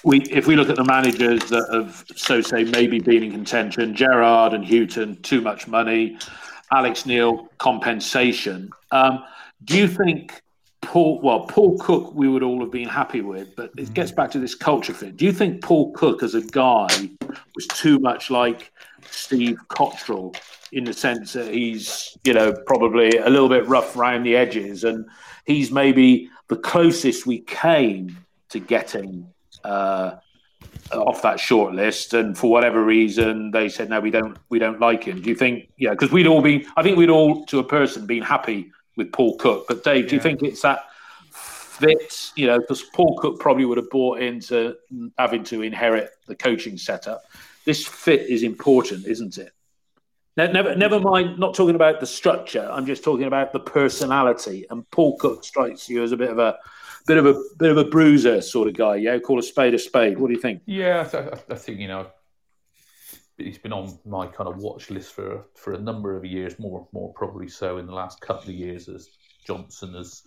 we, 0.04 0.22
if 0.24 0.48
we 0.48 0.56
look 0.56 0.70
at 0.70 0.76
the 0.76 0.84
managers 0.84 1.44
that 1.50 1.68
have, 1.72 2.06
so 2.16 2.42
say, 2.42 2.64
maybe 2.64 3.00
been 3.00 3.24
in 3.24 3.32
contention, 3.32 3.96
Gerrard 3.96 4.54
and 4.54 4.66
Hughton, 4.66 5.22
too 5.22 5.42
much 5.42 5.68
money, 5.68 6.18
Alex 6.72 7.06
Neil, 7.06 7.50
compensation. 7.58 8.70
Um, 8.92 9.24
do 9.66 9.78
you 9.78 9.88
think 9.88 10.42
Paul, 10.82 11.22
well, 11.22 11.42
Paul 11.48 11.78
Cook, 11.80 12.14
we 12.14 12.28
would 12.28 12.44
all 12.44 12.60
have 12.60 12.72
been 12.72 12.90
happy 12.90 13.22
with, 13.22 13.56
but 13.56 13.72
it 13.78 13.94
gets 13.94 14.12
back 14.12 14.32
to 14.32 14.40
this 14.40 14.56
culture 14.56 14.94
fit. 14.94 15.16
Do 15.18 15.26
you 15.26 15.32
think 15.32 15.64
Paul 15.64 15.92
Cook, 15.94 16.24
as 16.24 16.36
a 16.36 16.42
guy, 16.42 16.88
was 17.56 17.68
too 17.68 18.00
much 18.00 18.30
like 18.30 18.72
Steve 19.10 19.58
Cotterill 19.70 20.36
in 20.72 20.84
the 20.84 20.94
sense 20.94 21.34
that 21.34 21.54
he's, 21.54 22.18
you 22.24 22.34
know, 22.34 22.54
probably 22.66 23.18
a 23.18 23.30
little 23.30 23.50
bit 23.50 23.66
rough 23.68 23.96
around 23.96 24.24
the 24.24 24.36
edges, 24.36 24.84
and 24.84 25.06
he's 25.46 25.72
maybe 25.72 26.30
the 26.48 26.58
closest 26.58 27.26
we 27.26 27.40
came 27.40 28.18
to 28.50 28.60
getting 28.60 29.33
uh, 29.64 30.16
off 30.92 31.22
that 31.22 31.40
short 31.40 31.74
list, 31.74 32.14
and 32.14 32.38
for 32.38 32.52
whatever 32.52 32.84
reason, 32.84 33.52
they 33.52 33.70
said 33.70 33.90
no, 33.90 34.00
we 34.00 34.12
don't, 34.12 34.38
we 34.50 34.60
don't 34.60 34.80
like 34.80 35.04
him. 35.04 35.22
Do 35.22 35.30
you 35.30 35.36
think, 35.36 35.70
yeah, 35.78 35.92
because 35.92 36.12
we'd 36.12 36.28
all 36.28 36.42
been, 36.42 36.66
I 36.78 36.84
think 36.84 36.98
we'd 36.98 37.10
all, 37.10 37.46
to 37.46 37.60
a 37.60 37.64
person, 37.64 38.06
been 38.06 38.24
happy 38.24 38.72
with 38.96 39.12
Paul 39.12 39.38
Cook, 39.38 39.66
but 39.68 39.84
Dave, 39.84 40.08
do 40.10 40.16
you 40.16 40.22
think 40.22 40.44
it's 40.44 40.62
that? 40.62 40.86
fit, 41.84 42.32
you 42.36 42.48
know, 42.48 42.60
because 42.60 42.84
Paul 42.84 43.18
Cook 43.18 43.40
probably 43.40 43.66
would 43.66 43.78
have 43.78 43.90
bought 43.90 44.22
into 44.22 44.76
having 45.18 45.44
to 45.46 45.62
inherit 45.62 46.12
the 46.28 46.36
coaching 46.36 46.78
setup. 46.78 47.24
This 47.66 47.86
fit 47.86 48.30
is 48.30 48.44
important, 48.44 49.08
isn't 49.08 49.38
it? 49.38 49.52
Now, 50.36 50.48
never, 50.48 50.76
never 50.76 51.00
mind. 51.00 51.40
Not 51.40 51.54
talking 51.54 51.76
about 51.76 52.00
the 52.00 52.08
structure. 52.08 52.68
I'm 52.72 52.86
just 52.86 53.04
talking 53.04 53.26
about 53.26 53.54
the 53.54 53.60
personality. 53.60 54.66
And 54.70 54.90
Paul 54.92 55.18
Cook 55.18 55.44
strikes 55.44 55.88
you 55.90 56.04
as 56.04 56.12
a 56.12 56.18
bit 56.18 56.30
of 56.30 56.40
a 56.40 56.58
bit 57.06 57.18
of 57.18 57.26
a 57.26 57.42
bit 57.58 57.72
of 57.72 57.78
a 57.78 57.86
bruiser 57.86 58.42
sort 58.42 58.68
of 58.68 58.76
guy. 58.76 58.96
Yeah, 58.96 59.20
call 59.20 59.40
a 59.40 59.44
spade 59.44 59.74
a 59.74 59.80
spade. 59.80 60.20
What 60.20 60.28
do 60.28 60.34
you 60.34 60.40
think? 60.40 60.62
Yeah, 60.66 61.08
I, 61.14 61.54
I 61.54 61.58
think 61.58 61.80
you 61.80 61.88
know 61.88 62.08
he's 63.38 63.58
been 63.58 63.74
on 63.74 63.98
my 64.06 64.28
kind 64.28 64.48
of 64.50 64.58
watch 64.58 64.90
list 64.90 65.14
for 65.14 65.46
for 65.56 65.74
a 65.74 65.80
number 65.80 66.16
of 66.16 66.26
years. 66.26 66.60
More 66.60 66.88
more 66.92 67.14
probably 67.14 67.48
so 67.48 67.78
in 67.78 67.86
the 67.86 67.94
last 67.94 68.22
couple 68.22 68.50
of 68.50 68.56
years 68.56 68.88
as 68.90 69.10
Johnson 69.46 69.94
has 69.94 70.24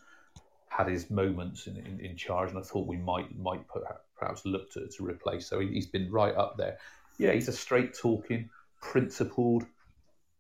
had 0.69 0.89
his 0.89 1.11
moments 1.11 1.67
in, 1.67 1.77
in, 1.79 2.01
in 2.01 2.17
charge, 2.17 2.51
and 2.51 2.59
I 2.59 2.63
thought 2.63 2.87
we 2.87 2.99
might 2.99 3.37
might 3.39 3.67
put, 3.69 3.83
perhaps 4.19 4.45
look 4.45 4.71
to, 4.73 4.87
to 4.87 5.07
replace. 5.07 5.47
So 5.47 5.61
he, 5.61 5.69
he's 5.69 5.87
been 5.87 6.11
right 6.11 6.35
up 6.35 6.57
there. 6.59 6.79
Yeah, 7.19 7.33
he's 7.33 7.49
a 7.49 7.53
straight 7.53 7.95
talking, 7.95 8.51
principled 8.83 9.65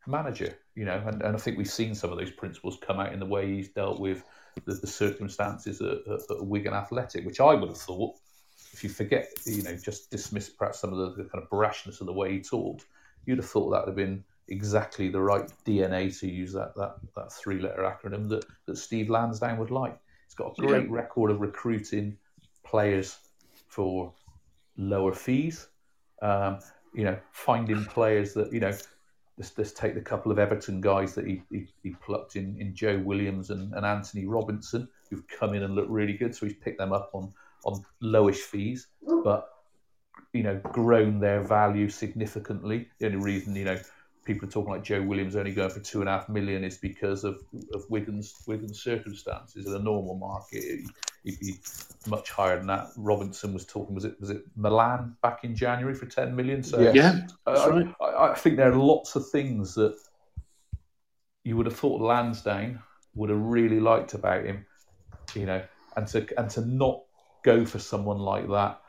manager, 0.06 0.56
you 0.74 0.84
know, 0.84 1.02
and, 1.06 1.22
and 1.22 1.34
I 1.34 1.38
think 1.38 1.56
we've 1.56 1.70
seen 1.70 1.94
some 1.94 2.12
of 2.12 2.18
those 2.18 2.30
principles 2.30 2.78
come 2.86 3.00
out 3.00 3.12
in 3.12 3.18
the 3.18 3.26
way 3.26 3.46
he's 3.52 3.68
dealt 3.68 3.98
with 3.98 4.22
the, 4.64 4.74
the 4.74 4.86
circumstances 4.86 5.80
at, 5.80 5.98
at, 6.06 6.20
at, 6.30 6.44
Wigan 6.44 6.74
Athletic, 6.74 7.24
which 7.24 7.40
I 7.40 7.54
would 7.54 7.68
have 7.68 7.78
thought, 7.78 8.16
if 8.72 8.82
you 8.82 8.90
forget, 8.90 9.28
you 9.44 9.62
know, 9.62 9.76
just 9.76 10.10
dismiss 10.10 10.48
perhaps 10.48 10.80
some 10.80 10.92
of 10.92 10.98
the, 10.98 11.22
the 11.22 11.28
kind 11.28 11.42
of 11.42 11.50
brashness 11.50 12.00
of 12.00 12.06
the 12.06 12.12
way 12.12 12.32
he 12.32 12.40
talked, 12.40 12.86
you'd 13.24 13.38
have 13.38 13.48
thought 13.48 13.70
that 13.70 13.86
would 13.86 13.88
have 13.88 13.96
been 13.96 14.24
exactly 14.48 15.08
the 15.08 15.20
right 15.20 15.50
DNA 15.64 16.16
to 16.20 16.28
use 16.28 16.52
that 16.52 16.74
that, 16.76 16.96
that 17.16 17.32
three 17.32 17.60
letter 17.60 17.82
acronym 17.82 18.28
that, 18.28 18.44
that 18.66 18.76
Steve 18.76 19.10
Lansdown 19.10 19.58
would 19.58 19.70
like. 19.70 19.98
He's 20.26 20.34
got 20.34 20.54
a 20.58 20.60
great 20.60 20.84
yeah. 20.84 20.94
record 20.94 21.30
of 21.30 21.40
recruiting 21.40 22.16
players 22.64 23.18
for 23.68 24.12
lower 24.76 25.14
fees. 25.14 25.68
Um, 26.22 26.60
you 26.94 27.04
know, 27.04 27.18
finding 27.32 27.84
players 27.84 28.32
that 28.34 28.52
you 28.52 28.60
know 28.60 28.72
let's, 29.38 29.56
let's 29.56 29.72
take 29.72 29.94
the 29.94 30.00
couple 30.00 30.32
of 30.32 30.38
Everton 30.38 30.80
guys 30.80 31.14
that 31.14 31.26
he, 31.26 31.42
he, 31.50 31.66
he 31.82 31.90
plucked 31.90 32.36
in, 32.36 32.56
in 32.60 32.74
Joe 32.74 32.98
Williams 32.98 33.50
and, 33.50 33.72
and 33.74 33.84
Anthony 33.84 34.26
Robinson. 34.26 34.88
who've 35.10 35.26
come 35.28 35.54
in 35.54 35.62
and 35.62 35.74
looked 35.74 35.90
really 35.90 36.14
good. 36.14 36.34
So 36.34 36.46
he's 36.46 36.56
picked 36.56 36.78
them 36.78 36.92
up 36.92 37.10
on 37.12 37.32
on 37.64 37.84
lowish 38.00 38.36
fees, 38.36 38.86
but 39.24 39.48
you 40.32 40.42
know, 40.42 40.60
grown 40.72 41.18
their 41.18 41.42
value 41.42 41.88
significantly. 41.88 42.88
The 42.98 43.06
only 43.06 43.18
reason, 43.18 43.56
you 43.56 43.64
know, 43.64 43.78
people 44.26 44.46
are 44.48 44.50
talking 44.50 44.72
like 44.72 44.82
Joe 44.82 45.02
Williams 45.02 45.36
only 45.36 45.52
going 45.52 45.70
for 45.70 45.80
two 45.80 46.00
and 46.00 46.08
a 46.08 46.12
half 46.12 46.28
million 46.28 46.64
is 46.64 46.76
because 46.76 47.24
of, 47.24 47.40
of 47.72 47.88
Wigan's 47.88 48.34
Wigan's 48.46 48.82
circumstances. 48.82 49.66
In 49.66 49.74
a 49.74 49.78
normal 49.78 50.16
market, 50.16 50.62
he'd 51.24 51.40
be 51.40 51.54
much 52.08 52.30
higher 52.30 52.58
than 52.58 52.66
that. 52.66 52.88
Robinson 52.96 53.54
was 53.54 53.64
talking, 53.64 53.94
was 53.94 54.04
it 54.04 54.20
was 54.20 54.30
it 54.30 54.42
Milan 54.56 55.16
back 55.22 55.44
in 55.44 55.54
January 55.54 55.94
for 55.94 56.06
ten 56.06 56.34
million? 56.34 56.62
So 56.62 56.80
yeah, 56.80 56.92
yeah 56.92 57.26
I, 57.46 57.68
right. 57.68 57.94
I, 58.00 58.30
I, 58.30 58.34
think 58.34 58.56
there 58.56 58.70
are 58.70 58.76
lots 58.76 59.14
of 59.16 59.28
things 59.30 59.74
that 59.76 59.96
you 61.44 61.56
would 61.56 61.66
have 61.66 61.76
thought 61.76 62.00
Lansdown 62.00 62.80
would 63.14 63.30
have 63.30 63.40
really 63.40 63.80
liked 63.80 64.14
about 64.14 64.44
him, 64.44 64.66
you 65.34 65.46
know, 65.46 65.62
and 65.96 66.06
to 66.08 66.26
and 66.38 66.50
to 66.50 66.66
not 66.66 67.02
go 67.44 67.64
for 67.64 67.78
someone 67.78 68.18
like 68.18 68.48
that 68.48 68.80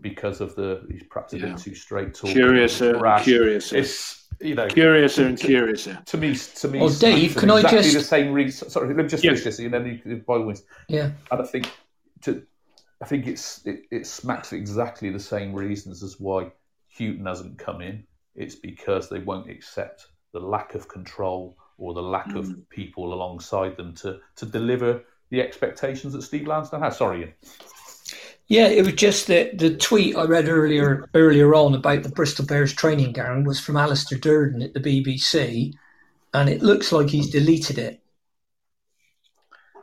because 0.00 0.40
of 0.40 0.56
the 0.56 0.84
he's 0.90 1.04
perhaps 1.04 1.32
a 1.34 1.38
yeah. 1.38 1.46
bit 1.46 1.58
too 1.58 1.74
straight 1.76 2.14
talking. 2.14 2.34
Curious, 2.34 2.82
uh, 2.82 3.20
curiouser. 3.22 3.76
It's 3.76 4.21
you 4.42 4.54
know 4.54 4.68
curiouser 4.68 5.26
and 5.26 5.38
curiouser. 5.38 5.98
To 6.06 6.16
me, 6.16 6.34
to 6.36 6.68
me. 6.68 6.80
Well, 6.80 6.88
Dave, 6.88 7.36
can 7.36 7.50
exactly 7.50 7.78
I 7.78 7.82
just 7.82 7.94
the 7.94 8.00
same 8.04 8.32
reason? 8.32 8.70
Sorry, 8.70 8.88
let 8.88 8.96
me 8.96 9.08
just 9.08 9.22
finish 9.22 9.44
this, 9.44 9.58
and 9.58 9.72
then 9.72 10.00
you, 10.04 10.16
by 10.26 10.38
the 10.38 10.44
way. 10.44 10.54
Yeah. 10.88 11.10
And 11.30 11.40
I 11.40 11.44
think 11.44 11.70
to, 12.22 12.44
I 13.00 13.06
think 13.06 13.26
it's 13.26 13.64
it, 13.66 13.84
it 13.90 14.06
smacks 14.06 14.52
exactly 14.52 15.10
the 15.10 15.20
same 15.20 15.52
reasons 15.52 16.02
as 16.02 16.18
why 16.20 16.50
Hughton 16.88 17.26
hasn't 17.26 17.58
come 17.58 17.80
in. 17.80 18.04
It's 18.34 18.54
because 18.54 19.08
they 19.08 19.18
won't 19.18 19.50
accept 19.50 20.06
the 20.32 20.40
lack 20.40 20.74
of 20.74 20.88
control 20.88 21.56
or 21.78 21.94
the 21.94 22.02
lack 22.02 22.28
mm. 22.28 22.38
of 22.38 22.68
people 22.70 23.12
alongside 23.12 23.76
them 23.76 23.94
to 23.96 24.20
to 24.36 24.46
deliver 24.46 25.02
the 25.30 25.40
expectations 25.40 26.12
that 26.12 26.22
Steve 26.22 26.46
Lansdown 26.46 26.82
has. 26.82 26.98
Sorry, 26.98 27.20
Ian. 27.20 27.32
Yeah, 28.52 28.66
it 28.66 28.84
was 28.84 28.92
just 28.92 29.28
that 29.28 29.56
the 29.56 29.74
tweet 29.78 30.14
I 30.14 30.24
read 30.24 30.46
earlier 30.46 31.08
earlier 31.14 31.54
on 31.54 31.74
about 31.74 32.02
the 32.02 32.10
Bristol 32.10 32.44
Bears 32.44 32.74
training 32.74 33.14
ground 33.14 33.46
was 33.46 33.58
from 33.58 33.78
Alastair 33.78 34.18
Durden 34.18 34.60
at 34.60 34.74
the 34.74 34.80
BBC, 34.80 35.72
and 36.34 36.50
it 36.50 36.60
looks 36.60 36.92
like 36.92 37.08
he's 37.08 37.30
deleted 37.30 37.78
it. 37.78 38.02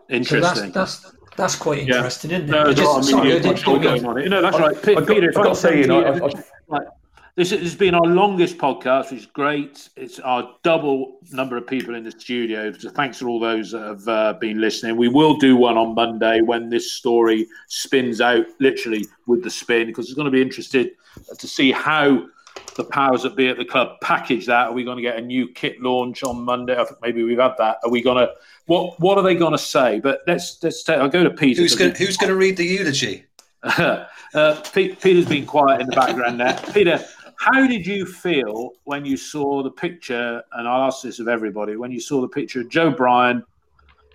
Interesting. 0.07 0.53
So 0.53 0.69
that's, 0.69 0.99
that's 0.99 1.15
that's 1.35 1.55
quite 1.55 1.79
interesting, 1.79 2.29
yeah. 2.29 2.37
isn't 2.37 2.49
it? 2.49 2.51
No, 2.51 2.71
just, 2.71 2.91
I 2.91 2.93
mean, 2.93 3.03
sorry, 3.03 3.33
I 3.33 3.39
didn't 3.39 3.65
going 3.81 4.05
on 4.05 4.19
it. 4.19 4.29
No, 4.29 4.39
that's 4.39 4.57
I, 4.57 4.59
right. 4.59 4.83
Peter, 4.83 5.01
I 5.01 5.31
got, 5.31 5.37
I 5.39 5.43
got 5.43 5.49
to 5.49 5.55
say, 5.55 5.79
you 5.79 5.87
know, 5.87 6.29
I, 6.71 6.79
this 7.39 7.51
has 7.51 7.73
been 7.73 7.95
our 7.95 8.05
longest 8.05 8.57
podcast, 8.57 9.11
which 9.11 9.21
is 9.21 9.25
great. 9.25 9.87
It's 9.95 10.19
our 10.19 10.55
double 10.61 11.19
number 11.31 11.55
of 11.55 11.65
people 11.65 11.95
in 11.95 12.03
the 12.03 12.11
studio. 12.11 12.69
So 12.73 12.89
thanks 12.89 13.17
for 13.17 13.29
all 13.29 13.39
those 13.39 13.71
that 13.71 13.81
have 13.81 14.07
uh, 14.09 14.33
been 14.41 14.59
listening. 14.59 14.97
We 14.97 15.07
will 15.07 15.37
do 15.37 15.55
one 15.55 15.77
on 15.77 15.95
Monday 15.95 16.41
when 16.41 16.69
this 16.69 16.91
story 16.91 17.47
spins 17.69 18.19
out, 18.19 18.45
literally 18.59 19.05
with 19.25 19.41
the 19.41 19.49
spin, 19.49 19.87
because 19.87 20.07
it's 20.07 20.15
going 20.15 20.25
to 20.25 20.31
be 20.31 20.41
interested 20.41 20.91
to 21.37 21.47
see 21.47 21.71
how 21.71 22.25
the 22.75 22.83
powers 22.83 23.23
that 23.23 23.37
be 23.37 23.47
at 23.47 23.55
the 23.55 23.63
club 23.63 24.01
package 24.01 24.45
that. 24.47 24.67
Are 24.67 24.73
we 24.73 24.83
going 24.83 24.97
to 24.97 25.01
get 25.01 25.15
a 25.15 25.21
new 25.21 25.47
kit 25.47 25.81
launch 25.81 26.23
on 26.23 26.41
Monday? 26.41 26.77
I 26.77 26.83
think 26.83 27.01
maybe 27.01 27.23
we've 27.23 27.39
had 27.39 27.53
that. 27.57 27.77
Are 27.85 27.89
we 27.89 28.01
going 28.01 28.17
to 28.17 28.33
what 28.65 28.99
What 28.99 29.17
are 29.17 29.23
they 29.23 29.35
going 29.35 29.53
to 29.53 29.57
say? 29.57 30.01
But 30.01 30.23
let's 30.27 30.61
let's 30.61 30.83
take. 30.83 30.97
I'll 30.97 31.07
go 31.07 31.23
to 31.23 31.29
Peter. 31.29 31.61
Who's 31.61 31.75
going, 31.75 31.95
who's 31.95 32.17
going 32.17 32.31
to 32.31 32.35
read 32.35 32.57
the 32.57 32.65
eulogy? 32.65 33.27
uh, 33.63 34.05
Peter's 34.73 35.25
been 35.25 35.45
quiet 35.45 35.81
in 35.81 35.87
the 35.87 35.95
background 35.95 36.39
there. 36.39 36.57
Peter, 36.73 37.03
how 37.39 37.65
did 37.65 37.87
you 37.87 38.05
feel 38.05 38.73
when 38.83 39.05
you 39.05 39.15
saw 39.15 39.63
the 39.63 39.71
picture? 39.71 40.43
And 40.51 40.67
I'll 40.67 40.87
ask 40.87 41.03
this 41.03 41.19
of 41.19 41.29
everybody: 41.29 41.77
when 41.77 41.89
you 41.89 42.01
saw 42.01 42.19
the 42.19 42.27
picture 42.27 42.61
of 42.61 42.69
Joe 42.69 42.91
Bryan, 42.91 43.43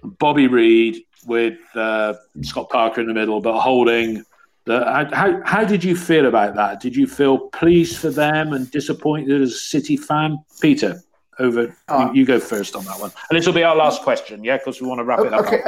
Bobby 0.03 0.47
Reid 0.47 1.03
with 1.27 1.59
uh, 1.75 2.15
Scott 2.43 2.69
Parker 2.69 3.01
in 3.01 3.07
the 3.07 3.15
middle, 3.15 3.41
but 3.41 3.59
holding 3.59 4.23
the. 4.67 4.85
How, 5.13 5.41
how 5.45 5.65
did 5.65 5.83
you 5.83 5.97
feel 5.97 6.27
about 6.27 6.55
that? 6.57 6.81
Did 6.81 6.95
you 6.95 7.07
feel 7.07 7.39
pleased 7.39 7.97
for 7.97 8.11
them 8.11 8.53
and 8.53 8.71
disappointed 8.71 9.41
as 9.41 9.53
a 9.53 9.57
City 9.59 9.97
fan, 9.97 10.39
Peter? 10.61 11.01
Over, 11.39 11.75
uh, 11.89 12.11
you, 12.13 12.21
you, 12.21 12.27
go 12.27 12.39
first 12.39 12.77
on 12.77 12.85
that 12.85 13.01
one, 13.01 13.11
and 13.29 13.37
this 13.37 13.45
will 13.45 13.55
be 13.55 13.65
our 13.65 13.75
last 13.75 14.03
question, 14.03 14.45
yeah, 14.45 14.59
because 14.59 14.81
we 14.81 14.87
want 14.87 15.01
to 15.01 15.05
wrap 15.05 15.21
it 15.21 15.33
up. 15.33 15.47
Okay. 15.47 15.63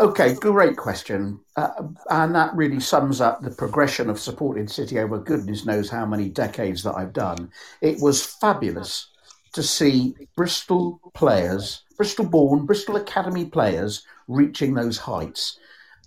Okay, 0.00 0.34
great 0.34 0.76
question. 0.76 1.40
Uh, 1.56 1.70
and 2.10 2.32
that 2.34 2.54
really 2.54 2.78
sums 2.78 3.20
up 3.20 3.42
the 3.42 3.50
progression 3.50 4.08
of 4.08 4.20
supporting 4.20 4.68
City 4.68 4.98
over 5.00 5.18
goodness 5.18 5.66
knows 5.66 5.90
how 5.90 6.06
many 6.06 6.28
decades 6.28 6.84
that 6.84 6.94
I've 6.94 7.12
done. 7.12 7.50
It 7.80 8.00
was 8.00 8.24
fabulous 8.24 9.08
to 9.54 9.62
see 9.62 10.14
Bristol 10.36 11.00
players, 11.14 11.82
Bristol 11.96 12.26
born, 12.26 12.64
Bristol 12.64 12.94
Academy 12.94 13.46
players 13.46 14.06
reaching 14.28 14.74
those 14.74 14.98
heights. 14.98 15.58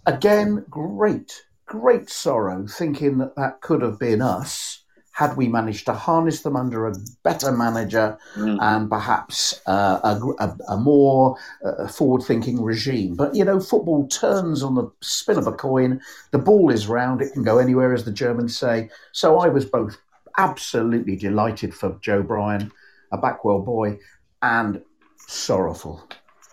Again, 0.06 0.66
great, 0.70 1.46
great 1.66 2.10
sorrow 2.10 2.66
thinking 2.68 3.18
that 3.18 3.36
that 3.36 3.60
could 3.60 3.82
have 3.82 4.00
been 4.00 4.22
us 4.22 4.81
had 5.22 5.38
we 5.38 5.48
managed 5.48 5.86
to 5.86 5.94
harness 5.94 6.42
them 6.42 6.56
under 6.56 6.88
a 6.88 6.96
better 7.22 7.52
manager 7.52 8.18
mm. 8.36 8.58
and 8.60 8.90
perhaps 8.90 9.62
uh, 9.68 10.00
a, 10.04 10.44
a, 10.44 10.58
a, 10.70 10.78
more 10.78 11.38
uh, 11.64 11.88
forward 11.88 12.24
thinking 12.24 12.60
regime. 12.60 13.14
But, 13.14 13.36
you 13.36 13.46
know, 13.46 13.60
football 13.60 14.08
turns 14.08 14.64
on 14.64 14.74
the 14.74 14.90
spin 15.02 15.38
of 15.38 15.46
a 15.46 15.52
coin. 15.52 16.02
The 16.32 16.40
ball 16.40 16.72
is 16.72 16.88
round, 16.88 17.22
it 17.22 17.34
can 17.34 17.44
go 17.44 17.60
anywhere, 17.60 17.94
as 17.94 18.04
the 18.04 18.12
Germans 18.12 18.58
say. 18.58 18.90
So 19.12 19.38
I 19.38 19.48
was 19.48 19.64
both 19.64 19.96
absolutely 20.40 21.18
delighted 21.18 21.76
for 21.76 22.00
Joe 22.02 22.24
Bryan, 22.24 22.72
a 23.12 23.18
Backwell 23.20 23.64
boy, 23.64 24.00
and 24.42 24.82
sorrowful 25.28 26.04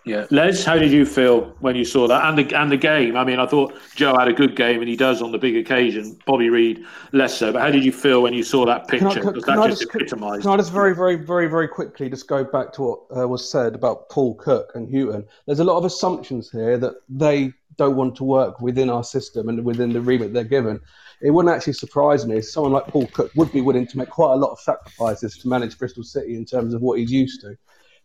yeah, 0.05 0.25
Lez, 0.31 0.63
how 0.63 0.77
did 0.77 0.91
you 0.91 1.05
feel 1.05 1.55
when 1.59 1.75
you 1.75 1.83
saw 1.83 2.07
that 2.07 2.25
and 2.25 2.37
the 2.37 2.57
and 2.57 2.71
the 2.71 2.77
game? 2.77 3.15
I 3.17 3.23
mean, 3.23 3.39
I 3.39 3.45
thought 3.45 3.73
Joe 3.95 4.17
had 4.17 4.27
a 4.27 4.33
good 4.33 4.55
game, 4.55 4.79
and 4.79 4.87
he 4.87 4.95
does 4.95 5.21
on 5.21 5.31
the 5.31 5.37
big 5.37 5.55
occasion. 5.57 6.17
Bobby 6.25 6.49
Reid 6.49 6.85
less 7.11 7.37
so. 7.37 7.51
But 7.51 7.61
how 7.61 7.69
did 7.69 7.83
you 7.83 7.91
feel 7.91 8.21
when 8.21 8.33
you 8.33 8.43
saw 8.43 8.65
that 8.65 8.87
picture? 8.87 9.07
Because 9.09 9.43
that 9.43 9.55
just, 9.67 9.81
just 9.81 9.95
epitomised. 9.95 10.43
Can 10.43 10.51
I 10.51 10.57
just 10.57 10.71
very, 10.71 10.95
very, 10.95 11.15
very, 11.15 11.47
very 11.47 11.67
quickly 11.67 12.09
just 12.09 12.27
go 12.27 12.43
back 12.43 12.71
to 12.73 12.81
what 12.81 12.99
uh, 13.17 13.27
was 13.27 13.49
said 13.49 13.75
about 13.75 14.09
Paul 14.09 14.35
Cook 14.35 14.71
and 14.73 14.89
Hughton? 14.89 15.25
There's 15.45 15.59
a 15.59 15.65
lot 15.65 15.77
of 15.77 15.85
assumptions 15.85 16.49
here 16.49 16.77
that 16.77 16.95
they 17.09 17.53
don't 17.77 17.95
want 17.95 18.15
to 18.17 18.23
work 18.23 18.61
within 18.61 18.89
our 18.89 19.03
system 19.03 19.49
and 19.49 19.63
within 19.63 19.93
the 19.93 20.01
remit 20.01 20.33
they're 20.33 20.43
given. 20.43 20.79
It 21.21 21.31
wouldn't 21.31 21.53
actually 21.53 21.73
surprise 21.73 22.25
me 22.25 22.37
if 22.37 22.45
someone 22.45 22.71
like 22.71 22.87
Paul 22.87 23.07
Cook 23.07 23.31
would 23.35 23.51
be 23.51 23.61
willing 23.61 23.85
to 23.87 23.97
make 23.97 24.09
quite 24.09 24.33
a 24.33 24.37
lot 24.37 24.51
of 24.51 24.59
sacrifices 24.59 25.37
to 25.37 25.47
manage 25.49 25.77
Bristol 25.77 26.03
City 26.03 26.35
in 26.35 26.45
terms 26.45 26.73
of 26.73 26.81
what 26.81 26.99
he's 26.99 27.11
used 27.11 27.41
to 27.41 27.57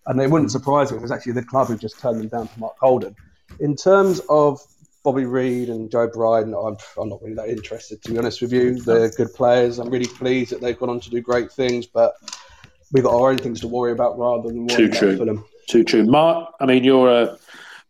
and 0.07 0.21
it 0.21 0.31
wouldn't 0.31 0.51
surprise 0.51 0.91
me 0.91 0.99
it 0.99 1.03
was 1.03 1.11
actually 1.11 1.33
the 1.33 1.45
club 1.45 1.69
who 1.69 1.77
just 1.77 1.99
turned 1.99 2.21
them 2.21 2.29
down 2.29 2.49
for 2.49 2.61
Mark 2.61 2.79
Holden. 2.79 3.17
In 3.61 3.77
terms 3.77 4.21
of 4.29 4.61
Bobby 5.03 5.27
Reid 5.27 5.69
and 5.69 5.91
Joe 5.91 6.09
Bryan, 6.09 6.55
I'm, 6.55 6.77
I'm 6.99 7.09
not 7.09 7.23
really 7.23 7.35
that 7.35 7.49
interested, 7.49 8.03
to 8.03 8.13
be 8.13 8.19
honest 8.19 8.41
with 8.41 8.53
you. 8.53 8.81
They're 8.81 9.11
good 9.11 9.33
players. 9.35 9.79
I'm 9.79 9.91
really 9.91 10.07
pleased 10.07 10.51
that 10.53 10.61
they've 10.61 10.79
gone 10.79 10.91
on 10.91 11.01
to 11.01 11.11
do 11.11 11.21
great 11.21 11.53
things, 11.53 11.87
but 11.87 12.15
we've 12.93 13.05
got 13.05 13.15
our 13.15 13.31
own 13.31 13.39
things 13.39 13.61
to 13.61 13.69
worry 13.69 13.93
about 13.93 14.19
rather 14.19 14.49
than 14.49 14.67
worrying 14.67 14.91
Too 14.91 14.99
true. 14.99 15.17
Fulham. 15.17 15.45
Too 15.67 15.85
true. 15.85 16.05
Mark, 16.05 16.55
I 16.61 16.67
mean, 16.67 16.85
you're 16.85 17.11
a 17.11 17.39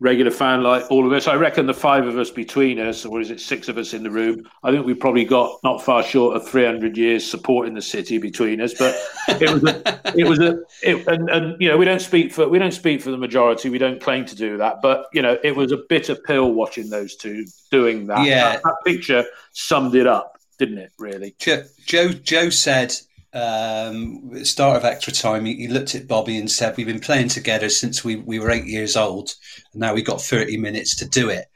regular 0.00 0.30
fan 0.30 0.62
like 0.62 0.90
all 0.90 1.06
of 1.06 1.12
us. 1.12 1.28
I 1.28 1.34
reckon 1.34 1.66
the 1.66 1.74
five 1.74 2.06
of 2.06 2.18
us 2.18 2.30
between 2.30 2.78
us, 2.78 3.04
or 3.04 3.20
is 3.20 3.30
it 3.30 3.40
six 3.40 3.68
of 3.68 3.78
us 3.78 3.94
in 3.94 4.02
the 4.02 4.10
room? 4.10 4.48
I 4.62 4.70
think 4.70 4.86
we've 4.86 4.98
probably 4.98 5.24
got 5.24 5.58
not 5.62 5.82
far 5.82 6.02
short 6.02 6.36
of 6.36 6.46
300 6.48 6.96
years 6.96 7.28
supporting 7.28 7.74
the 7.74 7.82
city 7.82 8.18
between 8.18 8.60
us. 8.60 8.74
But 8.74 8.96
it 9.28 9.50
was 9.50 9.62
a, 9.64 10.00
it 10.18 10.28
was 10.28 10.40
a, 10.40 10.60
it, 10.82 11.06
and, 11.06 11.30
and 11.30 11.60
you 11.60 11.68
know 11.68 11.76
we 11.76 11.84
don't 11.84 12.00
speak 12.00 12.32
for 12.32 12.48
we 12.48 12.58
don't 12.58 12.72
speak 12.72 13.02
for 13.02 13.10
the 13.10 13.18
majority. 13.18 13.70
We 13.70 13.78
don't 13.78 14.00
claim 14.00 14.24
to 14.26 14.36
do 14.36 14.56
that. 14.58 14.82
But 14.82 15.06
you 15.12 15.22
know 15.22 15.38
it 15.42 15.54
was 15.56 15.72
a 15.72 15.78
bitter 15.88 16.14
pill 16.14 16.52
watching 16.52 16.90
those 16.90 17.16
two 17.16 17.46
doing 17.70 18.06
that. 18.08 18.24
Yeah, 18.26 18.52
that, 18.52 18.62
that 18.62 18.76
picture 18.84 19.24
summed 19.52 19.94
it 19.94 20.06
up, 20.06 20.38
didn't 20.58 20.78
it? 20.78 20.92
Really. 20.98 21.34
Joe 21.38 21.64
Joe, 21.86 22.08
Joe 22.08 22.50
said 22.50 22.94
um, 23.34 24.44
start 24.44 24.76
of 24.76 24.84
extra 24.84 25.12
time, 25.12 25.44
he, 25.44 25.54
he, 25.56 25.68
looked 25.68 25.94
at 25.94 26.06
Bobby 26.06 26.38
and 26.38 26.50
said, 26.50 26.76
"We've 26.76 26.86
been 26.86 27.00
playing 27.00 27.28
together 27.28 27.68
since 27.68 28.04
we, 28.04 28.16
we 28.16 28.38
were 28.38 28.50
eight 28.50 28.66
years 28.66 28.96
old, 28.96 29.34
and 29.72 29.80
now 29.80 29.92
we 29.92 30.02
got 30.02 30.20
thirty 30.20 30.56
minutes 30.56 30.94
to 30.96 31.08
do 31.08 31.30
it." 31.30 31.46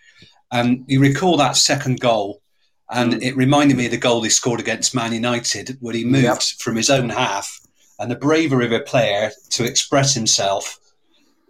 And 0.50 0.84
you 0.88 1.00
recall 1.00 1.36
that 1.36 1.56
second 1.56 2.00
goal, 2.00 2.42
and 2.90 3.22
it 3.22 3.36
reminded 3.36 3.76
me 3.76 3.84
of 3.84 3.92
the 3.92 3.96
goal 3.96 4.22
he 4.22 4.30
scored 4.30 4.60
against 4.60 4.94
Man 4.94 5.12
United, 5.12 5.76
where 5.80 5.94
he 5.94 6.04
moved 6.04 6.24
yep. 6.24 6.42
from 6.58 6.74
his 6.74 6.90
own 6.90 7.10
half, 7.10 7.60
and 7.98 8.10
the 8.10 8.16
bravery 8.16 8.66
of 8.66 8.72
a 8.72 8.80
player 8.80 9.30
to 9.50 9.64
express 9.64 10.14
himself, 10.14 10.78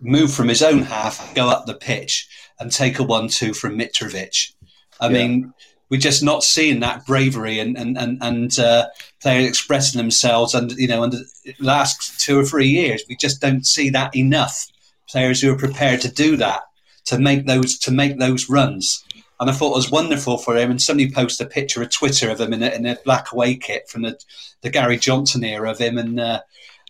move 0.00 0.32
from 0.32 0.48
his 0.48 0.62
own 0.62 0.82
half, 0.82 1.34
go 1.34 1.48
up 1.48 1.64
the 1.64 1.74
pitch, 1.74 2.28
and 2.60 2.70
take 2.70 2.98
a 2.98 3.02
one-two 3.02 3.54
from 3.54 3.78
Mitrovic. 3.78 4.52
I 5.00 5.06
yeah. 5.06 5.12
mean, 5.12 5.54
we're 5.90 6.00
just 6.00 6.22
not 6.22 6.42
seeing 6.42 6.80
that 6.80 7.06
bravery 7.06 7.58
and 7.58 7.76
and 7.76 7.96
and, 7.96 8.18
and 8.20 8.58
uh, 8.58 8.86
players 9.20 9.48
expressing 9.48 9.98
themselves. 9.98 10.54
And 10.54 10.72
you 10.72 10.88
know, 10.88 11.02
in 11.04 11.10
the 11.10 11.24
last 11.60 12.20
two 12.20 12.38
or 12.38 12.44
three 12.44 12.68
years, 12.68 13.02
we 13.08 13.16
just 13.16 13.40
don't 13.40 13.66
see 13.66 13.90
that 13.90 14.14
enough. 14.14 14.66
Players 15.08 15.40
who 15.40 15.52
are 15.52 15.58
prepared 15.58 16.02
to 16.02 16.12
do 16.12 16.36
that, 16.36 16.62
to 17.06 17.18
make 17.18 17.46
those 17.46 17.78
to 17.80 17.90
make 17.90 18.18
those 18.18 18.50
runs. 18.50 19.04
And 19.40 19.48
I 19.48 19.52
thought 19.52 19.72
it 19.72 19.76
was 19.76 19.90
wonderful 19.90 20.36
for 20.38 20.56
him. 20.56 20.70
And 20.70 20.82
somebody 20.82 21.10
posted 21.10 21.46
a 21.46 21.50
picture 21.50 21.80
of 21.80 21.90
Twitter 21.90 22.28
of 22.28 22.40
him 22.40 22.52
in 22.52 22.62
a, 22.62 22.70
in 22.70 22.86
a 22.86 22.96
black 23.04 23.32
away 23.32 23.54
kit 23.54 23.88
from 23.88 24.02
the, 24.02 24.18
the 24.62 24.70
Gary 24.70 24.98
Johnson 24.98 25.44
era 25.44 25.70
of 25.70 25.78
him. 25.78 25.96
And 25.96 26.18
uh, 26.18 26.40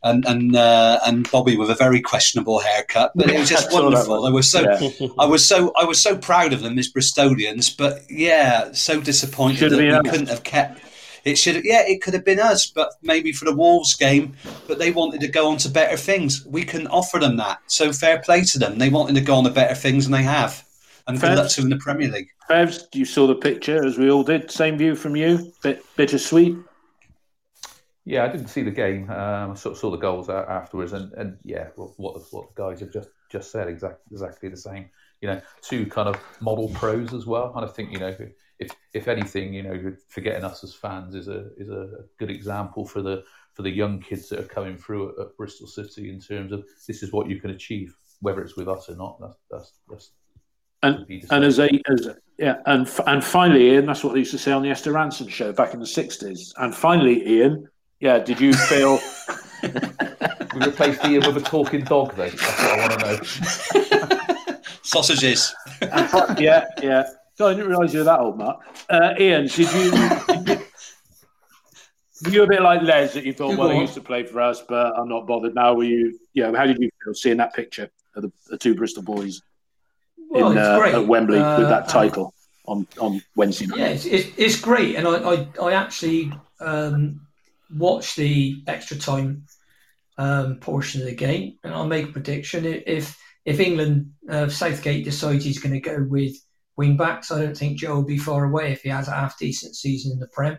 and 0.03 0.25
and 0.25 0.57
uh, 0.57 1.01
and 1.07 1.31
Bobby 1.31 1.57
with 1.57 1.71
a 1.71 1.75
very 1.75 2.01
questionable 2.01 2.61
haircut. 2.61 3.13
But 3.15 3.31
it 3.31 3.39
was 3.39 3.49
just 3.49 3.73
wonderful. 3.73 4.27
I 4.27 4.31
was 4.31 4.51
so 4.51 4.63
yeah. 4.63 5.09
I 5.19 5.27
was 5.27 5.47
so 5.47 5.73
I 5.77 5.85
was 5.85 6.01
so 6.01 6.17
proud 6.17 6.53
of 6.53 6.61
them 6.63 6.79
as 6.79 6.93
Bristolians. 6.93 7.77
But 7.77 8.03
yeah, 8.11 8.73
so 8.73 9.01
disappointed 9.01 9.59
Should 9.59 9.73
that 9.73 9.79
we 9.79 9.91
us. 9.91 10.03
couldn't 10.09 10.29
have 10.29 10.45
kept. 10.45 10.83
It 11.25 11.37
should, 11.37 11.57
have, 11.57 11.65
yeah, 11.65 11.83
it 11.87 12.01
could 12.01 12.15
have 12.15 12.25
been 12.25 12.39
us, 12.39 12.67
but 12.67 12.93
maybe 13.03 13.33
for 13.33 13.45
the 13.45 13.55
Wolves 13.55 13.95
game. 13.95 14.35
But 14.67 14.79
they 14.79 14.93
wanted 14.93 15.21
to 15.21 15.29
go 15.29 15.51
on 15.51 15.59
to 15.59 15.69
better 15.69 15.97
things. 15.97 16.47
We 16.47 16.63
can 16.63 16.87
offer 16.87 17.19
them 17.19 17.37
that, 17.37 17.61
so 17.67 17.93
fair 17.93 18.21
play 18.21 18.45
to 18.45 18.59
them. 18.59 18.79
They 18.79 18.89
wanted 18.89 19.15
to 19.17 19.21
go 19.21 19.35
on 19.35 19.45
to 19.45 19.51
better 19.51 19.75
things, 19.75 20.07
and 20.07 20.15
they 20.15 20.23
have. 20.23 20.65
And 21.07 21.19
Fevs, 21.19 21.21
good 21.21 21.39
luck 21.39 21.49
to 21.51 21.61
them 21.61 21.73
in 21.73 21.79
the 21.79 21.83
Premier 21.83 22.09
League. 22.09 22.29
Fevs, 22.49 22.95
you 22.95 23.05
saw 23.05 23.27
the 23.27 23.35
picture 23.35 23.85
as 23.85 23.99
we 23.99 24.11
all 24.11 24.23
did. 24.23 24.51
Same 24.51 24.79
view 24.79 24.95
from 24.95 25.17
you. 25.17 25.53
Bit 25.63 25.85
bittersweet. 25.97 26.57
Yeah, 28.09 28.25
I 28.25 28.29
didn't 28.29 28.49
see 28.49 28.63
the 28.63 28.71
game. 28.71 29.11
Um, 29.11 29.51
I 29.51 29.55
saw, 29.55 29.75
saw 29.75 29.91
the 29.91 29.99
goals 29.99 30.31
afterwards, 30.31 30.95
and, 30.95 31.13
and 31.13 31.37
yeah, 31.45 31.67
what 31.77 31.91
what 31.99 32.15
the 32.15 32.43
guys 32.55 32.81
have 32.81 32.91
just 32.91 33.11
just 33.31 33.53
said 33.53 33.69
exactly 33.69 34.01
exactly 34.11 34.49
the 34.49 34.57
same. 34.57 34.89
You 35.21 35.29
know, 35.29 35.43
two 35.61 35.85
kind 35.85 36.09
of 36.09 36.19
model 36.41 36.71
pros 36.71 37.13
as 37.13 37.27
well. 37.27 37.53
And 37.55 37.67
I 37.67 37.69
think 37.69 37.93
you 37.93 37.99
know, 37.99 38.17
if 38.59 38.71
if 38.95 39.09
anything, 39.09 39.53
you 39.53 39.63
know, 39.63 39.95
forgetting 40.09 40.43
us 40.43 40.65
as 40.65 40.73
fans 40.73 41.15
is 41.15 41.29
a 41.29 41.51
is 41.59 41.69
a 41.69 42.05
good 42.19 42.31
example 42.31 42.87
for 42.87 43.03
the 43.03 43.25
for 43.53 43.61
the 43.61 43.71
young 43.71 44.01
kids 44.01 44.31
that 44.31 44.41
are 44.41 44.55
coming 44.55 44.79
through 44.79 45.11
at, 45.11 45.27
at 45.27 45.37
Bristol 45.37 45.67
City 45.67 46.09
in 46.09 46.19
terms 46.19 46.51
of 46.51 46.65
this 46.87 47.03
is 47.03 47.13
what 47.13 47.29
you 47.29 47.39
can 47.39 47.51
achieve, 47.51 47.95
whether 48.21 48.41
it's 48.41 48.57
with 48.57 48.69
us 48.69 48.89
or 48.89 48.97
not. 48.97 49.21
That's 49.21 49.37
that's 49.51 49.73
that's 49.91 50.11
and 50.83 51.05
and 51.31 51.45
as 51.45 51.59
a 51.59 51.69
as 51.91 52.09
yeah 52.39 52.63
and 52.65 52.89
and 53.07 53.23
finally 53.23 53.73
Ian 53.73 53.85
that's 53.85 54.03
what 54.03 54.15
they 54.15 54.21
used 54.21 54.31
to 54.31 54.39
say 54.39 54.53
on 54.53 54.63
the 54.63 54.71
Esther 54.71 54.95
Rantzen 54.95 55.29
show 55.29 55.53
back 55.53 55.75
in 55.75 55.81
the 55.81 55.87
sixties 55.87 56.55
and 56.57 56.75
finally 56.75 57.29
Ian 57.29 57.69
yeah, 58.01 58.19
did 58.19 58.41
you 58.41 58.53
feel? 58.53 59.01
we 59.63 60.67
replaced 60.67 61.05
Ian 61.05 61.27
with 61.27 61.37
a 61.37 61.45
talking 61.45 61.85
dog, 61.85 62.15
though. 62.15 62.29
That's 62.29 62.63
what 62.63 62.79
I 62.79 62.89
want 62.89 63.01
to 63.01 64.49
know. 64.49 64.59
Sausages. 64.83 65.55
yeah, 66.39 66.67
yeah. 66.83 67.09
So 67.35 67.49
I 67.49 67.55
didn't 67.55 67.69
realise 67.69 67.93
you 67.93 68.01
were 68.01 68.05
that 68.05 68.21
old, 68.21 68.39
Mark. 68.39 68.61
Uh, 68.89 69.15
Ian, 69.19 69.47
did 69.47 69.59
you? 69.59 69.91
Did 69.91 70.49
you 70.49 70.59
were 72.25 72.31
you 72.31 72.43
a 72.43 72.47
bit 72.47 72.63
like 72.63 72.83
Lez 72.83 73.13
that 73.15 73.25
you 73.25 73.33
thought, 73.33 73.57
well, 73.57 73.71
he 73.71 73.81
used 73.81 73.95
to 73.95 74.01
play 74.01 74.25
for 74.25 74.41
us, 74.41 74.63
but 74.69 74.99
I'm 74.99 75.09
not 75.09 75.27
bothered 75.27 75.55
now? 75.55 75.75
Were 75.75 75.85
you, 75.85 76.19
yeah, 76.35 76.51
how 76.57 76.67
did 76.67 76.79
you 76.79 76.91
feel 77.05 77.15
seeing 77.15 77.37
that 77.37 77.55
picture 77.55 77.89
of 78.17 78.23
the, 78.23 78.33
the 78.49 78.59
two 78.59 78.75
Bristol 78.75 79.05
boys 79.05 79.41
well, 80.29 80.51
in, 80.51 80.59
uh, 80.59 80.81
at 80.81 81.07
Wembley 81.07 81.39
uh, 81.39 81.59
with 81.59 81.69
that 81.69 81.85
uh, 81.85 81.87
title 81.87 82.35
on, 82.67 82.89
on 83.01 83.23
Wednesday 83.37 83.67
night? 83.67 83.79
Yeah, 83.79 83.87
it's, 83.87 84.05
it's, 84.05 84.29
it's 84.37 84.61
great. 84.61 84.97
And 84.97 85.07
I, 85.07 85.17
I, 85.17 85.49
I 85.63 85.73
actually 85.75 86.33
um, 86.59 87.21
watch 87.71 88.17
the 88.17 88.63
extra 88.67 88.97
time 88.97 89.47
um, 90.17 90.57
portion 90.57 91.01
of 91.01 91.07
the 91.07 91.15
game, 91.15 91.59
and 91.63 91.73
I'll 91.73 91.87
make 91.87 92.09
a 92.09 92.13
prediction. 92.13 92.65
If 92.65 93.19
if 93.45 93.61
England 93.61 94.13
uh, 94.29 94.49
Southgate 94.49 95.05
decides 95.05 95.45
he's 95.45 95.61
going 95.61 95.75
to 95.75 95.81
go 95.81 96.05
with 96.09 96.35
wing 96.77 96.97
backs, 96.97 97.31
I 97.31 97.43
don't 97.43 97.57
think 97.57 97.79
Joe 97.79 97.97
will 97.97 98.05
be 98.05 98.19
far 98.19 98.45
away 98.45 98.73
if 98.73 98.83
he 98.83 98.89
has 98.91 99.09
a 99.09 99.13
half 99.13 99.39
decent 99.39 99.75
season 99.75 100.13
in 100.13 100.19
the 100.19 100.29
Prem 100.29 100.59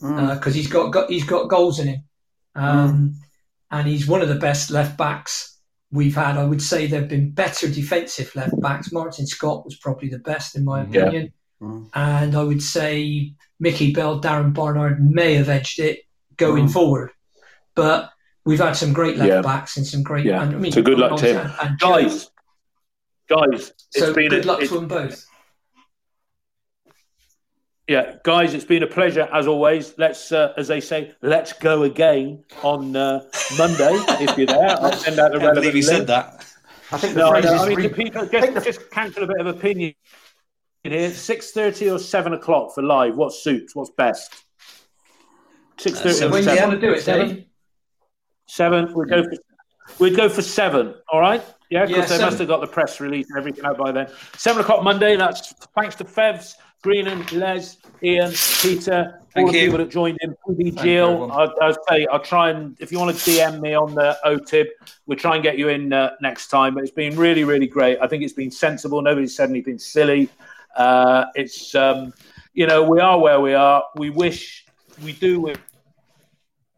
because 0.00 0.12
mm. 0.12 0.46
uh, 0.46 0.50
he's 0.50 0.66
got, 0.66 0.92
got, 0.92 1.10
he's 1.10 1.24
got 1.24 1.48
goals 1.48 1.78
in 1.80 1.88
him, 1.88 2.04
um, 2.54 2.92
mm. 2.92 3.14
and 3.70 3.88
he's 3.88 4.06
one 4.06 4.22
of 4.22 4.28
the 4.28 4.34
best 4.34 4.70
left 4.70 4.98
backs 4.98 5.58
we've 5.90 6.14
had. 6.14 6.36
I 6.36 6.44
would 6.44 6.60
say 6.60 6.86
there've 6.86 7.08
been 7.08 7.30
better 7.30 7.68
defensive 7.68 8.34
left 8.34 8.60
backs. 8.60 8.92
Martin 8.92 9.26
Scott 9.26 9.64
was 9.64 9.76
probably 9.76 10.08
the 10.08 10.18
best 10.18 10.56
in 10.56 10.64
my 10.64 10.82
opinion, 10.82 11.32
yeah. 11.60 11.66
mm. 11.66 11.88
and 11.94 12.36
I 12.36 12.42
would 12.42 12.62
say 12.62 13.32
Mickey 13.58 13.92
Bell, 13.92 14.20
Darren 14.20 14.52
Barnard 14.52 15.02
may 15.02 15.34
have 15.34 15.48
edged 15.48 15.78
it 15.78 16.00
going 16.36 16.66
mm. 16.66 16.72
forward. 16.72 17.10
But 17.74 18.10
we've 18.44 18.58
had 18.58 18.76
some 18.76 18.92
great 18.92 19.16
left 19.16 19.28
yeah. 19.28 19.42
backs 19.42 19.76
and 19.76 19.86
some 19.86 20.02
great. 20.02 20.24
Yeah, 20.24 20.42
and, 20.42 20.54
I 20.54 20.58
mean, 20.58 20.72
so 20.72 20.82
good 20.82 20.98
luck 20.98 21.18
to 21.20 21.42
him, 21.42 21.52
and 21.62 21.78
guys. 21.78 22.30
Guys, 23.28 23.72
so 23.90 24.14
good 24.14 24.32
a, 24.32 24.42
luck 24.46 24.60
to 24.60 24.68
them 24.68 24.86
both. 24.86 25.26
Yeah, 27.88 28.16
guys, 28.24 28.54
it's 28.54 28.64
been 28.64 28.82
a 28.82 28.86
pleasure 28.88 29.28
as 29.32 29.46
always. 29.46 29.94
Let's, 29.96 30.32
uh, 30.32 30.52
as 30.56 30.66
they 30.66 30.80
say, 30.80 31.14
let's 31.22 31.52
go 31.52 31.84
again 31.84 32.44
on 32.64 32.96
uh, 32.96 33.24
Monday 33.56 33.94
if 34.20 34.36
you're 34.36 34.46
there. 34.46 34.80
I'll 34.80 34.92
send 34.96 35.20
out 35.20 35.34
a 35.34 35.38
relevant. 35.38 35.58
I 35.58 35.60
believe 35.60 35.74
he 35.74 35.82
said 35.82 36.06
that. 36.08 36.44
I 36.90 36.98
think 36.98 37.14
the 37.14 37.20
no, 37.20 37.30
phrase 37.30 37.44
no, 37.44 37.54
is 37.54 37.60
I 37.60 37.68
mean, 37.68 37.76
re- 37.76 37.88
people 37.88 38.26
just, 38.26 38.54
the... 38.54 38.60
just 38.60 38.90
cancel 38.90 39.24
a 39.24 39.26
bit 39.26 39.40
of 39.40 39.46
opinion 39.46 39.94
here. 40.82 41.10
Six 41.10 41.52
thirty 41.52 41.90
or 41.90 41.98
seven 41.98 42.32
o'clock 42.32 42.74
for 42.74 42.82
live. 42.82 43.16
What 43.16 43.32
suits? 43.32 43.74
What's 43.74 43.90
best? 43.90 44.45
Six 45.78 46.00
thirty. 46.00 46.24
Uh, 46.24 46.30
when 46.30 46.44
do 46.44 46.52
you 46.52 46.60
want 46.60 46.72
to 46.72 46.80
do 46.80 46.92
it? 46.92 47.02
Seven. 47.02 47.44
Seven. 48.46 48.94
We'd 48.94 49.08
go 49.08 49.22
for. 49.24 49.36
We'd 49.98 50.16
go 50.16 50.28
for 50.28 50.42
seven. 50.42 50.94
All 51.12 51.20
right. 51.20 51.42
Yeah, 51.70 51.86
because 51.86 51.96
yeah, 51.96 52.00
they 52.02 52.08
seven. 52.08 52.26
must 52.26 52.38
have 52.38 52.48
got 52.48 52.60
the 52.60 52.66
press 52.66 53.00
release 53.00 53.28
and 53.30 53.38
everything 53.38 53.64
out 53.64 53.78
by 53.78 53.92
then. 53.92 54.08
Seven 54.36 54.62
o'clock 54.62 54.82
Monday. 54.84 55.16
That's 55.16 55.52
thanks 55.74 55.96
to 55.96 56.04
Fevs, 56.04 56.54
Greenan, 56.82 57.26
Lez, 57.32 57.78
Ian, 58.02 58.32
Peter, 58.62 59.20
Thank 59.34 59.48
all 59.48 59.52
the 59.52 59.60
people 59.60 59.78
that 59.78 59.90
joined 59.90 60.18
in. 60.22 60.36
PB 60.48 60.82
Jill. 60.82 61.30
I'll, 61.32 61.52
I'll 61.60 61.76
say 61.88 62.06
I'll 62.06 62.20
try 62.20 62.50
and 62.50 62.76
if 62.80 62.92
you 62.92 62.98
want 62.98 63.16
to 63.16 63.30
DM 63.30 63.60
me 63.60 63.74
on 63.74 63.94
the 63.94 64.16
OTIB, 64.24 64.66
we'll 65.06 65.18
try 65.18 65.34
and 65.34 65.42
get 65.42 65.58
you 65.58 65.68
in 65.68 65.92
uh, 65.92 66.12
next 66.20 66.48
time. 66.48 66.74
But 66.74 66.84
it's 66.84 66.92
been 66.92 67.16
really, 67.16 67.44
really 67.44 67.66
great. 67.66 67.98
I 68.00 68.06
think 68.06 68.22
it's 68.22 68.32
been 68.32 68.50
sensible. 68.50 69.02
Nobody's 69.02 69.36
said 69.36 69.50
anything 69.50 69.78
silly. 69.78 70.28
Uh, 70.76 71.26
it's 71.34 71.74
um, 71.74 72.12
you 72.54 72.66
know 72.66 72.82
we 72.82 73.00
are 73.00 73.18
where 73.18 73.40
we 73.40 73.54
are. 73.54 73.84
We 73.96 74.10
wish 74.10 74.64
we 75.02 75.12
do 75.12 75.52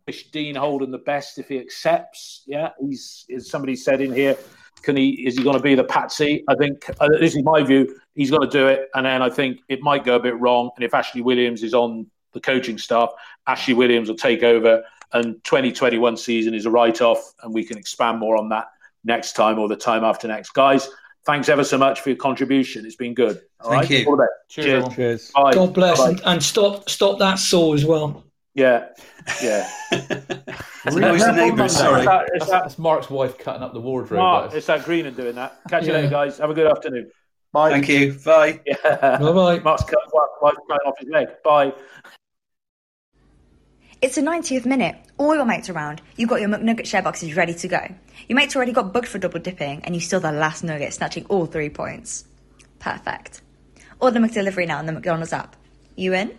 wish 0.09 0.31
Dean 0.31 0.55
Holden 0.55 0.91
the 0.91 0.99
best 0.99 1.39
if 1.39 1.49
he 1.49 1.59
accepts. 1.59 2.43
Yeah, 2.47 2.71
he's 2.81 3.27
as 3.35 3.51
somebody 3.51 3.77
said 3.77 4.01
in 4.01 4.13
here. 4.13 4.37
Can 4.83 4.97
he? 4.97 5.11
Is 5.27 5.37
he 5.37 5.45
going 5.45 5.57
to 5.57 5.63
be 5.63 5.75
the 5.75 5.85
patsy? 5.85 6.45
I 6.49 6.55
think 6.55 6.89
uh, 6.99 7.09
this 7.21 7.37
is 7.37 7.45
my 7.45 7.63
view. 7.63 7.95
He's 8.15 8.31
going 8.31 8.49
to 8.49 8.49
do 8.49 8.67
it, 8.69 8.89
and 8.95 9.05
then 9.05 9.21
I 9.21 9.29
think 9.29 9.59
it 9.69 9.83
might 9.83 10.05
go 10.05 10.17
a 10.17 10.21
bit 10.21 10.39
wrong. 10.41 10.71
And 10.77 10.85
if 10.85 10.95
Ashley 10.95 11.21
Williams 11.21 11.63
is 11.63 11.75
on 11.75 12.07
the 12.33 12.41
coaching 12.41 12.79
staff, 12.79 13.11
Ashley 13.47 13.75
Williams 13.75 14.09
will 14.09 14.17
take 14.17 14.43
over, 14.43 14.83
and 15.13 15.43
2021 15.45 16.17
season 16.17 16.55
is 16.55 16.65
a 16.65 16.71
write-off, 16.71 17.35
and 17.43 17.53
we 17.53 17.65
can 17.65 17.77
expand 17.77 18.19
more 18.19 18.37
on 18.39 18.49
that 18.49 18.69
next 19.05 19.35
time 19.35 19.59
or 19.59 19.69
the 19.69 19.77
time 19.77 20.05
after 20.05 20.27
next, 20.27 20.51
guys. 20.55 20.89
Thanks 21.27 21.51
ever 21.51 21.65
so 21.65 21.77
much 21.77 22.01
for 22.01 22.09
your 22.09 22.17
contribution. 22.17 22.87
It's 22.87 22.97
been 22.97 23.13
good. 23.13 23.43
All 23.61 23.73
Thank 23.73 23.91
right? 23.91 24.07
you. 24.07 24.29
Cheers. 24.49 24.95
Cheers. 24.95 25.31
Bye. 25.35 25.53
God 25.53 25.75
bless, 25.75 26.01
and, 26.01 26.21
and 26.25 26.43
stop 26.43 26.89
stop 26.89 27.19
that 27.19 27.39
saw 27.39 27.75
as 27.75 27.85
well. 27.85 28.25
Yeah, 28.55 28.89
yeah. 29.43 29.71
Who's 29.91 30.95
the 30.95 31.33
neighbour? 31.35 31.69
Sorry, 31.69 32.05
that's, 32.05 32.51
that's, 32.51 32.79
Mark's 32.79 33.09
wife 33.09 33.39
cutting 33.39 33.63
up 33.63 33.73
the 33.73 33.81
wardrobe. 33.81 34.19
Mark, 34.19 34.55
it's 34.55 34.67
that 34.67 34.85
green 34.85 35.07
and 35.07 35.17
doing 35.17 35.37
that. 35.37 35.61
Catch 35.69 35.87
you 35.87 35.93
later, 35.93 36.09
guys. 36.09 36.39
Have 36.39 36.51
a 36.51 36.55
good 36.55 36.67
afternoon. 36.67 37.11
Bye. 37.53 37.71
Thank 37.71 37.89
you. 37.89 38.13
Bye. 38.25 38.61
Yeah. 38.67 39.19
Bye 39.19 39.33
bye. 39.33 39.59
Mark's 39.61 39.85
cut 39.85 40.01
wife 40.13 40.55
off 40.87 40.99
his 40.99 41.09
leg. 41.09 41.29
Bye. 41.45 41.73
It's 44.01 44.15
the 44.15 44.23
90th 44.23 44.65
minute. 44.65 44.97
All 45.17 45.35
your 45.35 45.45
mates 45.45 45.69
around. 45.69 46.01
You've 46.17 46.29
got 46.29 46.41
your 46.41 46.49
McNugget 46.51 46.87
share 46.87 47.03
boxes 47.03 47.35
ready 47.35 47.55
to 47.55 47.69
go. 47.69 47.81
Your 48.29 48.37
mates 48.37 48.55
already 48.55 48.73
got 48.73 48.93
booked 48.93 49.09
for 49.09 49.19
double 49.19 49.41
dipping, 49.41 49.83
and 49.85 49.95
you 49.95 50.01
still 50.01 50.21
the 50.21 50.31
last 50.31 50.63
nugget, 50.63 50.95
snatching 50.95 51.27
all 51.27 51.47
three 51.47 51.69
points. 51.69 52.25
Perfect. 52.79 53.43
Order 54.01 54.21
the 54.21 54.27
McDelivery 54.27 54.69
now 54.69 54.79
on 54.79 54.87
the 54.87 54.93
McDonald's 54.93 55.33
app. 55.33 55.57
You 55.97 56.15
in? 56.15 56.39